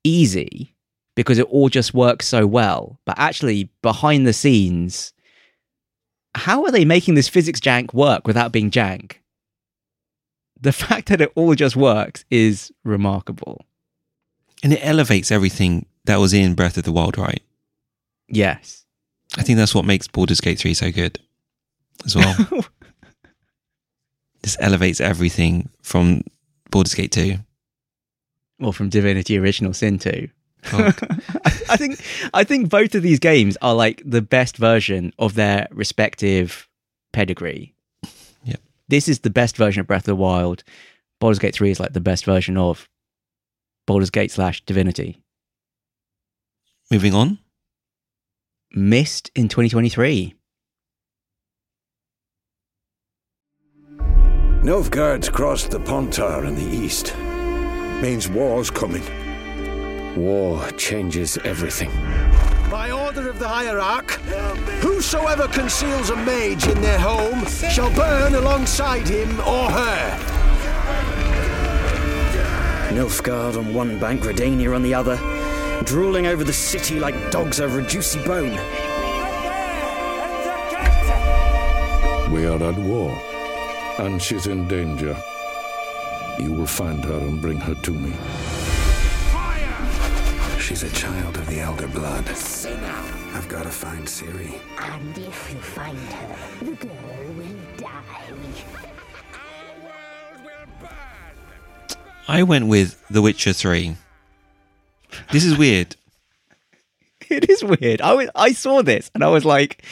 easy 0.03 0.75
because 1.15 1.37
it 1.37 1.47
all 1.47 1.69
just 1.69 1.93
works 1.93 2.27
so 2.27 2.45
well. 2.45 2.99
But 3.05 3.17
actually 3.17 3.69
behind 3.81 4.27
the 4.27 4.33
scenes, 4.33 5.13
how 6.35 6.65
are 6.65 6.71
they 6.71 6.83
making 6.83 7.15
this 7.15 7.29
physics 7.29 7.61
jank 7.61 7.93
work 7.93 8.27
without 8.27 8.51
being 8.51 8.69
jank? 8.69 9.17
The 10.63 10.71
fact 10.71 11.09
that 11.09 11.19
it 11.19 11.31
all 11.35 11.55
just 11.55 11.75
works 11.75 12.23
is 12.31 12.71
remarkable. 12.85 13.65
And 14.63 14.71
it 14.71 14.79
elevates 14.81 15.29
everything 15.29 15.87
that 16.05 16.21
was 16.21 16.33
in 16.33 16.55
Breath 16.55 16.77
of 16.77 16.85
the 16.85 16.91
Wild, 16.93 17.17
right? 17.17 17.43
Yes. 18.29 18.85
I 19.37 19.43
think 19.43 19.57
that's 19.57 19.75
what 19.75 19.83
makes 19.83 20.07
Baldur's 20.07 20.39
Gate 20.39 20.57
3 20.57 20.73
so 20.73 20.89
good 20.89 21.19
as 22.05 22.15
well. 22.15 22.35
this 24.41 24.55
elevates 24.61 25.01
everything 25.01 25.67
from 25.81 26.21
Baldur's 26.71 26.93
Gate 26.93 27.11
2. 27.11 27.35
Well, 28.59 28.71
from 28.71 28.87
Divinity 28.87 29.37
Original 29.37 29.73
Sin 29.73 29.99
2. 29.99 30.29
Fuck. 30.61 31.03
I 31.69 31.75
think 31.75 32.01
I 32.33 32.45
think 32.45 32.69
both 32.69 32.95
of 32.95 33.03
these 33.03 33.19
games 33.19 33.57
are 33.61 33.75
like 33.75 34.01
the 34.05 34.21
best 34.21 34.55
version 34.55 35.11
of 35.19 35.33
their 35.33 35.67
respective 35.71 36.69
pedigree. 37.11 37.72
Yep. 38.87 38.89
This 38.89 39.07
is 39.07 39.19
the 39.19 39.29
best 39.29 39.57
version 39.57 39.81
of 39.81 39.87
Breath 39.87 40.03
of 40.03 40.05
the 40.05 40.15
Wild. 40.15 40.63
Baldur's 41.19 41.39
Gate 41.39 41.55
3 41.55 41.71
is 41.71 41.79
like 41.79 41.93
the 41.93 42.01
best 42.01 42.25
version 42.25 42.57
of 42.57 42.89
Baldur's 43.87 44.09
Gate 44.09 44.31
slash 44.31 44.63
Divinity. 44.65 45.21
Moving 46.91 47.13
on. 47.13 47.39
Missed 48.71 49.31
in 49.35 49.47
2023. 49.47 50.35
Nilfgaard's 54.63 55.29
crossed 55.29 55.71
the 55.71 55.79
Pontar 55.79 56.47
in 56.47 56.55
the 56.55 56.61
east. 56.61 57.15
Means 58.01 58.29
war's 58.29 58.69
coming. 58.69 59.03
War 60.15 60.65
changes 60.77 61.37
everything. 61.39 61.89
By 62.73 62.89
order 62.89 63.29
of 63.29 63.37
the 63.37 63.47
hierarch, 63.47 64.13
whosoever 64.81 65.47
conceals 65.47 66.09
a 66.09 66.15
mage 66.15 66.65
in 66.65 66.81
their 66.81 66.97
home 66.97 67.45
shall 67.45 67.93
burn 67.93 68.33
alongside 68.33 69.07
him 69.07 69.29
or 69.41 69.69
her. 69.69 70.17
Nilfgaard 72.89 73.59
on 73.59 73.75
one 73.75 73.99
bank, 73.99 74.23
Redania 74.23 74.73
on 74.73 74.81
the 74.81 74.95
other, 74.95 75.17
drooling 75.83 76.25
over 76.25 76.43
the 76.43 76.51
city 76.51 76.99
like 76.99 77.13
dogs 77.29 77.61
over 77.61 77.79
a 77.79 77.83
juicy 77.83 78.25
bone. 78.25 78.57
We 82.33 82.47
are 82.47 82.63
at 82.63 82.75
war, 82.75 83.15
and 83.99 84.19
she's 84.19 84.47
in 84.47 84.67
danger. 84.67 85.15
You 86.39 86.51
will 86.51 86.65
find 86.65 87.05
her 87.05 87.19
and 87.19 87.39
bring 87.39 87.59
her 87.59 87.75
to 87.75 87.91
me. 87.91 88.13
She's 90.63 90.83
a 90.83 90.89
child 90.91 91.35
of 91.35 91.45
the 91.47 91.59
Elder 91.59 91.89
Blood. 91.89 92.25
Sing 92.29 92.81
out. 92.85 93.13
I've 93.33 93.49
got 93.49 93.63
to 93.63 93.69
find 93.69 94.07
Ciri. 94.07 94.61
And 94.79 95.17
if 95.17 95.51
you 95.51 95.59
find 95.59 95.97
her, 95.97 96.65
the 96.65 96.71
girl 96.71 97.33
will 97.35 97.57
die. 97.75 98.03
Our 99.33 99.83
world 99.83 100.45
will 100.45 100.73
burn. 100.79 101.97
I 102.29 102.43
went 102.43 102.67
with 102.67 103.05
The 103.09 103.21
Witcher 103.21 103.51
3. 103.51 103.97
This 105.33 105.43
is 105.43 105.57
weird. 105.57 105.97
It 107.29 107.49
is 107.49 107.61
weird. 107.63 107.99
I 108.01 108.13
was, 108.13 108.29
I 108.33 108.53
saw 108.53 108.83
this 108.83 109.11
and 109.13 109.21
I 109.23 109.27
was 109.27 109.43
like, 109.43 109.83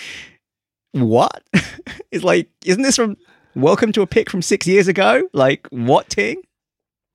what? 0.93 1.43
it's 2.11 2.23
like, 2.23 2.49
isn't 2.63 2.83
this 2.83 2.95
from 2.95 3.17
Welcome 3.55 3.91
to 3.93 4.01
a 4.01 4.07
pick 4.07 4.29
from 4.29 4.41
six 4.41 4.65
years 4.65 4.87
ago? 4.87 5.27
Like, 5.33 5.67
what 5.69 6.09
ting? 6.09 6.43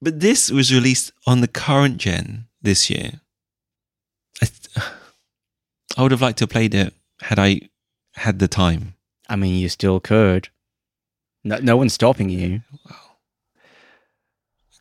But 0.02 0.20
this 0.20 0.50
was 0.50 0.74
released 0.74 1.12
on 1.26 1.40
the 1.40 1.48
current 1.48 1.96
gen 1.96 2.48
this 2.60 2.90
year. 2.90 3.22
I, 4.42 4.46
th- 4.46 4.86
I 5.96 6.02
would 6.02 6.12
have 6.12 6.22
liked 6.22 6.38
to 6.38 6.42
have 6.42 6.50
played 6.50 6.74
it 6.74 6.92
had 7.20 7.38
I 7.38 7.60
had 8.14 8.38
the 8.38 8.48
time. 8.48 8.94
I 9.28 9.36
mean, 9.36 9.56
you 9.56 9.68
still 9.68 10.00
could. 10.00 10.48
No, 11.44 11.58
no 11.58 11.76
one's 11.76 11.94
stopping 11.94 12.28
you. 12.28 12.62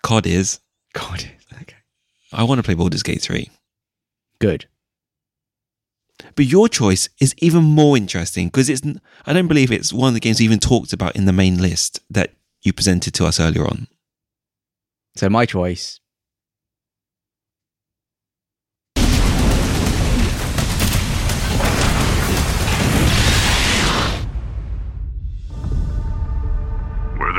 COD 0.02 0.28
is. 0.28 0.60
COD 0.94 1.22
is. 1.22 1.58
okay. 1.62 1.76
I 2.32 2.44
want 2.44 2.60
to 2.60 2.64
play 2.64 2.74
Baldur's 2.74 3.04
Gate 3.04 3.22
3. 3.22 3.50
Good. 4.40 4.66
But 6.36 6.46
your 6.46 6.68
choice 6.70 7.10
is 7.20 7.36
even 7.40 7.64
more 7.64 7.98
interesting 7.98 8.48
because 8.48 8.70
it's. 8.70 8.82
I 9.26 9.34
don't 9.34 9.48
believe 9.48 9.72
it's 9.72 9.94
one 9.94 10.10
of 10.10 10.14
the 10.14 10.20
games 10.20 10.40
we 10.40 10.46
even 10.46 10.60
talked 10.60 10.94
about 10.94 11.16
in 11.16 11.26
the 11.26 11.34
main 11.34 11.62
list 11.62 12.00
that 12.10 12.34
you 12.62 12.74
presented 12.74 13.14
to 13.16 13.26
us 13.26 13.40
earlier 13.40 13.66
on. 13.66 13.88
So 15.16 15.30
my 15.30 15.46
choice. 15.46 16.00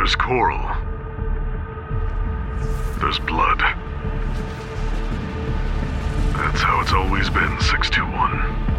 There's 0.06 0.14
coral, 0.14 0.60
there's 3.00 3.18
blood. 3.18 3.58
That's 6.32 6.60
how 6.62 6.80
it's 6.80 6.92
always 6.92 7.28
been, 7.28 7.58
621. 7.58 8.75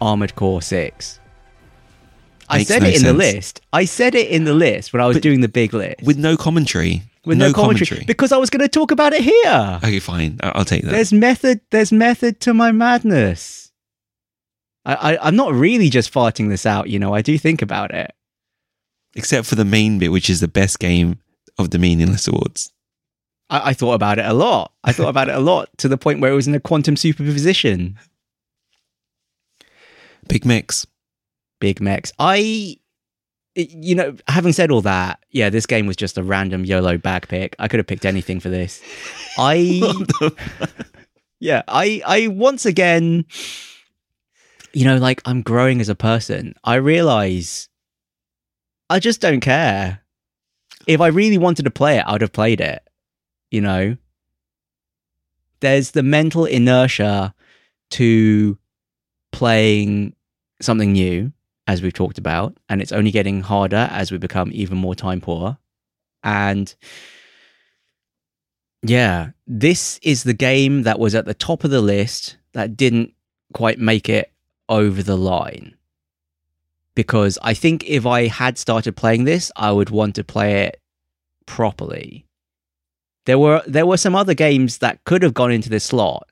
Armored 0.00 0.34
Core 0.34 0.62
6. 0.62 1.18
I 2.48 2.64
said 2.64 2.82
no 2.82 2.88
it 2.88 2.96
in 2.96 3.02
the 3.04 3.12
list. 3.12 3.60
I 3.72 3.84
said 3.84 4.14
it 4.14 4.28
in 4.28 4.44
the 4.44 4.54
list 4.54 4.92
when 4.92 5.00
I 5.00 5.06
was 5.06 5.16
But- 5.16 5.22
doing 5.22 5.40
the 5.40 5.48
big 5.48 5.72
list. 5.72 6.02
With 6.02 6.18
no 6.18 6.36
commentary. 6.36 7.02
with 7.24 7.38
no, 7.38 7.52
commentary, 7.52 8.02
because 8.06 8.32
I 8.32 8.38
was 8.38 8.50
going 8.50 8.62
to 8.62 8.68
talk 8.68 8.90
about 8.90 9.12
it 9.12 9.22
here. 9.22 9.78
Okay, 9.84 9.98
fine. 10.00 10.38
I'll 10.42 10.64
take 10.64 10.82
that. 10.82 10.90
There's 10.90 11.12
method. 11.12 11.60
There's 11.70 11.92
method 11.92 12.40
to 12.40 12.54
my 12.54 12.72
madness. 12.72 13.70
I, 14.86 14.94
I 15.12 15.26
I'm 15.28 15.36
not 15.36 15.52
really 15.52 15.90
just 15.90 16.12
farting 16.12 16.48
this 16.48 16.64
out. 16.66 16.88
You 16.88 16.98
know, 16.98 17.14
I 17.14 17.20
do 17.22 17.36
think 17.38 17.60
about 17.62 17.92
it. 17.92 18.10
Except 19.14 19.46
for 19.46 19.54
the 19.54 19.64
main 19.64 19.98
bit, 19.98 20.10
which 20.12 20.30
is 20.30 20.40
the 20.40 20.48
best 20.48 20.78
game 20.78 21.18
of 21.58 21.70
the 21.70 21.78
Meaningless 21.78 22.26
Awards. 22.26 22.72
I, 23.50 23.70
I 23.70 23.72
thought 23.74 23.94
about 23.94 24.18
it 24.18 24.24
a 24.24 24.32
lot. 24.32 24.72
I 24.82 24.92
thought 24.92 25.08
about 25.08 25.28
it 25.28 25.34
a 25.34 25.40
lot 25.40 25.68
to 25.78 25.88
the 25.88 25.98
point 25.98 26.20
where 26.20 26.32
it 26.32 26.36
was 26.36 26.48
in 26.48 26.54
a 26.54 26.60
quantum 26.60 26.96
superposition. 26.96 27.98
Big 30.30 30.44
Mix. 30.44 30.86
Big 31.60 31.80
Mex. 31.80 32.12
I, 32.18 32.76
you 33.54 33.94
know, 33.94 34.16
having 34.28 34.52
said 34.52 34.70
all 34.70 34.82
that, 34.82 35.18
yeah, 35.30 35.50
this 35.50 35.66
game 35.66 35.86
was 35.86 35.96
just 35.96 36.16
a 36.16 36.22
random 36.22 36.64
YOLO 36.64 36.98
bag 36.98 37.26
pick. 37.28 37.56
I 37.58 37.68
could 37.68 37.78
have 37.78 37.86
picked 37.86 38.06
anything 38.06 38.38
for 38.38 38.48
this. 38.48 38.80
I, 39.38 39.92
yeah, 41.40 41.62
I, 41.66 42.02
I 42.06 42.26
once 42.28 42.64
again, 42.64 43.24
you 44.72 44.84
know, 44.84 44.98
like 44.98 45.20
I'm 45.24 45.42
growing 45.42 45.80
as 45.80 45.88
a 45.88 45.96
person. 45.96 46.54
I 46.62 46.76
realize 46.76 47.68
I 48.88 49.00
just 49.00 49.20
don't 49.20 49.40
care. 49.40 50.00
If 50.86 51.00
I 51.00 51.08
really 51.08 51.38
wanted 51.38 51.64
to 51.64 51.70
play 51.70 51.98
it, 51.98 52.04
I 52.06 52.12
would 52.12 52.22
have 52.22 52.32
played 52.32 52.60
it. 52.60 52.82
You 53.50 53.60
know, 53.60 53.96
there's 55.58 55.90
the 55.90 56.04
mental 56.04 56.44
inertia 56.44 57.34
to 57.90 58.58
playing 59.32 60.14
something 60.60 60.92
new, 60.92 61.32
as 61.66 61.82
we've 61.82 61.92
talked 61.92 62.18
about, 62.18 62.56
and 62.68 62.82
it's 62.82 62.92
only 62.92 63.10
getting 63.10 63.42
harder 63.42 63.88
as 63.90 64.10
we 64.10 64.18
become 64.18 64.50
even 64.52 64.76
more 64.76 64.94
time 64.94 65.20
poor. 65.20 65.58
And 66.22 66.74
yeah, 68.82 69.30
this 69.46 69.98
is 70.02 70.24
the 70.24 70.34
game 70.34 70.82
that 70.82 70.98
was 70.98 71.14
at 71.14 71.26
the 71.26 71.34
top 71.34 71.64
of 71.64 71.70
the 71.70 71.80
list 71.80 72.36
that 72.52 72.76
didn't 72.76 73.14
quite 73.52 73.78
make 73.78 74.08
it 74.08 74.32
over 74.68 75.02
the 75.02 75.16
line. 75.16 75.76
Because 76.94 77.38
I 77.42 77.54
think 77.54 77.88
if 77.88 78.04
I 78.04 78.26
had 78.26 78.58
started 78.58 78.96
playing 78.96 79.24
this, 79.24 79.52
I 79.56 79.72
would 79.72 79.90
want 79.90 80.14
to 80.16 80.24
play 80.24 80.64
it 80.64 80.80
properly. 81.46 82.26
There 83.26 83.38
were 83.38 83.62
there 83.66 83.86
were 83.86 83.96
some 83.96 84.16
other 84.16 84.34
games 84.34 84.78
that 84.78 85.04
could 85.04 85.22
have 85.22 85.34
gone 85.34 85.52
into 85.52 85.68
this 85.68 85.84
slot, 85.84 86.28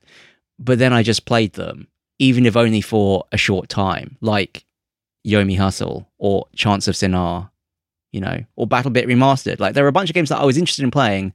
but 0.57 0.79
then 0.79 0.91
I 0.91 1.03
just 1.03 1.25
played 1.25 1.53
them, 1.53 1.87
even 2.19 2.45
if 2.45 2.55
only 2.55 2.81
for 2.81 3.25
a 3.31 3.37
short 3.37 3.69
time, 3.69 4.17
like 4.21 4.65
Yomi 5.25 5.57
Hustle 5.57 6.09
or 6.17 6.47
Chants 6.55 6.87
of 6.87 6.95
Sennaar, 6.95 7.49
you 8.11 8.21
know, 8.21 8.43
or 8.55 8.67
BattleBit 8.67 9.05
Remastered. 9.05 9.59
Like 9.59 9.73
there 9.73 9.83
were 9.83 9.89
a 9.89 9.93
bunch 9.93 10.09
of 10.09 10.13
games 10.13 10.29
that 10.29 10.39
I 10.39 10.45
was 10.45 10.57
interested 10.57 10.83
in 10.83 10.91
playing, 10.91 11.33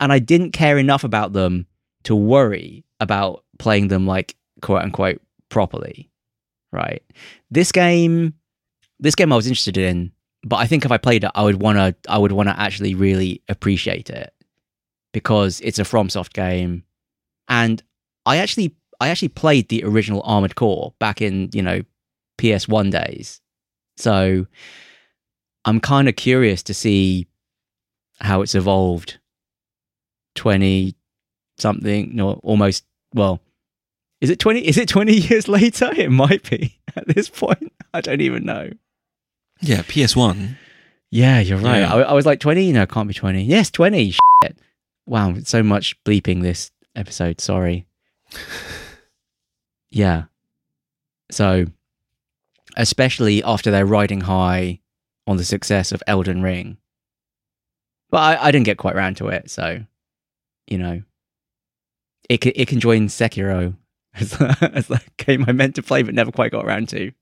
and 0.00 0.12
I 0.12 0.18
didn't 0.18 0.52
care 0.52 0.78
enough 0.78 1.04
about 1.04 1.32
them 1.32 1.66
to 2.04 2.14
worry 2.14 2.84
about 3.00 3.44
playing 3.58 3.88
them 3.88 4.06
like 4.06 4.36
quote 4.60 4.82
unquote 4.82 5.20
properly. 5.48 6.10
Right. 6.72 7.02
This 7.50 7.72
game 7.72 8.34
this 9.00 9.14
game 9.14 9.32
I 9.32 9.36
was 9.36 9.46
interested 9.46 9.76
in, 9.76 10.12
but 10.44 10.56
I 10.56 10.66
think 10.66 10.84
if 10.84 10.92
I 10.92 10.98
played 10.98 11.24
it, 11.24 11.30
I 11.34 11.42
would 11.42 11.60
wanna 11.60 11.94
I 12.08 12.18
would 12.18 12.32
wanna 12.32 12.54
actually 12.56 12.94
really 12.94 13.42
appreciate 13.48 14.10
it. 14.10 14.32
Because 15.12 15.60
it's 15.60 15.78
a 15.78 15.84
FromSoft 15.84 16.32
game. 16.32 16.82
And 17.48 17.80
I 18.26 18.38
actually 18.38 18.74
I 19.04 19.08
actually 19.08 19.28
played 19.28 19.68
the 19.68 19.84
original 19.84 20.22
Armored 20.24 20.54
Core 20.54 20.94
back 20.98 21.20
in, 21.20 21.50
you 21.52 21.60
know, 21.60 21.82
PS1 22.38 22.90
days. 22.90 23.42
So 23.98 24.46
I'm 25.66 25.78
kind 25.78 26.08
of 26.08 26.16
curious 26.16 26.62
to 26.64 26.74
see 26.74 27.26
how 28.20 28.40
it's 28.40 28.54
evolved 28.54 29.18
20 30.36 30.94
something, 31.58 32.16
no, 32.16 32.40
almost, 32.42 32.86
well, 33.12 33.40
is 34.22 34.30
it 34.30 34.38
20? 34.38 34.66
Is 34.66 34.78
it 34.78 34.88
20 34.88 35.12
years 35.28 35.48
later? 35.48 35.90
It 35.94 36.10
might 36.10 36.48
be 36.48 36.78
at 36.96 37.06
this 37.06 37.28
point. 37.28 37.74
I 37.92 38.00
don't 38.00 38.22
even 38.22 38.44
know. 38.44 38.70
Yeah, 39.60 39.82
PS1. 39.82 40.56
Yeah, 41.10 41.40
you're 41.40 41.58
right. 41.58 41.80
Yeah. 41.80 41.94
I, 41.94 42.00
I 42.00 42.12
was 42.14 42.24
like 42.24 42.40
20. 42.40 42.72
No, 42.72 42.82
it 42.82 42.88
can't 42.88 43.06
be 43.06 43.12
20. 43.12 43.42
Yes, 43.42 43.70
20. 43.70 44.12
Shit. 44.12 44.58
Wow, 45.04 45.34
so 45.44 45.62
much 45.62 46.02
bleeping 46.04 46.40
this 46.40 46.70
episode. 46.96 47.42
Sorry. 47.42 47.86
yeah. 49.94 50.24
So, 51.30 51.66
especially 52.76 53.42
after 53.42 53.70
they're 53.70 53.86
riding 53.86 54.22
high 54.22 54.80
on 55.26 55.36
the 55.36 55.44
success 55.44 55.92
of 55.92 56.02
Elden 56.06 56.42
Ring. 56.42 56.76
But 58.10 58.18
I, 58.18 58.48
I 58.48 58.50
didn't 58.50 58.66
get 58.66 58.76
quite 58.78 58.94
round 58.94 59.16
to 59.18 59.28
it, 59.28 59.50
so 59.50 59.84
you 60.66 60.78
know, 60.78 61.02
it 62.28 62.40
can, 62.40 62.52
it 62.54 62.68
can 62.68 62.80
join 62.80 63.06
Sekiro 63.08 63.76
as 64.14 64.34
as 64.60 64.88
the 64.88 65.00
game 65.16 65.44
I 65.46 65.52
meant 65.52 65.76
to 65.76 65.82
play 65.82 66.02
but 66.02 66.14
never 66.14 66.32
quite 66.32 66.52
got 66.52 66.64
around 66.64 66.88
to 66.90 67.12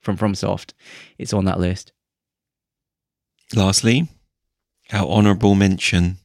from 0.00 0.16
FromSoft. 0.16 0.72
It's 1.18 1.32
on 1.32 1.44
that 1.44 1.60
list. 1.60 1.92
Lastly, 3.54 4.08
our 4.92 5.06
honourable 5.06 5.54
mention. 5.54 6.18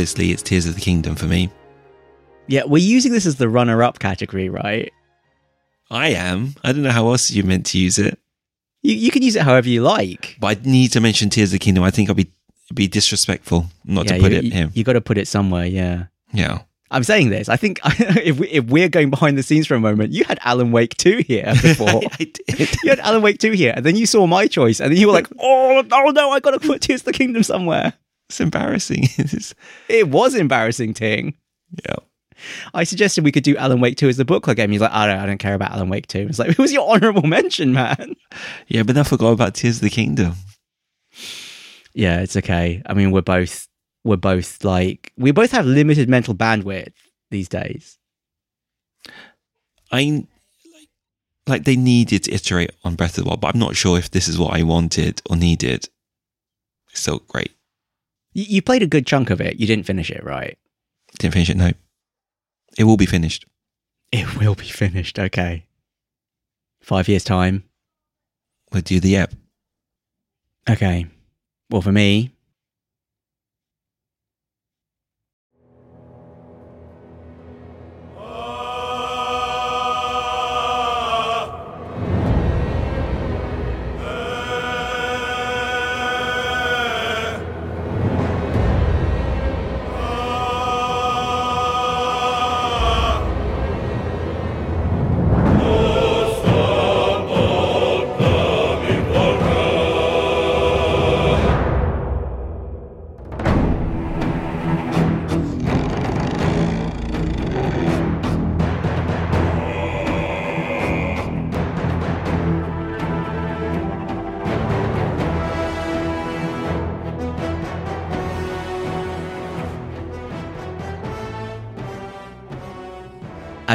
Obviously, 0.00 0.30
it's 0.32 0.42
Tears 0.42 0.64
of 0.64 0.74
the 0.76 0.80
Kingdom 0.80 1.14
for 1.14 1.26
me. 1.26 1.50
Yeah, 2.46 2.62
we're 2.64 2.78
using 2.78 3.12
this 3.12 3.26
as 3.26 3.36
the 3.36 3.50
runner-up 3.50 3.98
category, 3.98 4.48
right? 4.48 4.90
I 5.90 6.08
am. 6.08 6.54
I 6.64 6.72
don't 6.72 6.82
know 6.82 6.90
how 6.90 7.08
else 7.08 7.30
you 7.30 7.42
meant 7.42 7.66
to 7.66 7.78
use 7.78 7.98
it. 7.98 8.18
You 8.80 8.94
you 8.94 9.10
can 9.10 9.20
use 9.20 9.36
it 9.36 9.42
however 9.42 9.68
you 9.68 9.82
like. 9.82 10.38
But 10.40 10.56
I 10.56 10.60
need 10.64 10.92
to 10.92 11.02
mention 11.02 11.28
Tears 11.28 11.50
of 11.50 11.52
the 11.52 11.58
Kingdom. 11.58 11.84
I 11.84 11.90
think 11.90 12.08
I'll 12.08 12.14
be 12.14 12.30
be 12.72 12.88
disrespectful 12.88 13.66
not 13.84 14.06
Yeah, 14.06 14.16
to 14.16 14.22
put 14.22 14.32
you, 14.32 14.38
it 14.38 14.44
you, 14.44 14.50
here. 14.52 14.70
You 14.72 14.84
got 14.84 14.94
to 14.94 15.02
put 15.02 15.18
it 15.18 15.28
somewhere. 15.28 15.66
Yeah. 15.66 16.04
Yeah. 16.32 16.60
I'm 16.90 17.04
saying 17.04 17.28
this. 17.28 17.50
I 17.50 17.56
think 17.58 17.78
if 17.84 18.38
we, 18.38 18.48
if 18.48 18.64
we're 18.64 18.88
going 18.88 19.10
behind 19.10 19.36
the 19.36 19.42
scenes 19.42 19.66
for 19.66 19.74
a 19.74 19.80
moment, 19.80 20.14
you 20.14 20.24
had 20.24 20.38
Alan 20.42 20.72
Wake 20.72 20.96
two 20.96 21.18
here 21.18 21.52
before. 21.62 22.00
I 22.18 22.24
did. 22.24 22.38
you 22.82 22.88
had 22.88 23.00
Alan 23.00 23.20
Wake 23.20 23.38
two 23.38 23.52
here, 23.52 23.74
and 23.76 23.84
then 23.84 23.96
you 23.96 24.06
saw 24.06 24.26
my 24.26 24.46
choice, 24.46 24.80
and 24.80 24.90
then 24.90 24.98
you 24.98 25.08
were 25.08 25.12
like, 25.12 25.28
"Oh, 25.38 25.84
oh 25.92 26.10
no, 26.10 26.30
I 26.30 26.40
got 26.40 26.52
to 26.52 26.58
put 26.58 26.80
Tears 26.80 27.02
of 27.02 27.04
the 27.04 27.12
Kingdom 27.12 27.42
somewhere." 27.42 27.92
It's 28.30 28.40
embarrassing. 28.40 29.08
It 29.88 30.08
was 30.08 30.36
embarrassing, 30.36 30.94
Ting. 30.94 31.34
yeah. 31.84 31.96
I 32.72 32.84
suggested 32.84 33.24
we 33.24 33.32
could 33.32 33.42
do 33.42 33.56
Alan 33.56 33.80
Wake 33.80 33.96
two 33.96 34.08
as 34.08 34.16
the 34.18 34.24
book 34.24 34.44
club 34.44 34.56
game. 34.56 34.70
He's 34.70 34.80
like, 34.80 34.92
"I 34.92 35.08
don't, 35.08 35.18
I 35.18 35.26
don't 35.26 35.38
care 35.38 35.54
about 35.54 35.72
Alan 35.72 35.88
Wake 35.88 36.06
2. 36.06 36.26
It's 36.28 36.38
like 36.38 36.50
it 36.50 36.58
was 36.58 36.72
your 36.72 36.88
honorable 36.88 37.26
mention, 37.26 37.72
man. 37.72 38.14
Yeah, 38.68 38.84
but 38.84 38.94
then 38.94 39.04
I 39.04 39.08
forgot 39.08 39.32
about 39.32 39.54
Tears 39.54 39.76
of 39.76 39.82
the 39.82 39.90
Kingdom. 39.90 40.34
Yeah, 41.92 42.20
it's 42.20 42.36
okay. 42.36 42.82
I 42.86 42.94
mean, 42.94 43.10
we're 43.10 43.20
both 43.20 43.66
we're 44.04 44.16
both 44.16 44.62
like 44.62 45.12
we 45.16 45.32
both 45.32 45.50
have 45.50 45.66
limited 45.66 46.08
mental 46.08 46.34
bandwidth 46.34 46.92
these 47.32 47.48
days. 47.48 47.98
I 49.90 50.24
like, 50.72 50.88
like 51.48 51.64
they 51.64 51.76
needed 51.76 52.24
to 52.24 52.32
iterate 52.32 52.70
on 52.84 52.94
Breath 52.94 53.18
of 53.18 53.24
the 53.24 53.28
Wild, 53.28 53.40
but 53.40 53.54
I'm 53.54 53.60
not 53.60 53.74
sure 53.74 53.98
if 53.98 54.12
this 54.12 54.28
is 54.28 54.38
what 54.38 54.54
I 54.54 54.62
wanted 54.62 55.20
or 55.28 55.36
needed. 55.36 55.88
It's 56.92 57.00
still 57.00 57.22
great. 57.26 57.50
You, 58.32 58.44
you 58.48 58.62
played 58.62 58.82
a 58.82 58.86
good 58.86 59.06
chunk 59.06 59.30
of 59.30 59.40
it. 59.40 59.58
You 59.58 59.66
didn't 59.66 59.86
finish 59.86 60.10
it, 60.10 60.22
right? 60.24 60.58
Didn't 61.18 61.34
finish 61.34 61.50
it. 61.50 61.56
No, 61.56 61.72
it 62.78 62.84
will 62.84 62.96
be 62.96 63.06
finished. 63.06 63.46
It 64.12 64.36
will 64.36 64.54
be 64.54 64.68
finished. 64.68 65.18
Okay. 65.18 65.66
Five 66.80 67.08
years 67.08 67.24
time. 67.24 67.64
We'll 68.72 68.82
do 68.82 69.00
the 69.00 69.16
app. 69.16 69.32
Okay. 70.68 71.06
Well, 71.70 71.82
for 71.82 71.92
me, 71.92 72.32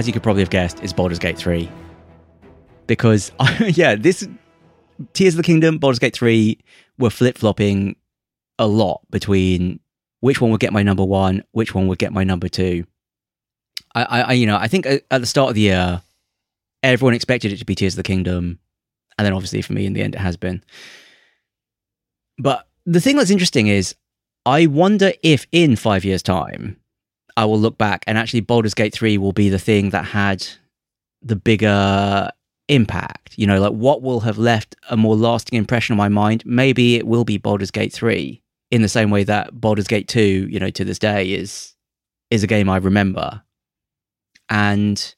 as 0.06 0.08
you 0.08 0.14
could 0.14 0.22
probably 0.22 0.44
have 0.44 0.52
guessed, 0.52 0.84
is 0.84 0.94
Baldur's 0.94 1.18
Gate 1.18 1.36
3. 1.36 1.68
Because, 2.86 3.32
yeah, 3.60 3.96
this 3.96 4.28
Tears 5.14 5.34
of 5.34 5.38
the 5.38 5.44
Kingdom, 5.44 5.80
Baldur's 5.80 5.98
Gate 5.98 6.16
3 6.16 6.60
were 7.00 7.10
flip 7.10 7.40
flopping 7.40 7.96
a 8.60 8.68
lot 8.68 9.02
between 9.10 9.80
which 10.20 10.40
one 10.40 10.52
would 10.52 10.60
get 10.60 10.72
my 10.72 10.84
number 10.84 11.04
one, 11.04 11.44
which 11.54 11.74
one 11.74 11.88
would 11.88 11.98
get 11.98 12.14
my 12.14 12.24
number 12.24 12.48
two. 12.48 12.86
I, 13.96 14.22
I, 14.22 14.34
you 14.34 14.46
know, 14.46 14.58
I 14.58 14.68
think 14.68 14.86
at 14.86 15.10
the 15.10 15.26
start 15.26 15.50
of 15.50 15.56
the 15.56 15.62
year, 15.62 16.04
everyone 16.84 17.16
expected 17.16 17.52
it 17.52 17.58
to 17.58 17.66
be 17.66 17.74
Tears 17.74 17.94
of 17.94 17.98
the 17.98 18.04
Kingdom. 18.04 18.60
And 19.18 19.26
then 19.26 19.34
obviously 19.34 19.64
for 19.64 19.74
me, 19.74 19.88
in 19.88 19.94
the 19.94 20.04
end, 20.04 20.14
it 20.14 20.22
has 20.22 20.38
been. 20.38 20.64
But 22.38 22.68
the 22.86 23.02
thing 23.02 23.16
that's 23.16 23.32
interesting 23.32 23.68
is, 23.68 23.96
I 24.46 24.68
wonder 24.68 25.14
if 25.24 25.48
in 25.52 25.76
five 25.76 26.06
years' 26.06 26.22
time, 26.22 26.78
I 27.38 27.46
will 27.46 27.60
look 27.60 27.78
back 27.78 28.04
and 28.08 28.18
actually 28.18 28.42
Baldur's 28.42 28.74
Gate 28.74 28.94
3 28.94 29.18
will 29.18 29.34
be 29.34 29.50
the 29.50 29.60
thing 29.60 29.90
that 29.90 30.06
had 30.06 30.46
the 31.22 31.36
bigger 31.36 32.32
impact. 32.70 33.34
You 33.38 33.48
know, 33.48 33.60
like 33.60 33.74
what 33.74 34.02
will 34.02 34.22
have 34.22 34.38
left 34.38 34.76
a 34.90 34.98
more 34.98 35.16
lasting 35.16 35.58
impression 35.58 35.94
on 35.94 35.98
my 35.98 36.10
mind? 36.10 36.44
Maybe 36.46 36.96
it 36.96 37.08
will 37.08 37.26
be 37.26 37.38
Baldur's 37.38 37.72
Gate 37.72 37.94
3 37.94 38.42
in 38.72 38.82
the 38.82 38.90
same 38.90 39.10
way 39.10 39.24
that 39.24 39.60
Baldur's 39.60 39.88
Gate 39.88 40.08
2, 40.08 40.48
you 40.50 40.60
know, 40.60 40.70
to 40.70 40.86
this 40.86 41.00
day 41.00 41.34
is 41.34 41.74
is 42.32 42.44
a 42.44 42.48
game 42.48 42.70
I 42.70 42.78
remember. 42.78 43.44
And 44.50 45.16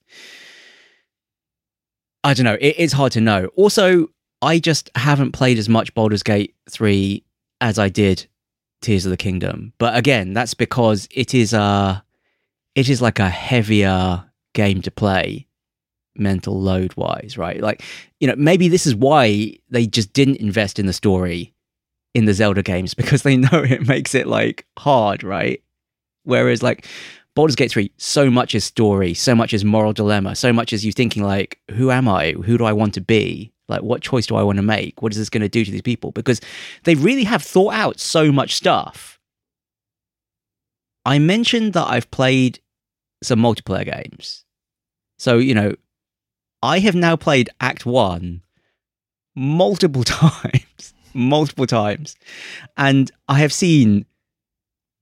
I 2.23 2.33
don't 2.33 2.43
know, 2.43 2.57
it, 2.59 2.75
it's 2.77 2.93
hard 2.93 3.13
to 3.13 3.21
know. 3.21 3.45
Also, 3.55 4.09
I 4.41 4.59
just 4.59 4.89
haven't 4.95 5.31
played 5.31 5.57
as 5.57 5.69
much 5.69 5.93
Baldur's 5.93 6.23
Gate 6.23 6.55
3 6.69 7.23
as 7.61 7.79
I 7.79 7.89
did 7.89 8.27
Tears 8.81 9.05
of 9.05 9.11
the 9.11 9.17
Kingdom. 9.17 9.73
But 9.77 9.95
again, 9.97 10.33
that's 10.33 10.53
because 10.53 11.07
it 11.11 11.33
is 11.33 11.53
a 11.53 12.03
it 12.77 12.89
is 12.89 13.01
like 13.01 13.17
a 13.17 13.27
heavier 13.27 14.23
game 14.53 14.83
to 14.83 14.91
play 14.91 15.47
mental 16.15 16.61
load 16.61 16.95
wise, 16.95 17.35
right? 17.35 17.59
Like, 17.59 17.81
you 18.19 18.27
know, 18.27 18.35
maybe 18.37 18.67
this 18.69 18.85
is 18.85 18.93
why 18.93 19.57
they 19.67 19.87
just 19.87 20.13
didn't 20.13 20.37
invest 20.37 20.77
in 20.77 20.85
the 20.85 20.93
story 20.93 21.55
in 22.13 22.25
the 22.25 22.35
Zelda 22.35 22.61
games 22.61 22.93
because 23.01 23.23
they 23.23 23.35
know 23.35 23.63
it 23.63 23.87
makes 23.87 24.13
it 24.13 24.27
like 24.27 24.67
hard, 24.77 25.23
right? 25.23 25.63
Whereas 26.23 26.61
like 26.61 26.85
Baldur's 27.33 27.55
Gate 27.55 27.71
3, 27.71 27.91
so 27.97 28.29
much 28.29 28.53
is 28.53 28.63
story, 28.63 29.15
so 29.15 29.33
much 29.33 29.55
is 29.55 29.65
moral 29.65 29.91
dilemma, 29.91 30.35
so 30.35 30.53
much 30.53 30.71
is 30.71 30.85
you 30.85 30.91
thinking 30.91 31.23
like, 31.23 31.59
who 31.71 31.89
am 31.89 32.07
I? 32.07 32.33
Who 32.33 32.59
do 32.59 32.65
I 32.65 32.73
want 32.73 32.93
to 32.93 33.01
be? 33.01 33.51
Like, 33.67 33.81
what 33.81 34.03
choice 34.03 34.27
do 34.27 34.35
I 34.35 34.43
want 34.43 34.57
to 34.57 34.63
make? 34.63 35.01
What 35.01 35.13
is 35.13 35.17
this 35.17 35.29
going 35.29 35.41
to 35.41 35.49
do 35.49 35.65
to 35.65 35.71
these 35.71 35.81
people? 35.81 36.11
Because 36.11 36.41
they 36.83 36.93
really 36.93 37.23
have 37.23 37.41
thought 37.41 37.73
out 37.73 37.99
so 37.99 38.31
much 38.31 38.53
stuff. 38.53 39.19
I 41.07 41.17
mentioned 41.19 41.73
that 41.73 41.87
I've 41.87 42.11
played 42.11 42.59
some 43.23 43.39
multiplayer 43.39 43.85
games. 43.85 44.43
So, 45.17 45.37
you 45.37 45.53
know, 45.53 45.75
I 46.61 46.79
have 46.79 46.95
now 46.95 47.15
played 47.15 47.49
Act 47.59 47.85
1 47.85 48.41
multiple 49.35 50.03
times, 50.05 50.93
multiple 51.13 51.67
times. 51.67 52.15
And 52.75 53.11
I 53.27 53.39
have 53.39 53.53
seen 53.53 54.05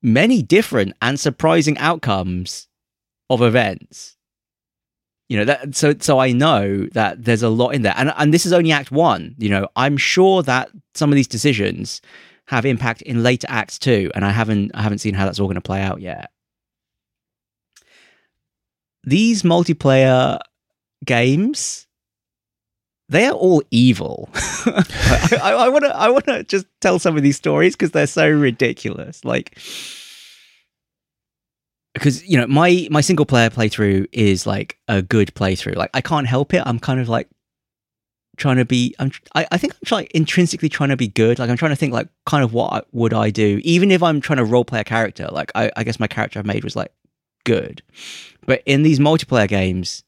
many 0.01 0.41
different 0.41 0.93
and 1.01 1.19
surprising 1.19 1.77
outcomes 1.77 2.67
of 3.29 3.41
events. 3.41 4.17
You 5.27 5.39
know, 5.39 5.45
that 5.45 5.75
so 5.75 5.95
so 5.99 6.19
I 6.19 6.33
know 6.33 6.85
that 6.91 7.25
there's 7.25 7.41
a 7.41 7.49
lot 7.49 7.69
in 7.69 7.81
there. 7.81 7.95
And 7.97 8.13
and 8.15 8.31
this 8.31 8.45
is 8.45 8.53
only 8.53 8.71
act 8.71 8.91
1, 8.91 9.35
you 9.39 9.49
know. 9.49 9.67
I'm 9.75 9.97
sure 9.97 10.43
that 10.43 10.69
some 10.93 11.11
of 11.11 11.15
these 11.15 11.27
decisions 11.27 11.99
have 12.47 12.63
impact 12.63 13.01
in 13.01 13.23
later 13.23 13.47
acts 13.49 13.79
too, 13.79 14.11
and 14.13 14.23
I 14.23 14.29
haven't 14.29 14.71
I 14.75 14.83
haven't 14.83 14.99
seen 14.99 15.15
how 15.15 15.25
that's 15.25 15.39
all 15.39 15.47
going 15.47 15.55
to 15.55 15.61
play 15.61 15.81
out 15.81 15.99
yet. 15.99 16.29
These 19.05 19.43
multiplayer 19.43 20.39
games 21.05 21.85
they 23.07 23.25
are 23.27 23.33
all 23.33 23.61
evil. 23.69 24.29
I 24.33 25.69
want 25.71 25.85
to 25.85 25.95
I 25.95 26.09
want 26.09 26.25
to 26.25 26.43
just 26.43 26.65
tell 26.81 26.97
some 26.97 27.15
of 27.15 27.23
these 27.23 27.37
stories 27.37 27.75
because 27.75 27.91
they're 27.91 28.07
so 28.07 28.27
ridiculous. 28.27 29.23
Like 29.23 29.59
because 31.93 32.27
you 32.27 32.37
know 32.37 32.47
my 32.47 32.87
my 32.89 33.01
single 33.01 33.25
player 33.25 33.49
playthrough 33.49 34.07
is 34.11 34.47
like 34.47 34.79
a 34.87 35.01
good 35.01 35.33
playthrough. 35.35 35.75
Like 35.75 35.91
I 35.93 36.01
can't 36.01 36.27
help 36.27 36.53
it. 36.53 36.63
I'm 36.65 36.79
kind 36.79 36.99
of 36.99 37.07
like 37.07 37.29
trying 38.37 38.57
to 38.57 38.65
be. 38.65 38.95
I'm. 38.97 39.11
I, 39.35 39.47
I 39.51 39.57
think 39.57 39.73
I'm 39.73 39.85
trying 39.85 40.07
intrinsically 40.15 40.69
trying 40.69 40.89
to 40.89 40.97
be 40.97 41.07
good. 41.07 41.37
Like 41.37 41.51
I'm 41.51 41.57
trying 41.57 41.71
to 41.71 41.75
think 41.75 41.93
like 41.93 42.07
kind 42.25 42.43
of 42.43 42.53
what 42.53 42.73
I, 42.73 42.81
would 42.91 43.13
I 43.13 43.29
do, 43.29 43.61
even 43.63 43.91
if 43.91 44.01
I'm 44.01 44.19
trying 44.19 44.37
to 44.37 44.45
role 44.45 44.65
play 44.65 44.79
a 44.79 44.83
character. 44.83 45.29
Like 45.31 45.51
I, 45.53 45.71
I 45.75 45.83
guess 45.83 45.99
my 45.99 46.07
character 46.07 46.39
I've 46.39 46.45
made 46.45 46.63
was 46.63 46.75
like 46.75 46.91
good, 47.45 47.81
but 48.45 48.61
in 48.65 48.83
these 48.83 48.99
multiplayer 48.99 49.47
games, 49.47 50.03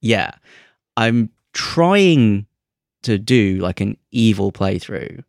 yeah, 0.00 0.30
I'm 0.96 1.30
trying 1.52 2.46
to 3.02 3.18
do 3.18 3.56
like 3.56 3.80
an 3.80 3.96
evil 4.12 4.52
playthrough, 4.52 5.24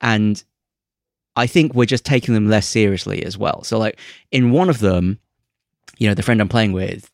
and 0.00 0.42
I 1.36 1.46
think 1.46 1.74
we're 1.74 1.86
just 1.86 2.04
taking 2.04 2.34
them 2.34 2.48
less 2.48 2.66
seriously 2.66 3.24
as 3.24 3.36
well. 3.36 3.64
So 3.64 3.78
like 3.78 3.98
in 4.30 4.52
one 4.52 4.68
of 4.70 4.78
them, 4.78 5.18
you 5.98 6.08
know, 6.08 6.14
the 6.14 6.22
friend 6.22 6.40
I'm 6.40 6.48
playing 6.48 6.72
with, 6.72 7.10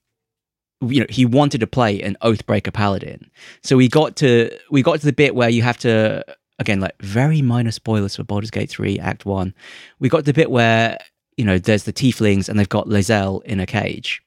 you 0.80 1.00
know, 1.00 1.06
he 1.08 1.24
wanted 1.24 1.60
to 1.60 1.66
play 1.66 2.00
an 2.00 2.16
Oathbreaker 2.22 2.72
Paladin. 2.72 3.30
So 3.62 3.76
we 3.76 3.88
got 3.88 4.16
to 4.16 4.50
we 4.70 4.82
got 4.82 5.00
to 5.00 5.06
the 5.06 5.12
bit 5.12 5.34
where 5.34 5.48
you 5.48 5.62
have 5.62 5.78
to 5.78 6.24
again 6.58 6.80
like 6.80 7.00
very 7.00 7.42
minor 7.42 7.70
spoilers 7.70 8.16
for 8.16 8.24
Baldur's 8.24 8.50
Gate 8.50 8.70
3 8.70 8.98
Act 8.98 9.24
1. 9.24 9.54
We 10.00 10.08
got 10.08 10.18
to 10.18 10.24
the 10.24 10.32
bit 10.32 10.50
where, 10.50 10.98
you 11.38 11.44
know, 11.44 11.58
there's 11.58 11.84
the 11.84 11.92
tieflings 11.92 12.48
and 12.48 12.58
they've 12.58 12.68
got 12.68 12.86
Lae'zel 12.86 13.42
in 13.44 13.60
a 13.60 13.66
cage. 13.66 14.22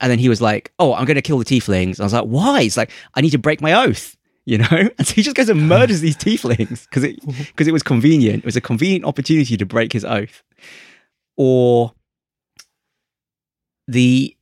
And 0.00 0.10
then 0.10 0.18
he 0.18 0.30
was 0.30 0.40
like, 0.40 0.72
"Oh, 0.78 0.94
I'm 0.94 1.04
going 1.04 1.16
to 1.16 1.22
kill 1.22 1.38
the 1.38 1.44
tieflings." 1.44 1.96
And 1.96 2.00
I 2.00 2.04
was 2.04 2.14
like, 2.14 2.24
"Why?" 2.24 2.62
He's 2.62 2.76
like, 2.76 2.90
"I 3.14 3.20
need 3.20 3.30
to 3.30 3.38
break 3.38 3.60
my 3.60 3.74
oath." 3.74 4.16
you 4.44 4.58
know? 4.58 4.66
And 4.98 5.06
so 5.06 5.14
he 5.14 5.22
just 5.22 5.36
goes 5.36 5.48
and 5.48 5.68
murders 5.68 6.00
these 6.00 6.16
tieflings 6.16 6.84
because 6.84 7.04
it 7.04 7.20
because 7.26 7.68
it 7.68 7.72
was 7.72 7.82
convenient. 7.82 8.38
It 8.38 8.44
was 8.44 8.56
a 8.56 8.60
convenient 8.60 9.04
opportunity 9.04 9.56
to 9.56 9.66
break 9.66 9.92
his 9.92 10.04
oath. 10.04 10.42
Or 11.36 11.94
the 13.86 14.36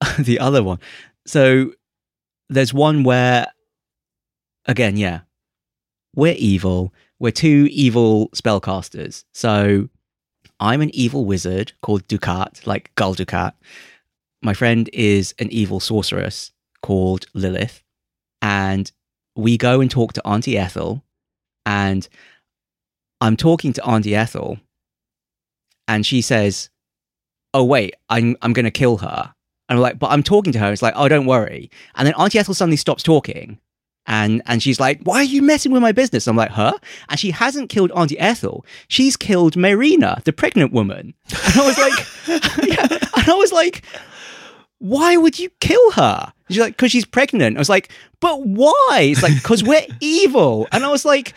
the 0.18 0.38
other 0.38 0.62
one. 0.62 0.78
So 1.26 1.72
there's 2.48 2.72
one 2.72 3.02
where 3.02 3.48
again, 4.66 4.96
yeah, 4.96 5.20
we're 6.14 6.36
evil. 6.38 6.92
We're 7.18 7.32
two 7.32 7.68
evil 7.70 8.28
spellcasters. 8.30 9.24
So 9.32 9.88
I'm 10.60 10.80
an 10.80 10.94
evil 10.94 11.24
wizard 11.24 11.72
called 11.82 12.06
Dukat, 12.08 12.66
like 12.66 12.94
Gul 12.94 13.14
Dukat. 13.14 13.52
My 14.42 14.54
friend 14.54 14.88
is 14.92 15.34
an 15.38 15.50
evil 15.50 15.80
sorceress 15.80 16.52
called 16.82 17.26
Lilith. 17.34 17.82
And 18.40 18.90
we 19.34 19.58
go 19.58 19.80
and 19.80 19.90
talk 19.90 20.12
to 20.14 20.26
Auntie 20.26 20.56
Ethel. 20.56 21.04
And 21.64 22.08
I'm 23.20 23.36
talking 23.36 23.72
to 23.74 23.84
Auntie 23.84 24.14
Ethel. 24.14 24.58
And 25.88 26.06
she 26.06 26.20
says, 26.20 26.70
Oh, 27.54 27.64
wait, 27.64 27.94
I'm, 28.08 28.36
I'm 28.42 28.52
going 28.52 28.64
to 28.64 28.70
kill 28.70 28.98
her. 28.98 29.34
And 29.68 29.78
I'm 29.78 29.82
like, 29.82 29.98
But 29.98 30.10
I'm 30.10 30.22
talking 30.22 30.52
to 30.52 30.58
her. 30.58 30.72
It's 30.72 30.82
like, 30.82 30.94
Oh, 30.96 31.08
don't 31.08 31.26
worry. 31.26 31.70
And 31.94 32.06
then 32.06 32.14
Auntie 32.14 32.38
Ethel 32.38 32.54
suddenly 32.54 32.76
stops 32.76 33.02
talking. 33.02 33.58
And 34.06 34.42
and 34.46 34.62
she's 34.62 34.78
like, 34.78 35.00
"Why 35.02 35.16
are 35.16 35.24
you 35.24 35.42
messing 35.42 35.72
with 35.72 35.82
my 35.82 35.92
business?" 35.92 36.28
I'm 36.28 36.36
like, 36.36 36.50
"Huh?" 36.50 36.74
And 37.08 37.18
she 37.18 37.30
hasn't 37.32 37.70
killed 37.70 37.90
Auntie 37.92 38.18
Ethel. 38.18 38.64
She's 38.88 39.16
killed 39.16 39.54
Mayrina, 39.54 40.22
the 40.24 40.32
pregnant 40.32 40.72
woman. 40.72 41.14
And 41.30 41.56
I 41.60 41.66
was 41.66 41.78
like, 41.78 42.46
yeah. 42.68 42.86
And 43.16 43.28
I 43.28 43.34
was 43.34 43.52
like, 43.52 43.82
"Why 44.78 45.16
would 45.16 45.38
you 45.38 45.50
kill 45.60 45.90
her?" 45.92 46.32
She's 46.48 46.58
like, 46.58 46.76
"Because 46.76 46.92
she's 46.92 47.04
pregnant." 47.04 47.56
I 47.56 47.58
was 47.60 47.68
like, 47.68 47.90
"But 48.20 48.46
why?" 48.46 49.08
It's 49.10 49.22
like, 49.22 49.34
"Because 49.34 49.64
we're 49.64 49.86
evil." 50.00 50.68
And 50.70 50.84
I 50.84 50.88
was 50.88 51.04
like, 51.04 51.34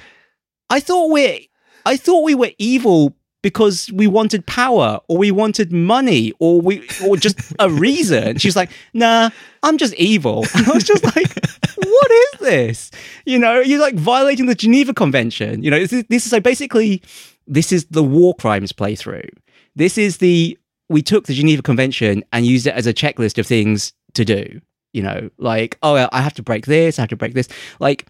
"I 0.69 0.79
thought 0.79 1.11
we're, 1.11 1.39
I 1.85 1.97
thought 1.97 2.21
we 2.23 2.35
were 2.35 2.51
evil." 2.57 3.15
Because 3.41 3.89
we 3.93 4.05
wanted 4.05 4.45
power, 4.47 4.99
or 5.07 5.17
we 5.17 5.31
wanted 5.31 5.71
money, 5.71 6.33
or 6.39 6.59
we, 6.59 6.85
or 7.07 7.15
just 7.15 7.39
a 7.57 7.69
reason. 7.69 8.37
She's 8.37 8.57
like, 8.57 8.69
"Nah, 8.93 9.29
I'm 9.63 9.77
just 9.77 9.93
evil." 9.93 10.45
And 10.55 10.67
I 10.67 10.73
was 10.73 10.83
just 10.83 11.05
like, 11.05 11.33
what 11.77 12.11
is 12.11 12.18
this? 12.49 12.91
You 13.25 13.39
know, 13.39 13.59
you're 13.59 13.79
like 13.79 13.95
violating 13.95 14.47
the 14.47 14.55
Geneva 14.55 14.93
Convention. 14.93 15.63
You 15.63 15.71
know, 15.71 15.79
this 15.79 15.93
is, 15.93 16.03
this 16.09 16.25
is 16.25 16.31
so 16.31 16.39
basically, 16.39 17.01
this 17.47 17.71
is 17.71 17.85
the 17.85 18.03
war 18.03 18.35
crimes 18.35 18.71
playthrough. 18.71 19.29
This 19.75 19.97
is 19.97 20.17
the, 20.17 20.57
we 20.89 21.01
took 21.01 21.27
the 21.27 21.33
Geneva 21.33 21.61
Convention 21.61 22.23
and 22.33 22.45
used 22.45 22.67
it 22.67 22.73
as 22.73 22.87
a 22.87 22.93
checklist 22.93 23.37
of 23.37 23.47
things 23.47 23.93
to 24.13 24.25
do. 24.25 24.61
You 24.93 25.03
know, 25.03 25.29
like, 25.37 25.77
oh, 25.83 26.07
I 26.11 26.21
have 26.21 26.33
to 26.35 26.43
break 26.43 26.65
this, 26.65 26.97
I 26.97 27.03
have 27.03 27.09
to 27.09 27.15
break 27.15 27.35
this. 27.35 27.47
Like, 27.79 28.07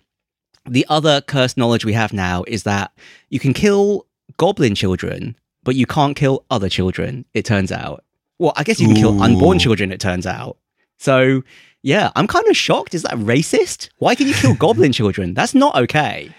the 0.66 0.86
other 0.90 1.22
cursed 1.22 1.58
knowledge 1.58 1.84
we 1.84 1.94
have 1.94 2.14
now 2.14 2.44
is 2.48 2.64
that 2.64 2.92
you 3.30 3.40
can 3.40 3.54
kill 3.54 4.06
goblin 4.38 4.76
children, 4.76 5.36
but 5.64 5.76
you 5.76 5.86
can't 5.86 6.16
kill 6.16 6.46
other 6.50 6.70
children, 6.70 7.26
it 7.34 7.44
turns 7.44 7.72
out. 7.72 8.04
Well, 8.38 8.54
I 8.56 8.64
guess 8.64 8.80
you 8.80 8.88
can 8.88 8.96
kill 8.96 9.22
unborn 9.22 9.60
children, 9.60 9.92
it 9.92 10.00
turns 10.00 10.26
out. 10.26 10.58
So, 10.98 11.44
yeah, 11.82 12.12
I'm 12.16 12.28
kind 12.28 12.48
of 12.48 12.58
shocked. 12.58 12.94
Is 12.94 13.04
that 13.04 13.14
racist? 13.14 13.90
Why 13.98 14.16
can 14.16 14.28
you 14.28 14.34
kill 14.34 14.54
goblin 14.60 14.92
children? 14.92 15.34
That's 15.34 15.56
not 15.56 15.76
okay. 15.76 16.34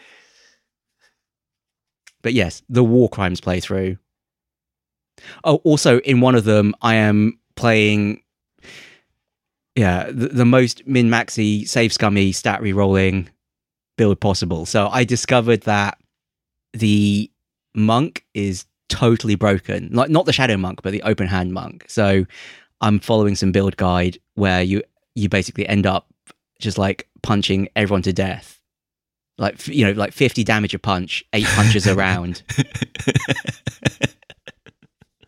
But 2.22 2.34
yes, 2.34 2.62
the 2.68 2.84
war 2.84 3.08
crimes 3.08 3.40
playthrough. 3.40 3.98
Oh, 5.44 5.56
also 5.56 6.00
in 6.00 6.20
one 6.20 6.34
of 6.34 6.44
them, 6.44 6.74
I 6.82 6.94
am 6.96 7.38
playing, 7.56 8.22
yeah, 9.74 10.04
the, 10.10 10.28
the 10.28 10.44
most 10.44 10.86
min 10.86 11.10
maxy, 11.10 11.64
save 11.64 11.92
scummy, 11.92 12.32
stat 12.32 12.60
re-rolling 12.60 13.28
build 13.96 14.20
possible. 14.20 14.66
So 14.66 14.88
I 14.88 15.04
discovered 15.04 15.62
that 15.62 15.98
the 16.72 17.30
monk 17.74 18.24
is 18.34 18.66
totally 18.88 19.34
broken. 19.34 19.90
Like 19.92 20.10
not 20.10 20.26
the 20.26 20.32
shadow 20.32 20.56
monk, 20.56 20.82
but 20.82 20.92
the 20.92 21.02
open 21.02 21.26
hand 21.26 21.52
monk. 21.52 21.84
So 21.88 22.26
I'm 22.80 22.98
following 22.98 23.34
some 23.34 23.52
build 23.52 23.76
guide 23.76 24.18
where 24.34 24.62
you 24.62 24.82
you 25.14 25.28
basically 25.28 25.66
end 25.66 25.86
up 25.86 26.06
just 26.60 26.78
like 26.78 27.08
punching 27.22 27.68
everyone 27.76 28.02
to 28.02 28.12
death. 28.12 28.60
Like 29.38 29.66
you 29.66 29.86
know, 29.86 29.92
like 29.92 30.12
50 30.12 30.44
damage 30.44 30.74
a 30.74 30.78
punch, 30.78 31.24
eight 31.32 31.46
punches 31.46 31.86
around. 31.86 32.42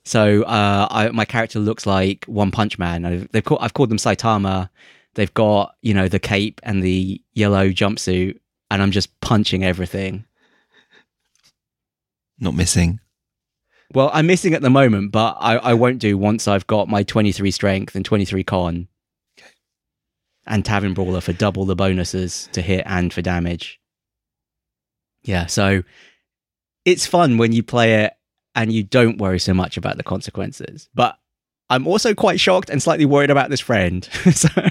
So 0.04 0.42
uh, 0.42 0.88
I, 0.90 1.09
my 1.10 1.24
character 1.24 1.59
looks 1.59 1.86
like 1.86 2.24
One 2.26 2.50
Punch 2.50 2.78
Man. 2.78 3.04
I've, 3.04 3.30
they've 3.32 3.44
called, 3.44 3.60
I've 3.62 3.74
called 3.74 3.88
them 3.88 3.98
Saitama. 3.98 4.68
They've 5.14 5.32
got 5.32 5.74
you 5.82 5.94
know 5.94 6.09
the 6.09 6.18
cape 6.18 6.60
and 6.64 6.82
the 6.82 7.22
yellow 7.34 7.68
jumpsuit, 7.68 8.38
and 8.70 8.82
I'm 8.82 8.90
just 8.90 9.18
punching 9.20 9.64
everything. 9.64 10.24
Not 12.38 12.54
missing. 12.54 13.00
Well, 13.94 14.10
I'm 14.12 14.26
missing 14.26 14.54
at 14.54 14.62
the 14.62 14.70
moment, 14.70 15.12
but 15.12 15.36
I, 15.38 15.56
I 15.56 15.74
won't 15.74 15.98
do 15.98 16.16
once 16.16 16.48
I've 16.48 16.66
got 16.66 16.88
my 16.88 17.02
23 17.02 17.50
strength 17.50 17.94
and 17.94 18.04
23 18.04 18.42
con. 18.42 18.88
And 20.47 20.64
Tavern 20.64 20.93
Brawler 20.93 21.20
for 21.20 21.32
double 21.32 21.64
the 21.64 21.77
bonuses 21.77 22.48
to 22.52 22.62
hit 22.62 22.82
and 22.86 23.12
for 23.12 23.23
damage. 23.23 23.81
Yeah, 25.23 25.47
so 25.47 25.82
it's 26.85 27.06
fun 27.06 27.39
when 27.39 27.52
you 27.52 27.62
play 27.62 28.02
it 28.05 28.14
and 28.55 28.73
you 28.73 28.82
don't 28.82 29.19
worry 29.19 29.39
so 29.39 29.55
much 29.55 29.77
about 29.77 29.97
the 29.97 30.02
consequences. 30.02 30.89
But 30.94 31.16
I'm 31.70 31.86
also 31.86 32.14
quite 32.14 32.40
shocked 32.40 32.70
and 32.70 32.82
slightly 32.82 33.06
worried 33.06 33.31
about 33.31 33.51
this 33.51 33.60
friend. 33.60 34.05
so 34.32 34.48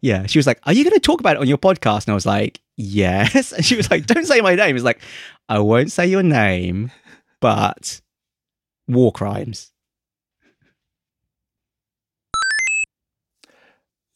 yeah, 0.00 0.26
she 0.26 0.38
was 0.38 0.46
like, 0.46 0.60
"Are 0.64 0.72
you 0.72 0.84
going 0.84 0.94
to 0.94 1.00
talk 1.00 1.20
about 1.20 1.36
it 1.36 1.40
on 1.40 1.48
your 1.48 1.58
podcast?" 1.58 2.06
And 2.06 2.12
I 2.12 2.14
was 2.14 2.26
like, 2.26 2.60
"Yes." 2.76 3.52
And 3.56 3.64
she 3.64 3.76
was 3.76 3.90
like, 3.90 4.06
"Don't 4.06 4.26
say 4.26 4.40
my 4.40 4.54
name." 4.54 4.76
It's 4.76 4.84
like, 4.84 5.00
"I 5.48 5.58
won't 5.58 5.90
say 5.90 6.06
your 6.06 6.22
name, 6.22 6.92
but 7.40 8.00
war 8.86 9.10
crimes." 9.12 9.72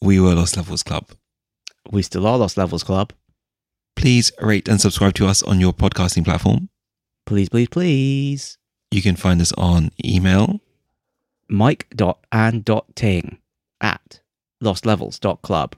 We 0.03 0.19
were 0.21 0.35
Lost 0.35 0.57
Levels 0.57 0.83
Club. 0.83 1.09
We 1.91 2.03
still 2.03 2.27
are 2.27 2.37
Lost 2.39 2.57
Levels 2.57 2.83
Club. 2.83 3.13
Please 3.95 4.33
rate 4.41 4.67
and 4.69 4.81
subscribe 4.81 5.15
to 5.15 5.27
us 5.29 5.43
on 5.45 5.61
your 5.61 5.73
podcasting 5.73 6.25
platform. 6.25 6.69
Please, 7.27 7.49
please, 7.49 7.69
please. 7.69 8.59
You 8.91 9.01
can 9.01 9.15
find 9.17 9.41
us 9.41 9.53
on 9.53 9.91
email, 10.05 10.61
Mike.and.ting 11.49 13.39
at 13.81 14.21
lostlevels.club. 14.63 15.77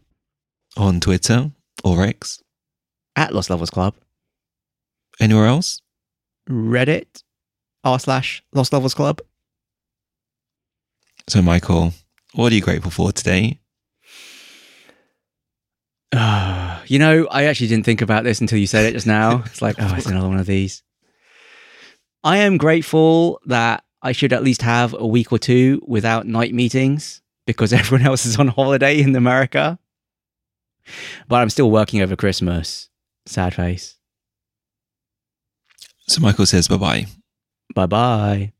on 0.76 1.00
Twitter 1.00 1.52
or 1.84 2.02
X, 2.02 2.42
At 3.16 3.34
Lost 3.34 3.50
Levels 3.50 3.70
Club. 3.70 3.94
anywhere 5.20 5.46
else. 5.46 5.80
Reddit 6.48 7.22
r 7.84 7.98
slash 8.00 8.42
Lost 8.54 8.72
Levels 8.72 8.94
Club. 8.94 9.20
So, 11.28 11.40
Michael, 11.42 11.92
what 12.34 12.52
are 12.52 12.54
you 12.54 12.62
grateful 12.62 12.90
for 12.90 13.12
today? 13.12 13.60
you 16.86 16.98
know, 16.98 17.26
I 17.30 17.44
actually 17.44 17.68
didn't 17.68 17.84
think 17.84 18.02
about 18.02 18.24
this 18.24 18.40
until 18.40 18.58
you 18.58 18.66
said 18.66 18.86
it 18.86 18.92
just 18.92 19.06
now. 19.06 19.42
It's 19.46 19.62
like, 19.62 19.76
oh, 19.78 19.94
it's 19.96 20.06
another 20.06 20.28
one 20.28 20.38
of 20.38 20.46
these. 20.46 20.82
I 22.22 22.38
am 22.38 22.56
grateful 22.56 23.40
that 23.46 23.84
I 24.02 24.12
should 24.12 24.32
at 24.32 24.42
least 24.44 24.62
have 24.62 24.94
a 24.94 25.06
week 25.06 25.32
or 25.32 25.38
two 25.38 25.82
without 25.86 26.26
night 26.26 26.54
meetings 26.54 27.22
because 27.46 27.72
everyone 27.80 28.06
else 28.06 28.26
is 28.26 28.38
on 28.38 28.48
holiday 28.48 29.00
in 29.00 29.14
America. 29.16 29.78
But 31.28 31.36
I'm 31.36 31.50
still 31.50 31.70
working 31.70 32.02
over 32.02 32.16
Christmas. 32.16 32.90
Sad 33.26 33.54
face. 33.54 33.96
So, 36.06 36.20
Michael 36.20 36.46
says 36.46 36.68
bye 36.68 36.76
bye. 36.76 37.06
Bye 37.74 37.86
bye. 37.86 38.53